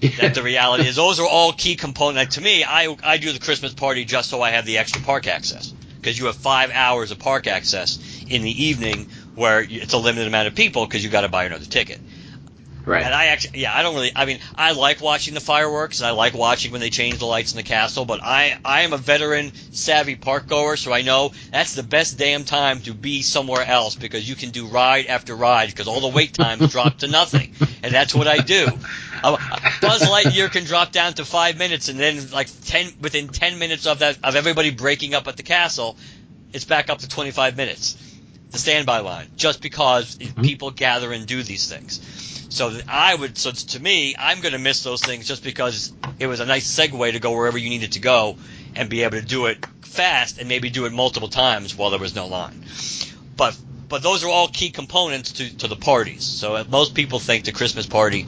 That 0.01 0.35
the 0.35 0.43
reality 0.43 0.87
is 0.87 0.95
those 0.95 1.19
are 1.19 1.27
all 1.27 1.53
key 1.53 1.75
components. 1.75 2.17
Like, 2.17 2.29
to 2.31 2.41
me, 2.41 2.63
I 2.63 2.95
I 3.03 3.17
do 3.17 3.31
the 3.31 3.39
Christmas 3.39 3.73
party 3.73 4.05
just 4.05 4.29
so 4.29 4.41
I 4.41 4.51
have 4.51 4.65
the 4.65 4.77
extra 4.77 5.01
park 5.01 5.27
access 5.27 5.73
because 6.05 6.19
you 6.19 6.25
have 6.25 6.35
five 6.35 6.71
hours 6.71 7.11
of 7.11 7.19
park 7.19 7.47
access 7.47 7.97
in 8.29 8.43
the 8.43 8.65
evening 8.65 9.09
where 9.35 9.65
it's 9.67 9.93
a 9.93 9.97
limited 9.97 10.27
amount 10.27 10.47
of 10.47 10.55
people 10.55 10.85
because 10.85 11.03
you 11.03 11.09
got 11.09 11.21
to 11.21 11.29
buy 11.29 11.45
another 11.45 11.65
ticket. 11.65 11.99
Right. 12.85 13.03
And. 13.03 13.13
I 13.13 13.25
actually, 13.27 13.61
yeah, 13.61 13.75
I 13.75 13.81
don't 13.81 13.95
really. 13.95 14.11
I 14.15 14.25
mean, 14.25 14.39
I 14.55 14.73
like 14.73 15.01
watching 15.01 15.33
the 15.33 15.39
fireworks, 15.39 15.99
and 15.99 16.07
I 16.07 16.11
like 16.11 16.35
watching 16.35 16.71
when 16.71 16.81
they 16.81 16.91
change 16.91 17.17
the 17.17 17.25
lights 17.25 17.51
in 17.51 17.57
the 17.57 17.63
castle. 17.63 18.05
But 18.05 18.21
I, 18.21 18.57
I 18.63 18.81
am 18.81 18.93
a 18.93 18.97
veteran, 18.97 19.51
savvy 19.71 20.15
park 20.15 20.47
goer, 20.47 20.77
so 20.77 20.93
I 20.93 21.01
know 21.01 21.31
that's 21.51 21.73
the 21.73 21.83
best 21.83 22.17
damn 22.17 22.43
time 22.43 22.81
to 22.81 22.93
be 22.93 23.23
somewhere 23.23 23.65
else 23.65 23.95
because 23.95 24.29
you 24.29 24.35
can 24.35 24.51
do 24.51 24.67
ride 24.67 25.07
after 25.07 25.35
ride 25.35 25.69
because 25.69 25.87
all 25.87 26.01
the 26.01 26.09
wait 26.09 26.33
times 26.33 26.71
drop 26.71 26.99
to 26.99 27.07
nothing, 27.07 27.53
and 27.81 27.91
that's 27.91 28.13
what 28.13 28.27
I 28.27 28.37
do. 28.37 28.67
Buzz 29.81 30.01
Lightyear 30.01 30.51
can 30.51 30.63
drop 30.65 30.91
down 30.91 31.13
to 31.15 31.25
five 31.25 31.57
minutes, 31.57 31.89
and 31.89 31.99
then 31.99 32.31
like 32.31 32.47
ten 32.65 32.91
within 33.01 33.27
ten 33.27 33.59
minutes 33.59 33.87
of 33.87 33.99
that 33.99 34.17
of 34.23 34.35
everybody 34.35 34.71
breaking 34.71 35.13
up 35.13 35.27
at 35.27 35.37
the 35.37 35.43
castle, 35.43 35.97
it's 36.53 36.65
back 36.65 36.89
up 36.89 36.99
to 36.99 37.07
twenty 37.07 37.31
five 37.31 37.57
minutes, 37.57 37.97
the 38.51 38.57
standby 38.57 38.99
line, 38.99 39.27
just 39.35 39.61
because 39.61 40.17
mm-hmm. 40.17 40.41
people 40.41 40.71
gather 40.71 41.11
and 41.11 41.25
do 41.25 41.43
these 41.43 41.69
things. 41.69 42.01
So 42.49 42.71
I 42.87 43.13
would, 43.13 43.37
so 43.37 43.51
to 43.51 43.79
me, 43.81 44.15
I'm 44.17 44.39
going 44.39 44.53
to 44.53 44.59
miss 44.59 44.81
those 44.81 45.01
things 45.01 45.27
just 45.27 45.43
because 45.43 45.91
it 46.19 46.27
was 46.27 46.39
a 46.39 46.45
nice 46.45 46.73
segue 46.73 47.11
to 47.11 47.19
go 47.19 47.35
wherever 47.35 47.57
you 47.57 47.69
needed 47.69 47.93
to 47.93 47.99
go 47.99 48.37
and 48.75 48.89
be 48.89 49.03
able 49.03 49.19
to 49.19 49.25
do 49.25 49.47
it 49.47 49.65
fast 49.81 50.37
and 50.37 50.47
maybe 50.47 50.69
do 50.69 50.85
it 50.85 50.93
multiple 50.93 51.27
times 51.27 51.75
while 51.75 51.89
there 51.89 51.99
was 51.99 52.15
no 52.15 52.27
line. 52.27 52.63
But 53.35 53.57
but 53.89 54.03
those 54.03 54.23
are 54.23 54.29
all 54.29 54.47
key 54.47 54.69
components 54.69 55.33
to, 55.33 55.57
to 55.57 55.67
the 55.67 55.75
parties. 55.75 56.23
So 56.23 56.63
most 56.69 56.95
people 56.95 57.19
think 57.19 57.45
the 57.45 57.51
Christmas 57.51 57.85
party 57.85 58.25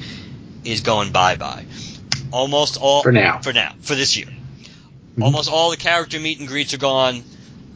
is 0.68 0.82
going 0.82 1.12
bye 1.12 1.36
bye. 1.36 1.66
Almost 2.32 2.78
all 2.78 3.04
For 3.04 3.12
now. 3.12 3.40
For 3.40 3.54
now, 3.54 3.74
for 3.82 3.96
this 3.96 4.18
year. 4.18 4.28
Almost 5.20 5.52
all 5.52 5.72
the 5.72 5.78
character 5.78 6.20
meet 6.20 6.40
and 6.40 6.48
greets 6.48 6.74
are 6.76 6.78
gone. 6.78 7.24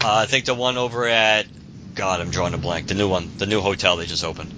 Uh, 0.03 0.17
I 0.17 0.25
think 0.27 0.45
the 0.45 0.53
one 0.53 0.77
over 0.77 1.07
at 1.07 1.47
God, 1.95 2.21
I'm 2.21 2.29
drawing 2.29 2.53
a 2.53 2.57
blank. 2.57 2.87
The 2.87 2.93
new 2.93 3.09
one, 3.09 3.31
the 3.37 3.47
new 3.47 3.61
hotel 3.61 3.97
they 3.97 4.05
just 4.05 4.23
opened. 4.23 4.53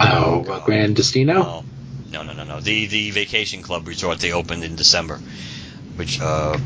Oh, 0.00 0.42
God. 0.42 0.64
Gran 0.64 0.94
Destino? 0.94 1.34
No, 1.34 1.64
no, 2.10 2.22
no, 2.22 2.32
no, 2.32 2.44
no. 2.44 2.60
The 2.60 2.86
the 2.86 3.10
vacation 3.10 3.62
club 3.62 3.86
resort 3.86 4.18
they 4.18 4.32
opened 4.32 4.64
in 4.64 4.76
December, 4.76 5.20
which 5.96 6.20
uh, 6.20 6.56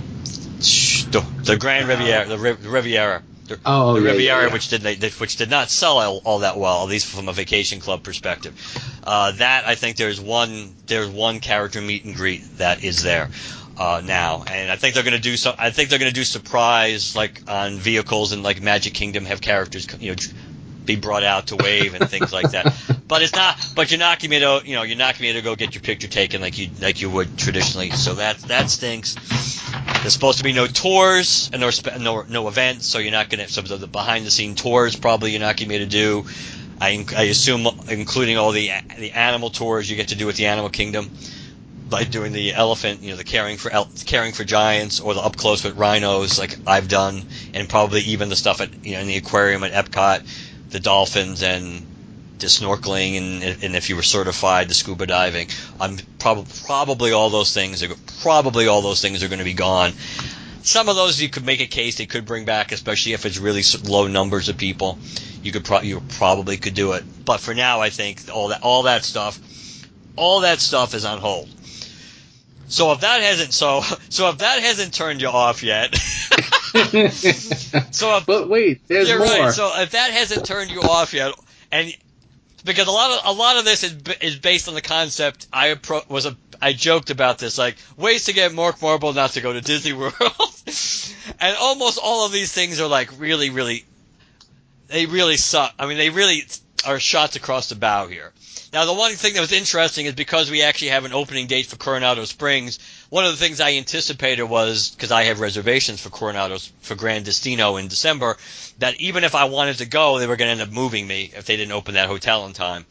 the, 0.59 1.25
the 1.43 1.57
Grand 1.57 1.89
Riviera, 1.89 2.27
the 2.27 2.39
Riviera, 2.39 3.23
the, 3.47 3.59
Oh, 3.65 3.95
the 3.95 4.03
yeah, 4.03 4.11
Riviera, 4.13 4.41
yeah, 4.43 4.47
yeah. 4.47 4.53
which 4.53 4.69
did 4.69 4.83
they, 4.83 5.09
which 5.11 5.37
did 5.37 5.51
not 5.51 5.71
sell 5.71 5.99
all, 5.99 6.23
all 6.25 6.39
that 6.41 6.57
well, 6.57 6.83
at 6.83 6.89
least 6.89 7.07
from 7.07 7.29
a 7.29 7.33
vacation 7.33 7.81
club 7.81 8.03
perspective. 8.03 8.55
Uh, 9.05 9.33
that 9.33 9.67
I 9.67 9.75
think 9.75 9.97
there's 9.97 10.21
one 10.21 10.75
there's 10.87 11.09
one 11.09 11.41
character 11.41 11.81
meet 11.81 12.05
and 12.05 12.15
greet 12.15 12.59
that 12.59 12.85
is 12.85 13.03
there. 13.03 13.31
Uh, 13.77 14.01
now, 14.05 14.45
and 14.47 14.71
I 14.71 14.77
think 14.77 14.95
they're 14.95 15.03
going 15.03 15.17
to 15.17 15.21
do 15.21 15.37
some. 15.37 15.57
I 15.59 15.71
think 15.71 15.91
they're 15.91 15.99
going 15.99 16.11
to 16.11 16.15
do 16.15 16.25
surprise 16.25 17.17
like 17.17 17.43
on 17.49 17.79
vehicles 17.79 18.31
and 18.33 18.43
like 18.45 18.63
Magic 18.63 18.95
Kingdom 18.95 19.25
have 19.25 19.41
characters, 19.41 19.89
you 20.01 20.13
know, 20.13 20.17
be 20.85 20.97
brought 20.97 21.25
out 21.25 21.49
to 21.49 21.57
wave 21.57 21.95
and 21.95 22.09
things 22.09 22.33
like 22.33 22.53
that. 22.53 22.73
But 23.15 23.23
it's 23.23 23.33
not. 23.33 23.57
But 23.77 23.93
you're 23.93 24.01
not 24.01 24.19
to 24.21 24.29
be 24.29 24.35
able, 24.35 24.65
you 24.65 24.75
know, 24.75 24.83
you're 24.83 24.99
not 24.99 25.17
going 25.17 25.35
to 25.35 25.41
go 25.41 25.55
get 25.55 25.73
your 25.73 25.83
picture 25.83 26.09
taken 26.09 26.41
like 26.41 26.59
you 26.59 26.69
like 26.81 27.01
you 27.01 27.09
would 27.09 27.39
traditionally. 27.39 27.91
So 27.91 28.15
that 28.15 28.39
that 28.49 28.69
stinks. 28.69 29.15
There's 30.01 30.13
supposed 30.13 30.39
to 30.39 30.43
be 30.43 30.53
no 30.53 30.67
tours 30.67 31.49
and 31.53 31.61
no 31.61 31.71
no, 32.01 32.25
no 32.29 32.49
events, 32.49 32.89
so 32.89 32.99
you're 32.99 33.13
not 33.13 33.31
going 33.31 33.47
to. 33.47 33.49
So 33.49 33.61
the 33.63 33.87
behind 33.87 34.27
the 34.27 34.33
scene 34.33 34.57
tours 34.57 34.97
probably 34.97 35.31
you're 35.31 35.39
not 35.39 35.57
to 35.59 35.65
be 35.65 35.77
able 35.77 35.85
to 35.85 35.91
do. 35.91 36.25
I, 36.81 37.07
I 37.17 37.23
assume 37.27 37.69
including 37.89 38.37
all 38.37 38.51
the 38.51 38.73
the 38.99 39.13
animal 39.13 39.51
tours 39.51 39.89
you 39.89 39.95
get 39.95 40.09
to 40.09 40.17
do 40.17 40.27
with 40.27 40.35
the 40.35 40.47
Animal 40.47 40.71
Kingdom, 40.71 41.09
like 41.93 42.11
doing 42.11 42.33
the 42.33 42.53
elephant, 42.55 43.01
you 43.03 43.11
know, 43.11 43.17
the 43.17 43.23
caring 43.23 43.59
for 43.59 43.71
el- 43.71 43.91
caring 44.07 44.33
for 44.33 44.43
giants 44.43 44.99
or 44.99 45.15
the 45.15 45.21
up 45.21 45.37
close 45.37 45.63
with 45.63 45.77
rhinos, 45.77 46.37
like 46.37 46.57
I've 46.67 46.89
done, 46.89 47.23
and 47.55 47.69
probably 47.69 48.01
even 48.01 48.29
the 48.29 48.35
stuff 48.35 48.61
at 48.61 48.71
you 48.85 48.95
know 48.95 49.03
in 49.03 49.07
the 49.07 49.19
aquarium 49.19 49.63
at 49.63 49.71
Epcot, 49.71 50.27
the 50.71 50.81
dolphins 50.81 51.45
and 51.45 51.87
the 52.39 52.47
snorkeling 52.47 53.17
and, 53.17 53.63
and 53.63 53.77
if 53.77 53.89
you 53.89 53.97
were 53.97 54.03
certified 54.03 54.69
the 54.69 54.75
scuba 54.75 55.07
diving. 55.07 55.49
I'm 55.81 55.97
probably 56.19 56.47
probably 56.67 57.13
all 57.13 57.31
those 57.31 57.53
things 57.55 57.83
are 57.83 57.89
probably 58.23 58.67
all 58.67 58.83
those 58.83 59.01
things 59.01 59.23
are 59.23 59.29
going 59.29 59.39
to 59.39 59.45
be 59.45 59.55
gone. 59.55 59.93
some 60.63 60.89
of 60.89 60.97
those 60.97 61.21
you 61.21 61.29
could 61.29 61.45
make 61.47 61.61
a 61.61 61.67
case 61.67 61.97
they 61.97 62.07
could 62.07 62.25
bring 62.27 62.45
back, 62.45 62.73
especially 62.73 63.13
if 63.13 63.25
it's 63.27 63.39
really 63.39 63.63
low 63.89 64.07
numbers 64.09 64.49
of 64.49 64.57
people. 64.57 64.99
You 65.43 65.53
could 65.53 65.65
pro- 65.65 65.83
you 65.83 66.01
probably 66.19 66.57
could 66.57 66.75
do 66.75 66.93
it, 66.93 67.05
but 67.25 67.39
for 67.41 67.55
now, 67.55 67.81
I 67.81 67.91
think 67.91 68.23
all 68.33 68.49
that 68.49 68.63
all 68.63 68.85
that 68.85 69.05
stuff, 69.05 69.39
all 70.17 70.41
that 70.41 70.59
stuff 70.61 70.95
is 70.95 71.05
on 71.05 71.19
hold. 71.21 71.49
So 72.67 72.93
if 72.93 73.01
that 73.01 73.21
hasn't 73.23 73.53
so 73.53 73.83
so 74.09 74.31
if 74.31 74.39
that 74.39 74.61
hasn't 74.63 74.95
turned 74.95 75.21
you 75.21 75.29
off 75.29 75.63
yet, 75.63 75.95
so 77.93 78.17
if 78.17 78.27
but 78.27 78.49
wait, 78.49 78.89
there's 78.89 79.09
you're 79.09 79.19
more. 79.19 79.29
right. 79.29 79.53
So 79.53 79.71
if 79.81 79.91
that 79.91 80.11
hasn't 80.13 80.47
turned 80.47 80.71
you 80.71 80.81
off 80.81 81.13
yet, 81.13 81.35
and 81.71 81.95
because 82.65 82.89
a 82.89 82.91
lot 82.91 83.11
of 83.11 83.37
a 83.37 83.39
lot 83.39 83.57
of 83.57 83.65
this 83.65 83.85
is 83.85 83.95
is 84.21 84.37
based 84.37 84.69
on 84.69 84.75
the 84.75 84.81
concept 84.81 85.47
I 85.53 85.79
was 86.09 86.27
a 86.27 86.37
I 86.61 86.73
joked 86.73 87.11
about 87.11 87.39
this 87.39 87.59
like 87.59 87.77
ways 87.97 88.25
to 88.25 88.33
get 88.33 88.53
Mark 88.53 88.81
Marble 88.81 89.13
not 89.13 89.33
to 89.33 89.41
go 89.41 89.53
to 89.53 89.61
Disney 89.61 89.93
World, 89.95 90.15
and 91.41 91.57
almost 91.61 91.99
all 92.03 92.27
of 92.27 92.33
these 92.33 92.53
things 92.53 92.81
are 92.81 92.89
like 92.89 93.11
really 93.19 93.51
really 93.51 93.85
they 94.89 95.07
really 95.07 95.37
suck. 95.37 95.73
I 95.79 95.87
mean 95.87 95.99
they 95.99 96.11
really 96.11 96.45
are 96.87 97.01
shots 97.01 97.37
across 97.37 97.69
the 97.69 97.75
bow 97.75 98.07
here. 98.07 98.33
Now 98.73 98.85
the 98.87 98.93
one 98.93 99.13
thing 99.13 99.35
that 99.35 99.41
was 99.41 99.53
interesting 99.53 100.07
is 100.07 100.15
because 100.15 100.51
we 100.51 100.63
actually 100.63 100.89
have 100.89 101.05
an 101.05 101.13
opening 101.13 101.47
date 101.47 101.67
for 101.67 101.77
Coronado 101.77 102.25
Springs. 102.25 102.79
One 103.15 103.25
of 103.25 103.31
the 103.31 103.37
things 103.37 103.61
I 103.61 103.75
anticipated 103.75 104.43
was 104.43 104.91
because 104.91 105.13
I 105.13 105.27
have 105.27 105.39
reservations 105.39 106.01
for 106.01 106.09
Coronados 106.09 106.69
for 106.81 106.97
Gran 106.97 107.23
Destino 107.23 107.77
in 107.77 107.87
December 107.87 108.37
that 108.81 109.01
even 109.01 109.23
if 109.23 109.37
I 109.37 109.45
wanted 109.45 109.79
to 109.79 109.87
go, 109.87 110.19
they 110.19 110.27
were 110.27 110.35
going 110.35 110.49
to 110.49 110.61
end 110.61 110.69
up 110.69 110.75
moving 110.75 111.07
me 111.07 111.31
if 111.33 111.47
they 111.47 111.57
didn't 111.57 111.71
open 111.71 111.95
that 111.95 112.09
hotel 112.09 112.45
in 112.45 112.55
time. 112.55 112.85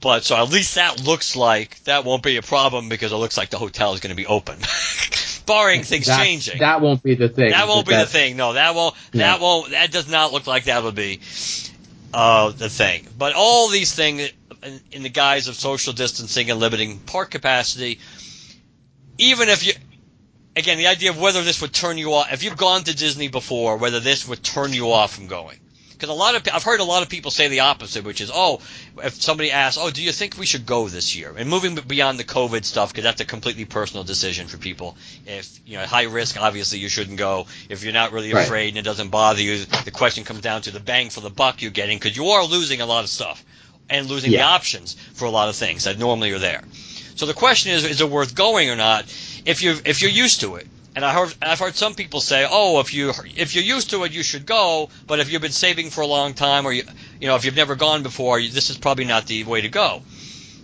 But 0.00 0.24
so 0.24 0.36
at 0.36 0.48
least 0.48 0.76
that 0.76 1.04
looks 1.04 1.36
like 1.36 1.84
that 1.84 2.06
won't 2.06 2.22
be 2.22 2.38
a 2.38 2.42
problem 2.42 2.88
because 2.88 3.12
it 3.12 3.16
looks 3.16 3.36
like 3.36 3.50
the 3.50 3.58
hotel 3.58 3.92
is 3.92 4.00
going 4.00 4.08
to 4.08 4.16
be 4.16 4.24
open, 4.24 4.56
barring 5.44 5.82
things 5.82 6.06
That- 6.06 6.24
changing. 6.24 6.60
That 6.60 6.80
won't 6.80 7.02
be 7.02 7.14
the 7.14 7.28
thing. 7.28 7.50
That 7.50 7.68
won't 7.68 7.86
be 7.86 7.94
the 7.94 8.06
thing. 8.06 8.38
No, 8.38 8.54
that 8.54 8.74
won't. 8.74 8.94
That 9.12 9.38
won't. 9.38 9.72
That 9.72 9.92
does 9.92 10.10
not 10.10 10.32
look 10.32 10.46
like 10.46 10.64
that 10.64 10.82
would 10.82 10.94
be 10.94 11.20
uh, 12.14 12.52
the 12.52 12.70
thing. 12.70 13.06
But 13.18 13.34
all 13.34 13.68
these 13.68 13.94
things, 13.94 14.32
in, 14.62 14.80
in 14.92 15.02
the 15.02 15.10
guise 15.10 15.46
of 15.48 15.56
social 15.56 15.92
distancing 15.92 16.50
and 16.50 16.58
limiting 16.58 17.00
park 17.00 17.30
capacity, 17.30 17.98
even 19.18 19.48
if 19.48 19.66
you, 19.66 19.72
again, 20.56 20.78
the 20.78 20.88
idea 20.88 21.10
of 21.10 21.20
whether 21.20 21.42
this 21.42 21.60
would 21.60 21.72
turn 21.72 21.98
you 21.98 22.12
off. 22.14 22.32
If 22.32 22.42
you've 22.42 22.56
gone 22.56 22.84
to 22.84 22.94
Disney 22.94 23.28
before, 23.28 23.76
whether 23.76 24.00
this 24.00 24.26
would 24.28 24.42
turn 24.42 24.72
you 24.72 24.92
off 24.92 25.14
from 25.14 25.26
going. 25.26 25.58
Because 25.92 26.08
a 26.08 26.12
lot 26.12 26.34
of 26.34 26.42
I've 26.52 26.64
heard 26.64 26.80
a 26.80 26.84
lot 26.84 27.04
of 27.04 27.08
people 27.08 27.30
say 27.30 27.46
the 27.46 27.60
opposite, 27.60 28.04
which 28.04 28.20
is, 28.20 28.30
oh, 28.34 28.60
if 29.02 29.14
somebody 29.22 29.52
asks, 29.52 29.78
oh, 29.80 29.90
do 29.90 30.02
you 30.02 30.10
think 30.10 30.36
we 30.36 30.44
should 30.44 30.66
go 30.66 30.88
this 30.88 31.14
year? 31.14 31.32
And 31.36 31.48
moving 31.48 31.76
beyond 31.76 32.18
the 32.18 32.24
COVID 32.24 32.64
stuff, 32.64 32.90
because 32.90 33.04
that's 33.04 33.20
a 33.20 33.24
completely 33.24 33.64
personal 33.64 34.02
decision 34.02 34.48
for 34.48 34.56
people. 34.56 34.96
If 35.24 35.60
you 35.64 35.78
know 35.78 35.86
high 35.86 36.02
risk, 36.02 36.36
obviously 36.36 36.80
you 36.80 36.88
shouldn't 36.88 37.16
go. 37.16 37.46
If 37.68 37.84
you're 37.84 37.92
not 37.92 38.10
really 38.10 38.34
Right. 38.34 38.44
afraid 38.44 38.68
and 38.70 38.78
it 38.78 38.82
doesn't 38.82 39.10
bother 39.10 39.40
you, 39.40 39.64
the 39.84 39.92
question 39.92 40.24
comes 40.24 40.40
down 40.40 40.62
to 40.62 40.72
the 40.72 40.80
bang 40.80 41.10
for 41.10 41.20
the 41.20 41.30
buck 41.30 41.62
you're 41.62 41.70
getting, 41.70 41.96
because 41.96 42.16
you 42.16 42.26
are 42.26 42.44
losing 42.44 42.80
a 42.80 42.86
lot 42.86 43.04
of 43.04 43.10
stuff 43.10 43.44
and 43.88 44.08
losing 44.08 44.32
the 44.32 44.40
options 44.42 44.96
for 45.12 45.26
a 45.26 45.30
lot 45.30 45.48
of 45.48 45.54
things 45.54 45.84
that 45.84 45.96
normally 45.96 46.32
are 46.32 46.40
there. 46.40 46.64
So 47.16 47.26
the 47.26 47.34
question 47.34 47.72
is, 47.72 47.84
is 47.84 48.00
it 48.00 48.10
worth 48.10 48.34
going 48.34 48.70
or 48.70 48.76
not? 48.76 49.04
If 49.44 49.62
you 49.62 49.76
if 49.84 50.02
you're 50.02 50.10
used 50.10 50.40
to 50.40 50.56
it, 50.56 50.66
and 50.96 51.04
I 51.04 51.12
heard 51.12 51.34
I've 51.42 51.58
heard 51.58 51.74
some 51.74 51.94
people 51.94 52.20
say, 52.20 52.46
oh, 52.48 52.80
if 52.80 52.94
you 52.94 53.10
if 53.36 53.54
you're 53.54 53.64
used 53.64 53.90
to 53.90 54.04
it, 54.04 54.12
you 54.12 54.22
should 54.22 54.46
go. 54.46 54.88
But 55.06 55.20
if 55.20 55.30
you've 55.30 55.42
been 55.42 55.52
saving 55.52 55.90
for 55.90 56.02
a 56.02 56.06
long 56.06 56.34
time, 56.34 56.66
or 56.66 56.72
you 56.72 56.84
you 57.20 57.28
know 57.28 57.36
if 57.36 57.44
you've 57.44 57.56
never 57.56 57.74
gone 57.74 58.02
before, 58.02 58.38
you, 58.38 58.50
this 58.50 58.70
is 58.70 58.78
probably 58.78 59.04
not 59.04 59.26
the 59.26 59.44
way 59.44 59.60
to 59.60 59.68
go. 59.68 60.02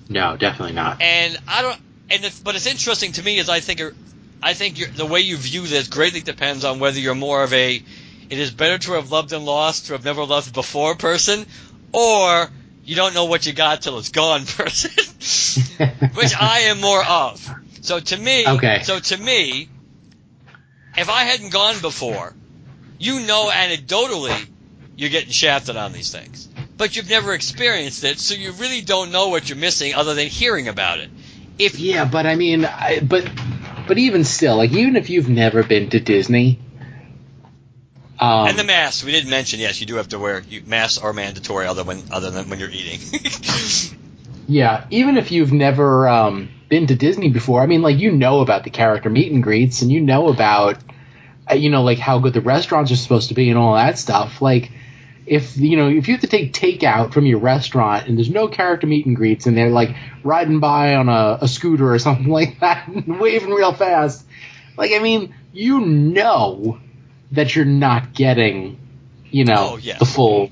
No, 0.08 0.36
definitely 0.36 0.74
not. 0.74 1.00
And 1.00 1.38
I 1.46 1.62
don't. 1.62 1.80
And 2.10 2.24
if, 2.24 2.42
but 2.42 2.56
it's 2.56 2.66
interesting 2.66 3.12
to 3.12 3.22
me 3.22 3.38
is 3.38 3.48
I 3.48 3.60
think 3.60 3.80
I 4.42 4.54
think 4.54 4.78
you're, 4.78 4.88
the 4.88 5.06
way 5.06 5.20
you 5.20 5.36
view 5.36 5.66
this 5.66 5.88
greatly 5.88 6.20
depends 6.20 6.64
on 6.64 6.80
whether 6.80 6.98
you're 6.98 7.14
more 7.14 7.42
of 7.42 7.52
a 7.52 7.82
it 8.30 8.38
is 8.38 8.50
better 8.50 8.78
to 8.78 8.92
have 8.92 9.10
loved 9.10 9.32
and 9.32 9.44
lost 9.44 9.86
to 9.86 9.92
have 9.92 10.04
never 10.04 10.24
loved 10.24 10.52
before 10.52 10.94
person, 10.94 11.46
or 11.92 12.50
you 12.90 12.96
don't 12.96 13.14
know 13.14 13.26
what 13.26 13.46
you 13.46 13.52
got 13.52 13.82
till 13.82 14.00
it's 14.00 14.08
gone 14.08 14.44
person, 14.46 14.90
which 16.14 16.34
I 16.36 16.58
am 16.70 16.80
more 16.80 17.04
of. 17.04 17.54
So 17.82 18.00
to 18.00 18.16
me, 18.16 18.48
Okay. 18.48 18.82
so 18.82 18.98
to 18.98 19.16
me, 19.16 19.68
if 20.98 21.08
I 21.08 21.22
hadn't 21.22 21.50
gone 21.50 21.80
before, 21.80 22.34
you 22.98 23.20
know 23.20 23.48
anecdotally 23.48 24.44
you're 24.96 25.08
getting 25.08 25.30
shafted 25.30 25.76
on 25.76 25.92
these 25.92 26.10
things. 26.10 26.48
But 26.78 26.96
you've 26.96 27.08
never 27.08 27.32
experienced 27.32 28.02
it, 28.02 28.18
so 28.18 28.34
you 28.34 28.50
really 28.52 28.80
don't 28.80 29.12
know 29.12 29.28
what 29.28 29.48
you're 29.48 29.56
missing 29.56 29.94
other 29.94 30.14
than 30.14 30.26
hearing 30.26 30.66
about 30.66 30.98
it. 30.98 31.10
If 31.60 31.78
Yeah, 31.78 32.06
but 32.06 32.26
I 32.26 32.34
mean, 32.34 32.64
I, 32.64 32.98
but 32.98 33.30
but 33.86 33.98
even 33.98 34.24
still, 34.24 34.56
like 34.56 34.72
even 34.72 34.96
if 34.96 35.10
you've 35.10 35.28
never 35.28 35.62
been 35.62 35.90
to 35.90 36.00
Disney, 36.00 36.58
um, 38.20 38.48
and 38.48 38.58
the 38.58 38.64
masks, 38.64 39.02
we 39.02 39.12
didn't 39.12 39.30
mention. 39.30 39.60
Yes, 39.60 39.80
you 39.80 39.86
do 39.86 39.94
have 39.94 40.08
to 40.08 40.18
wear 40.18 40.40
you, 40.40 40.62
masks 40.66 41.02
are 41.02 41.14
mandatory, 41.14 41.66
other 41.66 41.84
when 41.84 42.02
other 42.10 42.30
than 42.30 42.50
when 42.50 42.58
you're 42.58 42.68
eating. 42.68 43.00
yeah, 44.46 44.84
even 44.90 45.16
if 45.16 45.32
you've 45.32 45.52
never 45.52 46.06
um, 46.06 46.50
been 46.68 46.86
to 46.88 46.94
Disney 46.94 47.30
before, 47.30 47.62
I 47.62 47.66
mean, 47.66 47.80
like 47.80 47.96
you 47.96 48.10
know 48.10 48.40
about 48.40 48.64
the 48.64 48.70
character 48.70 49.08
meet 49.08 49.32
and 49.32 49.42
greets, 49.42 49.80
and 49.80 49.90
you 49.90 50.02
know 50.02 50.28
about, 50.28 50.76
uh, 51.50 51.54
you 51.54 51.70
know, 51.70 51.82
like 51.82 51.98
how 51.98 52.18
good 52.18 52.34
the 52.34 52.42
restaurants 52.42 52.92
are 52.92 52.96
supposed 52.96 53.28
to 53.28 53.34
be 53.34 53.48
and 53.48 53.58
all 53.58 53.74
that 53.74 53.98
stuff. 53.98 54.42
Like, 54.42 54.70
if 55.24 55.56
you 55.56 55.78
know, 55.78 55.88
if 55.88 56.06
you 56.06 56.12
have 56.12 56.20
to 56.20 56.26
take 56.26 56.52
takeout 56.52 57.14
from 57.14 57.24
your 57.24 57.38
restaurant 57.38 58.06
and 58.06 58.18
there's 58.18 58.28
no 58.28 58.48
character 58.48 58.86
meet 58.86 59.06
and 59.06 59.16
greets, 59.16 59.46
and 59.46 59.56
they're 59.56 59.70
like 59.70 59.96
riding 60.22 60.60
by 60.60 60.96
on 60.96 61.08
a, 61.08 61.38
a 61.40 61.48
scooter 61.48 61.90
or 61.90 61.98
something 62.06 62.28
like 62.28 62.60
that, 62.60 62.86
and 62.86 63.18
waving 63.20 63.48
real 63.48 63.72
fast, 63.72 64.26
like 64.76 64.92
I 64.92 64.98
mean, 64.98 65.34
you 65.54 65.80
know 65.80 66.78
that 67.32 67.54
you're 67.54 67.64
not 67.64 68.12
getting, 68.14 68.78
you 69.30 69.44
know, 69.44 69.70
Oh, 69.72 69.76
yes. 69.76 69.98
the 69.98 70.04
full. 70.06 70.50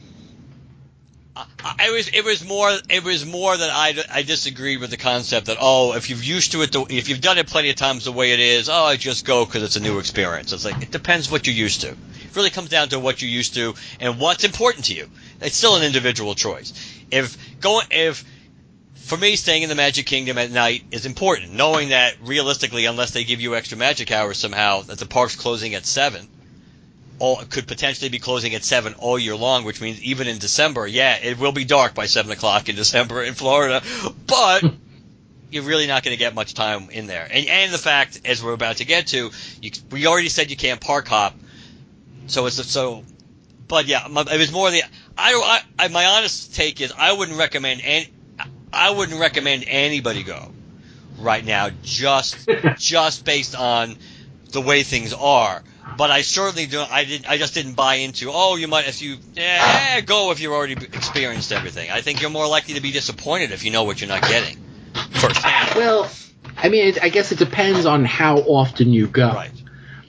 I, 1.36 1.46
I 1.64 1.90
was 1.90 2.08
it 2.08 2.24
was 2.24 2.44
more 2.44 2.70
it 2.90 3.04
was 3.04 3.24
more 3.24 3.56
that 3.56 3.70
I, 3.72 3.94
I 4.12 4.22
disagreed 4.22 4.80
with 4.80 4.90
the 4.90 4.96
concept 4.96 5.46
that 5.46 5.58
oh 5.60 5.94
if 5.94 6.10
you've 6.10 6.24
used 6.24 6.52
to 6.52 6.62
it 6.62 6.72
the, 6.72 6.84
if 6.90 7.08
you've 7.08 7.20
done 7.20 7.38
it 7.38 7.46
plenty 7.46 7.70
of 7.70 7.76
times 7.76 8.04
the 8.04 8.12
way 8.12 8.32
it 8.32 8.40
is 8.40 8.68
oh 8.68 8.84
I 8.84 8.96
just 8.96 9.24
go 9.24 9.44
because 9.44 9.62
it's 9.62 9.76
a 9.76 9.80
new 9.80 9.98
experience 10.00 10.52
it's 10.52 10.64
like 10.64 10.82
it 10.82 10.90
depends 10.90 11.30
what 11.30 11.46
you're 11.46 11.54
used 11.54 11.82
to 11.82 11.90
it 11.90 11.96
really 12.34 12.50
comes 12.50 12.70
down 12.70 12.88
to 12.88 12.98
what 12.98 13.22
you're 13.22 13.30
used 13.30 13.54
to 13.54 13.74
and 14.00 14.18
what's 14.18 14.42
important 14.42 14.86
to 14.86 14.94
you 14.94 15.08
it's 15.40 15.54
still 15.56 15.76
an 15.76 15.84
individual 15.84 16.34
choice 16.34 16.72
if 17.12 17.36
going 17.60 17.86
if 17.92 18.24
for 18.94 19.16
me 19.16 19.36
staying 19.36 19.62
in 19.62 19.68
the 19.68 19.74
Magic 19.76 20.06
Kingdom 20.06 20.38
at 20.38 20.50
night 20.50 20.82
is 20.90 21.06
important 21.06 21.52
knowing 21.52 21.90
that 21.90 22.14
realistically 22.24 22.84
unless 22.86 23.12
they 23.12 23.22
give 23.22 23.40
you 23.40 23.54
extra 23.54 23.78
magic 23.78 24.10
hours 24.10 24.38
somehow 24.38 24.82
that 24.82 24.98
the 24.98 25.06
park's 25.06 25.36
closing 25.36 25.74
at 25.74 25.86
seven 25.86 26.26
all 27.18 27.36
could 27.36 27.66
potentially 27.66 28.08
be 28.08 28.18
closing 28.18 28.54
at 28.54 28.64
seven 28.64 28.94
all 28.94 29.18
year 29.18 29.36
long, 29.36 29.64
which 29.64 29.80
means 29.80 30.00
even 30.02 30.28
in 30.28 30.38
December, 30.38 30.86
yeah, 30.86 31.16
it 31.16 31.38
will 31.38 31.52
be 31.52 31.64
dark 31.64 31.94
by 31.94 32.06
seven 32.06 32.30
o'clock 32.32 32.68
in 32.68 32.76
December 32.76 33.22
in 33.22 33.34
Florida, 33.34 33.82
but 34.26 34.64
you're 35.50 35.64
really 35.64 35.86
not 35.86 36.02
going 36.02 36.14
to 36.14 36.18
get 36.18 36.34
much 36.34 36.54
time 36.54 36.90
in 36.90 37.06
there. 37.06 37.26
And, 37.30 37.46
and 37.46 37.72
the 37.72 37.78
fact, 37.78 38.20
as 38.24 38.42
we're 38.42 38.52
about 38.52 38.78
to 38.78 38.84
get 38.84 39.08
to, 39.08 39.30
you, 39.60 39.70
we 39.90 40.06
already 40.06 40.28
said 40.28 40.50
you 40.50 40.56
can't 40.56 40.80
park 40.80 41.08
hop, 41.08 41.34
so 42.26 42.46
it's 42.46 42.64
so. 42.66 43.04
But 43.66 43.86
yeah, 43.86 44.06
my, 44.08 44.22
it 44.22 44.38
was 44.38 44.50
more 44.50 44.70
the 44.70 44.82
I, 45.16 45.60
I, 45.78 45.88
my 45.88 46.06
honest 46.06 46.54
take 46.54 46.80
is 46.80 46.92
I 46.96 47.12
wouldn't 47.12 47.38
recommend 47.38 47.80
any, 47.82 48.08
I 48.72 48.90
wouldn't 48.90 49.20
recommend 49.20 49.64
anybody 49.66 50.22
go 50.22 50.52
right 51.18 51.44
now 51.44 51.70
just 51.82 52.48
just 52.78 53.24
based 53.24 53.56
on 53.56 53.96
the 54.52 54.60
way 54.60 54.84
things 54.84 55.12
are. 55.12 55.62
But 55.98 56.12
I 56.12 56.22
certainly 56.22 56.66
do. 56.66 56.80
I 56.80 57.02
did. 57.02 57.26
I 57.26 57.38
just 57.38 57.54
didn't 57.54 57.74
buy 57.74 57.96
into. 57.96 58.30
Oh, 58.32 58.54
you 58.54 58.68
might 58.68 58.86
if 58.86 59.02
you 59.02 59.16
yeah 59.34 60.00
go 60.00 60.30
if 60.30 60.38
you've 60.40 60.52
already 60.52 60.74
experienced 60.74 61.50
everything. 61.50 61.90
I 61.90 62.02
think 62.02 62.22
you're 62.22 62.30
more 62.30 62.46
likely 62.46 62.74
to 62.74 62.80
be 62.80 62.92
disappointed 62.92 63.50
if 63.50 63.64
you 63.64 63.72
know 63.72 63.82
what 63.82 64.00
you're 64.00 64.08
not 64.08 64.22
getting 64.22 64.56
firsthand. 65.14 65.74
Well, 65.74 66.08
I 66.56 66.68
mean, 66.68 66.86
it, 66.86 67.02
I 67.02 67.08
guess 67.08 67.32
it 67.32 67.40
depends 67.40 67.84
on 67.84 68.04
how 68.04 68.38
often 68.38 68.92
you 68.92 69.08
go. 69.08 69.28
Right. 69.28 69.50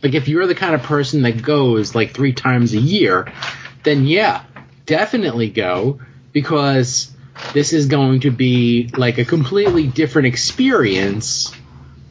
Like 0.03 0.13
if 0.13 0.27
you're 0.27 0.45
the 0.45 0.53
kind 0.53 0.75
of 0.75 0.83
person 0.83 1.23
that 1.23 1.41
goes 1.41 1.95
like 1.95 2.13
three 2.13 2.33
times 2.33 2.75
a 2.75 2.79
year, 2.79 3.33
then 3.83 4.05
yeah, 4.05 4.43
definitely 4.85 5.49
go 5.49 6.01
because 6.33 7.11
this 7.55 7.73
is 7.73 7.87
going 7.87 8.19
to 8.19 8.29
be 8.29 8.91
like 8.95 9.17
a 9.17 9.25
completely 9.25 9.87
different 9.87 10.27
experience 10.27 11.51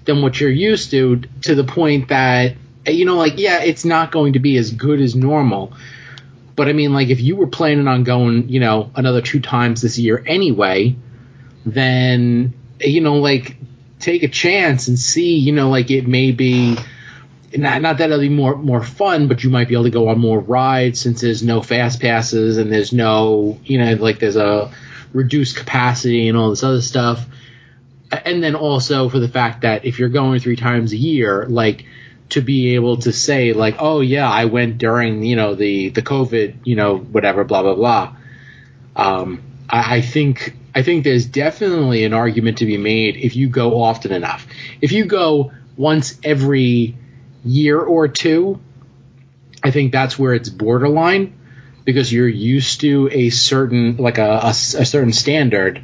than 0.04 0.20
what 0.20 0.40
you're 0.40 0.50
used 0.50 0.90
to 0.90 1.22
to 1.42 1.54
the 1.54 1.62
point 1.62 2.08
that 2.08 2.56
Eh, 2.88 2.92
you 2.92 3.04
know 3.04 3.16
like 3.16 3.38
yeah, 3.38 3.62
it's 3.62 3.84
not 3.84 4.10
going 4.10 4.32
to 4.32 4.38
be 4.38 4.56
as 4.56 4.72
good 4.72 5.00
as 5.00 5.14
normal. 5.14 5.72
But 6.56 6.68
I 6.68 6.72
mean 6.72 6.92
like 6.92 7.08
if 7.08 7.20
you 7.20 7.36
were 7.36 7.46
planning 7.46 7.86
on 7.86 8.02
going, 8.02 8.48
you 8.48 8.60
know, 8.60 8.90
another 8.94 9.22
two 9.22 9.40
times 9.40 9.82
this 9.82 9.98
year 9.98 10.22
anyway, 10.26 10.96
then 11.64 12.54
eh, 12.80 12.88
you 12.88 13.00
know 13.00 13.16
like 13.16 13.56
take 14.00 14.22
a 14.22 14.28
chance 14.28 14.88
and 14.88 14.98
see, 14.98 15.36
you 15.36 15.52
know, 15.52 15.70
like 15.70 15.90
it 15.90 16.06
may 16.06 16.32
be 16.32 16.76
not, 17.56 17.80
not 17.80 17.98
that 17.98 18.10
it'll 18.10 18.20
be 18.20 18.28
more 18.28 18.56
more 18.56 18.82
fun, 18.82 19.28
but 19.28 19.44
you 19.44 19.50
might 19.50 19.68
be 19.68 19.74
able 19.74 19.84
to 19.84 19.90
go 19.90 20.08
on 20.08 20.18
more 20.18 20.40
rides 20.40 21.00
since 21.00 21.20
there's 21.20 21.42
no 21.42 21.62
fast 21.62 22.00
passes 22.00 22.56
and 22.56 22.72
there's 22.72 22.92
no 22.92 23.58
you 23.64 23.78
know 23.78 23.94
like 23.94 24.18
there's 24.18 24.36
a 24.36 24.72
reduced 25.12 25.56
capacity 25.56 26.28
and 26.28 26.36
all 26.36 26.50
this 26.50 26.62
other 26.62 26.82
stuff. 26.82 27.24
And 28.10 28.42
then 28.42 28.54
also 28.54 29.10
for 29.10 29.18
the 29.18 29.28
fact 29.28 29.62
that 29.62 29.84
if 29.84 29.98
you're 29.98 30.08
going 30.08 30.40
three 30.40 30.56
times 30.56 30.92
a 30.92 30.96
year, 30.96 31.44
like 31.46 31.84
to 32.30 32.42
be 32.42 32.74
able 32.74 32.98
to 32.98 33.12
say 33.12 33.52
like, 33.52 33.76
oh 33.78 34.00
yeah, 34.00 34.30
I 34.30 34.46
went 34.46 34.78
during 34.78 35.22
you 35.22 35.36
know 35.36 35.54
the 35.54 35.90
the 35.90 36.02
COVID 36.02 36.58
you 36.64 36.76
know 36.76 36.98
whatever 36.98 37.44
blah 37.44 37.62
blah 37.62 37.74
blah. 37.74 38.16
Um, 38.96 39.42
I, 39.68 39.96
I 39.96 40.00
think 40.00 40.54
I 40.74 40.82
think 40.82 41.04
there's 41.04 41.26
definitely 41.26 42.04
an 42.04 42.12
argument 42.12 42.58
to 42.58 42.66
be 42.66 42.76
made 42.76 43.16
if 43.16 43.36
you 43.36 43.48
go 43.48 43.82
often 43.82 44.12
enough. 44.12 44.46
If 44.80 44.92
you 44.92 45.06
go 45.06 45.52
once 45.76 46.18
every 46.22 46.96
year 47.44 47.80
or 47.80 48.08
two, 48.08 48.60
I 49.62 49.70
think 49.70 49.92
that's 49.92 50.18
where 50.18 50.34
it's 50.34 50.48
borderline 50.48 51.34
because 51.84 52.12
you're 52.12 52.28
used 52.28 52.82
to 52.82 53.08
a 53.10 53.30
certain 53.30 53.96
like 53.96 54.18
a, 54.18 54.30
a, 54.30 54.48
a 54.50 54.52
certain 54.84 55.12
standard 55.12 55.82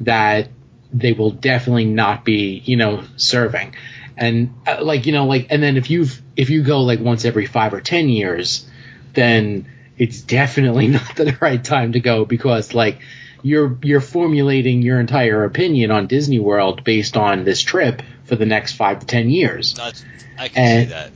that 0.00 0.48
they 0.92 1.12
will 1.12 1.30
definitely 1.30 1.86
not 1.86 2.24
be 2.24 2.60
you 2.64 2.76
know 2.76 3.04
serving 3.16 3.74
and 4.16 4.54
uh, 4.66 4.78
like 4.82 5.06
you 5.06 5.12
know 5.12 5.26
like 5.26 5.46
and 5.50 5.62
then 5.62 5.76
if 5.76 5.90
you've 5.90 6.20
if 6.36 6.50
you 6.50 6.62
go 6.62 6.82
like 6.82 7.00
once 7.00 7.24
every 7.24 7.46
five 7.46 7.74
or 7.74 7.80
ten 7.80 8.08
years 8.08 8.66
then 9.14 9.66
it's 9.98 10.20
definitely 10.20 10.88
not 10.98 11.16
the 11.16 11.36
right 11.40 11.62
time 11.64 11.92
to 11.92 12.00
go 12.00 12.24
because 12.24 12.74
like 12.74 13.00
you're 13.42 13.78
you're 13.82 14.00
formulating 14.00 14.82
your 14.82 14.98
entire 15.00 15.44
opinion 15.44 15.90
on 15.90 16.06
Disney 16.06 16.38
World 16.38 16.82
based 16.84 17.16
on 17.16 17.44
this 17.44 17.60
trip 17.62 18.02
for 18.24 18.34
the 18.36 18.46
next 18.46 18.72
five 18.72 18.98
to 19.00 19.06
ten 19.06 19.30
years. 19.30 19.74
That's, 19.74 20.04
I 20.38 20.48
can 20.48 20.62
And- 20.64 20.88
see 20.88 20.94
that. 20.94 21.10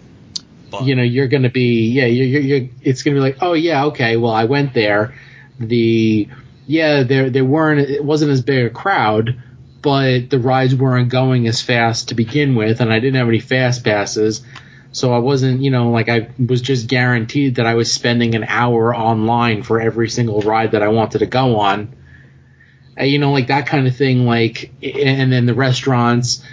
But, 0.70 0.84
You 0.84 0.94
know, 0.94 1.02
you're 1.02 1.26
going 1.26 1.42
to 1.42 1.48
be 1.50 1.88
yeah, 1.90 2.06
you're, 2.06 2.26
you're, 2.28 2.42
you're 2.42 2.68
it's 2.82 3.02
going 3.02 3.16
to 3.16 3.20
be 3.20 3.22
like, 3.22 3.38
oh 3.40 3.54
yeah, 3.54 3.86
okay, 3.86 4.16
well 4.16 4.30
I 4.32 4.44
went 4.44 4.72
there, 4.72 5.14
the 5.58 6.28
yeah 6.68 7.02
there 7.02 7.28
there 7.28 7.44
weren't 7.44 7.80
it 7.90 8.04
wasn't 8.04 8.30
as 8.30 8.40
big 8.42 8.66
a 8.66 8.70
crowd, 8.70 9.42
but 9.82 10.30
the 10.30 10.38
rides 10.38 10.74
weren't 10.74 11.08
going 11.08 11.46
as 11.46 11.62
fast 11.62 12.08
to 12.08 12.14
begin 12.14 12.54
with, 12.54 12.80
and 12.80 12.92
I 12.92 13.00
didn't 13.00 13.16
have 13.16 13.28
any 13.28 13.40
fast 13.40 13.84
passes. 13.84 14.42
So 14.92 15.12
I 15.12 15.18
wasn't, 15.18 15.62
you 15.62 15.70
know, 15.70 15.90
like 15.90 16.08
I 16.08 16.30
was 16.44 16.60
just 16.60 16.88
guaranteed 16.88 17.56
that 17.56 17.66
I 17.66 17.74
was 17.74 17.92
spending 17.92 18.34
an 18.34 18.44
hour 18.44 18.94
online 18.94 19.62
for 19.62 19.80
every 19.80 20.10
single 20.10 20.40
ride 20.40 20.72
that 20.72 20.82
I 20.82 20.88
wanted 20.88 21.18
to 21.18 21.26
go 21.26 21.60
on. 21.60 21.94
You 22.98 23.18
know, 23.18 23.32
like 23.32 23.46
that 23.46 23.66
kind 23.66 23.86
of 23.86 23.96
thing. 23.96 24.26
Like, 24.26 24.72
and 24.82 25.32
then 25.32 25.46
the 25.46 25.54
restaurants, 25.54 26.44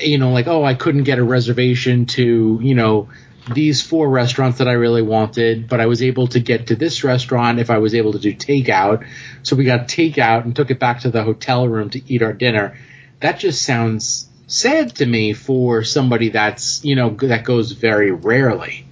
you 0.00 0.18
know, 0.18 0.30
like, 0.30 0.46
oh, 0.46 0.64
I 0.64 0.74
couldn't 0.74 1.04
get 1.04 1.18
a 1.18 1.24
reservation 1.24 2.06
to, 2.06 2.58
you 2.62 2.74
know, 2.74 3.10
these 3.54 3.82
four 3.82 4.08
restaurants 4.08 4.58
that 4.58 4.68
I 4.68 4.72
really 4.72 5.02
wanted, 5.02 5.68
but 5.68 5.80
I 5.80 5.86
was 5.86 6.02
able 6.02 6.28
to 6.28 6.40
get 6.40 6.68
to 6.68 6.76
this 6.76 7.04
restaurant 7.04 7.58
if 7.58 7.70
I 7.70 7.78
was 7.78 7.94
able 7.94 8.12
to 8.12 8.18
do 8.18 8.34
takeout. 8.34 9.06
So 9.42 9.56
we 9.56 9.64
got 9.64 9.88
takeout 9.88 10.44
and 10.44 10.54
took 10.54 10.70
it 10.70 10.78
back 10.78 11.00
to 11.00 11.10
the 11.10 11.22
hotel 11.22 11.66
room 11.66 11.90
to 11.90 12.12
eat 12.12 12.22
our 12.22 12.32
dinner. 12.32 12.78
That 13.20 13.38
just 13.38 13.62
sounds 13.62 14.28
sad 14.46 14.96
to 14.96 15.06
me 15.06 15.32
for 15.32 15.84
somebody 15.84 16.30
that's, 16.30 16.84
you 16.84 16.96
know, 16.96 17.10
that 17.10 17.44
goes 17.44 17.72
very 17.72 18.10
rarely. 18.10 18.86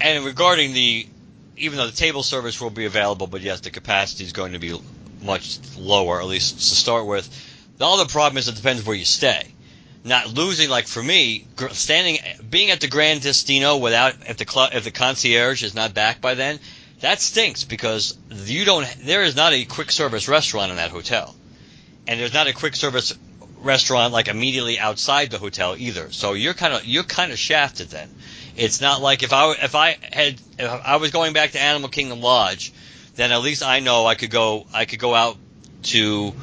And 0.00 0.24
regarding 0.24 0.72
the, 0.74 1.06
even 1.56 1.78
though 1.78 1.86
the 1.86 1.96
table 1.96 2.22
service 2.22 2.60
will 2.60 2.70
be 2.70 2.84
available, 2.84 3.26
but 3.26 3.40
yes, 3.40 3.60
the 3.60 3.70
capacity 3.70 4.24
is 4.24 4.32
going 4.32 4.52
to 4.52 4.58
be 4.58 4.78
much 5.22 5.58
lower, 5.76 6.20
at 6.20 6.26
least 6.26 6.58
to 6.58 6.74
start 6.76 7.06
with. 7.06 7.28
The 7.78 7.86
other 7.86 8.06
problem 8.06 8.38
is 8.38 8.48
it 8.48 8.56
depends 8.56 8.84
where 8.84 8.96
you 8.96 9.04
stay. 9.04 9.46
Not 10.04 10.32
losing, 10.32 10.70
like 10.70 10.86
for 10.86 11.02
me, 11.02 11.46
standing, 11.72 12.18
being 12.48 12.70
at 12.70 12.80
the 12.80 12.88
Gran 12.88 13.18
Destino 13.18 13.76
without, 13.78 14.14
if 14.28 14.36
the 14.36 14.44
club, 14.44 14.70
if 14.72 14.84
the 14.84 14.90
concierge 14.90 15.62
is 15.62 15.74
not 15.74 15.92
back 15.92 16.20
by 16.20 16.34
then, 16.34 16.60
that 17.00 17.20
stinks 17.20 17.64
because 17.64 18.16
you 18.30 18.64
don't, 18.64 18.86
there 19.02 19.22
is 19.22 19.36
not 19.36 19.52
a 19.52 19.64
quick 19.64 19.90
service 19.90 20.28
restaurant 20.28 20.70
in 20.70 20.76
that 20.76 20.90
hotel. 20.90 21.34
And 22.06 22.18
there's 22.18 22.32
not 22.32 22.46
a 22.46 22.52
quick 22.52 22.74
service 22.74 23.12
restaurant 23.58 24.12
like 24.12 24.28
immediately 24.28 24.78
outside 24.78 25.30
the 25.30 25.38
hotel 25.38 25.74
either. 25.76 26.10
So 26.12 26.32
you're 26.32 26.54
kind 26.54 26.74
of, 26.74 26.84
you're 26.84 27.04
kind 27.04 27.32
of 27.32 27.38
shafted 27.38 27.88
then. 27.90 28.08
It's 28.58 28.80
not 28.80 29.00
like 29.00 29.22
if 29.22 29.32
I 29.32 29.52
if 29.52 29.76
I 29.76 29.96
had 30.12 30.40
if 30.58 30.68
I 30.68 30.96
was 30.96 31.12
going 31.12 31.32
back 31.32 31.52
to 31.52 31.60
Animal 31.60 31.88
Kingdom 31.88 32.20
Lodge, 32.20 32.72
then 33.14 33.30
at 33.30 33.40
least 33.40 33.62
I 33.62 33.78
know 33.78 34.04
I 34.04 34.16
could 34.16 34.30
go 34.30 34.66
I 34.74 34.84
could 34.84 34.98
go 34.98 35.14
out 35.14 35.36
to 35.84 36.34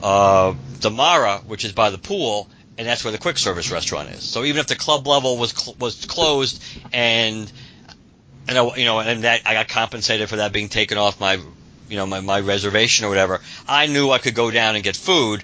uh, 0.00 0.54
the 0.80 0.90
Mara, 0.90 1.38
which 1.38 1.64
is 1.64 1.72
by 1.72 1.90
the 1.90 1.98
pool, 1.98 2.48
and 2.78 2.86
that's 2.86 3.04
where 3.04 3.12
the 3.12 3.18
quick 3.18 3.38
service 3.38 3.70
restaurant 3.70 4.10
is. 4.10 4.22
So 4.22 4.44
even 4.44 4.60
if 4.60 4.66
the 4.66 4.76
club 4.76 5.06
level 5.06 5.36
was 5.38 5.50
cl- 5.52 5.76
was 5.78 6.04
closed 6.06 6.62
and 6.92 7.50
and 8.48 8.58
I, 8.58 8.76
you 8.76 8.84
know 8.84 9.00
and 9.00 9.24
that 9.24 9.42
I 9.46 9.54
got 9.54 9.68
compensated 9.68 10.28
for 10.28 10.36
that 10.36 10.52
being 10.52 10.68
taken 10.68 10.98
off 10.98 11.20
my 11.20 11.34
you 11.88 11.96
know 11.96 12.06
my, 12.06 12.20
my 12.20 12.40
reservation 12.40 13.04
or 13.06 13.08
whatever, 13.08 13.40
I 13.68 13.86
knew 13.86 14.10
I 14.10 14.18
could 14.18 14.34
go 14.34 14.50
down 14.50 14.74
and 14.74 14.84
get 14.84 14.96
food 14.96 15.42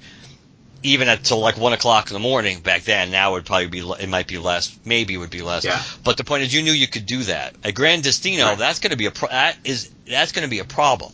even 0.84 1.08
until 1.08 1.38
like 1.38 1.56
one 1.56 1.72
o'clock 1.72 2.10
in 2.10 2.14
the 2.14 2.18
morning 2.20 2.60
back 2.60 2.82
then. 2.82 3.12
Now 3.12 3.30
it 3.30 3.32
would 3.34 3.46
probably 3.46 3.68
be 3.68 3.78
it 4.00 4.08
might 4.08 4.26
be 4.26 4.38
less, 4.38 4.76
maybe 4.84 5.14
it 5.14 5.18
would 5.18 5.30
be 5.30 5.40
less. 5.42 5.64
Yeah. 5.64 5.80
But 6.02 6.16
the 6.16 6.24
point 6.24 6.42
is, 6.42 6.52
you 6.52 6.62
knew 6.62 6.72
you 6.72 6.88
could 6.88 7.06
do 7.06 7.22
that. 7.24 7.54
At 7.62 7.74
Gran 7.74 8.00
Destino, 8.00 8.44
Right. 8.46 8.58
that's 8.58 8.80
going 8.80 8.90
to 8.90 8.96
be 8.96 9.06
a 9.06 9.12
pro- 9.12 9.28
that 9.28 9.56
is 9.64 9.90
that's 10.08 10.32
going 10.32 10.42
to 10.44 10.50
be 10.50 10.58
a 10.58 10.64
problem. 10.64 11.12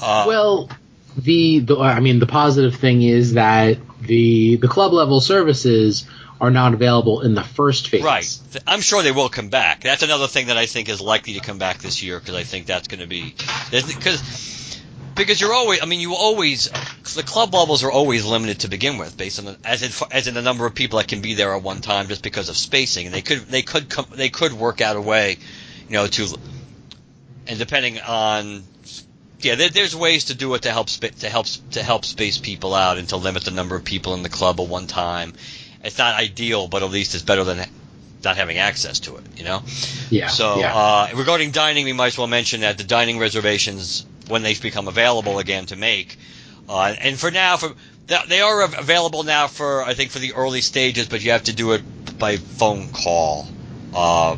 Uh, 0.00 0.24
Well, 0.28 0.70
the, 1.16 1.58
the 1.58 1.76
I 1.78 1.98
mean 2.00 2.20
the 2.20 2.26
positive 2.26 2.76
thing 2.76 3.02
is 3.02 3.34
that 3.34 3.78
the 4.06 4.56
the 4.56 4.68
club 4.68 4.92
level 4.92 5.20
services 5.20 6.06
are 6.40 6.50
not 6.50 6.74
available 6.74 7.20
in 7.20 7.34
the 7.34 7.44
first 7.44 7.88
phase. 7.88 8.02
Right. 8.02 8.38
I'm 8.66 8.80
sure 8.80 9.02
they 9.02 9.12
will 9.12 9.28
come 9.28 9.48
back. 9.48 9.82
That's 9.82 10.02
another 10.02 10.26
thing 10.26 10.48
that 10.48 10.56
I 10.56 10.66
think 10.66 10.88
is 10.88 11.00
likely 11.00 11.34
to 11.34 11.40
come 11.40 11.58
back 11.58 11.78
this 11.78 12.02
year 12.02 12.18
because 12.18 12.34
I 12.34 12.42
think 12.42 12.66
that's 12.66 12.88
going 12.88 13.00
to 13.00 13.06
be 13.06 13.34
because 13.70 14.72
because 15.14 15.40
you're 15.40 15.52
always 15.52 15.82
I 15.82 15.86
mean 15.86 16.00
you 16.00 16.14
always 16.14 16.68
the 17.14 17.22
club 17.22 17.54
levels 17.54 17.84
are 17.84 17.92
always 17.92 18.24
limited 18.24 18.60
to 18.60 18.68
begin 18.68 18.98
with 18.98 19.16
based 19.16 19.38
on 19.38 19.44
the, 19.44 19.56
as 19.64 19.82
in 19.82 20.08
as 20.10 20.26
in 20.26 20.34
the 20.34 20.42
number 20.42 20.66
of 20.66 20.74
people 20.74 20.98
that 20.98 21.08
can 21.08 21.20
be 21.20 21.34
there 21.34 21.54
at 21.54 21.62
one 21.62 21.80
time 21.80 22.08
just 22.08 22.22
because 22.22 22.48
of 22.48 22.56
spacing 22.56 23.06
and 23.06 23.14
they 23.14 23.22
could 23.22 23.38
they 23.38 23.62
could 23.62 23.88
come 23.88 24.06
they 24.10 24.28
could 24.28 24.52
work 24.52 24.80
out 24.80 24.96
a 24.96 25.00
way 25.00 25.36
you 25.88 25.94
know 25.94 26.06
to 26.06 26.36
and 27.46 27.58
depending 27.58 28.00
on 28.00 28.64
yeah 29.42 29.54
there, 29.54 29.68
there's 29.68 29.94
ways 29.94 30.26
to 30.26 30.34
do 30.34 30.52
it 30.54 30.62
to 30.62 30.70
help 30.70 30.88
spa- 30.88 31.08
to 31.20 31.28
help 31.28 31.46
to 31.72 31.82
help 31.82 32.04
space 32.04 32.38
people 32.38 32.74
out 32.74 32.98
and 32.98 33.08
to 33.08 33.16
limit 33.16 33.44
the 33.44 33.50
number 33.50 33.76
of 33.76 33.84
people 33.84 34.14
in 34.14 34.22
the 34.22 34.28
club 34.28 34.60
at 34.60 34.68
one 34.68 34.86
time 34.86 35.32
it's 35.84 35.98
not 35.98 36.14
ideal 36.14 36.68
but 36.68 36.82
at 36.82 36.90
least 36.90 37.14
it's 37.14 37.24
better 37.24 37.44
than 37.44 37.66
not 38.24 38.36
having 38.36 38.58
access 38.58 39.00
to 39.00 39.16
it 39.16 39.24
you 39.36 39.44
know 39.44 39.62
Yeah. 40.10 40.28
so 40.28 40.58
yeah. 40.60 40.72
uh, 40.74 41.08
regarding 41.14 41.50
dining, 41.50 41.84
we 41.84 41.92
might 41.92 42.08
as 42.08 42.18
well 42.18 42.28
mention 42.28 42.60
that 42.60 42.78
the 42.78 42.84
dining 42.84 43.18
reservations, 43.18 44.06
when 44.28 44.42
they 44.42 44.54
become 44.54 44.86
available 44.86 45.38
again 45.40 45.66
to 45.66 45.76
make, 45.76 46.16
uh, 46.68 46.94
and 47.00 47.18
for 47.18 47.32
now, 47.32 47.56
for 47.56 47.72
they 48.28 48.40
are 48.40 48.62
available 48.62 49.24
now 49.24 49.48
for 49.48 49.82
I 49.82 49.94
think 49.94 50.10
for 50.12 50.20
the 50.20 50.34
early 50.34 50.60
stages, 50.60 51.08
but 51.08 51.24
you 51.24 51.32
have 51.32 51.44
to 51.44 51.52
do 51.52 51.72
it 51.72 51.82
by 52.18 52.36
phone 52.36 52.90
call. 52.92 53.48
Uh, 53.92 54.36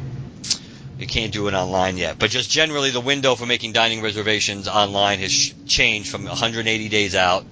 you 0.98 1.06
can't 1.06 1.32
do 1.32 1.48
it 1.48 1.54
online 1.54 1.96
yet, 1.96 2.18
but 2.18 2.30
just 2.30 2.50
generally, 2.50 2.90
the 2.90 3.00
window 3.00 3.34
for 3.34 3.46
making 3.46 3.72
dining 3.72 4.02
reservations 4.02 4.68
online 4.68 5.18
has 5.18 5.52
changed 5.66 6.08
from 6.08 6.24
180 6.24 6.88
days 6.88 7.14
out, 7.14 7.44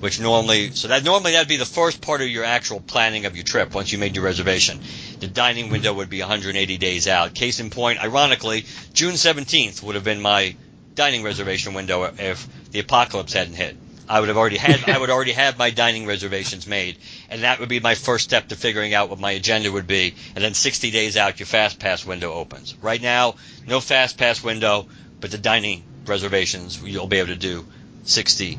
which 0.00 0.20
normally 0.20 0.70
so 0.70 0.88
that 0.88 1.04
normally 1.04 1.32
that'd 1.32 1.48
be 1.48 1.56
the 1.56 1.64
first 1.64 2.00
part 2.00 2.20
of 2.20 2.28
your 2.28 2.44
actual 2.44 2.80
planning 2.80 3.26
of 3.26 3.36
your 3.36 3.44
trip 3.44 3.74
once 3.74 3.92
you 3.92 3.98
made 3.98 4.16
your 4.16 4.24
reservation. 4.24 4.78
The 5.20 5.26
dining 5.26 5.70
window 5.70 5.92
would 5.92 6.10
be 6.10 6.20
180 6.20 6.76
days 6.76 7.06
out. 7.06 7.34
Case 7.34 7.60
in 7.60 7.70
point, 7.70 8.02
ironically, 8.02 8.64
June 8.94 9.14
17th 9.14 9.82
would 9.82 9.94
have 9.94 10.04
been 10.04 10.20
my 10.20 10.54
dining 10.94 11.22
reservation 11.22 11.74
window 11.74 12.12
if 12.18 12.48
the 12.72 12.80
apocalypse 12.80 13.32
hadn't 13.32 13.54
hit. 13.54 13.76
I 14.08 14.20
would 14.20 14.28
have 14.28 14.38
already 14.38 14.56
had 14.56 14.88
I 14.88 14.98
would 14.98 15.10
already 15.16 15.32
have 15.32 15.58
my 15.58 15.70
dining 15.70 16.06
reservations 16.06 16.66
made, 16.66 16.98
and 17.28 17.42
that 17.42 17.60
would 17.60 17.68
be 17.68 17.80
my 17.80 17.94
first 17.94 18.24
step 18.24 18.48
to 18.48 18.56
figuring 18.56 18.94
out 18.94 19.10
what 19.10 19.18
my 19.18 19.32
agenda 19.32 19.70
would 19.70 19.86
be. 19.86 20.14
And 20.34 20.42
then 20.42 20.54
60 20.54 20.90
days 20.90 21.16
out, 21.16 21.38
your 21.38 21.46
fast 21.46 21.78
pass 21.78 22.04
window 22.04 22.32
opens. 22.32 22.74
Right 22.76 23.00
now, 23.00 23.36
no 23.66 23.80
fast 23.80 24.16
pass 24.18 24.42
window, 24.42 24.88
but 25.20 25.30
the 25.30 25.38
dining 25.38 25.82
reservations 26.06 26.82
you'll 26.82 27.06
be 27.06 27.18
able 27.18 27.28
to 27.28 27.36
do 27.36 27.66
60 28.04 28.58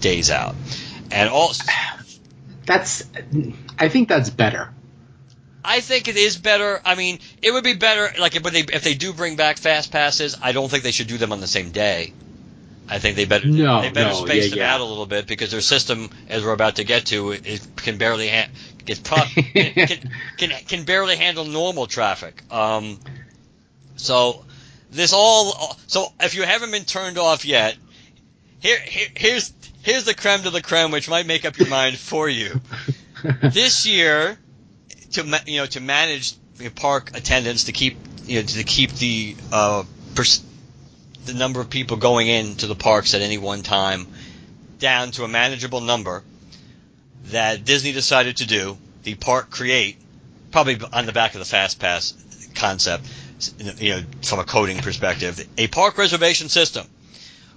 days 0.00 0.30
out. 0.30 0.54
And 1.10 1.28
also, 1.28 1.64
that's 2.66 3.04
I 3.78 3.88
think 3.88 4.08
that's 4.08 4.30
better. 4.30 4.72
I 5.64 5.80
think 5.80 6.08
it 6.08 6.16
is 6.16 6.36
better. 6.36 6.80
I 6.84 6.94
mean, 6.94 7.18
it 7.42 7.50
would 7.50 7.64
be 7.64 7.74
better 7.74 8.10
like 8.18 8.36
if 8.36 8.42
they 8.42 8.60
if 8.60 8.84
they 8.84 8.94
do 8.94 9.12
bring 9.12 9.36
back 9.36 9.58
fast 9.58 9.90
passes. 9.90 10.36
I 10.40 10.52
don't 10.52 10.70
think 10.70 10.84
they 10.84 10.92
should 10.92 11.08
do 11.08 11.18
them 11.18 11.32
on 11.32 11.40
the 11.40 11.46
same 11.46 11.72
day. 11.72 12.12
I 12.88 12.98
think 12.98 13.16
they 13.16 13.26
better 13.26 13.46
No, 13.46 13.82
they 13.82 13.90
better 13.90 14.10
no, 14.10 14.24
space 14.26 14.44
yeah, 14.44 14.50
them 14.50 14.58
yeah. 14.60 14.74
out 14.74 14.80
a 14.80 14.84
little 14.84 15.06
bit 15.06 15.26
because 15.26 15.50
their 15.50 15.60
system, 15.60 16.10
as 16.28 16.42
we're 16.42 16.52
about 16.52 16.76
to 16.76 16.84
get 16.84 17.06
to, 17.06 17.32
it, 17.32 17.66
can 17.76 17.98
barely 17.98 18.28
ha- 18.28 18.48
gets 18.84 19.00
pro- 19.00 19.18
can, 19.24 19.72
can, 19.74 20.10
can 20.38 20.50
can 20.66 20.84
barely 20.84 21.16
handle 21.16 21.44
normal 21.44 21.86
traffic. 21.86 22.42
Um, 22.50 22.98
so 23.96 24.44
this 24.90 25.12
all 25.12 25.76
so 25.86 26.12
if 26.20 26.34
you 26.34 26.42
haven't 26.42 26.70
been 26.70 26.84
turned 26.84 27.18
off 27.18 27.44
yet, 27.44 27.76
here, 28.60 28.78
here 28.78 29.08
here's 29.14 29.52
here's 29.82 30.04
the 30.04 30.14
creme 30.14 30.42
de 30.42 30.50
la 30.50 30.60
creme, 30.60 30.90
which 30.90 31.08
might 31.08 31.26
make 31.26 31.44
up 31.44 31.58
your 31.58 31.68
mind 31.68 31.98
for 31.98 32.28
you. 32.28 32.60
this 33.42 33.86
year, 33.86 34.38
to 35.12 35.42
you 35.46 35.58
know 35.58 35.66
to 35.66 35.80
manage 35.80 36.34
park 36.74 37.10
attendance 37.14 37.64
to 37.64 37.72
keep 37.72 37.96
you 38.24 38.40
know 38.40 38.46
to 38.46 38.64
keep 38.64 38.92
the 38.92 39.36
uh, 39.52 39.84
the 41.28 41.34
number 41.34 41.60
of 41.60 41.68
people 41.70 41.98
going 41.98 42.26
into 42.26 42.66
the 42.66 42.74
parks 42.74 43.14
at 43.14 43.20
any 43.20 43.38
one 43.38 43.62
time 43.62 44.06
down 44.78 45.10
to 45.12 45.24
a 45.24 45.28
manageable 45.28 45.82
number 45.82 46.24
that 47.26 47.64
Disney 47.64 47.92
decided 47.92 48.38
to 48.38 48.46
do. 48.46 48.78
The 49.02 49.14
park 49.14 49.50
create 49.50 49.98
probably 50.50 50.78
on 50.92 51.06
the 51.06 51.12
back 51.12 51.34
of 51.34 51.38
the 51.38 51.44
fast 51.44 51.78
pass 51.78 52.14
concept, 52.54 53.04
you 53.58 53.96
know, 53.96 54.02
from 54.22 54.38
a 54.40 54.44
coding 54.44 54.78
perspective, 54.78 55.46
a 55.58 55.66
park 55.68 55.98
reservation 55.98 56.48
system, 56.48 56.86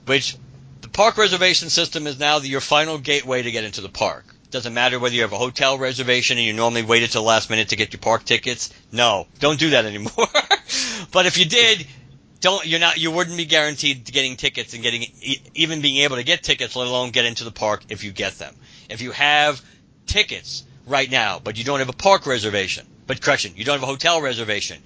which 0.06 0.36
the 0.82 0.90
park 0.90 1.18
reservation 1.18 1.70
system 1.70 2.08
is 2.08 2.20
now 2.20 2.40
the, 2.40 2.50
your 2.50 2.62
final 2.62 2.98
gateway 2.98 3.42
to 3.42 3.52
get 3.52 3.64
into 3.64 3.82
the 3.82 3.90
park. 3.90 4.26
Doesn't 4.50 4.74
matter 4.74 5.00
whether 5.00 5.16
you 5.16 5.22
have 5.22 5.32
a 5.32 5.38
hotel 5.38 5.78
reservation 5.78 6.38
and 6.38 6.46
you 6.46 6.52
normally 6.52 6.84
wait 6.84 7.04
until 7.04 7.22
the 7.22 7.28
last 7.28 7.50
minute 7.50 7.70
to 7.70 7.78
get 7.78 7.94
your 7.94 8.02
park 8.02 8.26
tickets. 8.26 8.74
No, 8.92 9.28
don't 9.40 9.58
do 9.58 9.70
that 9.70 9.86
anymore. 9.86 10.28
but 11.12 11.26
if 11.26 11.38
you 11.38 11.46
did, 11.46 11.88
don't 12.42 12.66
you're 12.66 12.80
not 12.80 12.98
you 12.98 13.12
wouldn't 13.12 13.38
be 13.38 13.46
guaranteed 13.46 14.04
getting 14.12 14.36
tickets 14.36 14.74
and 14.74 14.84
getting 14.84 15.06
even 15.54 15.82
being 15.82 15.98
able 15.98 16.18
to 16.18 16.24
get 16.24 16.44
tickets, 16.44 16.76
let 16.76 16.88
alone 16.88 17.12
get 17.12 17.26
into 17.26 17.44
the 17.44 17.52
park 17.52 17.84
if 17.90 18.04
you 18.04 18.12
get 18.12 18.34
them. 18.40 18.54
If 18.90 19.02
you 19.02 19.12
have 19.12 19.62
tickets 20.08 20.66
right 20.86 21.10
now, 21.10 21.40
but 21.40 21.58
you 21.58 21.64
don't 21.64 21.80
have 21.80 21.90
a 21.90 21.94
park 21.94 22.26
reservation, 22.26 22.86
but 23.08 23.22
correction, 23.22 23.54
you 23.56 23.64
don't 23.64 23.76
have 23.76 23.84
a 23.84 23.92
hotel 23.92 24.22
reservation, 24.22 24.82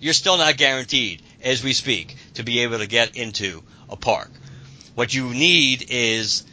you're 0.00 0.14
still 0.14 0.38
not 0.38 0.56
guaranteed, 0.56 1.22
as 1.42 1.62
we 1.62 1.72
speak, 1.72 2.16
to 2.34 2.42
be 2.42 2.60
able 2.60 2.78
to 2.78 2.86
get 2.86 3.16
into 3.16 3.62
a 3.90 3.96
park. 3.96 4.30
What 4.94 5.12
you 5.12 5.34
need 5.34 5.86
is 5.90 6.44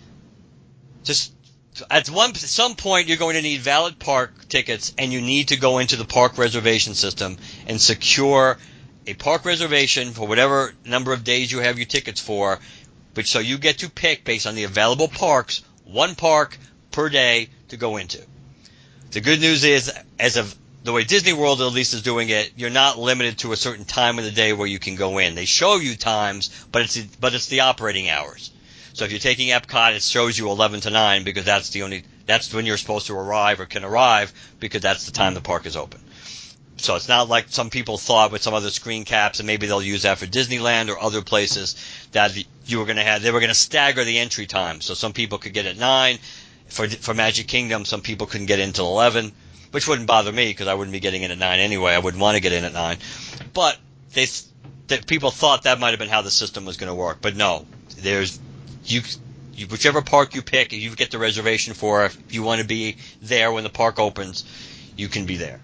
just 1.04 1.34
at 1.90 2.10
one 2.10 2.34
some 2.36 2.76
point 2.76 3.08
you're 3.08 3.18
going 3.18 3.36
to 3.36 3.42
need 3.42 3.62
valid 3.62 4.00
park 4.00 4.48
tickets 4.50 4.94
and 4.98 5.14
you 5.14 5.22
need 5.22 5.50
to 5.50 5.58
go 5.58 5.78
into 5.78 5.96
the 5.96 6.06
park 6.06 6.38
reservation 6.38 6.96
system 6.96 7.38
and 7.68 7.80
secure 7.80 8.58
a 9.12 9.16
park 9.16 9.46
reservation 9.46 10.12
for 10.12 10.28
whatever 10.28 10.74
number 10.86 11.14
of 11.14 11.24
days 11.24 11.52
you 11.52 11.60
have 11.60 11.78
your 11.78 11.86
tickets 11.86 12.20
for 12.20 12.60
which 13.14 13.30
so 13.30 13.40
you 13.40 13.58
get 13.58 13.80
to 13.80 13.90
pick 13.90 14.24
based 14.24 14.48
on 14.48 14.56
the 14.56 14.64
available 14.64 15.08
parks 15.08 15.64
one 15.86 16.16
park 16.16 16.58
per 16.92 17.10
day 17.10 17.50
to 17.70 17.78
go 17.78 17.98
into 17.98 18.22
the 19.12 19.22
good 19.22 19.40
news 19.40 19.64
is 19.64 19.92
as 20.20 20.38
of 20.38 20.56
the 20.84 20.94
way 20.94 21.04
Disney 21.04 21.34
World 21.34 21.62
at 21.62 21.66
least 21.66 21.94
is 21.94 22.02
doing 22.02 22.30
it, 22.30 22.54
you're 22.56 22.72
not 22.72 22.98
limited 22.98 23.38
to 23.40 23.52
a 23.52 23.58
certain 23.58 23.86
time 23.86 24.18
of 24.18 24.26
the 24.26 24.32
day 24.32 24.52
where 24.52 24.68
you 24.68 24.80
can 24.80 24.96
go 24.96 25.20
in. 25.20 25.36
They 25.36 25.46
show 25.46 25.76
you 25.76 25.96
times, 25.96 26.50
but 26.72 26.82
it's 26.82 26.98
but 27.18 27.36
it's 27.36 27.48
the 27.48 27.60
operating 27.62 28.10
hours. 28.10 28.52
So 28.94 29.06
if 29.06 29.12
you're 29.12 29.20
taking 29.20 29.50
Epcot, 29.50 29.94
it 29.94 30.02
shows 30.02 30.38
you 30.38 30.50
11 30.50 30.82
to 30.82 30.90
9 30.90 31.24
because 31.24 31.46
that's 31.46 31.70
the 31.70 31.84
only 31.84 32.04
that's 32.26 32.54
when 32.54 32.66
you're 32.66 32.78
supposed 32.78 33.08
to 33.08 33.16
arrive 33.16 33.60
or 33.60 33.66
can 33.66 33.84
arrive 33.84 34.34
because 34.60 34.82
that's 34.82 35.06
the 35.06 35.12
time 35.12 35.34
the 35.34 35.42
park 35.42 35.66
is 35.66 35.76
open. 35.76 36.02
So 36.82 36.96
it's 36.96 37.08
not 37.08 37.30
like 37.30 37.46
some 37.50 37.70
people 37.70 37.98
thought 37.98 38.32
with 38.32 38.42
some 38.42 38.54
other 38.54 38.70
screen 38.70 39.06
caps, 39.06 39.40
and 39.40 39.48
maybe 39.48 39.68
they'll 39.68 39.82
use 39.82 40.04
that 40.04 40.18
for 40.18 40.26
Disneyland 40.26 40.90
or 40.90 41.00
other 41.00 41.22
places 41.22 41.76
that 42.12 42.32
you 42.66 42.80
were 42.80 42.86
going 42.86 42.98
to 42.98 43.04
have. 43.04 43.22
They 43.22 43.32
were 43.32 43.40
going 43.40 43.50
to 43.50 43.56
stagger 43.56 44.04
the 44.04 44.20
entry 44.20 44.48
time, 44.48 44.82
so 44.82 44.94
some 44.94 45.14
people 45.14 45.38
could 45.38 45.54
get 45.54 45.66
at 45.66 45.78
nine. 45.78 46.18
For 46.68 46.88
for 46.88 47.14
Magic 47.14 47.48
Kingdom, 47.48 47.86
some 47.86 48.02
people 48.02 48.28
couldn't 48.28 48.48
get 48.48 48.60
in 48.60 48.70
until 48.70 48.88
11, 48.88 49.32
which 49.72 49.88
wouldn't 49.88 50.08
bother 50.08 50.32
me 50.32 50.48
because 50.48 50.68
I 50.68 50.74
wouldn't 50.74 50.94
be 50.94 51.02
getting 51.02 51.24
in 51.24 51.32
at 51.32 51.38
nine 51.38 51.60
anyway. 51.60 51.94
I 51.94 52.00
wouldn't 52.00 52.22
want 52.22 52.36
to 52.36 52.42
get 52.42 52.54
in 52.54 52.64
at 52.64 52.74
nine, 52.74 52.98
but 53.54 53.78
they 54.14 54.28
that 54.88 55.08
people 55.08 55.32
thought 55.32 55.64
that 55.64 55.80
might 55.80 55.92
have 55.92 56.00
been 56.00 56.10
how 56.10 56.22
the 56.22 56.32
system 56.32 56.66
was 56.66 56.78
going 56.78 56.90
to 56.90 56.96
work, 56.96 57.18
but 57.22 57.36
no. 57.36 57.66
There's 57.98 58.40
you, 58.86 59.02
you 59.54 59.68
whichever 59.68 60.02
park 60.02 60.36
you 60.36 60.42
pick, 60.42 60.74
you 60.74 60.96
get 60.96 61.12
the 61.12 61.20
reservation 61.20 61.74
for. 61.74 62.06
If 62.06 62.34
you 62.34 62.44
want 62.44 62.62
to 62.62 62.68
be 62.68 62.98
there 63.22 63.52
when 63.52 63.64
the 63.64 63.70
park 63.70 64.00
opens, 64.00 64.44
you 64.98 65.08
can 65.08 65.26
be 65.26 65.38
there. 65.38 65.62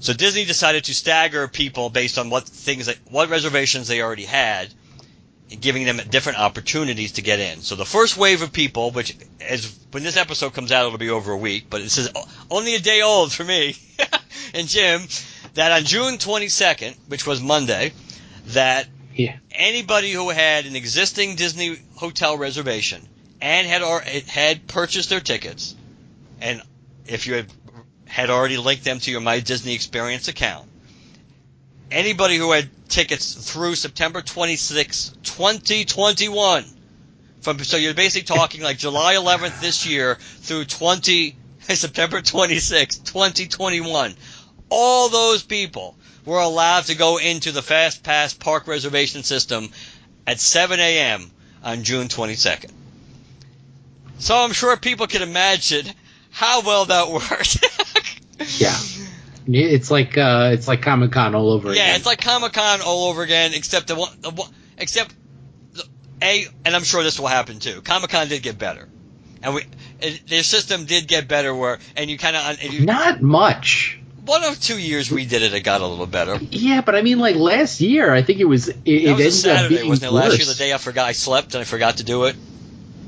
So 0.00 0.12
Disney 0.12 0.44
decided 0.44 0.84
to 0.84 0.94
stagger 0.94 1.46
people 1.48 1.90
based 1.90 2.18
on 2.18 2.30
what 2.30 2.44
things 2.44 2.86
that, 2.86 2.96
what 3.10 3.28
reservations 3.28 3.86
they 3.86 4.02
already 4.02 4.24
had, 4.24 4.72
giving 5.60 5.84
them 5.84 6.00
different 6.08 6.38
opportunities 6.38 7.12
to 7.12 7.22
get 7.22 7.38
in. 7.38 7.60
So 7.60 7.74
the 7.74 7.84
first 7.84 8.16
wave 8.16 8.42
of 8.42 8.52
people, 8.52 8.90
which 8.90 9.16
as 9.40 9.76
when 9.90 10.02
this 10.02 10.16
episode 10.16 10.54
comes 10.54 10.72
out, 10.72 10.86
it'll 10.86 10.98
be 10.98 11.10
over 11.10 11.32
a 11.32 11.36
week, 11.36 11.66
but 11.68 11.82
this 11.82 11.98
is 11.98 12.08
only 12.50 12.74
a 12.74 12.80
day 12.80 13.02
old 13.02 13.32
for 13.32 13.44
me 13.44 13.76
and 14.54 14.68
Jim, 14.68 15.02
that 15.54 15.72
on 15.72 15.84
June 15.84 16.14
22nd, 16.14 16.96
which 17.08 17.26
was 17.26 17.40
Monday, 17.40 17.92
that 18.48 18.86
yeah. 19.14 19.36
Anybody 19.50 20.12
who 20.12 20.30
had 20.30 20.66
an 20.66 20.76
existing 20.76 21.34
Disney 21.34 21.76
hotel 21.96 22.38
reservation 22.38 23.06
and 23.40 23.66
had 23.66 23.82
or, 23.82 24.00
had 24.00 24.66
purchased 24.66 25.10
their 25.10 25.20
tickets, 25.20 25.74
and 26.40 26.62
if 27.06 27.26
you 27.26 27.34
had 27.34 27.46
had 28.10 28.28
already 28.28 28.56
linked 28.56 28.82
them 28.82 28.98
to 28.98 29.10
your 29.10 29.20
My 29.20 29.38
Disney 29.38 29.72
Experience 29.72 30.26
account, 30.26 30.68
anybody 31.92 32.36
who 32.36 32.50
had 32.50 32.68
tickets 32.88 33.34
through 33.52 33.76
September 33.76 34.20
26, 34.20 35.14
2021, 35.22 36.64
from 37.40 37.58
so 37.60 37.76
you're 37.76 37.94
basically 37.94 38.26
talking 38.26 38.62
like 38.62 38.78
July 38.78 39.14
11th 39.14 39.60
this 39.60 39.86
year 39.86 40.16
through 40.40 40.64
20 40.64 41.36
September 41.60 42.20
26, 42.20 42.98
2021. 42.98 44.14
All 44.70 45.08
those 45.08 45.44
people 45.44 45.96
were 46.24 46.40
allowed 46.40 46.86
to 46.86 46.96
go 46.96 47.18
into 47.18 47.52
the 47.52 47.62
Fast 47.62 48.02
Pass 48.02 48.34
park 48.34 48.66
reservation 48.66 49.22
system 49.22 49.70
at 50.26 50.40
7 50.40 50.80
a.m. 50.80 51.30
on 51.62 51.84
June 51.84 52.08
22nd. 52.08 52.72
So 54.18 54.36
I'm 54.36 54.52
sure 54.52 54.76
people 54.76 55.06
can 55.06 55.22
imagine 55.22 55.86
how 56.32 56.62
well 56.62 56.86
that 56.86 57.08
worked. 57.12 57.64
Yeah. 58.58 58.76
It's 59.46 59.90
like 59.90 60.16
uh, 60.16 60.50
it's 60.52 60.68
like 60.68 60.82
Comic 60.82 61.12
Con 61.12 61.34
all 61.34 61.50
over 61.50 61.68
yeah, 61.68 61.72
again. 61.72 61.88
Yeah, 61.88 61.96
it's 61.96 62.06
like 62.06 62.20
Comic 62.20 62.52
Con 62.52 62.80
all 62.82 63.08
over 63.08 63.22
again, 63.22 63.52
except 63.54 63.88
the 63.88 63.96
one, 63.96 64.10
the 64.20 64.30
one 64.30 64.48
except 64.78 65.14
the, 65.72 65.84
a, 66.22 66.46
and 66.64 66.76
I'm 66.76 66.84
sure 66.84 67.02
this 67.02 67.18
will 67.18 67.26
happen 67.26 67.58
too. 67.58 67.80
Comic 67.82 68.10
Con 68.10 68.28
did 68.28 68.42
get 68.42 68.58
better, 68.58 68.88
and 69.42 69.54
we 69.54 69.62
it, 70.00 70.26
their 70.28 70.42
system 70.42 70.84
did 70.84 71.08
get 71.08 71.26
better. 71.26 71.54
Where 71.54 71.78
and 71.96 72.10
you 72.10 72.18
kind 72.18 72.36
of 72.36 72.80
not 72.84 73.22
much 73.22 74.00
one 74.24 74.44
or 74.44 74.54
two 74.54 74.78
years 74.78 75.10
we 75.10 75.26
did 75.26 75.42
it, 75.42 75.52
it 75.54 75.60
got 75.60 75.80
a 75.80 75.86
little 75.86 76.06
better. 76.06 76.38
Yeah, 76.50 76.82
but 76.82 76.94
I 76.94 77.02
mean, 77.02 77.18
like 77.18 77.36
last 77.36 77.80
year, 77.80 78.12
I 78.12 78.22
think 78.22 78.40
it 78.40 78.44
was. 78.44 78.68
It, 78.68 78.78
it 78.84 79.16
was 79.16 79.26
a 79.26 79.32
Saturday, 79.32 79.82
wasn't 79.86 80.12
it? 80.12 80.14
Worse. 80.14 80.24
Last 80.24 80.38
year, 80.38 80.46
the 80.46 80.54
day 80.54 80.72
I 80.72 80.78
forgot, 80.78 81.08
I 81.08 81.12
slept 81.12 81.54
and 81.54 81.62
I 81.62 81.64
forgot 81.64 81.96
to 81.98 82.04
do 82.04 82.24
it. 82.24 82.36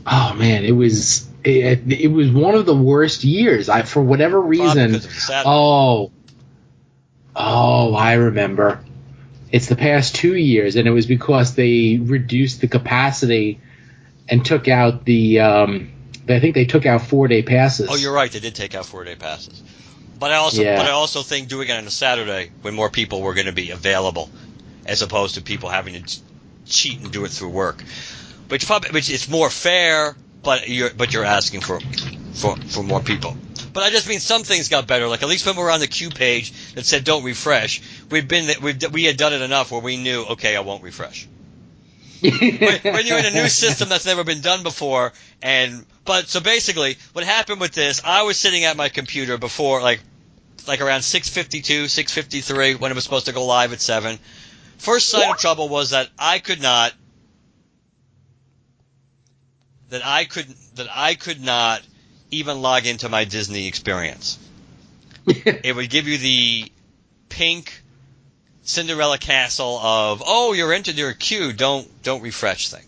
Oh 0.06 0.34
man, 0.34 0.64
it 0.64 0.72
was. 0.72 1.28
It, 1.44 1.90
it 1.90 2.08
was 2.08 2.30
one 2.30 2.54
of 2.54 2.66
the 2.66 2.76
worst 2.76 3.24
years. 3.24 3.68
I 3.68 3.82
for 3.82 4.02
whatever 4.02 4.40
reason. 4.40 5.00
Oh. 5.44 6.12
Oh, 7.34 7.94
I 7.94 8.14
remember. 8.14 8.84
It's 9.50 9.66
the 9.66 9.76
past 9.76 10.14
two 10.14 10.34
years, 10.34 10.76
and 10.76 10.86
it 10.86 10.90
was 10.92 11.06
because 11.06 11.54
they 11.54 11.98
reduced 11.98 12.60
the 12.60 12.68
capacity 12.68 13.60
and 14.28 14.44
took 14.44 14.68
out 14.68 15.04
the. 15.04 15.40
Um, 15.40 15.92
I 16.28 16.40
think 16.40 16.54
they 16.54 16.64
took 16.64 16.86
out 16.86 17.02
four 17.02 17.28
day 17.28 17.42
passes. 17.42 17.88
Oh, 17.90 17.96
you're 17.96 18.14
right. 18.14 18.30
They 18.30 18.40
did 18.40 18.54
take 18.54 18.74
out 18.74 18.86
four 18.86 19.04
day 19.04 19.16
passes. 19.16 19.62
But 20.18 20.30
I 20.30 20.36
also, 20.36 20.62
yeah. 20.62 20.76
but 20.76 20.86
I 20.86 20.92
also 20.92 21.22
think 21.22 21.48
doing 21.48 21.68
it 21.68 21.72
on 21.72 21.84
a 21.84 21.90
Saturday 21.90 22.52
when 22.62 22.74
more 22.74 22.88
people 22.88 23.22
were 23.22 23.34
going 23.34 23.46
to 23.46 23.52
be 23.52 23.72
available, 23.72 24.30
as 24.86 25.02
opposed 25.02 25.34
to 25.34 25.42
people 25.42 25.68
having 25.68 26.00
to 26.00 26.20
cheat 26.64 27.00
and 27.00 27.10
do 27.10 27.24
it 27.24 27.32
through 27.32 27.48
work, 27.48 27.82
which 28.48 28.66
probably, 28.66 28.90
which 28.90 29.10
is 29.10 29.28
more 29.28 29.50
fair, 29.50 30.14
but 30.42 30.68
you're, 30.68 30.90
but 30.90 31.12
you're 31.12 31.24
asking 31.24 31.60
for, 31.60 31.80
for, 32.34 32.56
for 32.56 32.82
more 32.82 33.00
people. 33.00 33.36
But 33.72 33.84
I 33.84 33.90
just 33.90 34.08
mean 34.08 34.20
some 34.20 34.42
things 34.42 34.68
got 34.68 34.86
better. 34.86 35.08
Like 35.08 35.22
at 35.22 35.28
least 35.28 35.46
when 35.46 35.56
we 35.56 35.62
were 35.62 35.70
on 35.70 35.80
the 35.80 35.86
queue 35.86 36.10
page 36.10 36.52
that 36.74 36.84
said 36.84 37.04
"Don't 37.04 37.24
refresh," 37.24 37.80
we've 38.10 38.28
been 38.28 38.62
we 38.62 38.74
we 38.92 39.04
had 39.04 39.16
done 39.16 39.32
it 39.32 39.40
enough 39.40 39.70
where 39.70 39.80
we 39.80 39.96
knew, 39.96 40.24
okay, 40.30 40.56
I 40.56 40.60
won't 40.60 40.82
refresh. 40.82 41.26
when, 42.20 42.80
when 42.82 43.06
you're 43.06 43.18
in 43.18 43.26
a 43.26 43.30
new 43.30 43.48
system 43.62 43.88
that's 43.88 44.04
never 44.04 44.24
been 44.24 44.42
done 44.42 44.62
before, 44.62 45.12
and 45.42 45.86
but 46.04 46.28
so 46.28 46.40
basically, 46.40 46.98
what 47.14 47.24
happened 47.24 47.60
with 47.60 47.72
this, 47.72 48.02
I 48.04 48.22
was 48.22 48.36
sitting 48.36 48.64
at 48.64 48.76
my 48.76 48.90
computer 48.90 49.38
before, 49.38 49.80
like 49.80 50.00
like 50.66 50.80
around 50.80 51.00
6:52, 51.00 51.84
6:53 51.84 52.78
when 52.78 52.90
it 52.90 52.94
was 52.94 53.04
supposed 53.04 53.26
to 53.26 53.32
go 53.32 53.46
live 53.46 53.72
at 53.72 53.80
7. 53.80 54.18
First 54.78 55.08
sign 55.08 55.30
of 55.30 55.38
trouble 55.38 55.68
was 55.68 55.90
that 55.90 56.08
I 56.18 56.40
could 56.40 56.60
not 56.60 56.92
that 59.92 60.04
I 60.06 60.24
could 60.24 60.46
that 60.76 60.88
I 60.90 61.14
could 61.14 61.44
not 61.44 61.82
even 62.30 62.62
log 62.62 62.86
into 62.86 63.10
my 63.10 63.24
Disney 63.24 63.68
experience. 63.68 64.38
it 65.26 65.76
would 65.76 65.90
give 65.90 66.08
you 66.08 66.16
the 66.16 66.72
pink 67.28 67.82
Cinderella 68.62 69.18
Castle 69.18 69.78
of 69.78 70.22
oh 70.26 70.54
you're 70.54 70.72
entered 70.72 70.96
your 70.96 71.12
queue 71.12 71.52
don't 71.52 71.86
don't 72.02 72.22
refresh 72.22 72.70
thing. 72.70 72.86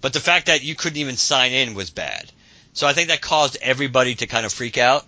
But 0.00 0.14
the 0.14 0.20
fact 0.20 0.46
that 0.46 0.64
you 0.64 0.74
couldn't 0.74 0.98
even 0.98 1.16
sign 1.16 1.52
in 1.52 1.74
was 1.74 1.90
bad. 1.90 2.30
So 2.72 2.88
I 2.88 2.92
think 2.92 3.08
that 3.08 3.20
caused 3.20 3.56
everybody 3.62 4.16
to 4.16 4.26
kind 4.26 4.44
of 4.44 4.52
freak 4.52 4.78
out. 4.78 5.06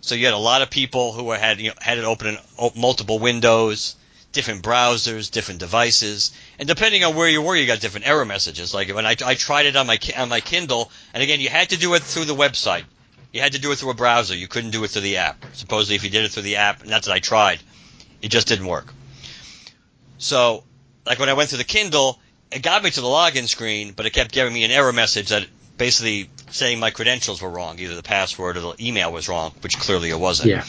So 0.00 0.16
you 0.16 0.24
had 0.24 0.34
a 0.34 0.38
lot 0.38 0.62
of 0.62 0.70
people 0.70 1.12
who 1.12 1.30
had 1.30 1.60
you 1.60 1.68
know, 1.68 1.74
had 1.80 1.98
it 1.98 2.04
open 2.04 2.26
in 2.26 2.38
oh, 2.58 2.72
multiple 2.74 3.20
windows, 3.20 3.94
different 4.36 4.62
browsers, 4.62 5.30
different 5.30 5.60
devices, 5.60 6.30
and 6.58 6.68
depending 6.68 7.02
on 7.02 7.16
where 7.16 7.28
you 7.28 7.40
were, 7.40 7.56
you 7.56 7.66
got 7.66 7.80
different 7.80 8.06
error 8.06 8.26
messages. 8.26 8.74
Like 8.74 8.94
when 8.94 9.06
I, 9.06 9.16
I 9.24 9.34
tried 9.34 9.64
it 9.64 9.76
on 9.76 9.86
my 9.86 9.98
on 10.14 10.28
my 10.28 10.40
Kindle, 10.40 10.92
and 11.14 11.22
again, 11.22 11.40
you 11.40 11.48
had 11.48 11.70
to 11.70 11.78
do 11.78 11.94
it 11.94 12.02
through 12.02 12.26
the 12.26 12.34
website. 12.34 12.84
You 13.32 13.40
had 13.40 13.52
to 13.52 13.58
do 13.58 13.72
it 13.72 13.76
through 13.76 13.90
a 13.90 13.94
browser. 13.94 14.36
You 14.36 14.46
couldn't 14.46 14.70
do 14.70 14.84
it 14.84 14.88
through 14.88 15.02
the 15.02 15.16
app. 15.16 15.42
Supposedly, 15.54 15.96
if 15.96 16.04
you 16.04 16.10
did 16.10 16.24
it 16.24 16.32
through 16.32 16.42
the 16.42 16.56
app, 16.56 16.82
and 16.82 16.90
that's 16.90 17.08
what 17.08 17.16
I 17.16 17.18
tried, 17.18 17.60
it 18.20 18.28
just 18.28 18.46
didn't 18.46 18.66
work. 18.66 18.92
So, 20.18 20.64
like 21.06 21.18
when 21.18 21.30
I 21.30 21.32
went 21.32 21.48
through 21.48 21.58
the 21.58 21.64
Kindle, 21.64 22.20
it 22.52 22.60
got 22.62 22.84
me 22.84 22.90
to 22.90 23.00
the 23.00 23.06
login 23.06 23.48
screen, 23.48 23.94
but 23.96 24.04
it 24.04 24.10
kept 24.10 24.32
giving 24.32 24.52
me 24.52 24.64
an 24.64 24.70
error 24.70 24.92
message 24.92 25.30
that 25.30 25.46
basically 25.78 26.28
saying 26.50 26.78
my 26.78 26.90
credentials 26.90 27.40
were 27.40 27.50
wrong, 27.50 27.78
either 27.78 27.94
the 27.94 28.02
password 28.02 28.58
or 28.58 28.60
the 28.60 28.74
email 28.86 29.12
was 29.12 29.28
wrong, 29.28 29.52
which 29.62 29.78
clearly 29.78 30.10
it 30.10 30.20
wasn't. 30.20 30.50
Yeah. 30.50 30.64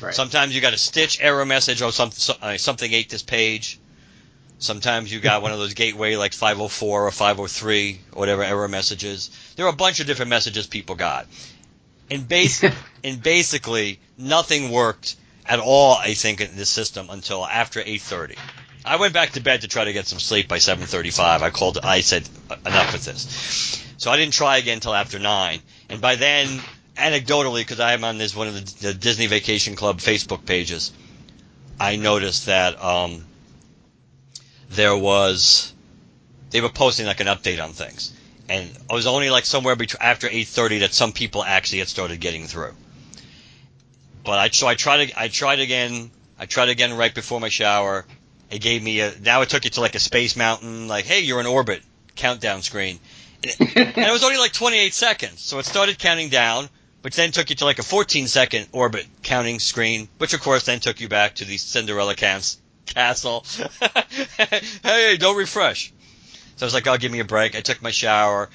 Right. 0.00 0.14
Sometimes 0.14 0.54
you 0.54 0.60
got 0.60 0.74
a 0.74 0.78
stitch 0.78 1.18
error 1.20 1.44
message 1.46 1.82
or 1.82 1.92
some, 1.92 2.10
so- 2.10 2.36
uh, 2.40 2.56
something 2.56 2.92
ate 2.92 3.08
this 3.08 3.22
page. 3.22 3.78
Sometimes 4.58 5.12
you 5.12 5.20
got 5.20 5.42
one 5.42 5.52
of 5.52 5.58
those 5.58 5.74
gateway 5.74 6.16
like 6.16 6.32
504 6.32 7.06
or 7.06 7.10
503 7.10 8.00
or 8.12 8.18
whatever 8.18 8.42
error 8.42 8.68
messages. 8.68 9.30
There 9.56 9.66
are 9.66 9.72
a 9.72 9.76
bunch 9.76 10.00
of 10.00 10.06
different 10.06 10.30
messages 10.30 10.66
people 10.66 10.94
got. 10.94 11.26
And 12.10 12.26
base 12.26 12.64
and 13.04 13.22
basically 13.22 14.00
nothing 14.16 14.70
worked 14.70 15.16
at 15.44 15.58
all 15.58 15.94
I 15.94 16.14
think 16.14 16.40
in 16.40 16.56
this 16.56 16.70
system 16.70 17.08
until 17.10 17.44
after 17.46 17.82
8:30. 17.82 18.36
I 18.84 18.96
went 18.96 19.12
back 19.12 19.32
to 19.32 19.40
bed 19.40 19.62
to 19.62 19.68
try 19.68 19.84
to 19.84 19.92
get 19.92 20.06
some 20.06 20.20
sleep 20.20 20.48
by 20.48 20.58
7:35. 20.58 21.42
I 21.42 21.50
called 21.50 21.78
I 21.82 22.00
said 22.00 22.26
enough 22.64 22.92
with 22.92 23.04
this. 23.04 23.82
So 23.98 24.10
I 24.10 24.16
didn't 24.16 24.34
try 24.34 24.58
again 24.58 24.74
until 24.74 24.94
after 24.94 25.18
9. 25.18 25.60
And 25.90 26.00
by 26.00 26.16
then 26.16 26.62
anecdotally 26.96 27.60
because 27.60 27.80
I 27.80 27.92
am 27.92 28.04
on 28.04 28.18
this 28.18 28.34
one 28.34 28.48
of 28.48 28.54
the, 28.54 28.88
the 28.88 28.94
Disney 28.94 29.26
Vacation 29.26 29.76
Club 29.76 29.98
Facebook 29.98 30.44
pages, 30.44 30.92
I 31.78 31.96
noticed 31.96 32.46
that 32.46 32.82
um, 32.82 33.24
there 34.70 34.96
was 34.96 35.72
they 36.50 36.60
were 36.60 36.68
posting 36.68 37.06
like 37.06 37.20
an 37.20 37.26
update 37.26 37.62
on 37.62 37.72
things, 37.72 38.12
and 38.48 38.68
it 38.68 38.92
was 38.92 39.06
only 39.06 39.30
like 39.30 39.44
somewhere 39.44 39.76
between 39.76 40.02
after 40.02 40.28
8:30 40.28 40.80
that 40.80 40.94
some 40.94 41.12
people 41.12 41.44
actually 41.44 41.80
had 41.80 41.88
started 41.88 42.20
getting 42.20 42.46
through. 42.46 42.74
But 44.24 44.38
I 44.38 44.48
so 44.50 44.66
I 44.66 44.74
tried 44.74 45.12
I 45.16 45.28
tried 45.28 45.60
again. 45.60 46.10
I 46.38 46.46
tried 46.46 46.68
again 46.68 46.94
right 46.94 47.14
before 47.14 47.40
my 47.40 47.48
shower. 47.48 48.04
It 48.50 48.60
gave 48.60 48.82
me 48.82 49.00
a 49.00 49.12
now 49.20 49.42
it 49.42 49.48
took 49.48 49.66
it 49.66 49.74
to 49.74 49.80
like 49.80 49.94
a 49.94 50.00
space 50.00 50.36
mountain 50.36 50.88
like 50.88 51.04
hey 51.04 51.20
you're 51.20 51.40
in 51.40 51.46
orbit 51.46 51.82
countdown 52.14 52.62
screen. 52.62 52.98
And 53.44 53.98
it 53.98 54.12
was 54.12 54.24
only 54.24 54.38
like 54.38 54.52
28 54.52 54.92
seconds, 54.94 55.40
so 55.42 55.58
it 55.58 55.66
started 55.66 55.98
counting 55.98 56.30
down, 56.30 56.68
which 57.06 57.14
then 57.14 57.30
took 57.30 57.50
you 57.50 57.54
to 57.54 57.64
like 57.64 57.78
a 57.78 57.84
14 57.84 58.26
second 58.26 58.66
orbit 58.72 59.06
counting 59.22 59.60
screen, 59.60 60.08
which 60.18 60.34
of 60.34 60.40
course 60.40 60.64
then 60.64 60.80
took 60.80 61.00
you 61.00 61.08
back 61.08 61.36
to 61.36 61.44
the 61.44 61.56
Cinderella 61.56 62.16
cans, 62.16 62.58
castle. 62.84 63.46
hey, 64.82 65.16
don't 65.16 65.36
refresh. 65.36 65.92
So 66.56 66.64
I 66.64 66.66
was 66.66 66.74
like, 66.74 66.88
oh, 66.88 66.96
give 66.96 67.12
me 67.12 67.20
a 67.20 67.24
break. 67.24 67.54
I 67.54 67.60
took 67.60 67.80
my 67.80 67.92
shower, 67.92 68.50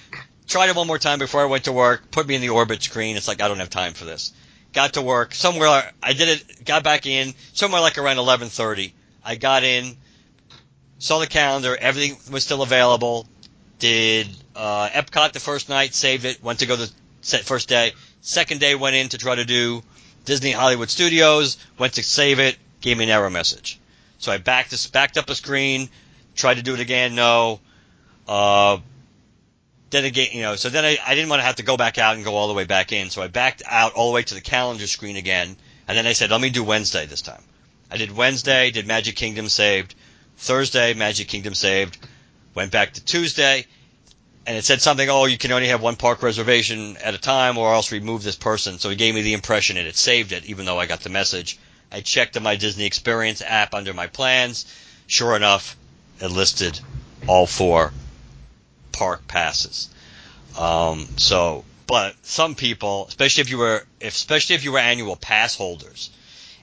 tried 0.49 0.67
it 0.67 0.75
one 0.75 0.85
more 0.85 0.99
time 0.99 1.17
before 1.17 1.39
I 1.39 1.45
went 1.45 1.63
to 1.63 1.71
work, 1.71 2.11
put 2.11 2.27
me 2.27 2.35
in 2.35 2.41
the 2.41 2.49
orbit 2.49 2.83
screen. 2.83 3.15
It's 3.15 3.29
like, 3.29 3.41
I 3.41 3.47
don't 3.47 3.59
have 3.59 3.69
time 3.69 3.93
for 3.93 4.03
this. 4.03 4.33
Got 4.73 4.95
to 4.95 5.01
work 5.01 5.33
somewhere. 5.33 5.89
I 6.03 6.11
did 6.11 6.27
it, 6.27 6.65
got 6.65 6.83
back 6.83 7.05
in 7.05 7.33
somewhere 7.53 7.79
like 7.79 7.97
around 7.97 8.17
11:30. 8.17 8.91
I 9.23 9.35
got 9.35 9.63
in, 9.63 9.95
saw 10.99 11.19
the 11.19 11.27
calendar, 11.27 11.77
everything 11.79 12.17
was 12.29 12.43
still 12.43 12.63
available. 12.63 13.27
Did 13.79 14.27
uh, 14.57 14.89
Epcot 14.89 15.31
the 15.31 15.39
first 15.39 15.69
night, 15.69 15.93
saved 15.93 16.25
it, 16.25 16.43
went 16.43 16.59
to 16.59 16.65
go 16.65 16.75
the 16.75 16.91
first 17.45 17.69
day. 17.69 17.93
Second 18.21 18.59
day 18.59 18.75
went 18.75 18.95
in 18.95 19.09
to 19.09 19.17
try 19.17 19.35
to 19.35 19.45
do 19.45 19.83
Disney 20.25 20.51
Hollywood 20.51 20.89
Studios, 20.89 21.57
went 21.77 21.93
to 21.93 22.03
save 22.03 22.39
it, 22.39 22.55
gave 22.79 22.97
me 22.97 23.05
an 23.05 23.09
error 23.09 23.29
message. 23.29 23.79
So 24.19 24.31
I 24.31 24.37
backed 24.37 24.69
this, 24.69 24.85
backed 24.87 25.17
up 25.17 25.29
a 25.29 25.35
screen, 25.35 25.89
tried 26.35 26.55
to 26.55 26.61
do 26.61 26.75
it 26.75 26.79
again, 26.79 27.15
no. 27.15 27.59
Uh, 28.27 28.77
then 29.89 30.05
again, 30.05 30.29
you 30.31 30.41
know, 30.41 30.55
so 30.55 30.69
then 30.69 30.85
I, 30.85 30.97
I 31.05 31.15
didn't 31.15 31.29
want 31.29 31.41
to 31.41 31.45
have 31.45 31.55
to 31.55 31.63
go 31.63 31.75
back 31.75 31.97
out 31.97 32.15
and 32.15 32.23
go 32.23 32.35
all 32.35 32.47
the 32.47 32.53
way 32.53 32.63
back 32.63 32.91
in, 32.91 33.09
so 33.09 33.21
I 33.21 33.27
backed 33.27 33.63
out 33.65 33.93
all 33.93 34.11
the 34.11 34.15
way 34.15 34.23
to 34.23 34.33
the 34.35 34.41
calendar 34.41 34.87
screen 34.87 35.15
again, 35.17 35.57
and 35.87 35.97
then 35.97 36.05
I 36.05 36.13
said, 36.13 36.29
let 36.29 36.39
me 36.39 36.51
do 36.51 36.63
Wednesday 36.63 37.07
this 37.07 37.21
time. 37.21 37.43
I 37.89 37.97
did 37.97 38.15
Wednesday, 38.15 38.71
did 38.71 38.87
Magic 38.87 39.15
Kingdom 39.15 39.49
saved. 39.49 39.95
Thursday, 40.37 40.93
Magic 40.93 41.27
Kingdom 41.27 41.53
saved. 41.53 41.97
Went 42.53 42.71
back 42.71 42.93
to 42.93 43.03
Tuesday, 43.03 43.65
and 44.45 44.57
it 44.57 44.65
said 44.65 44.81
something, 44.81 45.09
oh, 45.09 45.25
you 45.25 45.37
can 45.37 45.51
only 45.51 45.67
have 45.67 45.81
one 45.81 45.95
park 45.95 46.23
reservation 46.23 46.97
at 46.97 47.13
a 47.13 47.19
time, 47.19 47.57
or 47.57 47.73
else 47.73 47.91
remove 47.91 48.23
this 48.23 48.35
person. 48.35 48.79
So 48.79 48.89
it 48.89 48.97
gave 48.97 49.13
me 49.13 49.21
the 49.21 49.33
impression 49.33 49.77
it 49.77 49.85
had 49.85 49.95
saved 49.95 50.31
it, 50.31 50.45
even 50.45 50.65
though 50.65 50.79
I 50.79 50.87
got 50.87 51.01
the 51.01 51.09
message. 51.09 51.59
I 51.91 52.01
checked 52.01 52.35
in 52.37 52.43
my 52.43 52.55
Disney 52.55 52.85
Experience 52.85 53.41
app 53.45 53.73
under 53.73 53.93
my 53.93 54.07
plans. 54.07 54.65
Sure 55.07 55.35
enough, 55.35 55.75
it 56.19 56.29
listed 56.29 56.79
all 57.27 57.45
four 57.45 57.93
park 58.91 59.27
passes. 59.27 59.89
Um, 60.57 61.07
so, 61.17 61.65
but 61.85 62.15
some 62.23 62.55
people, 62.55 63.05
especially 63.07 63.41
if 63.41 63.49
you 63.49 63.57
were, 63.57 63.85
if, 63.99 64.13
especially 64.15 64.55
if 64.55 64.63
you 64.63 64.71
were 64.71 64.79
annual 64.79 65.15
pass 65.15 65.55
holders, 65.55 66.09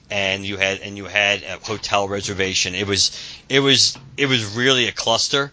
and 0.09 0.45
you 0.45 0.57
had 0.57 0.79
and 0.79 0.97
you 0.97 1.05
had 1.05 1.43
a 1.43 1.59
hotel 1.59 2.07
reservation, 2.07 2.75
it 2.75 2.87
was 2.87 3.11
it 3.47 3.59
was 3.59 3.97
it 4.17 4.25
was 4.25 4.55
really 4.55 4.87
a 4.87 4.91
cluster. 4.91 5.51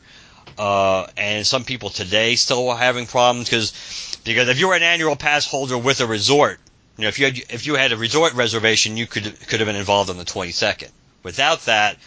Uh, 0.59 1.07
and 1.17 1.47
some 1.47 1.65
people 1.65 1.91
today 1.91 2.35
still 2.37 2.71
are 2.71 2.79
having 2.79 3.07
problems 3.07 3.49
because 3.49 4.19
because 4.25 4.49
if 4.49 4.59
you 4.59 4.69
were 4.69 4.75
an 4.75 4.83
annual 4.83 5.15
pass 5.15 5.47
holder 5.47 5.77
with 5.77 6.01
a 6.01 6.07
resort, 6.07 6.59
you 6.97 7.03
know 7.03 7.09
if 7.09 7.19
you 7.19 7.27
had 7.27 7.39
if 7.51 7.67
you 7.67 7.75
had 7.75 7.93
a 7.93 7.97
resort 7.97 8.33
reservation, 8.35 8.97
you 8.97 9.07
could 9.07 9.25
could 9.49 9.61
have 9.61 9.67
been 9.67 9.77
involved 9.77 10.09
on 10.09 10.17
the 10.17 10.25
22nd. 10.25 10.91
Without 11.23 11.63
that, 11.67 11.99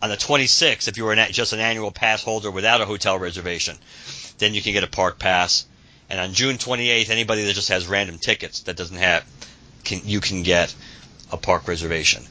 on 0.00 0.08
the 0.08 0.16
26th, 0.16 0.88
if 0.88 0.96
you 0.96 1.04
were 1.04 1.12
an, 1.12 1.32
just 1.32 1.52
an 1.52 1.60
annual 1.60 1.90
pass 1.90 2.22
holder 2.22 2.50
without 2.50 2.80
a 2.80 2.86
hotel 2.86 3.18
reservation, 3.18 3.76
then 4.38 4.54
you 4.54 4.62
can 4.62 4.72
get 4.72 4.84
a 4.84 4.88
park 4.88 5.18
pass. 5.18 5.66
And 6.08 6.18
on 6.18 6.32
June 6.32 6.56
28th, 6.56 7.10
anybody 7.10 7.44
that 7.44 7.54
just 7.54 7.68
has 7.68 7.86
random 7.86 8.18
tickets 8.18 8.60
that 8.60 8.76
doesn't 8.76 8.96
have, 8.96 9.24
can 9.84 10.00
you 10.04 10.20
can 10.20 10.42
get 10.42 10.74
a 11.30 11.36
park 11.36 11.68
reservation. 11.68 12.24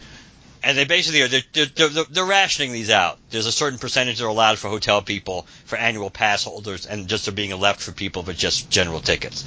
And 0.61 0.77
they 0.77 0.83
basically 0.83 1.21
are 1.21 1.27
they're, 1.27 1.65
they're, 1.65 2.03
they're, 2.03 2.25
rationing 2.25 2.73
these 2.73 2.89
out. 2.89 3.17
There's 3.29 3.45
a 3.45 3.51
certain 3.51 3.79
percentage 3.79 4.19
that 4.19 4.25
are 4.25 4.29
allowed 4.29 4.59
for 4.59 4.67
hotel 4.67 5.01
people, 5.01 5.47
for 5.65 5.77
annual 5.77 6.09
pass 6.09 6.43
holders, 6.43 6.85
and 6.85 7.07
just 7.07 7.27
are 7.27 7.33
being 7.33 7.57
left 7.57 7.81
for 7.81 7.93
people 7.93 8.23
with 8.23 8.37
just 8.37 8.69
general 8.69 8.99
tickets. 8.99 9.45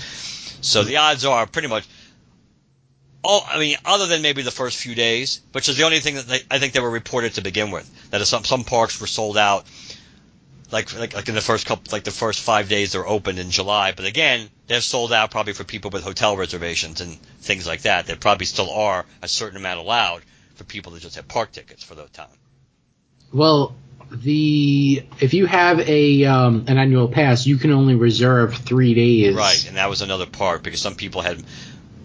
So 0.63 0.85
the 0.85 0.97
odds 0.99 1.25
are 1.25 1.47
pretty 1.47 1.69
much. 1.69 1.87
Oh, 3.25 3.47
I 3.47 3.59
mean, 3.59 3.77
other 3.85 4.07
than 4.07 4.23
maybe 4.23 4.43
the 4.43 4.51
first 4.51 4.79
few 4.79 4.95
days, 4.95 5.41
which 5.53 5.69
is 5.69 5.77
the 5.77 5.85
only 5.85 6.01
thing 6.01 6.17
that 6.17 6.27
they, 6.27 6.41
I 6.51 6.59
think 6.59 6.73
they 6.73 6.81
were 6.81 6.91
reported 6.91 7.35
to 7.35 7.43
begin 7.43 7.71
with, 7.71 7.89
that 8.11 8.25
some 8.27 8.45
some 8.45 8.65
parks 8.65 9.01
were 9.01 9.07
sold 9.07 9.37
out, 9.37 9.67
like 10.71 10.99
like 10.99 11.15
like 11.15 11.29
in 11.29 11.35
the 11.35 11.43
first 11.43 11.67
couple, 11.67 11.93
like 11.93 12.05
the 12.05 12.11
first 12.11 12.41
five 12.41 12.71
days 12.71 12.93
they're 12.93 13.07
opened 13.07 13.39
in 13.39 13.51
July. 13.51 13.93
But 13.93 14.07
again, 14.07 14.49
they're 14.67 14.81
sold 14.81 15.13
out 15.13 15.31
probably 15.31 15.53
for 15.53 15.65
people 15.65 15.91
with 15.91 16.05
hotel 16.05 16.39
reservations 16.39 17.03
and 17.03 17.21
things 17.41 17.67
like 17.67 17.83
that. 17.83 18.07
There 18.07 18.17
probably 18.17 18.47
still 18.47 18.71
are 18.71 19.05
a 19.21 19.29
certain 19.29 19.59
amount 19.59 19.79
allowed 19.79 20.23
for 20.55 20.65
people 20.65 20.93
that 20.93 21.03
just 21.03 21.17
have 21.17 21.29
park 21.29 21.53
tickets 21.53 21.83
for 21.83 21.95
the 21.95 22.05
time. 22.09 22.27
Well, 23.33 23.75
the 24.11 25.05
if 25.21 25.35
you 25.35 25.47
have 25.47 25.81
a 25.81 26.25
um, 26.25 26.65
an 26.69 26.79
annual 26.79 27.09
pass, 27.09 27.47
you 27.47 27.57
can 27.57 27.73
only 27.73 27.95
reserve 27.95 28.55
three 28.55 28.95
days. 28.95 29.35
Right, 29.35 29.67
and 29.67 29.77
that 29.77 29.89
was 29.89 30.03
another 30.03 30.27
part 30.27 30.63
because 30.63 30.81
some 30.81 30.95
people 30.95 31.23
had 31.23 31.43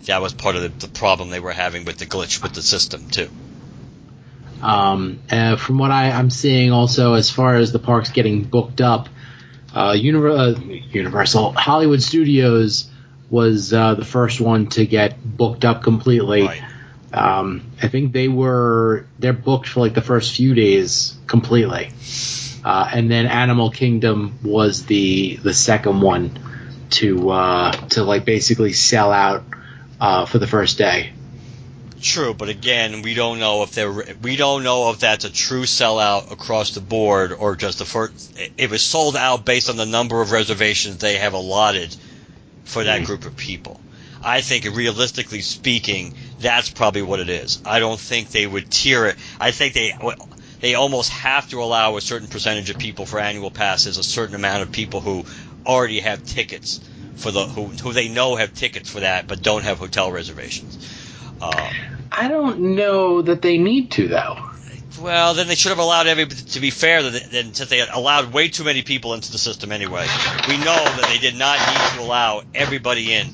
that 0.06 0.22
was 0.22 0.34
part 0.34 0.56
of 0.56 0.62
the, 0.62 0.88
the 0.88 0.94
problem 0.94 1.30
they 1.30 1.40
were 1.40 1.52
having 1.52 1.86
with 1.86 1.98
the 1.98 2.06
glitch 2.06 2.42
with 2.42 2.54
the 2.54 2.62
system 2.62 3.10
too. 3.10 3.30
Um, 4.62 5.20
uh, 5.30 5.58
from 5.58 5.78
what 5.78 5.92
I, 5.92 6.12
I'm 6.12 6.30
seeing, 6.30 6.72
also 6.72 7.14
as 7.14 7.30
far 7.30 7.56
as 7.56 7.72
the 7.72 7.80
parks 7.80 8.10
getting 8.10 8.44
booked 8.44 8.82
up, 8.82 9.08
uh, 9.74 9.92
Univer- 9.92 10.56
uh, 10.56 10.60
Universal 10.60 11.52
Hollywood 11.52 12.02
Studios 12.02 12.90
was 13.30 13.74
uh, 13.74 13.96
the 13.96 14.06
first 14.06 14.40
one 14.42 14.68
to 14.68 14.86
get 14.86 15.18
booked 15.24 15.66
up 15.66 15.84
completely. 15.84 16.44
Right. 16.44 16.62
Um, 17.18 17.72
I 17.82 17.88
think 17.88 18.14
they 18.14 18.28
were 18.28 19.08
they're 19.18 19.34
booked 19.34 19.68
for 19.70 19.80
like 19.80 19.96
the 19.96 20.02
first 20.02 20.36
few 20.36 20.54
days 20.54 21.18
completely, 21.26 21.90
uh, 22.64 22.90
and 22.94 23.10
then 23.10 23.26
Animal 23.26 23.72
Kingdom 23.72 24.38
was 24.44 24.86
the 24.86 25.38
the 25.38 25.54
second 25.54 26.02
one 26.02 26.40
to 26.92 27.30
uh, 27.32 27.72
to 27.72 28.04
like 28.04 28.24
basically 28.24 28.74
sell 28.74 29.12
out 29.12 29.44
uh, 30.00 30.26
for 30.26 30.38
the 30.38 30.48
first 30.48 30.78
day. 30.78 31.14
True, 32.00 32.36
but 32.36 32.50
again, 32.50 33.02
we 33.02 33.16
don't 33.16 33.40
know 33.40 33.64
if 33.64 33.72
they're 33.72 33.92
we 34.22 34.36
don't 34.36 34.64
know 34.64 34.92
if 34.92 35.00
that's 35.00 35.26
a 35.26 35.32
true 35.32 35.64
sellout 35.64 36.32
across 36.32 36.76
the 36.76 36.82
board 36.82 37.34
or 37.34 37.56
just 37.56 37.80
the 37.80 37.86
first. 37.86 38.40
It 38.58 38.70
was 38.70 38.84
sold 38.84 39.16
out 39.16 39.44
based 39.44 39.72
on 39.72 39.78
the 39.78 39.88
number 39.88 40.22
of 40.22 40.32
reservations 40.32 40.98
they 41.00 41.18
have 41.18 41.34
allotted 41.34 41.96
for 42.66 42.84
that 42.84 43.06
group 43.06 43.26
of 43.26 43.36
people. 43.36 43.82
I 44.24 44.42
think, 44.42 44.66
realistically 44.76 45.42
speaking, 45.42 46.14
that's 46.40 46.70
probably 46.70 47.02
what 47.02 47.20
it 47.20 47.30
is. 47.30 47.62
I 47.66 47.80
don't 47.80 48.00
think 48.00 48.30
they 48.30 48.46
would 48.46 48.70
tier 48.70 49.06
it. 49.06 49.16
I 49.40 49.52
think 49.52 49.74
they 49.74 49.94
they 50.60 50.76
almost 50.76 51.10
have 51.12 51.50
to 51.50 51.62
allow 51.62 51.98
a 51.98 52.02
certain 52.02 52.28
percentage 52.28 52.70
of 52.70 52.78
people 52.78 53.06
for 53.06 53.20
annual 53.20 53.52
passes, 53.52 53.98
a 53.98 54.04
certain 54.04 54.36
amount 54.36 54.64
of 54.64 54.72
people 54.72 55.02
who 55.02 55.26
already 55.66 56.00
have 56.00 56.24
tickets 56.24 56.80
for 57.16 57.32
the 57.32 57.44
who 57.44 57.66
who 57.66 57.94
they 57.94 58.08
know 58.08 58.36
have 58.36 58.54
tickets 58.54 58.90
for 58.90 59.02
that 59.02 59.28
but 59.28 59.42
don't 59.42 59.64
have 59.64 59.80
hotel 59.80 60.12
reservations. 60.12 60.78
Um, 61.42 61.54
I 62.12 62.28
don't 62.28 62.76
know 62.76 63.22
that 63.22 63.42
they 63.42 63.58
need 63.58 63.92
to 63.92 64.08
though. 64.08 64.38
well, 65.00 65.34
then 65.34 65.48
they 65.48 65.56
should 65.56 65.70
have 65.70 65.80
allowed 65.80 66.08
everybody. 66.08 66.42
To 66.42 66.60
be 66.60 66.70
fair, 66.70 67.04
then 67.04 67.54
since 67.54 67.70
they 67.70 67.82
allowed 67.88 68.34
way 68.34 68.48
too 68.48 68.64
many 68.64 68.82
people 68.82 69.14
into 69.14 69.32
the 69.32 69.38
system 69.38 69.72
anyway, 69.72 70.06
we 70.48 70.58
know 70.58 70.84
that 70.84 71.10
they 71.10 71.20
did 71.20 71.38
not 71.38 71.60
need 71.60 71.98
to 71.98 72.08
allow 72.08 72.42
everybody 72.56 73.14
in. 73.14 73.28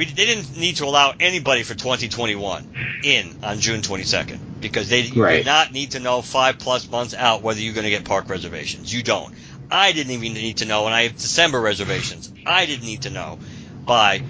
We, 0.00 0.06
they 0.06 0.24
didn't 0.24 0.56
need 0.56 0.76
to 0.76 0.86
allow 0.86 1.12
anybody 1.20 1.62
for 1.62 1.74
2021 1.74 3.02
in 3.04 3.36
on 3.42 3.60
June 3.60 3.82
22nd 3.82 4.38
because 4.62 4.88
they 4.88 5.10
Right. 5.10 5.36
did 5.36 5.46
not 5.46 5.74
need 5.74 5.90
to 5.90 6.00
know 6.00 6.22
five 6.22 6.58
plus 6.58 6.88
months 6.88 7.12
out 7.12 7.42
whether 7.42 7.60
you're 7.60 7.74
going 7.74 7.84
to 7.84 7.90
get 7.90 8.04
park 8.04 8.30
reservations. 8.30 8.90
You 8.90 9.02
don't. 9.02 9.34
I 9.70 9.92
didn't 9.92 10.12
even 10.12 10.32
need 10.32 10.56
to 10.58 10.64
know, 10.64 10.86
and 10.86 10.94
I 10.94 11.02
have 11.02 11.18
December 11.18 11.60
reservations. 11.60 12.32
I 12.46 12.64
didn't 12.64 12.86
need 12.86 13.02
to 13.02 13.10
know 13.10 13.40
by 13.84 14.22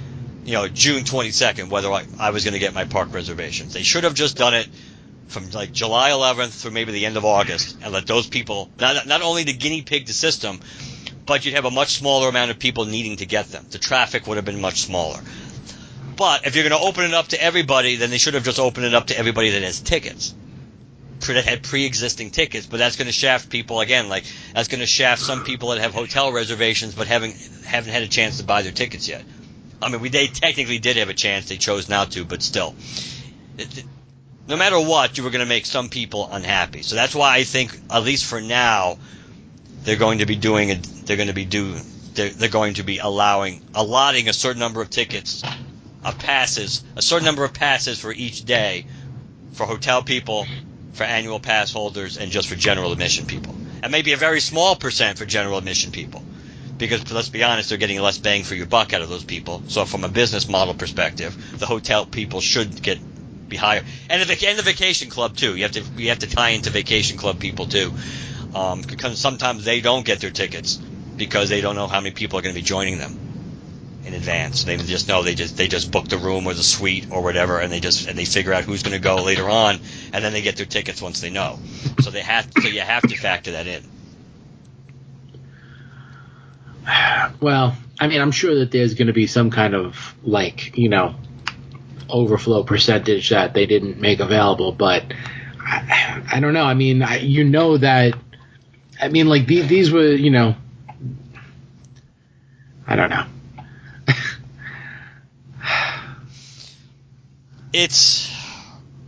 you 0.45 0.55
know, 0.55 0.67
June 0.67 1.05
22nd, 1.05 1.71
whether 1.71 1.89
I, 1.93 2.05
I 2.19 2.31
was 2.31 2.43
going 2.43 2.55
to 2.55 2.59
get 2.59 2.75
my 2.75 2.85
park 2.85 3.15
reservations. 3.15 3.73
They 3.73 3.85
should 3.85 4.03
have 4.03 4.15
just 4.15 4.37
done 4.37 4.55
it 4.55 4.67
from 5.29 5.51
like 5.51 5.71
July 5.71 6.11
11th 6.11 6.63
through 6.63 6.73
maybe 6.73 6.91
the 6.91 7.07
end 7.07 7.17
of 7.17 7.25
August 7.25 7.77
and 7.81 7.93
let 7.93 8.09
those 8.09 8.27
people, 8.27 8.69
not, 8.81 9.07
not 9.07 9.23
only 9.23 9.45
to 9.45 9.53
guinea 9.53 9.83
pig 9.83 10.07
the 10.07 10.15
system, 10.15 10.59
but 11.27 11.45
you'd 11.47 11.55
have 11.55 11.65
a 11.65 11.71
much 11.71 11.99
smaller 11.99 12.29
amount 12.29 12.51
of 12.51 12.59
people 12.59 12.87
needing 12.87 13.19
to 13.19 13.27
get 13.27 13.53
them. 13.53 13.65
The 13.71 13.79
traffic 13.79 14.27
would 14.27 14.35
have 14.35 14.45
been 14.45 14.61
much 14.61 14.81
smaller. 14.81 15.21
But 16.21 16.47
if 16.47 16.55
you're 16.55 16.69
going 16.69 16.79
to 16.79 16.87
open 16.87 17.05
it 17.05 17.15
up 17.15 17.29
to 17.29 17.43
everybody, 17.43 17.97
then 17.97 18.11
they 18.11 18.19
should 18.19 18.35
have 18.35 18.45
just 18.45 18.59
opened 18.59 18.85
it 18.85 18.93
up 18.93 19.07
to 19.07 19.19
everybody 19.19 19.53
that 19.53 19.63
has 19.63 19.81
tickets. 19.81 20.35
That 21.21 21.47
had 21.47 21.63
pre-existing 21.63 22.31
tickets, 22.31 22.67
but 22.67 22.77
that's 22.77 22.97
going 22.97 23.07
to 23.07 23.13
shaft 23.13 23.49
people 23.49 23.81
again. 23.81 24.11
Like 24.11 24.25
that's 24.55 24.69
going 24.69 24.81
to 24.81 24.87
shaft 24.87 25.23
some 25.23 25.45
people 25.45 25.71
that 25.71 25.81
have 25.81 25.95
hotel 25.95 26.31
reservations 26.31 26.95
but 26.95 27.07
haven't 27.07 27.37
haven't 27.65 27.93
had 27.93 28.03
a 28.03 28.09
chance 28.09 28.37
to 28.37 28.45
buy 28.45 28.61
their 28.61 28.73
tickets 28.73 29.09
yet. 29.09 29.25
I 29.81 29.89
mean, 29.89 30.03
we 30.03 30.11
they 30.11 30.27
technically 30.27 30.79
did 30.79 30.97
have 30.97 31.09
a 31.09 31.15
chance, 31.15 31.49
they 31.49 31.57
chose 31.57 31.89
not 31.89 32.11
to, 32.13 32.27
but 32.27 32.43
still, 32.43 32.75
it, 33.57 33.79
it, 33.79 33.85
no 34.47 34.59
matter 34.59 34.79
what, 34.79 35.17
you 35.17 35.25
were 35.25 35.31
going 35.31 35.41
to 35.41 35.49
make 35.49 35.65
some 35.65 35.89
people 35.89 36.29
unhappy. 36.31 36.83
So 36.83 36.97
that's 36.97 37.15
why 37.15 37.37
I 37.37 37.45
think, 37.45 37.79
at 37.91 38.03
least 38.03 38.27
for 38.27 38.43
now, 38.43 38.99
they're 39.85 39.97
going 39.97 40.19
to 40.19 40.27
be 40.27 40.37
doing 40.37 40.69
it. 40.69 40.83
They're 40.83 41.17
going 41.17 41.29
to 41.29 41.35
be 41.35 41.47
do. 41.47 41.77
They're, 42.13 42.31
they're 42.31 42.49
going 42.51 42.75
to 42.75 42.83
be 42.83 42.99
allowing 42.99 43.63
allotting 43.75 44.29
a 44.29 44.35
certain 44.35 44.61
number 44.61 44.83
of 44.83 44.91
tickets, 44.91 45.43
of 46.05 46.19
passes, 46.19 46.83
a 46.97 47.03
certain 47.03 47.27
number 47.27 47.45
of 47.45 47.53
passes 47.53 48.01
for 48.01 48.13
each 48.13 48.45
day, 48.45 48.87
for 49.53 49.67
hotel 49.67 50.03
people, 50.03 50.47
for 50.93 51.05
annual 51.05 51.41
pass 51.41 51.73
holders, 51.73 52.17
and 52.17 52.33
just 52.33 52.49
for 52.49 52.57
general 52.57 52.93
admission 52.93 53.27
people, 53.27 53.55
and 53.83 53.93
maybe 53.93 54.13
a 54.13 54.17
very 54.17 54.41
small 54.41 54.77
percent 54.77 55.19
for 55.19 55.25
general 55.27 55.59
admission 55.59 55.93
people 55.93 56.23
because 56.81 57.13
let's 57.13 57.29
be 57.29 57.45
honest, 57.45 57.69
they're 57.69 57.79
getting 57.79 58.01
less 58.01 58.19
bang 58.19 58.43
for 58.43 58.55
your 58.55 58.67
buck 58.67 58.95
out 58.95 59.03
of 59.03 59.11
those 59.11 59.23
people. 59.23 59.63
So 59.69 59.85
from 59.85 60.03
a 60.03 60.09
business 60.09 60.49
model 60.49 60.75
perspective, 60.75 61.37
the 61.59 61.67
hotel 61.67 62.07
people 62.07 62.41
should 62.41 62.83
get 62.83 62.99
be 63.49 63.57
higher, 63.57 63.83
and 64.09 64.23
the, 64.23 64.49
and 64.49 64.59
the 64.59 64.63
vacation 64.63 65.11
club 65.11 65.37
too. 65.37 65.57
You 65.57 65.65
have 65.65 65.73
to 65.73 65.85
you 65.99 66.09
have 66.09 66.21
to 66.21 66.27
tie 66.27 66.51
into 66.51 66.71
vacation 66.71 67.19
club 67.19 67.39
people 67.39 67.67
too, 67.67 67.93
um, 68.55 68.83
because 68.83 69.19
sometimes 69.19 69.65
they 69.65 69.81
don't 69.81 70.07
get 70.07 70.21
their 70.21 70.31
tickets 70.31 70.77
because 71.17 71.51
they 71.51 71.61
don't 71.61 71.77
know 71.77 71.87
how 71.87 72.01
many 72.01 72.15
people 72.15 72.39
are 72.39 72.43
going 72.43 72.55
to 72.55 72.59
be 72.59 72.65
joining 72.65 72.97
them 72.97 73.30
in 74.05 74.15
advance. 74.15 74.65
They 74.65 74.77
just 74.77 75.09
know 75.09 75.23
they 75.23 75.35
just 75.35 75.57
they 75.57 75.69
just 75.69 75.91
book 75.91 76.09
the 76.09 76.19
room 76.19 76.47
or 76.47 76.55
the 76.55 76.63
suite 76.63 77.09
or 77.11 77.23
whatever, 77.23 77.61
and 77.61 77.71
they 77.71 77.81
just 77.81 78.09
and 78.09 78.19
they 78.19 78.25
figure 78.25 78.53
out 78.53 78.65
who's 78.65 78.83
going 78.83 78.95
to 78.95 79.03
go 79.03 79.17
later 79.23 79.49
on, 79.49 79.79
and 80.13 80.25
then 80.25 80.33
they 80.33 80.43
get 80.43 80.57
their 80.57 80.67
tickets 80.67 81.03
once 81.03 81.21
they 81.21 81.31
know. 81.31 81.59
So 82.01 82.11
they 82.11 82.23
have 82.23 82.49
so 82.61 82.69
you 82.69 82.81
have 82.81 83.03
to 83.03 83.17
factor 83.17 83.53
that 83.53 83.67
in. 83.67 83.83
Well, 87.41 87.77
I 88.01 88.09
mean, 88.09 88.21
I'm 88.21 88.33
sure 88.33 88.57
that 88.61 88.71
there's 88.71 88.95
going 88.95 89.07
to 89.09 89.13
be 89.13 89.27
some 89.27 89.51
kind 89.51 89.75
of 89.75 90.15
like 90.23 90.77
you 90.77 90.89
know 90.89 91.15
overflow 92.09 92.65
percentage 92.65 93.31
that 93.31 93.55
they 93.55 93.67
didn't 93.67 94.01
make 94.01 94.21
available, 94.21 94.73
but 94.73 95.05
I, 95.59 96.23
I 96.33 96.41
don't 96.41 96.55
know. 96.55 96.65
I 96.65 96.75
mean, 96.75 97.03
I, 97.03 97.19
you 97.19 97.45
know 97.45 97.79
that. 97.79 98.15
I 99.01 99.09
mean, 99.09 99.29
like 99.29 99.47
these, 99.47 99.69
these 99.69 99.91
were 99.93 100.11
you 100.11 100.31
know. 100.31 100.57
I 102.87 102.97
don't 102.97 103.11
know. 103.11 103.25
It's 107.73 108.31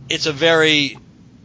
it's 0.09 0.25
a 0.25 0.33
very 0.33 0.97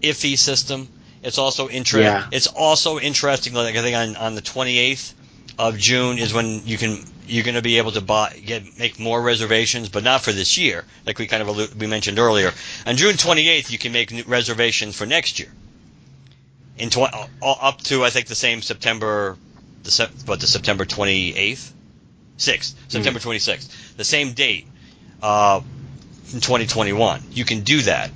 iffy 0.03 0.39
system. 0.39 0.89
It's 1.23 1.39
also 1.39 1.69
interesting. 1.69 2.05
Yeah. 2.05 2.29
It's 2.31 2.47
also 2.47 2.99
interesting. 2.99 3.55
Like 3.55 3.77
I 3.77 3.83
think 3.83 3.97
on, 3.97 4.17
on 4.17 4.35
the 4.35 4.43
28th 4.43 5.15
of 5.59 5.77
June 5.77 6.19
is 6.19 6.33
when 6.33 6.65
you 6.67 6.79
can 6.79 7.05
you're 7.27 7.45
going 7.45 7.57
to 7.57 7.63
be 7.63 7.79
able 7.79 7.93
to 7.93 8.01
buy 8.01 8.41
get 8.45 8.79
make 8.79 8.99
more 8.99 9.21
reservations, 9.21 9.89
but 9.89 10.03
not 10.05 10.23
for 10.23 10.33
this 10.33 10.57
year, 10.57 10.85
like 11.07 11.19
we 11.19 11.27
kind 11.27 11.43
of 11.43 11.49
allu- 11.49 11.75
we 11.75 11.87
mentioned 11.87 12.19
earlier. 12.19 12.53
On 12.87 12.97
June 12.97 13.15
28th, 13.15 13.71
you 13.71 13.79
can 13.79 13.93
make 13.93 14.13
reservations 14.27 14.97
for 14.97 15.07
next 15.07 15.39
year. 15.39 15.51
In 16.79 16.91
tw- 16.91 17.13
up 17.43 17.83
to 17.83 18.05
I 18.05 18.11
think 18.11 18.29
the 18.29 18.35
same 18.37 18.63
September, 18.63 19.37
the 19.83 19.91
sep- 19.91 20.13
what 20.27 20.41
the 20.41 20.47
September 20.47 20.85
28th, 20.85 21.73
6th, 22.39 22.75
September 22.89 23.19
26th, 23.19 23.97
the 23.97 24.05
same 24.05 24.33
date, 24.33 24.67
uh, 25.23 25.61
in 26.33 26.41
2021. 26.41 27.23
You 27.33 27.45
can 27.45 27.61
do 27.61 27.83
that, 27.83 28.11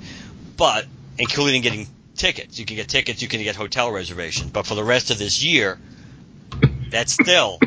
but 0.57 0.85
including 1.17 1.61
getting 1.61 1.87
tickets, 2.15 2.59
you 2.59 2.65
can 2.65 2.75
get 2.75 2.87
tickets, 2.87 3.21
you 3.21 3.27
can 3.27 3.41
get 3.43 3.55
hotel 3.55 3.91
reservations, 3.91 4.51
but 4.51 4.65
for 4.65 4.75
the 4.75 4.83
rest 4.83 5.11
of 5.11 5.17
this 5.17 5.43
year 5.43 5.79
that's 6.93 7.11
still 7.11 7.59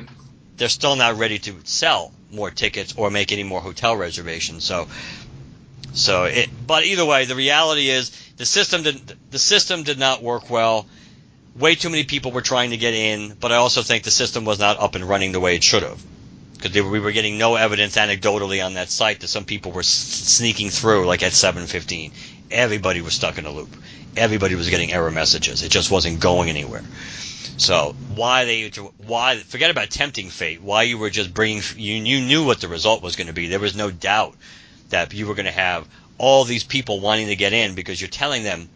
they're 0.56 0.68
still 0.68 0.96
not 0.96 1.18
ready 1.18 1.38
to 1.38 1.54
sell 1.64 2.12
more 2.30 2.50
tickets 2.50 2.94
or 2.96 3.10
make 3.10 3.32
any 3.32 3.42
more 3.42 3.60
hotel 3.60 3.96
reservations. 3.96 4.64
So 4.64 4.86
so 5.92 6.24
it 6.24 6.48
but 6.66 6.84
either 6.84 7.04
way, 7.04 7.24
the 7.24 7.34
reality 7.34 7.88
is 7.88 8.10
the 8.36 8.46
system 8.46 8.82
did 8.82 9.16
the 9.30 9.38
system 9.38 9.82
did 9.82 9.98
not 9.98 10.22
work 10.22 10.48
well. 10.48 10.86
Way 11.56 11.74
too 11.74 11.88
many 11.88 12.04
people 12.04 12.32
were 12.32 12.42
trying 12.42 12.70
to 12.70 12.76
get 12.76 12.92
in, 12.94 13.34
but 13.40 13.50
I 13.50 13.56
also 13.56 13.82
think 13.82 14.04
the 14.04 14.10
system 14.10 14.44
was 14.44 14.58
not 14.58 14.78
up 14.78 14.94
and 14.94 15.04
running 15.08 15.32
the 15.32 15.40
way 15.40 15.56
it 15.56 15.64
should 15.64 15.82
have. 15.82 16.02
Because 16.56 16.72
we 16.82 17.00
were 17.00 17.12
getting 17.12 17.38
no 17.38 17.54
evidence 17.56 17.96
anecdotally 17.96 18.64
on 18.64 18.74
that 18.74 18.88
site 18.90 19.20
that 19.20 19.28
some 19.28 19.44
people 19.44 19.72
were 19.72 19.80
s- 19.80 19.86
sneaking 19.88 20.70
through, 20.70 21.06
like 21.06 21.22
at 21.22 21.32
7:15. 21.32 22.12
Everybody 22.50 23.00
was 23.00 23.14
stuck 23.14 23.38
in 23.38 23.46
a 23.46 23.50
loop. 23.50 23.74
Everybody 24.16 24.54
was 24.54 24.70
getting 24.70 24.92
error 24.92 25.10
messages. 25.10 25.62
It 25.62 25.70
just 25.70 25.90
wasn't 25.90 26.20
going 26.20 26.48
anywhere. 26.48 26.82
So 27.58 27.94
why 28.14 28.44
they 28.44 28.70
why 29.06 29.36
forget 29.38 29.70
about 29.70 29.90
tempting 29.90 30.28
fate? 30.30 30.62
Why 30.62 30.82
you 30.82 30.98
were 30.98 31.10
just 31.10 31.32
bringing 31.34 31.62
you 31.76 31.94
you 31.94 32.20
knew 32.20 32.44
what 32.44 32.60
the 32.60 32.68
result 32.68 33.02
was 33.02 33.16
going 33.16 33.28
to 33.28 33.32
be. 33.32 33.48
There 33.48 33.60
was 33.60 33.74
no 33.76 33.90
doubt 33.90 34.34
that 34.90 35.12
you 35.12 35.26
were 35.26 35.34
going 35.34 35.46
to 35.46 35.52
have 35.52 35.86
all 36.18 36.44
these 36.44 36.64
people 36.64 37.00
wanting 37.00 37.26
to 37.28 37.36
get 37.36 37.52
in 37.52 37.74
because 37.74 38.00
you're 38.00 38.08
telling 38.08 38.42
them 38.42 38.68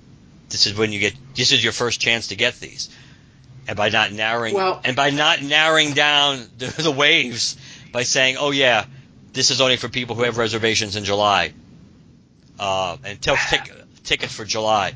this 0.51 0.66
is 0.66 0.74
when 0.74 0.93
you 0.93 0.98
get 0.98 1.15
this 1.35 1.52
is 1.52 1.62
your 1.62 1.73
first 1.73 2.01
chance 2.01 2.28
to 2.28 2.36
get 2.36 2.59
these. 2.61 2.89
And 3.69 3.77
by 3.77 3.90
not 3.90 4.12
narrowing 4.12 4.55
Well- 4.55 4.81
and 4.85 4.97
by 4.97 5.11
not 5.11 5.43
narrowing 5.43 5.93
down 5.93 6.44
the, 6.59 6.66
the 6.82 6.90
waves 6.90 7.57
by 7.92 8.02
saying, 8.02 8.36
"Oh 8.38 8.50
yeah, 8.50 8.86
this 9.32 9.50
is 9.50 9.60
only 9.60 9.76
for 9.76 9.88
people 9.88 10.16
who 10.16 10.22
have 10.22 10.38
reservations 10.38 10.96
in 10.96 11.04
July." 11.04 11.52
Uh, 12.58 12.96
and 13.04 13.20
t- 13.20 13.34
tic- 13.48 13.72
tickets 14.04 14.34
for 14.34 14.44
July. 14.44 14.92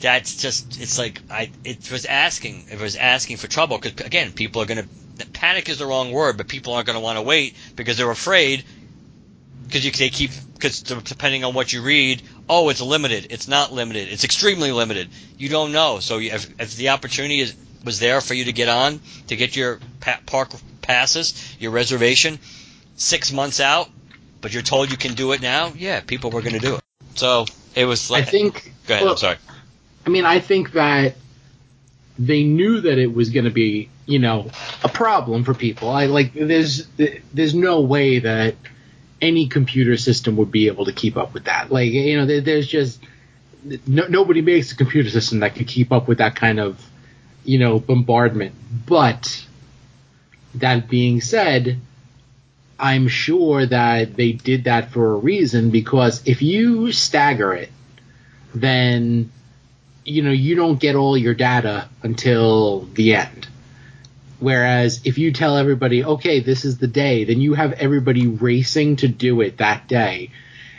That's 0.00 0.36
just 0.36 0.80
it's 0.80 0.98
like 0.98 1.20
I 1.30 1.50
it 1.64 1.90
was 1.90 2.04
asking 2.04 2.66
it 2.70 2.80
was 2.80 2.96
asking 2.96 3.38
for 3.38 3.48
trouble 3.48 3.78
because 3.78 4.04
again 4.06 4.32
people 4.32 4.62
are 4.62 4.66
gonna 4.66 4.84
panic 5.32 5.68
is 5.68 5.78
the 5.78 5.86
wrong 5.86 6.12
word 6.12 6.36
but 6.36 6.46
people 6.46 6.74
aren't 6.74 6.86
gonna 6.86 7.00
want 7.00 7.18
to 7.18 7.22
wait 7.22 7.56
because 7.74 7.96
they're 7.96 8.10
afraid 8.10 8.64
because 9.66 9.84
you 9.84 9.90
they 9.90 10.10
keep 10.10 10.30
because 10.54 10.82
depending 10.82 11.44
on 11.44 11.52
what 11.52 11.72
you 11.72 11.82
read 11.82 12.22
oh 12.48 12.68
it's 12.68 12.80
limited 12.80 13.26
it's 13.30 13.48
not 13.48 13.72
limited 13.72 14.08
it's 14.08 14.22
extremely 14.24 14.70
limited. 14.70 15.08
You 15.36 15.48
don't 15.48 15.72
know. 15.72 15.98
So 15.98 16.20
if, 16.20 16.48
if 16.60 16.76
the 16.76 16.90
opportunity 16.90 17.40
is 17.40 17.54
was 17.84 17.98
there 17.98 18.20
for 18.20 18.34
you 18.34 18.44
to 18.44 18.52
get 18.52 18.68
on 18.68 19.00
to 19.28 19.36
get 19.36 19.56
your 19.56 19.80
park 20.26 20.50
passes 20.82 21.56
your 21.60 21.70
reservation 21.70 22.38
six 22.96 23.32
months 23.32 23.60
out 23.60 23.88
but 24.40 24.52
you're 24.52 24.62
told 24.62 24.90
you 24.90 24.96
can 24.96 25.14
do 25.14 25.32
it 25.32 25.42
now 25.42 25.72
yeah 25.76 26.00
people 26.00 26.30
were 26.30 26.42
gonna 26.42 26.58
do 26.58 26.76
it 26.76 26.80
so 27.14 27.44
it 27.74 27.84
was 27.84 28.10
Like, 28.10 28.26
I 28.26 28.30
think. 28.30 28.72
go 28.86 28.94
ahead 28.94 29.04
well, 29.04 29.12
I'm 29.12 29.18
sorry 29.18 29.36
I 30.08 30.10
mean, 30.10 30.24
I 30.24 30.40
think 30.40 30.72
that 30.72 31.16
they 32.18 32.42
knew 32.42 32.80
that 32.80 32.96
it 32.96 33.12
was 33.12 33.28
going 33.28 33.44
to 33.44 33.50
be, 33.50 33.90
you 34.06 34.18
know, 34.18 34.50
a 34.82 34.88
problem 34.88 35.44
for 35.44 35.52
people. 35.52 35.90
I 35.90 36.06
like 36.06 36.32
there's 36.32 36.86
there's 37.34 37.54
no 37.54 37.82
way 37.82 38.20
that 38.20 38.54
any 39.20 39.48
computer 39.48 39.98
system 39.98 40.36
would 40.36 40.50
be 40.50 40.68
able 40.68 40.86
to 40.86 40.94
keep 40.94 41.18
up 41.18 41.34
with 41.34 41.44
that. 41.44 41.70
Like, 41.70 41.90
you 41.90 42.16
know, 42.16 42.24
there, 42.24 42.40
there's 42.40 42.66
just 42.66 43.00
no, 43.86 44.06
nobody 44.06 44.40
makes 44.40 44.72
a 44.72 44.76
computer 44.76 45.10
system 45.10 45.40
that 45.40 45.54
could 45.54 45.68
keep 45.68 45.92
up 45.92 46.08
with 46.08 46.18
that 46.18 46.34
kind 46.34 46.58
of, 46.58 46.82
you 47.48 47.58
know, 47.58 47.78
bombardment. 47.78 48.54
But 48.86 49.42
that 50.56 50.86
being 50.86 51.22
said, 51.22 51.80
I'm 52.78 53.08
sure 53.08 53.64
that 53.64 54.16
they 54.16 54.32
did 54.32 54.64
that 54.64 54.90
for 54.90 55.14
a 55.14 55.16
reason 55.16 55.70
because 55.70 56.20
if 56.26 56.42
you 56.42 56.92
stagger 56.92 57.54
it, 57.54 57.70
then 58.54 59.32
you 60.04 60.22
know 60.22 60.30
you 60.30 60.56
don't 60.56 60.78
get 60.78 60.94
all 60.94 61.16
your 61.16 61.32
data 61.32 61.88
until 62.02 62.80
the 62.92 63.14
end. 63.14 63.48
Whereas 64.40 65.00
if 65.04 65.16
you 65.16 65.32
tell 65.32 65.56
everybody, 65.56 66.04
okay, 66.04 66.40
this 66.40 66.66
is 66.66 66.76
the 66.76 66.86
day, 66.86 67.24
then 67.24 67.40
you 67.40 67.54
have 67.54 67.72
everybody 67.72 68.26
racing 68.26 68.96
to 68.96 69.08
do 69.08 69.40
it 69.40 69.56
that 69.56 69.88
day. 69.88 70.32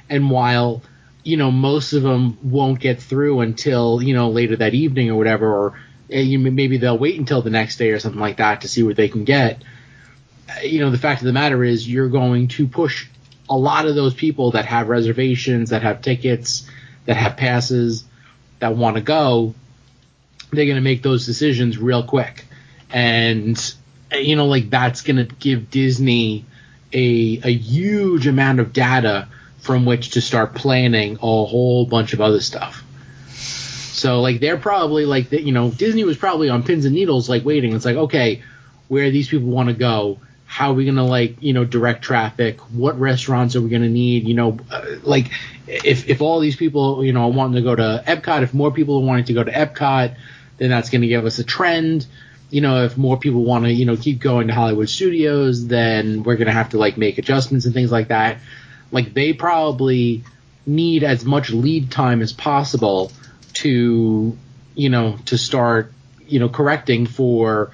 And 0.08 0.30
while 0.30 0.84
you 1.24 1.36
know 1.36 1.50
most 1.50 1.94
of 1.94 2.04
them 2.04 2.38
won't 2.44 2.80
get 2.80 3.02
through 3.02 3.40
until 3.40 4.04
you 4.04 4.14
know 4.14 4.30
later 4.30 4.56
that 4.58 4.76
evening 4.76 5.10
or 5.10 5.16
whatever, 5.16 5.52
or 5.52 5.80
maybe 6.10 6.78
they'll 6.78 6.98
wait 6.98 7.20
until 7.20 7.42
the 7.42 7.50
next 7.50 7.78
day 7.78 7.92
or 7.92 8.00
something 8.00 8.22
like 8.22 8.38
that 8.38 8.62
to 8.62 8.68
see 8.68 8.84
what 8.84 8.96
they 8.96 9.10
can 9.10 9.24
get. 9.24 9.64
You 10.64 10.80
know, 10.80 10.90
the 10.90 10.98
fact 10.98 11.22
of 11.22 11.26
the 11.26 11.34
matter 11.34 11.64
is 11.64 11.88
you're 11.88 12.10
going 12.10 12.48
to 12.50 12.68
push 12.68 13.08
a 13.50 13.58
lot 13.58 13.86
of 13.86 13.96
those 13.96 14.14
people 14.14 14.52
that 14.52 14.66
have 14.66 14.90
reservations, 14.90 15.70
that 15.70 15.84
have 15.84 16.02
tickets, 16.02 16.70
that 17.06 17.16
have 17.16 17.38
passes, 17.38 18.04
that 18.60 18.76
want 18.76 18.96
to 18.96 19.02
go, 19.02 19.54
they're 20.52 20.66
going 20.66 20.76
to 20.76 20.82
make 20.82 21.04
those 21.04 21.26
decisions 21.26 21.78
real 21.78 22.04
quick. 22.04 22.46
And, 22.92 23.76
you 24.12 24.36
know, 24.36 24.48
like 24.48 24.70
that's 24.70 25.02
going 25.02 25.18
to 25.18 25.36
give 25.36 25.70
Disney, 25.70 26.46
a 26.92 27.40
a 27.44 27.52
huge 27.52 28.26
amount 28.28 28.60
of 28.60 28.74
data 28.74 29.28
from 29.60 29.86
which 29.86 30.12
to 30.12 30.22
start 30.22 30.56
planning 30.56 31.16
a 31.16 31.18
whole 31.20 31.86
bunch 31.86 32.14
of 32.14 32.22
other 32.22 32.40
stuff. 32.40 32.84
So 34.00 34.22
like 34.22 34.40
they're 34.40 34.58
probably 34.58 35.06
like 35.06 35.32
you 35.32 35.52
know 35.52 35.70
Disney 35.70 36.04
was 36.04 36.18
probably 36.18 36.50
on 36.50 36.64
pins 36.64 36.86
and 36.86 36.96
needles 36.96 37.30
like 37.30 37.44
waiting. 37.44 37.74
It's 37.74 37.86
like 37.86 37.98
okay, 37.98 38.42
where 38.88 39.12
these 39.12 39.28
people 39.28 39.50
want 39.50 39.70
to 39.70 39.76
go? 39.76 40.20
How 40.46 40.72
are 40.72 40.74
we 40.74 40.86
gonna 40.86 41.06
like 41.06 41.42
you 41.42 41.54
know 41.54 41.66
direct 41.66 42.04
traffic? 42.04 42.60
What 42.72 43.00
restaurants 43.00 43.56
are 43.56 43.62
we 43.62 43.70
gonna 43.70 43.90
need? 43.90 44.28
You 44.28 44.36
know, 44.36 44.58
uh, 44.72 44.86
like 45.04 45.32
if 45.68 46.08
if 46.08 46.22
all 46.22 46.40
these 46.40 46.56
people 46.56 47.04
you 47.04 47.14
know 47.14 47.24
are 47.24 47.32
wanting 47.32 47.56
to 47.56 47.62
go 47.62 47.76
to 47.76 48.04
Epcot, 48.08 48.44
if 48.44 48.54
more 48.54 48.72
people 48.72 48.96
are 48.98 49.06
wanting 49.06 49.26
to 49.26 49.34
go 49.34 49.44
to 49.44 49.52
Epcot, 49.52 50.16
then 50.58 50.70
that's 50.70 50.90
gonna 50.90 51.08
give 51.08 51.26
us 51.26 51.40
a 51.40 51.44
trend 51.44 52.08
you 52.52 52.62
know, 52.62 52.84
if 52.84 52.98
more 52.98 53.16
people 53.18 53.44
want 53.44 53.66
to, 53.66 53.72
you 53.72 53.86
know, 53.86 53.96
keep 53.96 54.20
going 54.20 54.48
to 54.48 54.54
Hollywood 54.56 54.90
studios, 54.90 55.68
then 55.68 56.24
we're 56.24 56.36
to 56.36 56.52
have 56.52 56.70
to 56.70 56.80
like 56.80 56.98
make 56.98 57.20
adjustments 57.20 57.66
and 57.66 57.76
things 57.76 57.92
like 57.92 58.08
that. 58.08 58.40
Like 58.92 59.14
they 59.14 59.34
probably 59.34 60.24
need 60.66 61.04
as 61.04 61.24
much 61.24 61.52
lead 61.52 61.92
time 61.92 62.22
as 62.22 62.34
possible 62.34 63.12
to, 63.62 64.38
you 64.76 64.90
know, 64.90 65.18
to 65.26 65.38
start, 65.38 65.94
you 66.28 66.40
know, 66.40 66.50
correcting 66.50 67.06
for 67.06 67.72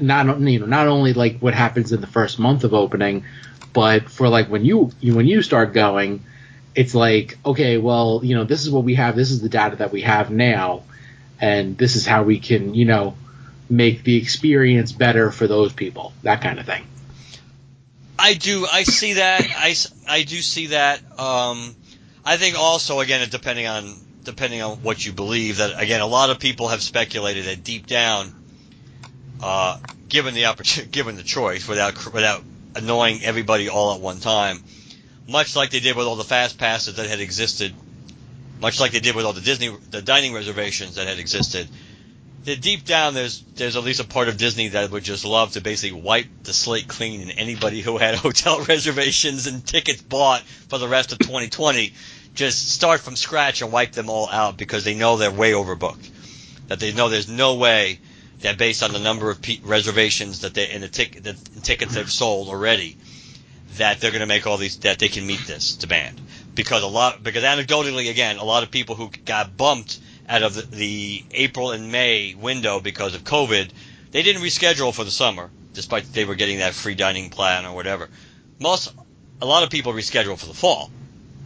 not, 0.00 0.40
you 0.40 0.60
know, 0.60 0.66
not 0.66 0.88
only 0.88 1.12
like 1.12 1.38
what 1.38 1.54
happens 1.54 1.92
in 1.92 2.00
the 2.00 2.06
first 2.06 2.38
month 2.38 2.64
of 2.64 2.74
opening, 2.74 3.24
but 3.72 4.08
for 4.10 4.28
like 4.28 4.48
when 4.48 4.64
you, 4.64 4.90
when 5.02 5.26
you 5.26 5.42
start 5.42 5.72
going, 5.72 6.22
it's 6.74 6.94
like, 6.94 7.38
okay, 7.44 7.78
well, 7.78 8.20
you 8.22 8.34
know, 8.34 8.44
this 8.44 8.62
is 8.62 8.70
what 8.70 8.84
we 8.84 8.94
have. 8.96 9.16
This 9.16 9.30
is 9.30 9.40
the 9.40 9.48
data 9.48 9.76
that 9.76 9.92
we 9.92 10.02
have 10.02 10.30
now. 10.30 10.82
And 11.40 11.76
this 11.78 11.96
is 11.96 12.06
how 12.06 12.22
we 12.24 12.38
can, 12.40 12.74
you 12.74 12.84
know, 12.84 13.16
make 13.68 14.04
the 14.04 14.16
experience 14.16 14.92
better 14.92 15.30
for 15.30 15.46
those 15.46 15.72
people, 15.72 16.12
that 16.22 16.40
kind 16.40 16.58
of 16.58 16.66
thing. 16.66 16.84
I 18.18 18.34
do. 18.34 18.66
I 18.70 18.84
see 18.84 19.14
that. 19.14 19.42
I, 19.42 19.74
I 20.08 20.22
do 20.22 20.36
see 20.36 20.68
that. 20.68 21.00
Um, 21.18 21.74
I 22.24 22.36
think 22.36 22.56
also 22.56 23.00
again, 23.00 23.26
depending 23.30 23.66
on 23.66 23.94
depending 24.24 24.62
on 24.62 24.78
what 24.78 25.04
you 25.04 25.12
believe, 25.12 25.58
that 25.58 25.80
again, 25.80 26.00
a 26.00 26.06
lot 26.06 26.30
of 26.30 26.38
people 26.38 26.68
have 26.68 26.82
speculated 26.82 27.46
that 27.46 27.64
deep 27.64 27.86
down, 27.86 28.34
uh, 29.42 29.78
given 30.08 30.34
the 30.34 30.46
opportunity, 30.46 30.90
given 30.92 31.16
the 31.16 31.22
choice, 31.22 31.68
without 31.68 32.12
without 32.12 32.42
annoying 32.74 33.22
everybody 33.22 33.68
all 33.68 33.94
at 33.94 34.00
one 34.00 34.20
time, 34.20 34.62
much 35.28 35.54
like 35.56 35.70
they 35.70 35.80
did 35.80 35.96
with 35.96 36.06
all 36.06 36.16
the 36.16 36.24
fast 36.24 36.58
passes 36.58 36.96
that 36.96 37.08
had 37.08 37.20
existed, 37.20 37.74
much 38.60 38.80
like 38.80 38.92
they 38.92 39.00
did 39.00 39.14
with 39.14 39.24
all 39.24 39.32
the 39.32 39.40
Disney 39.40 39.76
the 39.90 40.02
dining 40.02 40.34
reservations 40.34 40.96
that 40.96 41.06
had 41.06 41.18
existed 41.18 41.68
that 42.44 42.60
deep 42.60 42.84
down 42.84 43.14
there's 43.14 43.42
there's 43.56 43.76
at 43.76 43.84
least 43.84 44.00
a 44.00 44.04
part 44.04 44.28
of 44.28 44.36
Disney 44.36 44.68
that 44.68 44.90
would 44.90 45.04
just 45.04 45.24
love 45.24 45.52
to 45.52 45.60
basically 45.60 46.00
wipe 46.00 46.26
the 46.42 46.52
slate 46.52 46.86
clean 46.88 47.22
and 47.22 47.38
anybody 47.38 47.80
who 47.80 47.96
had 47.96 48.14
hotel 48.14 48.62
reservations 48.68 49.46
and 49.46 49.66
tickets 49.66 50.02
bought 50.02 50.42
for 50.68 50.78
the 50.78 50.88
rest 50.88 51.12
of 51.12 51.18
2020 51.18 51.92
just 52.34 52.70
start 52.70 53.00
from 53.00 53.16
scratch 53.16 53.62
and 53.62 53.72
wipe 53.72 53.92
them 53.92 54.10
all 54.10 54.28
out 54.28 54.56
because 54.56 54.84
they 54.84 54.94
know 54.94 55.16
they're 55.16 55.30
way 55.30 55.52
overbooked. 55.52 56.10
That 56.68 56.80
they 56.80 56.92
know 56.92 57.08
there's 57.08 57.28
no 57.28 57.54
way 57.54 58.00
that 58.40 58.58
based 58.58 58.82
on 58.82 58.92
the 58.92 58.98
number 58.98 59.30
of 59.30 59.40
p- 59.40 59.60
reservations 59.64 60.40
that 60.40 60.54
they 60.54 60.68
and 60.68 60.82
the, 60.82 60.88
tic- 60.88 61.22
the 61.22 61.34
tickets 61.62 61.94
they've 61.94 62.10
sold 62.10 62.48
already 62.48 62.96
that 63.76 64.00
they're 64.00 64.10
going 64.10 64.20
to 64.20 64.26
make 64.26 64.46
all 64.46 64.56
these 64.56 64.78
that 64.80 64.98
they 64.98 65.08
can 65.08 65.26
meet 65.26 65.40
this 65.46 65.74
demand 65.76 66.20
because 66.54 66.82
a 66.82 66.86
lot 66.86 67.22
because 67.22 67.42
anecdotally 67.42 68.08
again 68.10 68.36
a 68.36 68.44
lot 68.44 68.62
of 68.62 68.70
people 68.70 68.94
who 68.94 69.10
got 69.24 69.56
bumped 69.56 69.98
out 70.28 70.42
of 70.42 70.54
the, 70.54 70.62
the 70.62 71.24
April 71.32 71.72
and 71.72 71.90
May 71.90 72.34
window 72.34 72.80
because 72.80 73.14
of 73.14 73.24
COVID, 73.24 73.70
they 74.10 74.22
didn't 74.22 74.42
reschedule 74.42 74.94
for 74.94 75.04
the 75.04 75.10
summer, 75.10 75.50
despite 75.72 76.12
they 76.12 76.24
were 76.24 76.34
getting 76.34 76.58
that 76.58 76.74
free 76.74 76.94
dining 76.94 77.30
plan 77.30 77.66
or 77.66 77.74
whatever. 77.74 78.08
Most, 78.58 78.94
a 79.42 79.46
lot 79.46 79.62
of 79.62 79.70
people 79.70 79.92
reschedule 79.92 80.38
for 80.38 80.46
the 80.46 80.54
fall, 80.54 80.90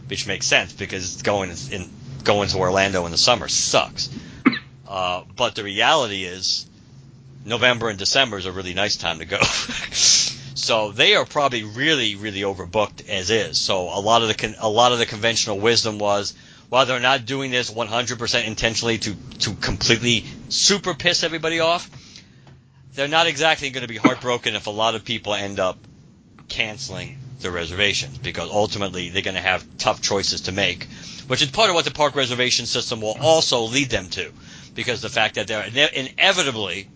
which 0.09 0.25
makes 0.25 0.47
sense 0.47 0.73
because 0.73 1.21
going 1.21 1.51
in 1.71 1.89
going 2.23 2.49
to 2.49 2.57
Orlando 2.57 3.05
in 3.05 3.11
the 3.11 3.17
summer 3.17 3.47
sucks. 3.47 4.09
Uh, 4.89 5.23
but 5.35 5.53
the 5.53 5.63
reality 5.63 6.23
is, 6.23 6.65
November 7.45 7.89
and 7.89 7.99
December 7.99 8.39
is 8.39 8.47
a 8.47 8.51
really 8.51 8.73
nice 8.73 8.95
time 8.95 9.19
to 9.19 9.25
go. 9.25 9.39
so 9.91 10.91
they 10.91 11.13
are 11.13 11.25
probably 11.25 11.63
really, 11.63 12.15
really 12.15 12.41
overbooked 12.41 13.07
as 13.07 13.29
is. 13.29 13.59
So 13.59 13.83
a 13.83 14.01
lot 14.01 14.23
of 14.23 14.29
the 14.29 14.33
con- 14.33 14.55
a 14.57 14.67
lot 14.67 14.91
of 14.91 14.97
the 14.97 15.05
conventional 15.05 15.59
wisdom 15.59 15.99
was 15.99 16.33
while 16.69 16.87
they're 16.87 16.99
not 16.99 17.27
doing 17.27 17.51
this 17.51 17.69
100% 17.69 18.47
intentionally 18.47 18.97
to, 18.97 19.13
to 19.41 19.53
completely 19.53 20.25
super 20.49 20.95
piss 20.95 21.23
everybody 21.23 21.59
off, 21.59 21.87
they're 22.95 23.07
not 23.07 23.27
exactly 23.27 23.69
going 23.69 23.83
to 23.83 23.87
be 23.87 23.97
heartbroken 23.97 24.55
if 24.55 24.65
a 24.65 24.71
lot 24.71 24.95
of 24.95 25.05
people 25.05 25.35
end 25.35 25.59
up 25.59 25.77
canceling 26.47 27.18
their 27.39 27.51
reservations 27.51 28.17
because 28.17 28.49
ultimately 28.51 29.09
they're 29.09 29.21
going 29.21 29.35
to 29.35 29.41
have 29.41 29.65
tough 29.77 30.01
choices 30.01 30.41
to 30.41 30.51
make, 30.51 30.85
which 31.27 31.41
is 31.41 31.49
part 31.49 31.69
of 31.69 31.75
what 31.75 31.85
the 31.85 31.91
park 31.91 32.15
reservation 32.15 32.65
system 32.65 33.01
will 33.01 33.17
also 33.21 33.61
lead 33.63 33.89
them 33.89 34.07
to 34.09 34.31
because 34.75 35.01
the 35.01 35.09
fact 35.09 35.35
that 35.35 35.47
they're 35.47 35.63
inevitably 35.93 36.87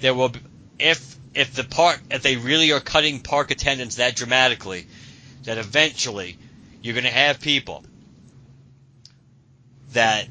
there 0.00 0.14
will 0.14 0.28
be, 0.28 0.40
if 0.78 1.16
if 1.34 1.54
the 1.54 1.64
park 1.64 2.00
if 2.10 2.22
they 2.22 2.36
really 2.36 2.72
are 2.72 2.80
cutting 2.80 3.20
park 3.20 3.50
attendance 3.50 3.96
that 3.96 4.14
dramatically 4.16 4.86
that 5.44 5.58
eventually 5.58 6.36
you're 6.82 6.94
going 6.94 7.04
to 7.04 7.10
have 7.10 7.40
people 7.40 7.84
that 9.92 10.28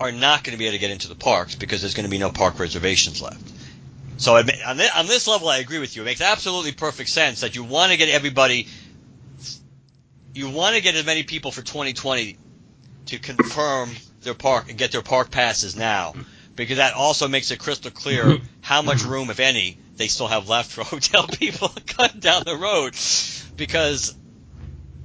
are 0.00 0.12
not 0.12 0.42
going 0.42 0.52
to 0.52 0.58
be 0.58 0.66
able 0.66 0.72
to 0.72 0.78
get 0.78 0.90
into 0.90 1.08
the 1.08 1.14
parks 1.14 1.54
because 1.54 1.80
there's 1.82 1.94
going 1.94 2.04
to 2.06 2.10
be 2.10 2.18
no 2.18 2.30
park 2.30 2.58
reservations 2.58 3.20
left. 3.20 3.49
So 4.20 4.36
on 4.36 4.44
this, 4.76 4.90
on 4.94 5.06
this 5.06 5.26
level, 5.26 5.48
I 5.48 5.58
agree 5.58 5.78
with 5.78 5.96
you. 5.96 6.02
It 6.02 6.04
makes 6.04 6.20
absolutely 6.20 6.72
perfect 6.72 7.08
sense 7.08 7.40
that 7.40 7.56
you 7.56 7.64
want 7.64 7.90
to 7.90 7.96
get 7.96 8.10
everybody, 8.10 8.68
you 10.34 10.50
want 10.50 10.76
to 10.76 10.82
get 10.82 10.94
as 10.94 11.06
many 11.06 11.22
people 11.22 11.50
for 11.50 11.62
2020 11.62 12.36
to 13.06 13.18
confirm 13.18 13.88
their 14.20 14.34
park 14.34 14.68
and 14.68 14.76
get 14.76 14.92
their 14.92 15.00
park 15.00 15.30
passes 15.30 15.74
now, 15.74 16.12
because 16.54 16.76
that 16.76 16.92
also 16.92 17.28
makes 17.28 17.50
it 17.50 17.60
crystal 17.60 17.90
clear 17.90 18.38
how 18.60 18.82
much 18.82 19.04
room, 19.04 19.30
if 19.30 19.40
any, 19.40 19.78
they 19.96 20.08
still 20.08 20.28
have 20.28 20.50
left 20.50 20.70
for 20.70 20.84
hotel 20.84 21.26
people 21.26 21.68
down 22.18 22.42
the 22.44 22.58
road. 22.60 22.94
Because 23.56 24.14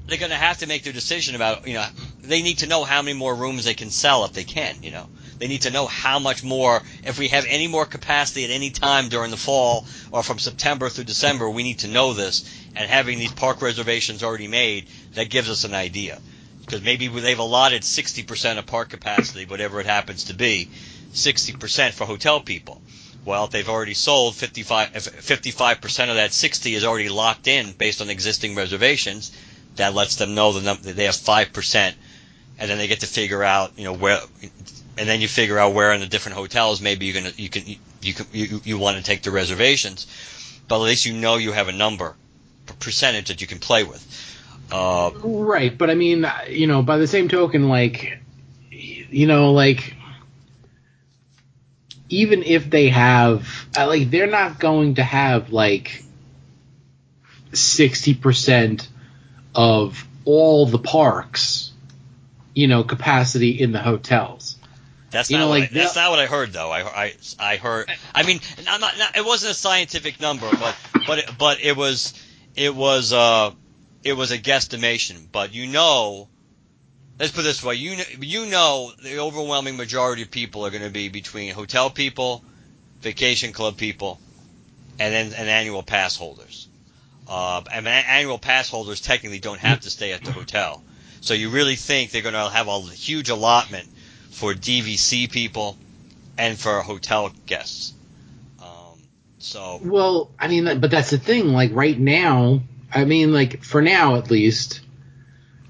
they're 0.07 0.17
going 0.17 0.31
to 0.31 0.35
have 0.35 0.57
to 0.57 0.67
make 0.67 0.83
their 0.83 0.91
decision 0.91 1.35
about, 1.35 1.65
you 1.65 1.75
know, 1.75 1.85
they 2.21 2.41
need 2.41 2.57
to 2.57 2.67
know 2.67 2.83
how 2.83 3.01
many 3.01 3.17
more 3.17 3.33
rooms 3.33 3.63
they 3.63 3.75
can 3.75 3.91
sell 3.91 4.25
if 4.25 4.33
they 4.33 4.43
can, 4.43 4.83
you 4.83 4.91
know. 4.91 5.07
They 5.37 5.47
need 5.47 5.63
to 5.63 5.71
know 5.71 5.85
how 5.87 6.19
much 6.19 6.43
more, 6.43 6.81
if 7.03 7.19
we 7.19 7.27
have 7.29 7.45
any 7.47 7.67
more 7.67 7.85
capacity 7.85 8.45
at 8.45 8.51
any 8.51 8.69
time 8.69 9.09
during 9.09 9.31
the 9.31 9.37
fall 9.37 9.85
or 10.11 10.23
from 10.23 10.39
September 10.39 10.89
through 10.89 11.03
December, 11.05 11.49
we 11.49 11.63
need 11.63 11.79
to 11.79 11.87
know 11.87 12.13
this. 12.13 12.43
And 12.75 12.89
having 12.89 13.19
these 13.19 13.31
park 13.33 13.61
reservations 13.61 14.23
already 14.23 14.47
made, 14.47 14.87
that 15.13 15.29
gives 15.29 15.49
us 15.49 15.63
an 15.63 15.73
idea. 15.73 16.19
Because 16.61 16.81
maybe 16.81 17.07
they've 17.07 17.37
allotted 17.39 17.83
60% 17.83 18.57
of 18.57 18.65
park 18.65 18.89
capacity, 18.89 19.45
whatever 19.45 19.79
it 19.79 19.85
happens 19.85 20.25
to 20.25 20.33
be, 20.33 20.69
60% 21.13 21.91
for 21.91 22.05
hotel 22.05 22.39
people. 22.39 22.81
Well, 23.25 23.45
if 23.45 23.51
they've 23.51 23.67
already 23.69 23.93
sold 23.95 24.35
55, 24.35 24.91
55% 24.93 26.09
of 26.09 26.15
that 26.15 26.31
60 26.33 26.75
is 26.75 26.83
already 26.83 27.09
locked 27.09 27.47
in 27.47 27.71
based 27.71 28.01
on 28.01 28.09
existing 28.09 28.55
reservations, 28.55 29.31
that 29.75 29.93
lets 29.93 30.15
them 30.15 30.35
know 30.35 30.53
that 30.53 30.83
they 30.83 31.05
have 31.05 31.15
five 31.15 31.51
percent, 31.51 31.95
and 32.59 32.69
then 32.69 32.77
they 32.77 32.87
get 32.87 33.01
to 33.01 33.07
figure 33.07 33.43
out 33.43 33.71
you 33.77 33.83
know 33.83 33.93
where, 33.93 34.19
and 34.97 35.09
then 35.09 35.21
you 35.21 35.27
figure 35.27 35.57
out 35.57 35.73
where 35.73 35.93
in 35.93 36.01
the 36.01 36.07
different 36.07 36.37
hotels 36.37 36.81
maybe 36.81 37.05
you're 37.05 37.21
gonna 37.21 37.33
you 37.35 37.49
can 37.49 37.63
you 38.01 38.13
can 38.13 38.25
you, 38.31 38.61
you 38.63 38.77
want 38.77 38.97
to 38.97 39.03
take 39.03 39.23
the 39.23 39.31
reservations, 39.31 40.07
but 40.67 40.75
at 40.75 40.83
least 40.83 41.05
you 41.05 41.13
know 41.13 41.37
you 41.37 41.51
have 41.51 41.67
a 41.67 41.73
number, 41.73 42.15
a 42.69 42.73
percentage 42.73 43.27
that 43.29 43.41
you 43.41 43.47
can 43.47 43.59
play 43.59 43.83
with. 43.83 44.11
Uh, 44.71 45.11
right, 45.23 45.77
but 45.77 45.89
I 45.89 45.95
mean, 45.95 46.25
you 46.49 46.67
know, 46.67 46.81
by 46.81 46.97
the 46.97 47.07
same 47.07 47.29
token, 47.29 47.69
like, 47.69 48.19
you 48.71 49.27
know, 49.27 49.51
like 49.51 49.93
even 52.09 52.43
if 52.43 52.69
they 52.69 52.89
have 52.89 53.47
like 53.75 54.09
they're 54.09 54.27
not 54.27 54.59
going 54.59 54.95
to 54.95 55.03
have 55.03 55.51
like 55.51 56.03
60% 57.51 58.87
of 59.53 60.07
all 60.25 60.65
the 60.65 60.79
parks, 60.79 61.64
you 62.55 62.67
know, 62.67 62.83
capacity 62.83 63.49
in 63.51 63.71
the 63.73 63.79
hotels. 63.79 64.55
That's 65.11 65.29
you 65.29 65.37
not 65.37 65.45
know, 65.45 65.49
like 65.49 65.63
I, 65.71 65.73
that's 65.73 65.95
not 65.95 66.09
what 66.09 66.19
I 66.19 66.25
heard 66.25 66.51
though. 66.51 66.71
I, 66.71 66.81
I, 66.81 67.13
I 67.37 67.55
heard. 67.57 67.91
I 68.13 68.23
mean, 68.23 68.39
not, 68.65 68.79
not, 68.81 68.93
it 69.15 69.23
wasn't 69.23 69.51
a 69.51 69.55
scientific 69.55 70.19
number, 70.19 70.49
but 70.49 70.75
but 71.05 71.19
it, 71.19 71.31
but 71.37 71.61
it 71.61 71.77
was 71.77 72.13
it 72.55 72.73
was 72.73 73.13
uh 73.13 73.51
it 74.03 74.13
was 74.13 74.31
a 74.31 74.37
guesstimation. 74.37 75.27
But 75.31 75.53
you 75.53 75.67
know, 75.67 76.29
let's 77.19 77.31
put 77.31 77.41
it 77.41 77.43
this 77.43 77.63
way: 77.63 77.75
you 77.75 77.97
know, 77.97 78.03
you 78.19 78.45
know 78.47 78.91
the 79.01 79.19
overwhelming 79.19 79.77
majority 79.77 80.23
of 80.23 80.31
people 80.31 80.65
are 80.65 80.71
going 80.71 80.83
to 80.83 80.89
be 80.89 81.09
between 81.09 81.53
hotel 81.53 81.89
people, 81.89 82.43
vacation 83.01 83.51
club 83.53 83.77
people, 83.77 84.19
and 84.99 85.13
then 85.13 85.33
and 85.33 85.49
annual 85.49 85.83
pass 85.83 86.15
holders. 86.15 86.67
Uh, 87.27 87.63
and 87.73 87.87
annual 87.87 88.37
pass 88.37 88.69
holders 88.69 89.01
technically 89.01 89.39
don't 89.39 89.59
have 89.59 89.81
to 89.81 89.89
stay 89.89 90.13
at 90.13 90.23
the 90.23 90.31
hotel. 90.31 90.83
So 91.25 91.33
you 91.33 91.49
really 91.49 91.75
think 91.75 92.11
they're 92.11 92.21
going 92.21 92.35
to 92.35 92.49
have 92.51 92.67
a 92.67 92.79
huge 92.81 93.29
allotment 93.29 93.87
for 94.29 94.53
DVC 94.53 95.31
people 95.31 95.75
and 96.37 96.55
for 96.55 96.81
hotel 96.81 97.33
guests. 97.47 97.95
Um, 98.61 99.01
so 99.39 99.79
well, 99.83 100.29
I 100.37 100.47
mean, 100.47 100.79
but 100.79 100.91
that's 100.91 101.09
the 101.09 101.17
thing. 101.17 101.47
Like 101.47 101.71
right 101.73 101.97
now, 101.97 102.61
I 102.93 103.05
mean, 103.05 103.33
like 103.33 103.63
for 103.63 103.81
now 103.81 104.17
at 104.17 104.29
least, 104.29 104.81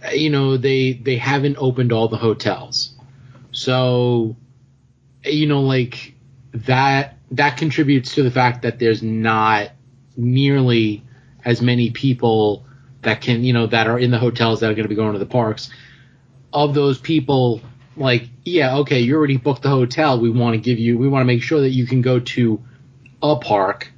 uh, 0.06 0.10
you 0.10 0.30
know, 0.30 0.57
they 0.57 0.91
they 0.91 1.15
haven't 1.15 1.56
opened 1.57 1.94
all 1.94 2.10
the 2.10 2.18
hotels, 2.18 2.94
so 3.52 4.36
you 5.23 5.48
know, 5.48 5.61
like 5.61 6.15
that 6.53 7.18
that 7.32 7.56
contributes 7.56 8.15
to 8.15 8.23
the 8.23 8.32
fact 8.32 8.64
that 8.64 8.77
there's 8.77 9.02
not 9.02 9.72
nearly 10.18 11.02
as 11.45 11.61
many 11.61 11.91
people 11.91 12.65
that 13.06 13.22
can, 13.22 13.44
you 13.44 13.53
know, 13.53 13.68
that 13.68 13.88
are 13.88 13.98
in 13.98 14.11
the 14.11 14.19
hotels 14.19 14.60
that 14.60 14.69
are 14.69 14.73
going 14.73 14.84
to 14.84 14.90
be 14.90 14.95
going 14.95 15.14
to 15.14 15.19
the 15.19 15.26
parks. 15.26 15.69
Of 16.53 16.73
those 16.73 16.99
people, 16.99 17.61
like, 17.98 18.30
yeah, 18.44 18.77
okay, 18.77 18.99
you 18.99 19.15
already 19.15 19.38
booked 19.38 19.64
the 19.64 19.69
hotel. 19.69 20.19
We 20.19 20.30
want 20.30 20.53
to 20.53 20.60
give 20.60 20.77
you, 20.77 20.98
we 20.98 21.07
want 21.07 21.22
to 21.22 21.26
make 21.26 21.41
sure 21.41 21.61
that 21.61 21.69
you 21.69 21.86
can 21.86 22.02
go 22.02 22.19
to 22.19 22.64
a 23.22 23.38
park, 23.38 23.91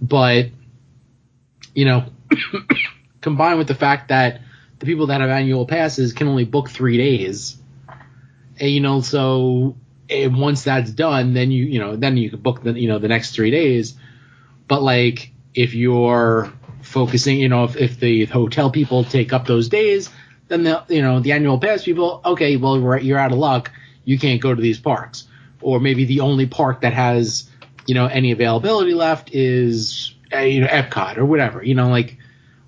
but 0.00 0.46
you 1.74 1.84
know, 1.84 2.04
combined 3.20 3.58
with 3.58 3.68
the 3.68 3.74
fact 3.74 4.08
that 4.08 4.40
the 4.78 4.86
people 4.86 5.08
that 5.08 5.20
have 5.20 5.30
annual 5.30 5.66
passes 5.66 6.12
can 6.12 6.26
only 6.26 6.44
book 6.44 6.70
three 6.70 6.96
days, 6.96 7.56
and, 8.58 8.70
you 8.70 8.80
know, 8.80 9.00
so 9.00 9.76
and 10.10 10.38
once 10.38 10.64
that's 10.64 10.90
done, 10.90 11.34
then 11.34 11.50
you, 11.50 11.64
you 11.64 11.78
know, 11.78 11.96
then 11.96 12.16
you 12.16 12.30
can 12.30 12.40
book 12.40 12.62
the, 12.62 12.72
you 12.72 12.88
know, 12.88 12.98
the 12.98 13.08
next 13.08 13.34
three 13.34 13.50
days. 13.50 13.94
But 14.66 14.82
like, 14.82 15.32
if 15.54 15.74
you're 15.74 16.52
focusing, 16.82 17.38
you 17.38 17.48
know, 17.48 17.64
if, 17.64 17.76
if 17.76 18.00
the 18.00 18.26
hotel 18.26 18.70
people 18.70 19.04
take 19.04 19.32
up 19.32 19.46
those 19.46 19.68
days, 19.68 20.10
then 20.48 20.64
the, 20.64 20.84
you 20.88 21.02
know, 21.02 21.20
the 21.20 21.32
annual 21.32 21.58
pass 21.58 21.84
people, 21.84 22.20
okay, 22.24 22.56
well, 22.56 22.98
you're 23.00 23.18
out 23.18 23.32
of 23.32 23.38
luck. 23.38 23.70
You 24.04 24.18
can't 24.18 24.40
go 24.40 24.54
to 24.54 24.60
these 24.60 24.80
parks. 24.80 25.26
Or 25.60 25.78
maybe 25.78 26.04
the 26.06 26.20
only 26.20 26.46
park 26.46 26.80
that 26.82 26.92
has, 26.92 27.48
you 27.86 27.94
know, 27.94 28.06
any 28.06 28.32
availability 28.32 28.94
left 28.94 29.34
is, 29.34 30.14
uh, 30.32 30.38
you 30.38 30.62
know, 30.62 30.66
Epcot 30.66 31.18
or 31.18 31.24
whatever, 31.24 31.62
you 31.62 31.74
know, 31.74 31.88
like 31.88 32.16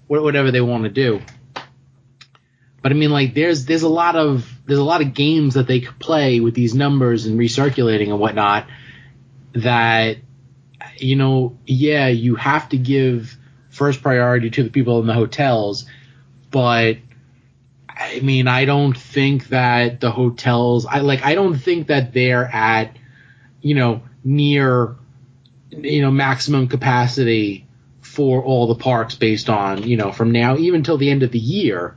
whatever 0.06 0.50
they 0.50 0.60
want 0.60 0.84
to 0.84 0.90
do. 0.90 1.20
But 2.82 2.90
I 2.90 2.96
mean, 2.96 3.10
like, 3.10 3.34
there's 3.34 3.64
there's 3.64 3.84
a 3.84 3.88
lot 3.88 4.16
of 4.16 4.50
there's 4.66 4.80
a 4.80 4.84
lot 4.84 5.00
of 5.00 5.14
games 5.14 5.54
that 5.54 5.68
they 5.68 5.80
could 5.80 5.98
play 6.00 6.40
with 6.40 6.54
these 6.54 6.74
numbers 6.74 7.26
and 7.26 7.38
recirculating 7.38 8.08
and 8.08 8.18
whatnot. 8.18 8.66
That 9.54 10.18
you 10.96 11.16
know, 11.16 11.56
yeah, 11.64 12.08
you 12.08 12.34
have 12.34 12.68
to 12.70 12.76
give 12.76 13.36
first 13.72 14.02
priority 14.02 14.50
to 14.50 14.62
the 14.62 14.70
people 14.70 15.00
in 15.00 15.06
the 15.06 15.14
hotels, 15.14 15.86
but 16.50 16.98
I 17.88 18.20
mean, 18.20 18.48
I 18.48 18.64
don't 18.64 18.96
think 18.96 19.48
that 19.48 20.00
the 20.00 20.10
hotels, 20.10 20.86
I 20.86 21.00
like, 21.00 21.24
I 21.24 21.34
don't 21.34 21.56
think 21.56 21.88
that 21.88 22.12
they're 22.12 22.44
at, 22.46 22.96
you 23.60 23.74
know, 23.74 24.02
near, 24.24 24.96
you 25.70 26.02
know, 26.02 26.10
maximum 26.10 26.68
capacity 26.68 27.66
for 28.00 28.42
all 28.42 28.66
the 28.66 28.74
parks 28.74 29.14
based 29.14 29.48
on, 29.48 29.82
you 29.84 29.96
know, 29.96 30.12
from 30.12 30.32
now 30.32 30.56
even 30.56 30.82
till 30.82 30.98
the 30.98 31.10
end 31.10 31.22
of 31.22 31.32
the 31.32 31.38
year 31.38 31.96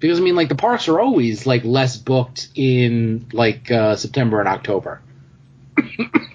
because 0.00 0.18
I 0.18 0.22
mean, 0.22 0.34
like 0.34 0.48
the 0.48 0.54
parks 0.54 0.88
are 0.88 0.98
always 0.98 1.46
like 1.46 1.62
less 1.62 1.96
booked 1.98 2.48
in 2.54 3.26
like 3.32 3.70
uh, 3.70 3.96
September 3.96 4.40
and 4.40 4.48
October. 4.48 5.02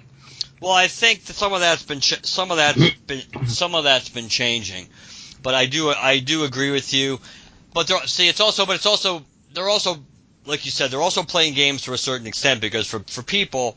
well, 0.66 0.74
I 0.74 0.88
think 0.88 1.26
that 1.26 1.34
some 1.34 1.52
of 1.52 1.60
that's 1.60 1.84
been 1.84 2.00
ch- 2.00 2.26
some 2.26 2.50
of 2.50 2.56
that's 2.56 2.90
been 3.06 3.22
some 3.46 3.76
of 3.76 3.84
that's 3.84 4.08
been 4.08 4.28
changing, 4.28 4.88
but 5.40 5.54
I 5.54 5.66
do 5.66 5.90
I 5.90 6.18
do 6.18 6.42
agree 6.42 6.72
with 6.72 6.92
you. 6.92 7.20
But 7.72 7.86
there, 7.86 8.04
see, 8.08 8.26
it's 8.26 8.40
also 8.40 8.66
but 8.66 8.74
it's 8.74 8.86
also 8.86 9.24
they're 9.54 9.68
also 9.68 10.02
like 10.44 10.64
you 10.64 10.72
said 10.72 10.90
they're 10.90 11.00
also 11.00 11.22
playing 11.22 11.54
games 11.54 11.82
to 11.82 11.92
a 11.92 11.98
certain 11.98 12.26
extent 12.26 12.60
because 12.60 12.88
for 12.88 12.98
for 13.06 13.22
people 13.22 13.76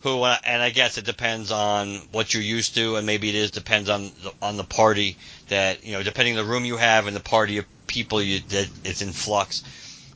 who 0.00 0.22
uh, 0.22 0.38
and 0.42 0.62
I 0.62 0.70
guess 0.70 0.96
it 0.96 1.04
depends 1.04 1.50
on 1.52 1.96
what 2.10 2.32
you're 2.32 2.42
used 2.42 2.74
to 2.76 2.96
and 2.96 3.06
maybe 3.06 3.28
it 3.28 3.34
is 3.34 3.50
depends 3.50 3.90
on 3.90 4.04
the, 4.22 4.32
on 4.40 4.56
the 4.56 4.64
party 4.64 5.18
that 5.48 5.84
you 5.84 5.92
know 5.92 6.02
depending 6.02 6.38
on 6.38 6.46
the 6.46 6.50
room 6.50 6.64
you 6.64 6.78
have 6.78 7.06
and 7.06 7.14
the 7.14 7.20
party 7.20 7.58
of 7.58 7.66
people 7.86 8.22
you, 8.22 8.40
that 8.48 8.70
it's 8.82 9.02
in 9.02 9.12
flux. 9.12 9.62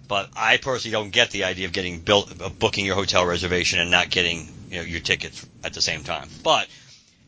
But 0.08 0.30
I 0.34 0.56
personally 0.56 0.92
don't 0.92 1.10
get 1.10 1.32
the 1.32 1.44
idea 1.44 1.66
of 1.66 1.72
getting 1.72 2.00
built, 2.00 2.40
of 2.40 2.58
booking 2.58 2.86
your 2.86 2.94
hotel 2.94 3.26
reservation 3.26 3.78
and 3.78 3.90
not 3.90 4.08
getting 4.08 4.48
you 4.74 4.80
know 4.80 4.86
your 4.86 5.00
tickets 5.00 5.46
at 5.62 5.72
the 5.72 5.80
same 5.80 6.02
time. 6.02 6.28
But 6.42 6.66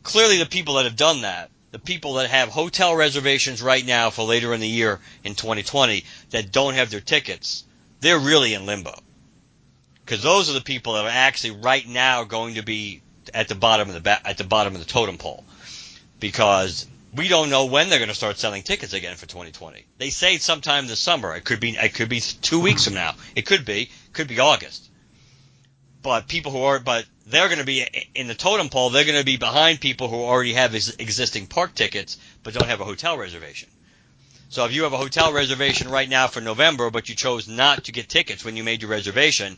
clearly, 0.03 0.37
the 0.37 0.45
people 0.45 0.75
that 0.75 0.83
have 0.83 0.97
done 0.97 1.21
that, 1.21 1.49
the 1.71 1.79
people 1.79 2.15
that 2.15 2.29
have 2.29 2.49
hotel 2.49 2.95
reservations 2.95 3.61
right 3.61 3.85
now 3.85 4.09
for 4.09 4.23
later 4.23 4.53
in 4.53 4.59
the 4.59 4.67
year 4.67 4.99
in 5.23 5.33
2020 5.33 6.03
that 6.31 6.51
don't 6.51 6.73
have 6.73 6.89
their 6.89 6.99
tickets, 6.99 7.63
they're 8.01 8.19
really 8.19 8.53
in 8.53 8.65
limbo. 8.65 8.97
Because 10.03 10.21
those 10.23 10.49
are 10.49 10.53
the 10.53 10.61
people 10.61 10.93
that 10.93 11.05
are 11.05 11.09
actually 11.09 11.59
right 11.61 11.87
now 11.87 12.25
going 12.25 12.55
to 12.55 12.63
be 12.63 13.01
at 13.33 13.47
the 13.47 13.55
bottom 13.55 13.87
of 13.87 13.93
the 13.93 14.01
ba- 14.01 14.21
at 14.25 14.37
the 14.37 14.43
bottom 14.43 14.73
of 14.73 14.79
the 14.79 14.85
totem 14.85 15.17
pole, 15.17 15.45
because 16.19 16.85
we 17.15 17.29
don't 17.29 17.49
know 17.49 17.65
when 17.65 17.89
they're 17.89 17.99
going 17.99 18.09
to 18.09 18.15
start 18.15 18.37
selling 18.37 18.63
tickets 18.63 18.93
again 18.93 19.15
for 19.15 19.25
2020. 19.25 19.85
They 19.97 20.09
say 20.09 20.37
sometime 20.37 20.87
this 20.87 20.99
summer. 20.99 21.35
It 21.35 21.45
could 21.45 21.61
be 21.61 21.77
it 21.77 21.93
could 21.93 22.09
be 22.09 22.19
two 22.19 22.59
weeks 22.59 22.83
from 22.83 22.93
now. 22.93 23.15
It 23.35 23.45
could 23.45 23.63
be 23.63 23.89
could 24.11 24.27
be 24.27 24.39
August. 24.39 24.83
But 26.01 26.27
people 26.27 26.51
who 26.51 26.63
are 26.63 26.79
but 26.79 27.05
they're 27.29 27.47
going 27.47 27.59
to 27.59 27.65
be 27.65 27.85
in 28.15 28.27
the 28.27 28.33
totem 28.33 28.69
pole. 28.69 28.89
They're 28.89 29.03
going 29.05 29.19
to 29.19 29.25
be 29.25 29.37
behind 29.37 29.81
people 29.81 30.07
who 30.07 30.15
already 30.15 30.53
have 30.53 30.73
ex- 30.73 30.95
existing 30.97 31.47
park 31.47 31.75
tickets 31.75 32.17
but 32.43 32.53
don't 32.53 32.67
have 32.67 32.81
a 32.81 32.85
hotel 32.85 33.17
reservation. 33.17 33.69
So 34.49 34.63
if 34.63 34.73
you 34.73 34.83
have 34.83 34.93
a 34.93 34.97
hotel 34.97 35.33
reservation 35.33 35.89
right 35.89 36.07
now 36.07 36.27
for 36.27 36.39
November, 36.39 36.89
but 36.89 37.09
you 37.09 37.15
chose 37.15 37.47
not 37.49 37.85
to 37.85 37.91
get 37.91 38.07
tickets 38.07 38.45
when 38.45 38.55
you 38.55 38.63
made 38.63 38.81
your 38.81 38.89
reservation, 38.89 39.57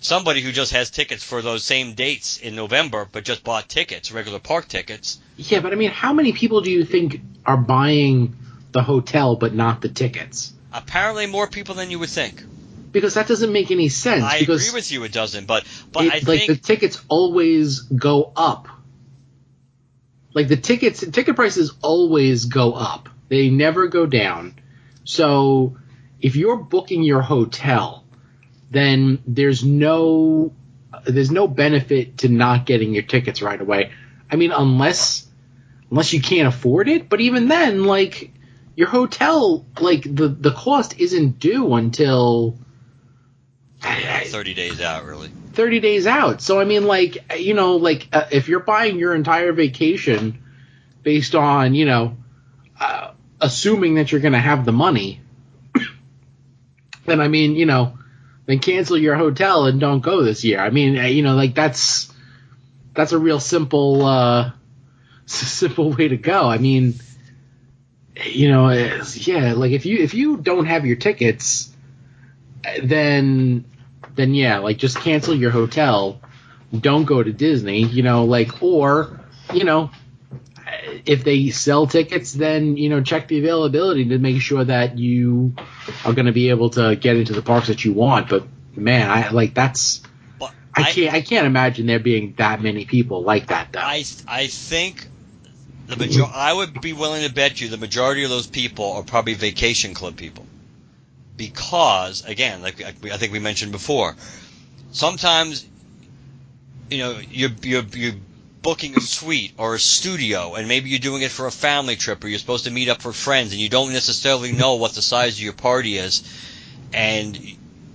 somebody 0.00 0.40
who 0.40 0.52
just 0.52 0.72
has 0.72 0.90
tickets 0.90 1.22
for 1.22 1.42
those 1.42 1.64
same 1.64 1.92
dates 1.92 2.38
in 2.38 2.56
November, 2.56 3.06
but 3.10 3.24
just 3.24 3.44
bought 3.44 3.68
tickets, 3.68 4.10
regular 4.10 4.38
park 4.38 4.68
tickets. 4.68 5.18
Yeah, 5.36 5.60
but 5.60 5.72
I 5.72 5.76
mean, 5.76 5.90
how 5.90 6.14
many 6.14 6.32
people 6.32 6.62
do 6.62 6.70
you 6.70 6.84
think 6.84 7.20
are 7.44 7.58
buying 7.58 8.36
the 8.72 8.82
hotel 8.82 9.36
but 9.36 9.52
not 9.52 9.82
the 9.82 9.90
tickets? 9.90 10.54
Apparently, 10.72 11.26
more 11.26 11.46
people 11.46 11.74
than 11.74 11.90
you 11.90 11.98
would 11.98 12.08
think. 12.08 12.42
Because 12.92 13.14
that 13.14 13.28
doesn't 13.28 13.52
make 13.52 13.70
any 13.70 13.88
sense. 13.88 14.24
I 14.24 14.40
because 14.40 14.66
agree 14.66 14.78
with 14.78 14.90
you, 14.90 15.04
it 15.04 15.12
doesn't. 15.12 15.46
But 15.46 15.64
but 15.92 16.04
it, 16.04 16.12
I 16.12 16.14
like 16.16 16.24
think 16.24 16.46
the 16.46 16.56
tickets 16.56 17.02
always 17.08 17.80
go 17.80 18.32
up. 18.34 18.68
Like 20.34 20.48
the 20.48 20.56
tickets, 20.56 21.00
ticket 21.00 21.36
prices 21.36 21.72
always 21.82 22.44
go 22.46 22.72
up. 22.72 23.08
They 23.28 23.50
never 23.50 23.88
go 23.88 24.06
down. 24.06 24.54
So 25.04 25.76
if 26.20 26.36
you're 26.36 26.56
booking 26.56 27.02
your 27.02 27.22
hotel 27.22 28.00
then 28.70 29.18
there's 29.26 29.64
no 29.64 30.52
there's 31.04 31.30
no 31.30 31.48
benefit 31.48 32.18
to 32.18 32.28
not 32.28 32.66
getting 32.66 32.94
your 32.94 33.02
tickets 33.02 33.42
right 33.42 33.60
away. 33.60 33.90
I 34.30 34.36
mean, 34.36 34.52
unless 34.52 35.26
unless 35.90 36.12
you 36.12 36.22
can't 36.22 36.48
afford 36.48 36.88
it, 36.88 37.08
but 37.08 37.20
even 37.20 37.48
then, 37.48 37.84
like 37.84 38.32
your 38.76 38.88
hotel, 38.88 39.66
like 39.80 40.02
the 40.02 40.28
the 40.28 40.52
cost 40.52 40.98
isn't 40.98 41.40
due 41.40 41.74
until 41.74 42.58
yeah, 43.98 44.20
30 44.24 44.54
days 44.54 44.80
out, 44.80 45.04
really. 45.04 45.30
30 45.52 45.80
days 45.80 46.06
out. 46.06 46.40
So 46.40 46.60
I 46.60 46.64
mean, 46.64 46.86
like 46.86 47.38
you 47.38 47.54
know, 47.54 47.76
like 47.76 48.08
uh, 48.12 48.26
if 48.30 48.48
you're 48.48 48.60
buying 48.60 48.98
your 48.98 49.14
entire 49.14 49.52
vacation 49.52 50.42
based 51.02 51.34
on 51.34 51.74
you 51.74 51.86
know, 51.86 52.16
uh, 52.78 53.12
assuming 53.40 53.96
that 53.96 54.12
you're 54.12 54.20
going 54.20 54.32
to 54.32 54.38
have 54.38 54.64
the 54.64 54.72
money, 54.72 55.20
then 57.06 57.20
I 57.20 57.28
mean, 57.28 57.56
you 57.56 57.66
know 57.66 57.98
then 58.50 58.58
cancel 58.58 58.98
your 58.98 59.14
hotel 59.14 59.66
and 59.66 59.78
don't 59.78 60.00
go 60.00 60.24
this 60.24 60.42
year. 60.42 60.58
I 60.58 60.70
mean, 60.70 60.94
you 60.94 61.22
know, 61.22 61.36
like 61.36 61.54
that's 61.54 62.12
that's 62.94 63.12
a 63.12 63.18
real 63.18 63.38
simple 63.38 64.04
uh 64.04 64.50
simple 65.26 65.92
way 65.92 66.08
to 66.08 66.16
go. 66.16 66.48
I 66.48 66.58
mean, 66.58 66.94
you 68.24 68.48
know, 68.48 68.70
yeah, 68.70 69.52
like 69.52 69.70
if 69.70 69.86
you 69.86 69.98
if 69.98 70.14
you 70.14 70.36
don't 70.36 70.66
have 70.66 70.84
your 70.84 70.96
tickets, 70.96 71.72
then 72.82 73.66
then 74.20 74.34
yeah, 74.34 74.58
like 74.58 74.76
just 74.76 74.98
cancel 74.98 75.34
your 75.34 75.50
hotel. 75.50 76.20
Don't 76.78 77.04
go 77.04 77.22
to 77.22 77.32
Disney, 77.32 77.82
you 77.82 78.02
know, 78.02 78.24
like 78.24 78.62
or 78.62 79.20
you 79.52 79.64
know, 79.64 79.90
if 81.04 81.24
they 81.24 81.50
sell 81.50 81.86
tickets, 81.86 82.32
then 82.32 82.76
you 82.76 82.88
know 82.88 83.02
check 83.02 83.28
the 83.28 83.38
availability 83.38 84.08
to 84.08 84.18
make 84.18 84.40
sure 84.40 84.64
that 84.64 84.98
you 84.98 85.54
are 86.04 86.12
going 86.12 86.26
to 86.26 86.32
be 86.32 86.50
able 86.50 86.70
to 86.70 86.96
get 86.96 87.16
into 87.16 87.32
the 87.32 87.42
parks 87.42 87.68
that 87.68 87.84
you 87.84 87.92
want. 87.92 88.28
But 88.28 88.44
man, 88.76 89.10
I 89.10 89.30
like 89.30 89.54
that's 89.54 90.02
But 90.38 90.52
I 90.74 90.92
can't 90.92 91.14
I 91.14 91.20
can't 91.22 91.46
imagine 91.46 91.86
there 91.86 91.98
being 91.98 92.34
that 92.38 92.62
many 92.62 92.84
people 92.84 93.22
like 93.22 93.48
that 93.48 93.72
though. 93.72 93.80
I 93.80 94.04
I 94.28 94.46
think 94.46 95.06
the 95.86 95.96
major 95.96 96.24
I 96.24 96.52
would 96.52 96.80
be 96.80 96.92
willing 96.92 97.26
to 97.26 97.32
bet 97.32 97.60
you 97.60 97.68
the 97.68 97.78
majority 97.78 98.24
of 98.24 98.30
those 98.30 98.46
people 98.46 98.92
are 98.92 99.02
probably 99.02 99.34
vacation 99.34 99.94
club 99.94 100.16
people. 100.16 100.46
Because 101.40 102.22
again, 102.26 102.60
like 102.60 102.82
I 102.82 103.16
think 103.16 103.32
we 103.32 103.38
mentioned 103.38 103.72
before, 103.72 104.14
sometimes 104.92 105.66
you 106.90 106.98
know 106.98 107.18
you're 107.30 107.48
you're 107.62 107.86
you're 107.94 108.20
booking 108.60 108.94
a 108.94 109.00
suite 109.00 109.54
or 109.56 109.74
a 109.74 109.78
studio 109.78 110.54
and 110.54 110.68
maybe 110.68 110.90
you're 110.90 110.98
doing 110.98 111.22
it 111.22 111.30
for 111.30 111.46
a 111.46 111.50
family 111.50 111.96
trip 111.96 112.22
or 112.22 112.28
you're 112.28 112.38
supposed 112.38 112.64
to 112.64 112.70
meet 112.70 112.90
up 112.90 113.00
for 113.00 113.10
friends 113.10 113.52
and 113.52 113.60
you 113.62 113.70
don't 113.70 113.90
necessarily 113.94 114.52
know 114.52 114.74
what 114.74 114.92
the 114.92 115.00
size 115.00 115.38
of 115.38 115.40
your 115.40 115.54
party 115.54 115.96
is. 115.96 116.22
And 116.92 117.34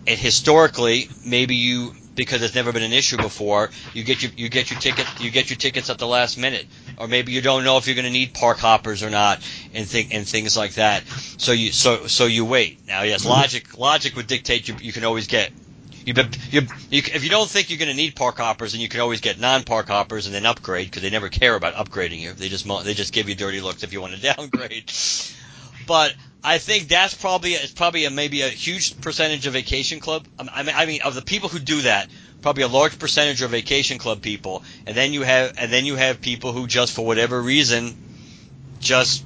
historically, 0.07 1.07
maybe 1.23 1.55
you 1.55 1.93
because 2.15 2.41
it's 2.41 2.55
never 2.55 2.71
been 2.71 2.81
an 2.81 2.93
issue 2.93 3.17
before, 3.17 3.69
you 3.93 4.03
get 4.03 4.23
your 4.23 4.31
you 4.37 4.49
get 4.49 4.71
your 4.71 4.79
ticket 4.79 5.05
you 5.19 5.29
get 5.29 5.51
your 5.51 5.57
tickets 5.57 5.91
at 5.91 5.99
the 5.99 6.07
last 6.07 6.35
minute, 6.39 6.65
or 6.97 7.07
maybe 7.07 7.31
you 7.31 7.41
don't 7.41 7.63
know 7.63 7.77
if 7.77 7.85
you're 7.85 7.95
going 7.95 8.05
to 8.05 8.11
need 8.11 8.33
park 8.33 8.57
hoppers 8.57 9.03
or 9.03 9.11
not, 9.11 9.39
and 9.75 9.87
think 9.87 10.13
and 10.13 10.27
things 10.27 10.55
like 10.55 10.75
that. 10.75 11.03
So 11.37 11.51
you 11.51 11.71
so 11.71 12.07
so 12.07 12.25
you 12.25 12.45
wait. 12.45 12.85
Now, 12.87 13.03
yes, 13.03 13.21
mm-hmm. 13.21 13.31
logic 13.31 13.77
logic 13.77 14.15
would 14.15 14.27
dictate 14.27 14.67
you 14.67 14.75
you 14.81 14.93
can 14.93 15.03
always 15.03 15.27
get. 15.27 15.51
You, 16.05 16.13
you, 16.51 16.61
you, 16.91 17.01
if 17.15 17.23
you 17.23 17.31
don't 17.31 17.49
think 17.49 17.71
you're 17.71 17.79
going 17.79 17.89
to 17.89 17.95
need 17.95 18.15
park 18.15 18.37
hoppers, 18.37 18.73
then 18.73 18.81
you 18.81 18.87
can 18.87 18.99
always 18.99 19.21
get 19.21 19.39
non-park 19.39 19.87
hoppers 19.87 20.27
and 20.27 20.35
then 20.35 20.45
upgrade 20.45 20.85
because 20.85 21.01
they 21.01 21.09
never 21.09 21.29
care 21.29 21.55
about 21.55 21.73
upgrading 21.73 22.19
you. 22.19 22.31
They 22.31 22.47
just 22.47 22.67
they 22.83 22.93
just 22.93 23.11
give 23.11 23.27
you 23.27 23.33
dirty 23.33 23.59
looks 23.59 23.81
if 23.81 23.91
you 23.91 24.01
want 24.01 24.13
to 24.13 24.21
downgrade. 24.35 24.91
But 25.87 26.13
I 26.43 26.59
think 26.59 26.89
that's 26.89 27.15
probably 27.15 27.53
it's 27.53 27.71
probably 27.71 28.05
a, 28.05 28.11
maybe 28.11 28.43
a 28.43 28.49
huge 28.49 29.01
percentage 29.01 29.47
of 29.47 29.53
vacation 29.53 29.99
club. 29.99 30.27
Um, 30.37 30.47
I 30.53 30.61
mean, 30.61 30.75
I 30.77 30.85
mean 30.85 31.01
of 31.01 31.15
the 31.15 31.23
people 31.23 31.49
who 31.49 31.57
do 31.57 31.81
that, 31.81 32.07
probably 32.43 32.61
a 32.61 32.67
large 32.67 32.99
percentage 32.99 33.41
are 33.41 33.47
vacation 33.47 33.97
club 33.97 34.21
people, 34.21 34.63
and 34.85 34.95
then 34.95 35.11
you 35.11 35.23
have 35.23 35.55
and 35.57 35.73
then 35.73 35.85
you 35.85 35.95
have 35.95 36.21
people 36.21 36.51
who 36.51 36.67
just 36.67 36.93
for 36.93 37.03
whatever 37.03 37.41
reason 37.41 37.97
just 38.79 39.25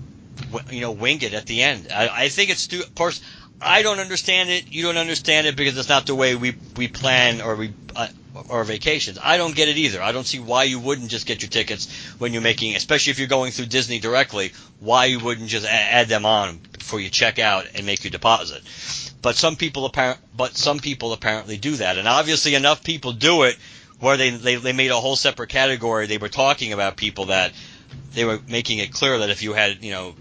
you 0.72 0.82
know 0.82 0.91
wing 0.91 1.22
it 1.22 1.34
at 1.34 1.45
the 1.45 1.61
end. 1.64 1.88
I, 1.94 2.10
I 2.26 2.30
think 2.30 2.49
it's 2.49 2.68
too, 2.68 2.82
of 2.82 2.95
course, 2.95 3.22
I 3.61 3.82
don't 3.82 3.99
understand 3.99 4.49
it. 4.49 4.72
You 4.72 4.84
don't 4.84 4.98
understand 4.98 5.48
it 5.48 5.56
because 5.56 5.78
it's 5.78 5.90
not 5.90 6.06
the 6.06 6.16
way 6.16 6.36
we 6.36 6.56
we 6.78 6.88
plan 6.88 7.41
or 7.41 7.56
we 7.56 7.74
uh, 7.95 8.07
or 8.48 8.64
vacations. 8.64 9.20
I 9.22 9.38
don't 9.38 9.56
get 9.56 9.68
it 9.68 9.78
either. 9.78 10.02
I 10.02 10.11
don't 10.11 10.26
see 10.26 10.40
why 10.40 10.64
you 10.64 10.80
wouldn't 10.80 11.10
just 11.11 11.26
get 11.26 11.41
your 11.41 11.49
tickets 11.49 11.91
when 12.20 12.32
you're 12.32 12.41
making, 12.41 12.76
especially 12.76 13.11
if 13.11 13.20
you're 13.20 13.28
going 13.28 13.52
through 13.52 13.66
Disney 13.68 13.99
directly. 13.99 14.53
Why 14.80 15.06
you 15.06 15.20
wouldn't 15.20 15.49
just 15.49 15.66
add 15.66 16.07
them 16.07 16.26
on 16.26 16.60
before 16.74 16.99
you 16.99 17.10
check 17.10 17.40
out 17.40 17.68
and 17.76 17.86
make 17.86 18.03
your 18.03 18.11
deposit? 18.11 18.61
But 19.22 19.36
some 19.36 19.57
people 19.57 19.86
apparent, 19.86 20.20
but 20.36 20.56
some 20.56 20.80
people 20.80 21.11
apparently 21.11 21.57
do 21.57 21.76
that, 21.78 21.98
and 21.98 22.07
obviously 22.07 22.56
enough 22.56 22.84
people 22.84 23.11
do 23.11 23.44
it 23.44 23.57
where 23.99 24.16
they, 24.16 24.30
they 24.30 24.56
they 24.56 24.72
made 24.74 24.91
a 24.91 24.95
whole 24.95 25.18
separate 25.18 25.49
category. 25.49 26.07
They 26.07 26.18
were 26.18 26.30
talking 26.30 26.72
about 26.72 26.95
people 26.95 27.26
that 27.26 27.52
they 28.14 28.26
were 28.26 28.40
making 28.48 28.80
it 28.80 28.91
clear 28.91 29.20
that 29.20 29.30
if 29.30 29.44
you 29.44 29.53
had 29.53 29.84
you 29.84 29.91
know 29.91 30.16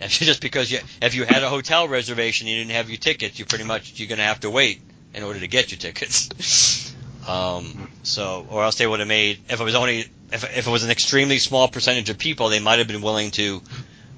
just 0.00 0.40
because 0.40 0.70
you 0.70 0.78
if 1.02 1.14
you 1.14 1.24
had 1.24 1.42
a 1.42 1.48
hotel 1.48 1.86
reservation 1.86 2.46
you 2.46 2.56
didn't 2.56 2.72
have 2.72 2.88
your 2.88 2.98
tickets, 2.98 3.38
you 3.38 3.44
pretty 3.44 3.64
much 3.64 3.98
you're 3.98 4.08
going 4.08 4.18
to 4.18 4.24
have 4.24 4.40
to 4.40 4.50
wait 4.50 4.80
in 5.12 5.22
order 5.22 5.40
to 5.40 5.48
get 5.48 5.70
your 5.70 5.78
tickets. 5.78 6.94
um, 7.28 7.90
so, 8.02 8.46
or 8.48 8.64
else 8.64 8.76
they 8.76 8.86
would 8.86 9.00
have 9.00 9.08
made 9.08 9.40
if 9.48 9.60
it 9.60 9.64
was 9.64 9.74
only 9.74 10.06
if 10.32 10.44
if 10.56 10.66
it 10.66 10.70
was 10.70 10.84
an 10.84 10.90
extremely 10.90 11.38
small 11.38 11.68
percentage 11.68 12.08
of 12.08 12.18
people, 12.18 12.48
they 12.48 12.60
might 12.60 12.78
have 12.78 12.88
been 12.88 13.02
willing 13.02 13.30
to 13.32 13.60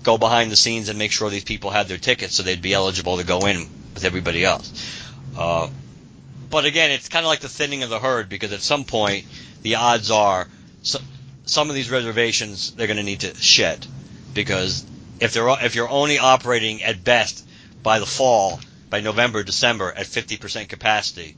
go 0.02 0.18
behind 0.18 0.50
the 0.50 0.56
scenes 0.56 0.88
and 0.88 0.98
make 0.98 1.12
sure 1.12 1.30
these 1.30 1.44
people 1.44 1.70
had 1.70 1.88
their 1.88 1.98
tickets 1.98 2.34
so 2.34 2.42
they'd 2.42 2.62
be 2.62 2.74
eligible 2.74 3.16
to 3.16 3.24
go 3.24 3.40
in 3.46 3.68
with 3.94 4.04
everybody 4.04 4.44
else. 4.44 4.72
Uh, 5.36 5.68
but 6.50 6.64
again, 6.64 6.90
it's 6.90 7.08
kind 7.08 7.24
of 7.24 7.28
like 7.28 7.40
the 7.40 7.48
thinning 7.48 7.82
of 7.82 7.90
the 7.90 7.98
herd 7.98 8.28
because 8.28 8.52
at 8.52 8.60
some 8.60 8.84
point 8.84 9.26
the 9.62 9.76
odds 9.76 10.10
are 10.10 10.48
so, 10.82 10.98
some 11.44 11.68
of 11.68 11.74
these 11.74 11.90
reservations 11.90 12.72
they're 12.72 12.86
going 12.86 12.96
to 12.96 13.02
need 13.02 13.20
to 13.20 13.34
shed 13.34 13.86
because 14.34 14.84
if 15.20 15.32
they're 15.32 15.48
if 15.64 15.74
you're 15.74 15.88
only 15.88 16.18
operating 16.18 16.82
at 16.82 17.04
best 17.04 17.46
by 17.82 17.98
the 17.98 18.06
fall, 18.06 18.60
by 18.90 19.00
November, 19.00 19.42
December 19.42 19.92
at 19.92 20.06
50% 20.06 20.68
capacity, 20.68 21.36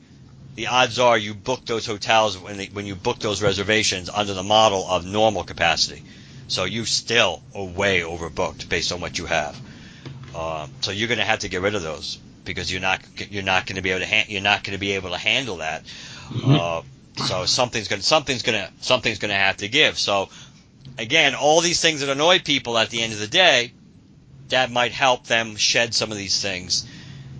the 0.55 0.67
odds 0.67 0.99
are 0.99 1.17
you 1.17 1.33
book 1.33 1.65
those 1.65 1.85
hotels 1.85 2.37
when 2.37 2.57
they, 2.57 2.67
when 2.67 2.85
you 2.85 2.95
book 2.95 3.19
those 3.19 3.41
reservations 3.41 4.09
under 4.09 4.33
the 4.33 4.43
model 4.43 4.85
of 4.87 5.05
normal 5.05 5.43
capacity. 5.43 6.03
So 6.47 6.65
you 6.65 6.85
still 6.85 7.41
are 7.53 7.63
way 7.63 8.01
overbooked 8.01 8.69
based 8.69 8.91
on 8.91 9.01
what 9.01 9.17
you 9.17 9.25
have. 9.25 9.59
Uh, 10.33 10.67
so 10.81 10.91
you're 10.91 11.07
going 11.07 11.19
to 11.19 11.25
have 11.25 11.39
to 11.39 11.49
get 11.49 11.61
rid 11.61 11.75
of 11.75 11.81
those 11.81 12.19
because 12.43 12.71
you're 12.71 12.81
not 12.81 13.01
you're 13.31 13.43
not 13.43 13.65
going 13.65 13.77
to 13.77 13.81
be 13.81 13.91
able 13.91 14.01
to 14.01 14.07
ha- 14.07 14.25
you're 14.27 14.41
not 14.41 14.63
going 14.63 14.73
to 14.75 14.79
be 14.79 14.91
able 14.91 15.09
to 15.09 15.17
handle 15.17 15.57
that. 15.57 15.83
Uh, 16.43 16.81
so 17.17 17.45
something's 17.45 17.87
going 17.87 18.01
something's 18.01 18.43
going 18.43 18.59
to 18.59 18.71
something's 18.81 19.19
going 19.19 19.29
to 19.29 19.35
have 19.35 19.57
to 19.57 19.67
give. 19.67 19.97
So 19.97 20.29
again, 20.97 21.35
all 21.35 21.61
these 21.61 21.81
things 21.81 22.01
that 22.01 22.09
annoy 22.09 22.39
people 22.39 22.77
at 22.77 22.89
the 22.89 23.01
end 23.01 23.13
of 23.13 23.19
the 23.19 23.27
day, 23.27 23.73
that 24.49 24.71
might 24.71 24.91
help 24.91 25.25
them 25.27 25.55
shed 25.55 25.93
some 25.93 26.11
of 26.11 26.17
these 26.17 26.41
things. 26.41 26.85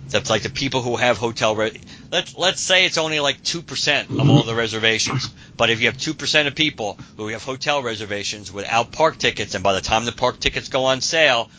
That's 0.08 0.30
like 0.30 0.42
the 0.42 0.50
people 0.50 0.82
who 0.82 0.96
have 0.96 1.18
hotel. 1.18 1.56
Re- 1.56 1.80
let's 2.12 2.36
let's 2.36 2.60
say 2.60 2.84
it's 2.84 2.98
only 2.98 3.18
like 3.18 3.42
two 3.42 3.60
percent 3.60 4.10
of 4.10 4.30
all 4.30 4.44
the 4.44 4.54
reservations, 4.54 5.28
but 5.56 5.68
if 5.68 5.80
you 5.80 5.86
have 5.86 5.98
two 5.98 6.14
percent 6.14 6.46
of 6.46 6.54
people 6.54 6.98
who 7.16 7.28
have 7.28 7.42
hotel 7.42 7.82
reservations 7.82 8.52
without 8.52 8.92
park 8.92 9.18
tickets, 9.18 9.54
and 9.54 9.64
by 9.64 9.72
the 9.72 9.80
time 9.80 10.04
the 10.04 10.12
park 10.12 10.38
tickets 10.38 10.68
go 10.68 10.84
on 10.84 11.00
sale, 11.00 11.50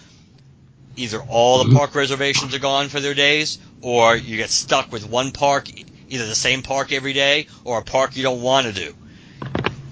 either 0.95 1.21
all 1.21 1.59
the 1.59 1.65
mm-hmm. 1.65 1.77
park 1.77 1.93
reservations 1.93 2.55
are 2.55 2.59
gone 2.59 2.87
for 2.87 3.01
their 3.01 3.13
days, 3.13 3.59
or 3.81 4.15
you 4.15 4.37
get 4.37 4.49
stuck 4.49 4.93
with 4.93 5.09
one 5.09 5.31
park, 5.31 5.67
either 6.09 6.25
the 6.25 6.35
same 6.35 6.61
park 6.61 6.91
every 6.91 7.13
day, 7.13 7.47
or 7.63 7.79
a 7.79 7.83
park 7.83 8.15
you 8.15 8.23
don't 8.23 8.41
want 8.41 8.67
to 8.67 8.73
do. 8.73 8.95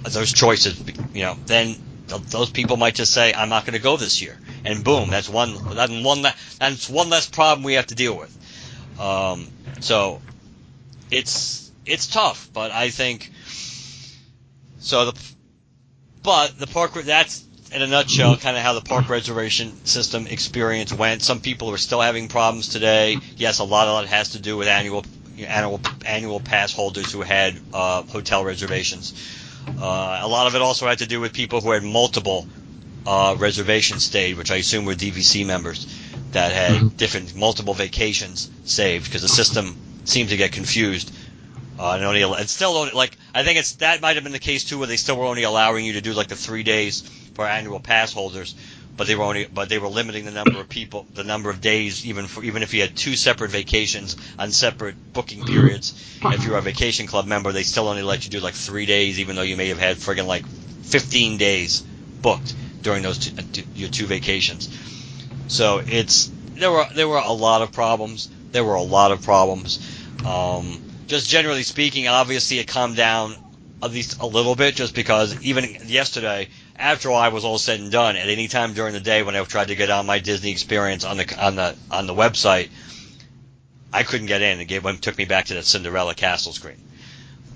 Those 0.03 0.31
choices, 0.31 0.81
you 1.13 1.23
know, 1.23 1.35
then 1.45 1.75
those 2.07 2.51
people 2.51 2.77
might 2.77 2.95
just 2.95 3.11
say, 3.13 3.33
"I'm 3.33 3.49
not 3.49 3.65
going 3.65 3.73
to 3.73 3.79
go 3.79 3.97
this 3.97 4.21
year," 4.21 4.37
and 4.63 4.83
boom, 4.83 5.09
that's 5.09 5.27
one 5.27 5.57
that's 5.75 5.91
one 5.91 6.21
that's 6.59 6.89
one 6.89 7.09
less 7.09 7.27
problem 7.27 7.63
we 7.63 7.73
have 7.73 7.87
to 7.87 7.95
deal 7.95 8.17
with. 8.17 8.99
Um, 8.99 9.47
so 9.79 10.21
it's 11.09 11.71
it's 11.85 12.07
tough, 12.07 12.49
but 12.53 12.71
I 12.71 12.89
think 12.89 13.31
so. 14.79 15.05
The 15.11 15.19
but 16.23 16.57
the 16.57 16.67
park 16.67 16.93
that's 16.93 17.43
in 17.71 17.81
a 17.81 17.87
nutshell 17.87 18.37
kind 18.37 18.55
of 18.55 18.63
how 18.63 18.73
the 18.73 18.81
park 18.81 19.09
reservation 19.09 19.85
system 19.85 20.27
experience 20.27 20.93
went. 20.93 21.21
Some 21.21 21.41
people 21.41 21.71
are 21.71 21.77
still 21.77 22.01
having 22.01 22.27
problems 22.27 22.69
today. 22.69 23.17
Yes, 23.37 23.59
a 23.59 23.63
lot 23.63 23.87
of 23.87 24.03
it 24.03 24.07
has 24.09 24.29
to 24.29 24.39
do 24.39 24.55
with 24.55 24.67
annual 24.67 25.03
annual 25.39 25.81
annual 26.05 26.39
pass 26.39 26.73
holders 26.73 27.11
who 27.11 27.21
had 27.21 27.55
uh, 27.73 28.03
hotel 28.03 28.43
reservations. 28.43 29.13
Uh, 29.67 30.19
a 30.21 30.27
lot 30.27 30.47
of 30.47 30.55
it 30.55 30.61
also 30.61 30.87
had 30.87 30.99
to 30.99 31.07
do 31.07 31.19
with 31.19 31.33
people 31.33 31.61
who 31.61 31.71
had 31.71 31.83
multiple 31.83 32.47
uh, 33.05 33.35
reservations 33.37 34.03
stayed, 34.03 34.37
which 34.37 34.51
I 34.51 34.57
assume 34.57 34.85
were 34.85 34.93
DVC 34.93 35.45
members 35.45 35.85
that 36.31 36.51
had 36.51 36.97
different 36.97 37.35
multiple 37.35 37.73
vacations 37.73 38.49
saved 38.65 39.05
because 39.05 39.21
the 39.21 39.27
system 39.27 39.75
seemed 40.05 40.29
to 40.29 40.37
get 40.37 40.51
confused. 40.51 41.13
Uh, 41.77 41.93
and 41.93 42.03
only 42.05 42.21
it's 42.21 42.51
still 42.51 42.77
only, 42.77 42.93
like 42.93 43.17
I 43.33 43.43
think 43.43 43.59
it's 43.59 43.73
that 43.75 44.01
might 44.01 44.15
have 44.15 44.23
been 44.23 44.33
the 44.33 44.39
case 44.39 44.63
too, 44.63 44.77
where 44.77 44.87
they 44.87 44.97
still 44.97 45.17
were 45.17 45.25
only 45.25 45.43
allowing 45.43 45.85
you 45.85 45.93
to 45.93 46.01
do 46.01 46.13
like 46.13 46.27
the 46.27 46.35
three 46.35 46.63
days 46.63 47.01
for 47.33 47.45
annual 47.45 47.79
pass 47.79 48.13
holders, 48.13 48.55
but 48.97 49.07
they 49.07 49.15
were 49.15 49.23
only 49.23 49.45
but 49.45 49.69
they 49.69 49.77
were 49.77 49.87
limiting 49.87 50.25
the 50.25 50.31
number 50.31 50.59
of 50.59 50.69
people, 50.69 51.05
the 51.13 51.23
number 51.23 51.49
of 51.49 51.61
days, 51.61 52.05
even 52.05 52.27
for 52.27 52.43
even 52.43 52.63
if 52.63 52.73
you 52.73 52.81
had 52.81 52.95
two 52.95 53.15
separate 53.15 53.51
vacations 53.51 54.15
on 54.39 54.51
separate 54.51 54.95
booking 55.13 55.43
periods. 55.45 55.93
If 56.23 56.45
you're 56.45 56.57
a 56.57 56.61
vacation 56.61 57.07
club 57.07 57.25
member, 57.27 57.51
they 57.51 57.63
still 57.63 57.87
only 57.87 58.03
let 58.03 58.25
you 58.25 58.31
do 58.31 58.39
like 58.39 58.53
three 58.53 58.85
days, 58.85 59.19
even 59.19 59.35
though 59.35 59.41
you 59.41 59.57
may 59.57 59.67
have 59.69 59.79
had 59.79 59.97
friggin' 59.97 60.25
like 60.25 60.45
15 60.83 61.37
days 61.37 61.81
booked 62.21 62.53
during 62.81 63.03
those 63.03 63.17
two, 63.17 63.63
your 63.75 63.89
two 63.89 64.05
vacations. 64.05 64.69
So 65.47 65.81
it's 65.85 66.31
there 66.55 66.71
were 66.71 66.85
there 66.93 67.07
were 67.07 67.17
a 67.17 67.31
lot 67.31 67.61
of 67.61 67.71
problems. 67.71 68.29
There 68.51 68.63
were 68.63 68.75
a 68.75 68.81
lot 68.81 69.11
of 69.11 69.21
problems. 69.23 69.79
Um, 70.25 70.81
just 71.07 71.29
generally 71.29 71.63
speaking, 71.63 72.07
obviously 72.07 72.59
it 72.59 72.67
calmed 72.67 72.95
down 72.95 73.35
at 73.83 73.91
least 73.91 74.21
a 74.21 74.25
little 74.25 74.55
bit, 74.55 74.75
just 74.75 74.95
because 74.95 75.39
even 75.43 75.77
yesterday, 75.85 76.47
after 76.77 77.09
all 77.09 77.17
I 77.17 77.29
was 77.29 77.45
all 77.45 77.57
said 77.57 77.79
and 77.79 77.91
done, 77.91 78.15
at 78.15 78.29
any 78.29 78.47
time 78.47 78.73
during 78.73 78.93
the 78.93 78.99
day 78.99 79.23
when 79.23 79.35
I 79.35 79.43
tried 79.43 79.69
to 79.69 79.75
get 79.75 79.89
on 79.89 80.05
my 80.05 80.19
Disney 80.19 80.51
experience 80.51 81.03
on 81.03 81.17
the 81.17 81.43
on 81.43 81.55
the 81.55 81.75
on 81.89 82.07
the 82.07 82.13
website, 82.13 82.69
I 83.93 84.03
couldn't 84.03 84.27
get 84.27 84.41
in. 84.41 84.59
It 84.59 84.65
gave, 84.65 84.83
took 85.01 85.17
me 85.17 85.25
back 85.25 85.45
to 85.45 85.53
that 85.55 85.65
Cinderella 85.65 86.15
castle 86.15 86.51
screen. 86.51 86.81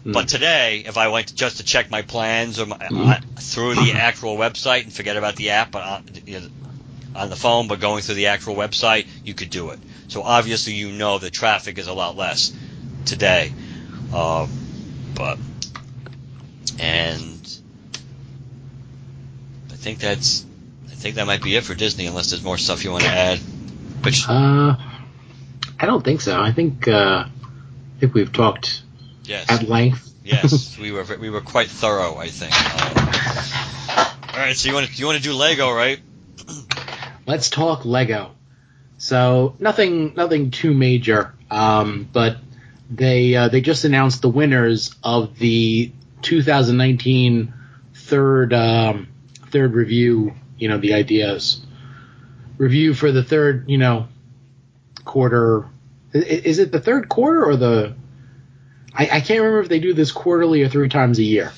Mm. 0.06 0.14
But 0.14 0.30
today, 0.30 0.84
if 0.86 0.98
I 0.98 1.10
went 1.10 1.28
to, 1.28 1.36
just 1.36 1.58
to 1.58 1.64
check 1.64 1.92
my 1.92 2.02
plans 2.02 2.60
or 2.60 2.66
my, 2.68 2.78
mm. 2.78 3.10
uh, 3.10 3.20
through 3.40 3.76
the 3.76 3.94
actual 3.94 4.38
website 4.38 4.84
and 4.84 4.94
forget 4.94 5.18
about 5.18 5.36
the 5.36 5.52
app 5.52 5.76
on, 5.76 6.06
you 6.26 6.40
know, 6.40 6.48
on 7.16 7.30
the 7.30 7.36
phone, 7.36 7.68
but 7.68 7.80
going 7.80 8.02
through 8.02 8.16
the 8.16 8.28
actual 8.28 8.56
website, 8.56 9.08
you 9.26 9.34
could 9.34 9.50
do 9.50 9.72
it. 9.72 9.80
So 10.08 10.24
obviously, 10.24 10.74
you 10.74 10.92
know 10.92 11.18
the 11.18 11.30
traffic 11.30 11.78
is 11.78 11.88
a 11.88 11.94
lot 11.94 12.16
less 12.16 12.54
today. 13.06 13.52
Uh, 14.14 14.48
but 15.16 15.38
and 16.80 17.60
think 19.80 20.00
that's 20.00 20.46
I 20.88 20.96
think 20.96 21.16
that 21.16 21.26
might 21.26 21.42
be 21.42 21.56
it 21.56 21.64
for 21.64 21.74
Disney, 21.74 22.06
unless 22.06 22.32
there's 22.32 22.44
more 22.44 22.58
stuff 22.58 22.84
you 22.84 22.92
want 22.92 23.04
to 23.04 23.10
add. 23.10 23.40
Which 24.04 24.28
uh, 24.28 24.76
I 25.80 25.86
don't 25.86 26.04
think 26.04 26.22
so. 26.22 26.40
I 26.40 26.52
think 26.52 26.88
uh, 26.88 27.26
I 27.26 28.00
think 28.00 28.14
we've 28.14 28.32
talked 28.32 28.84
yes. 29.24 29.50
at 29.50 29.64
length. 29.64 30.14
yes, 30.24 30.78
we 30.82 30.92
were 30.92 31.06
we 31.20 31.30
were 31.30 31.42
quite 31.42 31.68
thorough. 31.68 32.18
I 32.18 32.28
think. 32.28 32.54
Um, 32.54 34.30
all 34.34 34.46
right, 34.46 34.56
so 34.56 34.70
you 34.70 34.76
want 34.76 34.88
to 34.88 34.94
you 34.94 35.06
want 35.06 35.18
to 35.18 35.24
do 35.24 35.34
Lego, 35.34 35.72
right? 35.72 36.00
Let's 37.26 37.50
talk 37.50 37.86
Lego. 37.86 38.32
So 38.98 39.56
nothing 39.60 40.14
nothing 40.16 40.52
too 40.52 40.74
major, 40.74 41.34
um, 41.50 42.08
but 42.12 42.38
they 42.90 43.36
uh, 43.36 43.48
they 43.48 43.62
just 43.62 43.86
announced 43.86 44.22
the 44.22 44.30
winners 44.30 44.94
of 45.04 45.40
the 45.40 45.94
2019 46.22 47.54
third 47.94 48.54
um, 48.54 49.08
third 49.50 49.74
review. 49.74 50.34
You 50.58 50.68
know 50.70 50.78
the 50.78 50.94
ideas 50.94 51.62
review 52.58 52.94
for 52.94 53.12
the 53.12 53.24
third 53.24 53.70
you 53.70 53.78
know 53.78 54.08
quarter. 55.06 55.66
Is, 56.14 56.60
it 56.60 56.72
the 56.72 56.80
third 56.80 57.10
quarter 57.10 57.46
or 57.46 57.56
the? 57.56 57.96
I, 58.94 59.04
I 59.04 59.20
can't 59.22 59.40
remember 59.42 59.60
if 59.62 59.70
they 59.70 59.80
do 59.80 59.94
this 59.94 60.12
quarterly 60.12 60.64
or 60.64 60.70
three 60.70 60.90
times 60.90 61.20
a 61.20 61.24
year. 61.24 61.52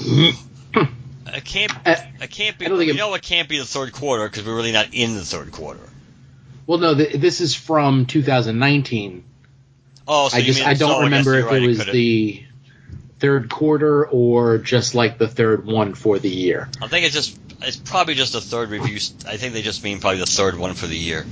it 0.00 1.44
can't. 1.44 1.72
Uh, 1.86 1.96
It 2.20 2.30
can't 2.30 2.58
be. 2.58 2.66
I 2.66 2.70
You 2.70 2.94
know, 2.94 3.14
it 3.14 3.22
can't 3.22 3.48
be 3.48 3.58
the 3.58 3.64
third 3.64 3.92
quarter 3.92 4.28
because 4.28 4.46
we're 4.46 4.56
really 4.56 4.72
not 4.72 4.88
in 4.92 5.14
the 5.14 5.22
third 5.22 5.52
quarter. 5.52 5.80
Well, 6.66 6.78
no, 6.78 6.94
th- 6.94 7.14
this 7.14 7.40
is 7.40 7.54
from 7.54 8.06
2019. 8.06 9.24
Oh, 10.06 10.28
so 10.28 10.36
I 10.36 10.40
you 10.40 10.46
just 10.46 10.60
mean, 10.60 10.68
I 10.68 10.74
don't 10.74 10.90
guess 10.90 11.04
remember 11.04 11.34
if 11.34 11.46
right, 11.46 11.62
it 11.62 11.66
was 11.66 11.84
the 11.86 12.44
third 13.24 13.48
quarter 13.48 14.06
or 14.06 14.58
just 14.58 14.94
like 14.94 15.16
the 15.16 15.26
third 15.26 15.64
one 15.64 15.94
for 15.94 16.18
the 16.18 16.28
year. 16.28 16.68
I 16.82 16.88
think 16.88 17.06
it's 17.06 17.14
just. 17.14 17.38
It's 17.62 17.78
probably 17.78 18.14
just 18.14 18.34
the 18.34 18.42
third 18.42 18.68
review. 18.68 18.98
I 19.26 19.38
think 19.38 19.54
they 19.54 19.62
just 19.62 19.82
mean 19.82 19.98
probably 19.98 20.20
the 20.20 20.26
third 20.26 20.58
one 20.58 20.74
for 20.74 20.86
the 20.86 20.98
year. 20.98 21.24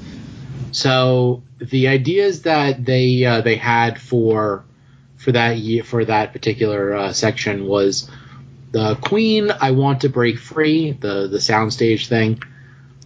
So 0.71 1.43
the 1.59 1.89
ideas 1.89 2.43
that 2.43 2.83
they 2.83 3.27
uh, 3.27 3.43
they 3.43 3.57
had 3.57 4.01
for 4.01 4.65
for 5.19 5.33
that 5.33 5.59
year 5.59 5.85
for 5.85 6.03
that 6.03 6.33
particular 6.33 6.95
uh, 6.95 7.13
section 7.13 7.67
was 7.67 8.11
the 8.71 8.95
Queen. 8.95 9.51
I 9.51 9.73
want 9.73 10.01
to 10.01 10.09
break 10.09 10.39
free 10.39 10.93
the 10.93 11.29
the 11.29 11.39
soundstage 11.39 12.07
thing. 12.07 12.43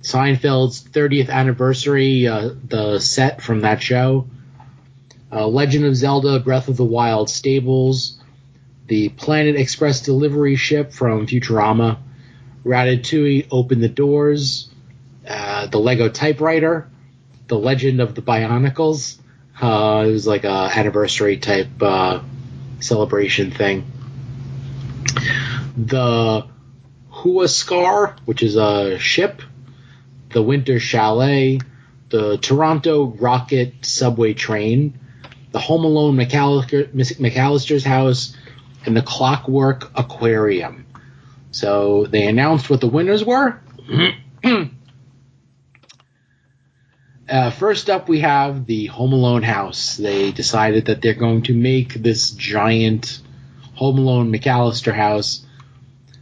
Seinfeld's 0.03 0.85
30th 0.85 1.29
anniversary, 1.31 2.29
uh, 2.29 2.51
the 2.63 3.01
set 3.01 3.43
from 3.43 3.63
that 3.63 3.83
show. 3.83 4.29
Uh, 5.33 5.49
Legend 5.49 5.87
of 5.87 5.97
Zelda: 5.97 6.39
Breath 6.39 6.69
of 6.69 6.77
the 6.77 6.85
Wild 6.85 7.29
stables. 7.29 8.21
The 8.87 9.09
Planet 9.09 9.57
Express 9.57 10.01
delivery 10.01 10.57
ship 10.57 10.93
from 10.93 11.27
Futurama. 11.27 11.99
Ratatouille 12.65 13.49
open 13.51 13.81
the 13.81 13.89
doors. 13.89 14.69
Uh, 15.29 15.67
the 15.67 15.79
Lego 15.79 16.09
typewriter. 16.09 16.89
The 17.49 17.59
Legend 17.59 18.01
of 18.01 18.15
the 18.15 18.23
Bionicles. 18.23 19.19
Uh, 19.61 20.05
it 20.07 20.13
was 20.13 20.27
like 20.27 20.45
a 20.45 20.71
anniversary 20.75 21.39
type 21.39 21.69
uh, 21.81 22.21
celebration 22.81 23.51
thing. 23.51 23.91
The 25.77 26.47
Huascar, 27.13 28.17
which 28.25 28.43
is 28.43 28.57
a 28.57 28.99
ship. 28.99 29.43
The 30.31 30.43
Winter 30.43 30.79
Chalet. 30.79 31.59
The 32.11 32.39
Toronto 32.39 33.07
Rocket 33.07 33.85
subway 33.85 34.35
train. 34.35 34.99
The 35.51 35.59
Home 35.59 35.85
Alone 35.85 36.17
McAllister, 36.17 36.93
McAllister's 36.93 37.85
house. 37.85 38.37
And 38.87 38.97
the 38.97 39.03
Clockwork 39.03 39.91
Aquarium. 39.95 40.87
So 41.51 42.07
they 42.07 42.27
announced 42.27 42.71
what 42.71 42.81
the 42.81 42.89
winners 42.89 43.25
were. 43.25 43.61
Uh, 47.29 47.51
first 47.51 47.91
up, 47.91 48.09
we 48.09 48.21
have 48.21 48.67
the 48.67 48.87
Home 48.87 49.13
Alone 49.13 49.43
house. 49.43 49.97
They 49.97 50.31
decided 50.31 50.87
that 50.87 51.03
they're 51.03 51.15
going 51.15 51.43
to 51.43 51.55
make 51.55 51.95
this 51.95 52.31
giant 52.31 53.21
Home 53.75 53.99
Alone 53.99 54.33
McAllister 54.33 54.95
house. 54.95 55.45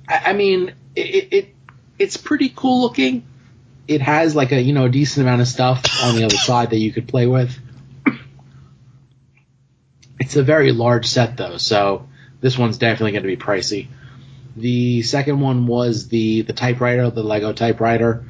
I, 0.09 0.31
I 0.31 0.33
mean, 0.33 0.75
it, 0.97 1.29
it 1.31 1.55
it's 1.99 2.17
pretty 2.17 2.49
cool 2.55 2.81
looking. 2.83 3.27
It 3.87 4.01
has 4.01 4.35
like 4.35 4.53
a 4.53 4.61
you 4.61 4.73
know 4.73 4.87
a 4.87 4.89
decent 4.89 5.27
amount 5.27 5.43
of 5.43 5.49
stuff 5.49 5.85
on 6.03 6.17
the 6.17 6.25
other 6.25 6.37
side 6.37 6.71
that 6.71 6.79
you 6.79 6.93
could 6.93 7.07
play 7.07 7.27
with. 7.27 7.59
It's 10.21 10.37
a 10.37 10.43
very 10.43 10.73
large 10.73 11.07
set 11.07 11.37
though, 11.37 11.59
so 11.59 12.09
this 12.45 12.59
one's 12.59 12.77
definitely 12.77 13.13
going 13.13 13.23
to 13.23 13.27
be 13.27 13.39
pricey. 13.39 13.89
The 14.55 15.01
second 15.01 15.41
one 15.41 15.67
was 15.67 16.09
the 16.09 16.43
the 16.43 16.53
typewriter, 16.53 17.09
the 17.09 17.23
Lego 17.23 17.55
typewriter. 17.55 18.27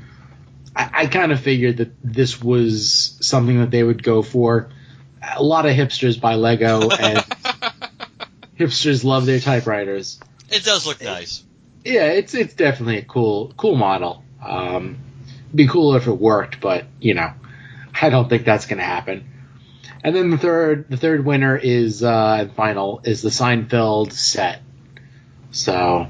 I, 0.75 0.91
I 0.93 1.07
kind 1.09 1.33
of 1.33 1.41
figured 1.41 1.79
that 1.79 1.91
this 2.05 2.41
was 2.41 3.19
something 3.21 3.59
that 3.59 3.73
they 3.73 3.83
would 3.83 4.05
go 4.05 4.23
for. 4.23 4.71
A 5.37 5.43
lot 5.43 5.67
of 5.67 5.73
hipsters 5.75 6.21
buy 6.21 6.37
Lego, 6.37 6.91
and 6.91 7.19
hipsters 8.57 9.03
love 9.03 9.27
their 9.27 9.41
typewriters. 9.41 10.21
It 10.49 10.63
does 10.63 10.87
look 10.87 11.03
nice. 11.03 11.43
Yeah, 11.85 12.07
it's 12.07 12.35
it's 12.35 12.55
definitely 12.55 12.99
a 12.99 13.05
cool 13.05 13.53
cool 13.57 13.75
model. 13.75 14.23
Um, 14.41 14.99
be 15.53 15.67
cool 15.67 15.97
if 15.97 16.07
it 16.07 16.13
worked, 16.13 16.61
but 16.61 16.85
you 17.01 17.15
know, 17.15 17.33
I 18.01 18.11
don't 18.11 18.29
think 18.29 18.45
that's 18.45 18.67
going 18.67 18.79
to 18.79 18.85
happen. 18.85 19.29
And 20.05 20.15
then 20.15 20.29
the 20.29 20.37
third 20.37 20.91
the 20.91 20.99
third 20.99 21.25
winner 21.25 21.57
is 21.57 22.05
uh, 22.05 22.51
final 22.55 23.01
is 23.05 23.23
the 23.23 23.31
Seinfeld 23.31 24.13
set. 24.13 24.61
So 25.51 26.09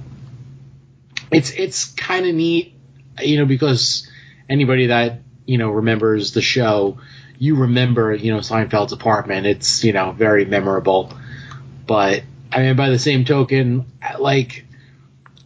it's 1.30 1.52
it's 1.52 1.84
kind 1.92 2.26
of 2.26 2.34
neat, 2.34 2.74
you 3.20 3.38
know, 3.38 3.46
because 3.46 4.10
anybody 4.48 4.88
that 4.88 5.20
you 5.46 5.58
know 5.58 5.70
remembers 5.70 6.32
the 6.32 6.42
show, 6.42 6.98
you 7.38 7.54
remember 7.54 8.12
you 8.12 8.32
know 8.32 8.40
Seinfeld's 8.40 8.92
apartment. 8.92 9.46
It's 9.46 9.84
you 9.84 9.92
know 9.92 10.10
very 10.10 10.44
memorable. 10.44 11.12
But 11.86 12.24
I 12.50 12.62
mean, 12.62 12.74
by 12.74 12.90
the 12.90 12.98
same 12.98 13.24
token, 13.24 13.86
like 14.18 14.64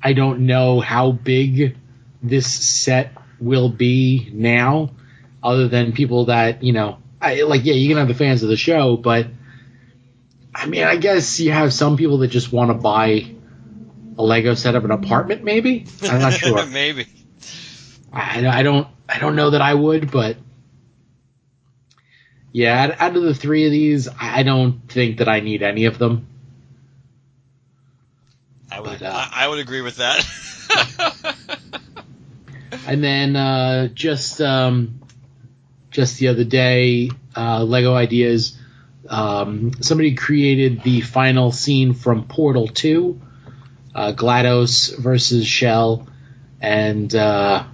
I 0.02 0.14
don't 0.14 0.46
know 0.46 0.80
how 0.80 1.12
big 1.12 1.76
this 2.22 2.50
set 2.50 3.12
will 3.38 3.68
be 3.68 4.30
now, 4.32 4.92
other 5.42 5.68
than 5.68 5.92
people 5.92 6.26
that 6.26 6.62
you 6.62 6.72
know. 6.72 6.98
I, 7.20 7.42
like 7.42 7.64
yeah, 7.64 7.74
you 7.74 7.88
can 7.88 7.98
have 7.98 8.08
the 8.08 8.14
fans 8.14 8.42
of 8.42 8.48
the 8.48 8.56
show, 8.56 8.96
but 8.96 9.26
I 10.54 10.66
mean, 10.66 10.84
I 10.84 10.96
guess 10.96 11.40
you 11.40 11.52
have 11.52 11.72
some 11.72 11.96
people 11.96 12.18
that 12.18 12.28
just 12.28 12.52
want 12.52 12.70
to 12.70 12.74
buy 12.74 13.34
a 14.16 14.22
Lego 14.22 14.54
set 14.54 14.74
of 14.74 14.84
an 14.84 14.90
apartment. 14.90 15.44
Maybe 15.44 15.86
I'm 16.02 16.20
not 16.20 16.32
sure. 16.32 16.66
Maybe. 16.70 17.06
I, 18.12 18.46
I 18.46 18.62
don't 18.62 18.88
I 19.08 19.18
don't 19.18 19.36
know 19.36 19.50
that 19.50 19.62
I 19.62 19.74
would, 19.74 20.10
but 20.10 20.36
yeah, 22.52 22.96
out, 22.98 23.16
of 23.16 23.22
the 23.22 23.34
three 23.34 23.66
of 23.66 23.72
these, 23.72 24.08
I 24.18 24.42
don't 24.42 24.80
think 24.90 25.18
that 25.18 25.28
I 25.28 25.40
need 25.40 25.62
any 25.62 25.84
of 25.84 25.98
them. 25.98 26.26
I 28.72 28.80
would. 28.80 29.00
But, 29.00 29.02
uh, 29.02 29.12
I, 29.32 29.44
I 29.44 29.48
would 29.48 29.58
agree 29.58 29.82
with 29.82 29.96
that. 29.96 31.36
And 32.88 33.04
then 33.04 33.36
uh, 33.36 33.88
just 33.88 34.40
um, 34.40 35.00
just 35.98 36.18
the 36.20 36.28
other 36.28 36.44
day, 36.44 37.10
uh, 37.36 37.64
Lego 37.64 37.92
Ideas, 37.92 38.56
um, 39.08 39.72
somebody 39.80 40.14
created 40.14 40.84
the 40.84 41.00
final 41.00 41.50
scene 41.50 41.92
from 41.92 42.28
Portal 42.28 42.68
Two, 42.68 43.20
uh, 43.96 44.12
Glados 44.12 44.96
versus 44.96 45.44
Chell, 45.44 46.06
and 46.60 47.12
uh, 47.12 47.64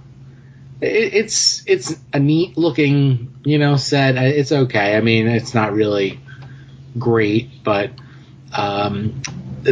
it, 0.81 1.13
it's 1.13 1.63
it's 1.67 1.95
a 2.11 2.19
neat 2.19 2.57
looking 2.57 3.35
you 3.45 3.59
know 3.59 3.77
set. 3.77 4.15
It's 4.17 4.51
okay. 4.51 4.97
I 4.97 5.01
mean, 5.01 5.27
it's 5.27 5.53
not 5.53 5.73
really 5.73 6.19
great, 6.97 7.63
but 7.63 7.91
um, 8.57 9.21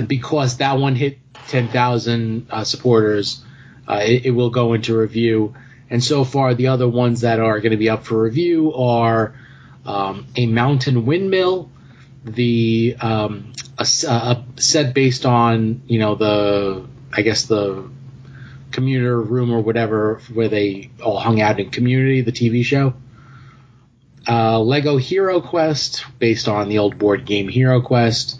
because 0.05 0.57
that 0.57 0.77
one 0.77 0.95
hit 0.95 1.17
ten 1.47 1.69
thousand 1.69 2.45
uh, 2.51 2.65
supporters 2.65 3.43
uh, 3.87 4.01
it, 4.03 4.27
it 4.27 4.31
will 4.31 4.51
go 4.51 4.73
into 4.73 4.95
review. 4.95 5.55
And 5.93 6.03
so 6.03 6.23
far, 6.23 6.55
the 6.55 6.69
other 6.69 6.89
ones 6.89 7.21
that 7.21 7.39
are 7.39 7.59
going 7.59 7.69
to 7.69 7.77
be 7.77 7.87
up 7.87 8.03
for 8.03 8.19
review 8.19 8.73
are 8.73 9.35
um, 9.85 10.25
a 10.35 10.47
mountain 10.47 11.05
windmill, 11.05 11.69
the 12.23 12.95
um, 12.99 13.53
a, 13.77 13.83
a 13.83 14.43
set 14.55 14.95
based 14.95 15.27
on 15.27 15.83
you 15.85 15.99
know 15.99 16.15
the 16.15 16.87
I 17.15 17.21
guess 17.21 17.45
the 17.45 17.87
commuter 18.71 19.21
room 19.21 19.51
or 19.51 19.61
whatever 19.61 20.19
where 20.33 20.49
they 20.49 20.89
all 20.99 21.19
hung 21.19 21.39
out 21.39 21.59
in 21.59 21.69
Community, 21.69 22.21
the 22.21 22.31
TV 22.31 22.65
show. 22.65 22.95
Uh, 24.27 24.59
Lego 24.61 24.97
Hero 24.97 25.41
Quest, 25.41 26.05
based 26.17 26.47
on 26.47 26.69
the 26.69 26.79
old 26.79 26.97
board 26.97 27.23
game 27.23 27.47
Hero 27.47 27.81
Quest. 27.81 28.39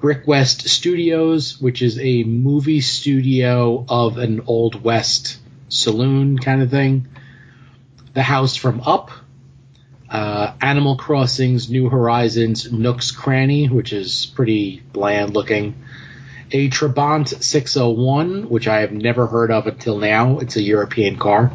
Brick 0.00 0.26
West 0.26 0.68
Studios, 0.68 1.60
which 1.60 1.82
is 1.82 2.00
a 2.00 2.24
movie 2.24 2.80
studio 2.80 3.86
of 3.88 4.18
an 4.18 4.40
old 4.48 4.82
west 4.82 5.38
saloon 5.74 6.38
kind 6.38 6.62
of 6.62 6.70
thing. 6.70 7.08
The 8.14 8.22
House 8.22 8.56
from 8.56 8.80
Up, 8.80 9.10
uh, 10.08 10.52
Animal 10.60 10.96
Crossing's 10.96 11.68
New 11.68 11.88
Horizons 11.88 12.70
Nook's 12.70 13.10
Cranny, 13.10 13.66
which 13.66 13.92
is 13.92 14.26
pretty 14.26 14.82
bland 14.92 15.34
looking. 15.34 15.74
A 16.52 16.68
Trabant 16.68 17.42
601, 17.42 18.48
which 18.48 18.68
I 18.68 18.80
have 18.80 18.92
never 18.92 19.26
heard 19.26 19.50
of 19.50 19.66
until 19.66 19.98
now. 19.98 20.38
It's 20.38 20.56
a 20.56 20.62
European 20.62 21.18
car. 21.18 21.50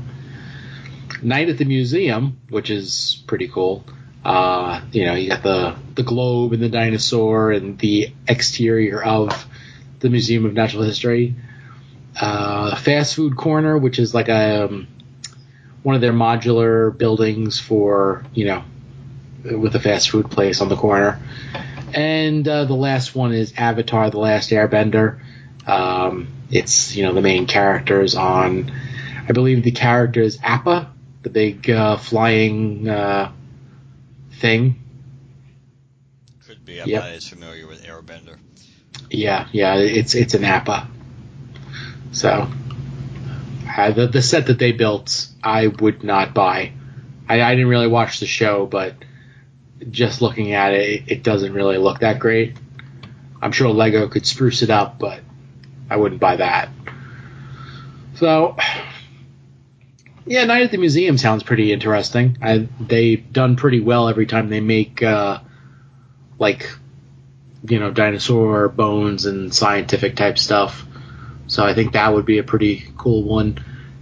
Night 1.21 1.49
at 1.49 1.57
the 1.57 1.65
Museum, 1.65 2.39
which 2.49 2.69
is 2.69 3.23
pretty 3.27 3.47
cool. 3.47 3.85
Uh, 4.25 4.81
you 4.91 5.05
know, 5.05 5.15
you 5.15 5.29
got 5.29 5.43
the 5.43 5.75
the 5.95 6.03
globe 6.03 6.51
and 6.51 6.61
the 6.61 6.69
dinosaur 6.69 7.51
and 7.51 7.79
the 7.79 8.13
exterior 8.27 9.01
of 9.01 9.45
the 9.99 10.09
Museum 10.09 10.45
of 10.45 10.53
Natural 10.53 10.83
History. 10.83 11.35
Uh, 12.19 12.75
fast 12.75 13.15
food 13.15 13.37
corner, 13.37 13.77
which 13.77 13.97
is 13.99 14.13
like 14.13 14.27
a 14.27 14.65
um, 14.65 14.87
one 15.83 15.95
of 15.95 16.01
their 16.01 16.13
modular 16.13 16.95
buildings 16.95 17.59
for 17.59 18.25
you 18.33 18.45
know 18.45 18.63
with 19.43 19.75
a 19.75 19.79
fast 19.79 20.09
food 20.09 20.29
place 20.29 20.61
on 20.61 20.69
the 20.69 20.75
corner. 20.75 21.19
And 21.93 22.47
uh, 22.47 22.65
the 22.65 22.75
last 22.75 23.15
one 23.15 23.33
is 23.33 23.53
Avatar: 23.57 24.09
The 24.09 24.19
Last 24.19 24.49
Airbender. 24.51 25.19
Um, 25.65 26.27
it's 26.51 26.95
you 26.95 27.03
know 27.03 27.13
the 27.13 27.21
main 27.21 27.47
characters 27.47 28.15
on, 28.15 28.71
I 29.27 29.31
believe 29.31 29.63
the 29.63 29.71
character 29.71 30.21
is 30.21 30.39
Appa, 30.43 30.91
the 31.23 31.29
big 31.29 31.69
uh, 31.69 31.97
flying 31.97 32.87
uh, 32.89 33.31
thing. 34.33 34.75
Could 36.45 36.65
be. 36.65 36.81
I'm 36.81 36.89
Yep. 36.89 37.01
not 37.01 37.11
as 37.11 37.27
familiar 37.27 37.67
with 37.67 37.83
Airbender. 37.85 38.37
Yeah, 39.09 39.47
yeah, 39.51 39.75
it's 39.75 40.15
it's 40.15 40.33
an 40.33 40.43
Appa. 40.43 40.87
So 42.11 42.47
uh, 43.77 43.91
the 43.91 44.07
the 44.07 44.21
set 44.21 44.47
that 44.47 44.59
they 44.59 44.71
built, 44.71 45.27
I 45.43 45.67
would 45.67 46.03
not 46.03 46.33
buy. 46.33 46.73
I, 47.27 47.41
I 47.41 47.51
didn't 47.55 47.69
really 47.69 47.87
watch 47.87 48.19
the 48.19 48.25
show, 48.25 48.65
but 48.65 48.95
just 49.89 50.21
looking 50.21 50.53
at 50.53 50.73
it, 50.73 51.03
it 51.07 51.23
doesn't 51.23 51.53
really 51.53 51.77
look 51.77 51.99
that 51.99 52.19
great. 52.19 52.57
I'm 53.41 53.51
sure 53.51 53.69
Lego 53.69 54.07
could 54.07 54.25
spruce 54.25 54.61
it 54.61 54.69
up, 54.69 54.99
but 54.99 55.21
I 55.89 55.95
wouldn't 55.95 56.19
buy 56.19 56.37
that. 56.37 56.69
So, 58.15 58.57
yeah, 60.25 60.43
Night 60.43 60.63
at 60.63 60.71
the 60.71 60.77
Museum 60.77 61.17
sounds 61.17 61.43
pretty 61.43 61.71
interesting. 61.71 62.37
I, 62.41 62.67
they've 62.79 63.31
done 63.31 63.55
pretty 63.55 63.79
well 63.79 64.09
every 64.09 64.25
time 64.25 64.49
they 64.49 64.59
make, 64.59 65.01
uh, 65.01 65.39
like, 66.37 66.69
you 67.63 67.79
know, 67.79 67.91
dinosaur 67.91 68.67
bones 68.67 69.25
and 69.25 69.53
scientific 69.53 70.17
type 70.17 70.37
stuff. 70.37 70.85
So 71.49 71.65
I 71.65 71.73
think 71.73 71.93
that 71.93 72.13
would 72.13 72.25
be 72.25 72.37
a 72.37 72.43
pretty 72.43 72.87
cool 72.97 73.23
one. 73.23 73.57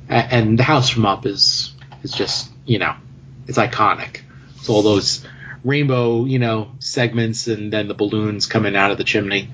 And 0.10 0.60
the 0.60 0.64
house 0.64 0.90
from 0.90 1.06
Up 1.06 1.26
is 1.26 1.74
is 2.04 2.12
just, 2.12 2.50
you 2.66 2.78
know, 2.78 2.96
it's 3.48 3.58
iconic. 3.58 4.22
So 4.62 4.74
all 4.74 4.82
those 4.84 5.26
rainbow, 5.64 6.26
you 6.26 6.40
know, 6.40 6.72
segments 6.80 7.48
and 7.48 7.74
then 7.74 7.88
the 7.88 7.94
balloons 7.94 8.46
coming 8.46 8.76
out 8.76 8.92
of 8.92 8.98
the 8.98 9.04
chimney. 9.04 9.50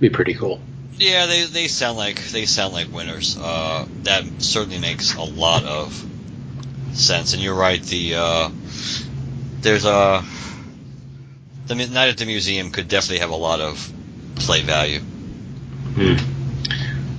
Be 0.00 0.10
pretty 0.10 0.34
cool. 0.34 0.60
Yeah, 0.98 1.26
they, 1.26 1.44
they 1.44 1.68
sound 1.68 1.98
like 1.98 2.24
they 2.28 2.46
sound 2.46 2.72
like 2.72 2.92
winners. 2.92 3.36
Uh, 3.38 3.86
that 4.04 4.24
certainly 4.38 4.78
makes 4.78 5.14
a 5.14 5.22
lot 5.22 5.64
of 5.64 6.04
sense. 6.92 7.34
And 7.34 7.42
you're 7.42 7.54
right. 7.54 7.82
The 7.82 8.14
uh, 8.14 8.50
there's 9.60 9.84
a 9.84 10.24
the 11.66 11.74
night 11.74 12.08
at 12.08 12.18
the 12.18 12.26
museum 12.26 12.70
could 12.70 12.88
definitely 12.88 13.18
have 13.18 13.30
a 13.30 13.36
lot 13.36 13.60
of 13.60 13.92
play 14.36 14.62
value. 14.62 15.00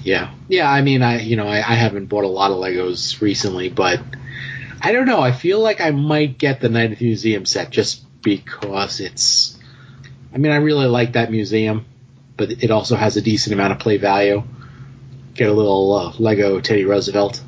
Yeah. 0.08 0.32
Yeah, 0.48 0.72
I 0.72 0.84
mean 0.84 1.02
I 1.02 1.20
you 1.20 1.36
know, 1.36 1.48
I, 1.50 1.58
I 1.58 1.76
haven't 1.76 2.06
bought 2.06 2.24
a 2.24 2.30
lot 2.30 2.52
of 2.52 2.58
Legos 2.60 3.20
recently, 3.20 3.68
but 3.68 4.00
I 4.82 4.94
don't 4.94 5.06
know, 5.06 5.20
I 5.20 5.34
feel 5.34 5.60
like 5.60 5.82
I 5.82 5.92
might 5.92 6.38
get 6.38 6.62
the 6.62 6.70
Night 6.70 6.94
at 6.94 7.00
the 7.00 7.06
Museum 7.06 7.46
set 7.46 7.72
just 7.72 8.06
because 8.22 9.02
it's 9.02 9.60
I 10.34 10.38
mean 10.38 10.54
I 10.54 10.58
really 10.58 10.88
like 10.88 11.14
that 11.14 11.30
museum, 11.30 11.86
but 12.38 12.52
it 12.52 12.72
also 12.72 12.96
has 12.96 13.18
a 13.18 13.22
decent 13.22 13.54
amount 13.54 13.74
of 13.74 13.80
play 13.80 13.98
value. 13.98 14.44
Get 15.34 15.50
a 15.50 15.54
little 15.54 15.94
uh, 15.94 16.14
Lego 16.18 16.62
Teddy 16.62 16.86
Roosevelt. 16.86 17.44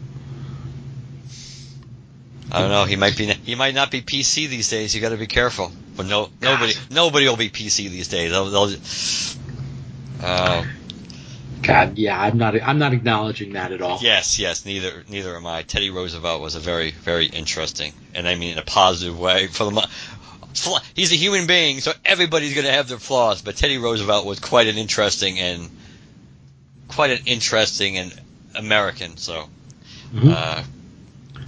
I 2.52 2.60
don't 2.60 2.72
know. 2.72 2.84
He 2.84 2.98
might 2.98 3.16
be 3.16 3.28
he 3.28 3.56
might 3.56 3.74
not 3.74 3.90
be 3.90 4.02
PC 4.02 4.50
these 4.50 4.70
days. 4.70 4.94
You 4.94 5.00
got 5.00 5.10
to 5.10 5.18
be 5.18 5.28
careful. 5.28 5.72
But 5.96 6.08
no 6.08 6.30
nobody 6.42 6.74
nobody 6.92 7.30
will 7.30 7.38
be 7.38 7.50
PC 7.50 7.90
these 7.90 8.10
days. 8.10 8.32
They'll, 8.32 8.50
they'll 8.50 8.76
uh, 10.22 10.66
God, 11.62 11.98
yeah, 11.98 12.20
I'm 12.20 12.38
not 12.38 12.56
I'm 12.62 12.80
not 12.80 12.94
acknowledging 12.94 13.54
that 13.54 13.72
at 13.72 13.82
all. 13.82 14.00
Yes, 14.02 14.40
yes, 14.40 14.66
neither 14.66 15.04
neither 15.10 15.36
am 15.36 15.46
I. 15.46 15.64
Teddy 15.64 15.90
Roosevelt 15.90 16.42
was 16.42 16.56
a 16.56 16.60
very 16.60 16.92
very 16.92 17.26
interesting, 17.26 17.94
and 18.14 18.28
I 18.28 18.36
mean 18.36 18.54
in 18.54 18.58
a 18.58 18.64
positive 18.64 19.20
way. 19.20 19.48
For 19.48 19.66
the 19.66 19.88
he's 20.96 21.12
a 21.12 21.16
human 21.16 21.48
being, 21.48 21.80
so 21.82 21.92
everybody's 22.06 22.54
going 22.54 22.66
to 22.66 22.72
have 22.72 22.88
their 22.88 22.98
flaws. 22.98 23.42
But 23.42 23.56
Teddy 23.56 23.78
Roosevelt 23.78 24.26
was 24.26 24.40
quite 24.40 24.68
an 24.68 24.78
interesting 24.78 25.40
and 25.40 25.70
quite 26.88 27.12
an 27.12 27.20
interesting 27.26 27.98
and 27.98 28.22
American. 28.56 29.18
So, 29.18 29.48
Mhm. 30.14 30.32
uh, 30.34 30.64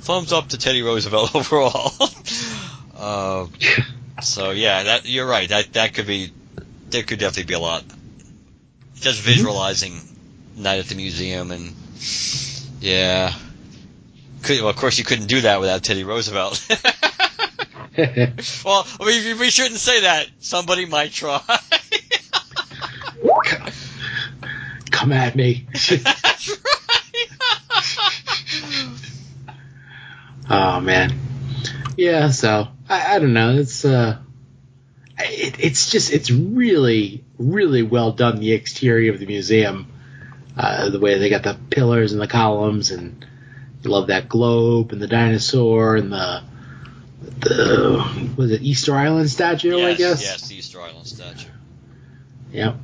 thumbs 0.01 0.31
up 0.33 0.49
to 0.49 0.57
Teddy 0.57 0.81
Roosevelt 0.81 1.35
overall. 1.35 1.93
uh, 2.97 3.47
so 4.21 4.51
yeah, 4.51 4.83
that 4.83 5.05
you're 5.07 5.27
right. 5.27 5.49
That 5.49 5.73
that 5.73 5.93
could 5.93 6.07
be 6.07 6.31
there 6.89 7.03
could 7.03 7.19
definitely 7.19 7.43
be 7.45 7.53
a 7.53 7.59
lot. 7.59 7.83
Just 9.01 9.21
visualizing 9.21 9.99
night 10.55 10.79
at 10.79 10.85
the 10.85 10.95
museum 10.95 11.51
and 11.51 11.73
yeah. 12.79 13.33
Could, 14.43 14.61
well, 14.61 14.69
of 14.69 14.75
course, 14.75 14.97
you 14.97 15.03
couldn't 15.03 15.27
do 15.27 15.41
that 15.41 15.59
without 15.59 15.83
Teddy 15.83 16.03
Roosevelt. 16.03 16.65
well, 18.65 18.87
we, 18.99 19.33
we 19.35 19.49
shouldn't 19.49 19.79
say 19.79 20.01
that. 20.01 20.27
Somebody 20.39 20.85
might 20.85 21.11
try. 21.11 21.41
Come 24.91 25.11
at 25.11 25.35
me. 25.35 25.67
Oh 30.53 30.81
man, 30.81 31.17
yeah. 31.95 32.29
So 32.29 32.67
I, 32.89 33.15
I 33.15 33.19
don't 33.19 33.31
know. 33.31 33.57
It's 33.57 33.85
uh, 33.85 34.17
it, 35.25 35.59
it's 35.59 35.89
just 35.89 36.11
it's 36.11 36.31
really 36.31 37.23
really 37.37 37.83
well 37.83 38.11
done. 38.11 38.39
The 38.39 38.53
exterior 38.53 39.11
of 39.13 39.19
the 39.19 39.25
museum, 39.25 39.91
uh, 40.57 40.89
the 40.89 40.99
way 40.99 41.17
they 41.17 41.29
got 41.29 41.43
the 41.43 41.57
pillars 41.69 42.13
and 42.13 42.21
the 42.21 42.27
columns, 42.27 42.91
and 42.91 43.25
I 43.83 43.87
love 43.87 44.07
that 44.07 44.29
globe 44.29 44.91
and 44.91 45.01
the 45.01 45.07
dinosaur 45.07 45.95
and 45.95 46.11
the 46.11 46.43
the 47.39 48.31
was 48.37 48.51
it 48.51 48.61
Easter 48.61 48.95
Island 48.95 49.29
statue? 49.29 49.79
I 49.79 49.93
guess. 49.93 50.21
yes, 50.23 50.47
the 50.47 50.55
Easter 50.55 50.81
Island 50.81 51.07
statue. 51.07 51.47
Yep. 52.51 52.75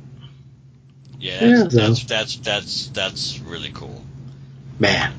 Yeah, 1.20 1.44
Yeah, 1.44 1.56
that's, 1.64 1.74
so- 1.74 1.80
that's 1.80 2.04
that's 2.04 2.36
that's 2.36 2.86
that's 2.88 3.38
really 3.40 3.70
cool. 3.72 4.04
Man. 4.78 5.12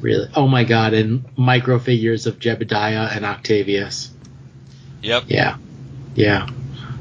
Really? 0.00 0.28
Oh 0.34 0.46
my 0.48 0.64
god! 0.64 0.92
And 0.92 1.24
micro 1.36 1.78
figures 1.78 2.26
of 2.26 2.38
Jedediah 2.38 3.08
and 3.12 3.24
Octavius. 3.24 4.10
Yep. 5.04 5.24
Yeah, 5.28 5.58
yeah. 6.14 6.48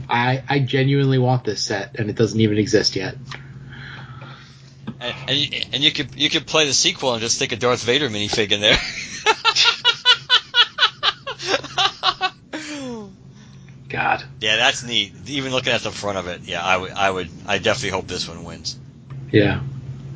I 0.09 0.43
I 0.47 0.59
genuinely 0.59 1.19
want 1.19 1.45
this 1.45 1.61
set, 1.61 1.97
and 1.97 2.09
it 2.09 2.17
doesn't 2.17 2.39
even 2.39 2.57
exist 2.57 2.97
yet. 2.97 3.15
And, 4.99 5.15
and, 5.27 5.38
you, 5.38 5.61
and 5.71 5.84
you 5.84 5.91
could 5.91 6.13
you 6.15 6.30
could 6.30 6.45
play 6.45 6.65
the 6.65 6.73
sequel 6.73 7.13
and 7.13 7.21
just 7.21 7.38
stick 7.38 7.53
a 7.53 7.55
Darth 7.55 7.84
Vader 7.84 8.09
minifig 8.09 8.51
in 8.51 8.61
there. 8.61 8.75
God. 13.89 14.23
yeah, 14.41 14.57
that's 14.57 14.84
neat. 14.84 15.13
Even 15.27 15.51
looking 15.51 15.71
at 15.71 15.81
the 15.81 15.91
front 15.91 16.17
of 16.17 16.27
it, 16.27 16.41
yeah, 16.41 16.63
I 16.63 16.75
would 16.75 16.91
I 16.91 17.09
would 17.09 17.30
I 17.45 17.59
definitely 17.59 17.91
hope 17.91 18.07
this 18.07 18.27
one 18.27 18.43
wins. 18.43 18.77
Yeah, 19.31 19.61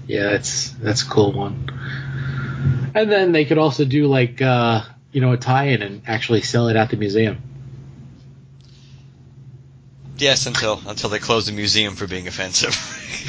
yeah. 0.07 0.31
That's 0.31 0.71
that's 0.71 1.03
a 1.03 1.09
cool 1.09 1.31
one. 1.31 1.69
And 2.95 3.11
then 3.11 3.31
they 3.31 3.45
could 3.45 3.59
also 3.59 3.85
do 3.85 4.07
like 4.07 4.41
uh, 4.41 4.81
you 5.13 5.21
know 5.21 5.31
a 5.31 5.37
tie-in 5.37 5.81
and 5.81 6.01
actually 6.05 6.41
sell 6.41 6.67
it 6.67 6.75
at 6.75 6.89
the 6.89 6.97
museum. 6.97 7.46
Yes, 10.17 10.45
until 10.45 10.81
until 10.87 11.09
they 11.09 11.19
close 11.19 11.45
the 11.45 11.51
museum 11.51 11.95
for 11.95 12.07
being 12.07 12.27
offensive. 12.27 12.73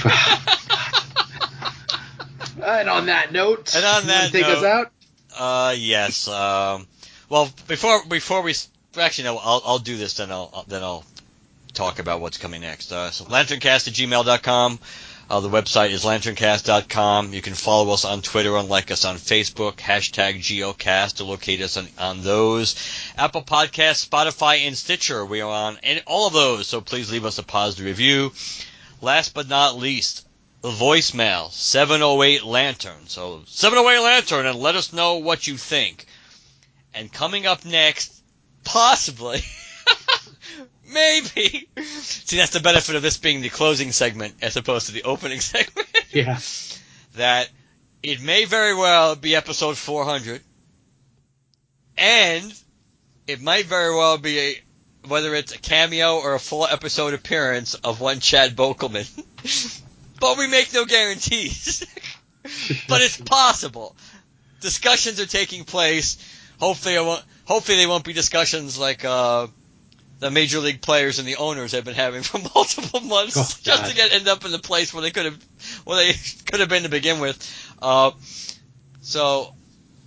and 2.63 2.89
on 2.89 3.07
that 3.07 3.33
note, 3.33 3.75
And 3.75 3.85
on 3.85 4.07
that 4.07 4.31
take 4.33 4.45
us 4.45 4.63
note- 4.63 4.67
out. 4.67 4.93
Uh, 5.39 5.75
yes. 5.77 6.27
Um, 6.29 6.87
well, 7.29 7.51
before 7.69 8.05
before 8.07 8.43
we 8.43 8.55
actually 8.97 9.25
no, 9.25 9.39
I'll 9.39 9.63
I'll 9.65 9.79
do 9.79 9.97
this 9.97 10.15
then 10.15 10.31
I'll 10.33 10.51
I'll- 10.53 10.65
then 10.67 10.83
I'll 10.83 11.05
talk 11.75 11.99
about 12.01 12.21
what's 12.21 12.39
coming 12.39 12.63
next. 12.63 12.91
Uh, 12.91 13.11
so 13.11 13.25
lanterncast 13.27 13.87
at 13.89 13.95
gmail.com. 13.95 14.81
Uh, 15.31 15.41
the 15.41 15.51
website 15.51 15.91
is 15.91 16.05
lanterncast.com. 16.05 17.35
You 17.35 17.43
can 17.43 17.53
follow 17.53 17.93
us 17.93 18.07
on 18.07 18.23
Twitter 18.23 18.57
and 18.57 18.71
like 18.71 18.91
us 18.91 19.05
on 19.05 19.17
Facebook. 19.17 19.75
Hashtag 19.77 20.39
GeoCast 20.39 21.17
to 21.17 21.25
locate 21.25 21.61
us 21.61 21.77
on, 21.77 21.87
on 21.99 22.23
those. 22.23 22.75
Apple 23.17 23.43
Podcasts, 23.43 24.09
Spotify, 24.09 24.67
and 24.67 24.77
Stitcher. 24.77 25.27
We 25.27 25.43
are 25.43 25.51
on 25.51 25.79
in 25.83 26.01
all 26.07 26.29
of 26.29 26.33
those, 26.33 26.67
so 26.67 26.81
please 26.81 27.13
leave 27.13 27.27
us 27.27 27.37
a 27.37 27.43
positive 27.43 27.85
review. 27.85 28.33
Last 29.03 29.35
but 29.35 29.49
not 29.49 29.77
least, 29.77 30.27
the 30.63 30.71
voicemail 30.71 31.53
708 31.53 32.45
Lantern. 32.45 33.07
So 33.07 33.43
708 33.47 34.03
Lantern, 34.03 34.47
and 34.47 34.59
let 34.59 34.77
us 34.77 34.95
know 34.95 35.17
what 35.17 35.47
you 35.47 35.59
think. 35.59 36.07
And 36.95 37.13
coming 37.13 37.47
up 37.47 37.67
next, 37.67 38.23
possibly, 38.65 39.41
maybe. 40.93 41.69
See, 41.83 42.37
that's 42.37 42.53
the 42.53 42.61
benefit 42.61 42.95
of 42.95 43.03
this 43.03 43.19
being 43.19 43.41
the 43.41 43.49
closing 43.49 43.93
segment 43.93 44.35
as 44.43 44.57
opposed 44.57 44.87
to 44.87 44.93
the 44.93 45.05
opening 45.05 45.41
segment. 45.41 45.89
Yeah. 46.11 46.39
that 47.17 47.49
it 48.03 48.21
may 48.23 48.45
very 48.45 48.75
well 48.75 49.17
be 49.17 49.35
episode 49.35 49.77
400, 49.77 50.41
and 51.97 52.55
it 53.27 53.43
might 53.43 53.67
very 53.67 53.95
well 53.95 54.19
be 54.19 54.39
a, 54.39 54.63
whether 55.07 55.35
it's 55.35 55.55
a 55.55 55.59
cameo 55.59 56.17
or 56.17 56.35
a 56.35 56.41
full 56.41 56.67
episode 56.67 57.15
appearance 57.15 57.75
of 57.75 58.01
one 58.01 58.21
Chad 58.21 58.57
Bokelman. 58.57 59.07
but 60.21 60.39
we 60.39 60.47
make 60.47 60.73
no 60.73 60.85
guarantees. 60.85 61.87
but 62.89 63.03
it's 63.03 63.21
possible. 63.21 63.95
Discussions 64.61 65.21
are 65.21 65.27
taking 65.27 65.65
place. 65.65 66.17
Hopefully, 66.59 66.99
won't, 66.99 67.23
hopefully 67.45 67.79
they 67.79 67.87
won't 67.87 68.05
be 68.05 68.13
discussions 68.13 68.79
like 68.79 69.05
uh, 69.05 69.47
the 70.21 70.31
major 70.31 70.59
league 70.59 70.81
players 70.83 71.19
and 71.19 71.29
the 71.29 71.37
owners 71.37 71.73
have 71.73 71.85
been 71.85 71.95
having 71.95 72.23
for 72.23 72.39
multiple 72.55 73.01
months 73.01 73.37
Oh, 73.37 73.43
just 73.63 73.83
God. 73.83 73.89
to 73.89 73.95
get 73.95 74.13
end 74.13 74.29
up 74.29 74.45
in 74.45 74.51
the 74.51 74.59
place 74.59 74.93
where 74.93 75.03
they 75.03 75.11
could 75.11 75.27
have, 75.27 75.39
where 75.85 75.97
they 75.97 76.13
could 76.51 76.61
have 76.61 76.69
been 76.69 76.83
to 76.85 76.89
begin 76.89 77.21
with. 77.21 77.37
Uh, 77.81 78.11
so, 79.01 79.55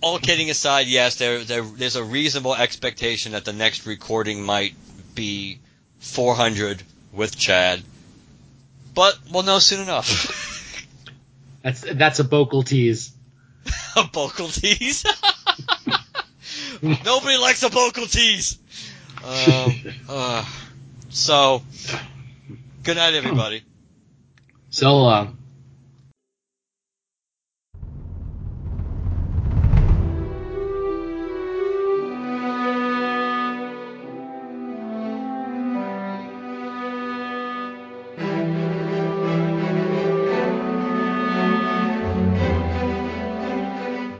all 0.00 0.18
kidding 0.18 0.50
aside, 0.50 0.86
yes, 0.86 1.16
there, 1.16 1.42
there 1.44 1.62
there's 1.62 1.96
a 1.96 2.04
reasonable 2.04 2.54
expectation 2.54 3.32
that 3.32 3.44
the 3.44 3.52
next 3.52 3.86
recording 3.86 4.42
might 4.42 4.74
be 5.14 5.58
400 6.00 6.82
with 7.12 7.36
Chad, 7.38 7.82
but 8.94 9.18
we'll 9.32 9.42
know 9.44 9.58
soon 9.60 9.80
enough. 9.82 10.68
That's 11.62 11.82
that's 11.82 12.18
a 12.18 12.24
vocal 12.24 12.64
tease. 12.64 13.12
a 13.96 14.02
vocal 14.12 14.48
tease. 14.48 15.04
Nobody 16.82 17.36
likes 17.36 17.62
a 17.62 17.68
vocal 17.68 18.06
tease. 18.06 18.58
Um, 19.24 19.72
uh, 20.08 20.44
so, 21.10 21.62
good 22.82 22.96
night, 22.96 23.14
everybody. 23.14 23.62
So 24.70 24.96
long. 24.96 25.38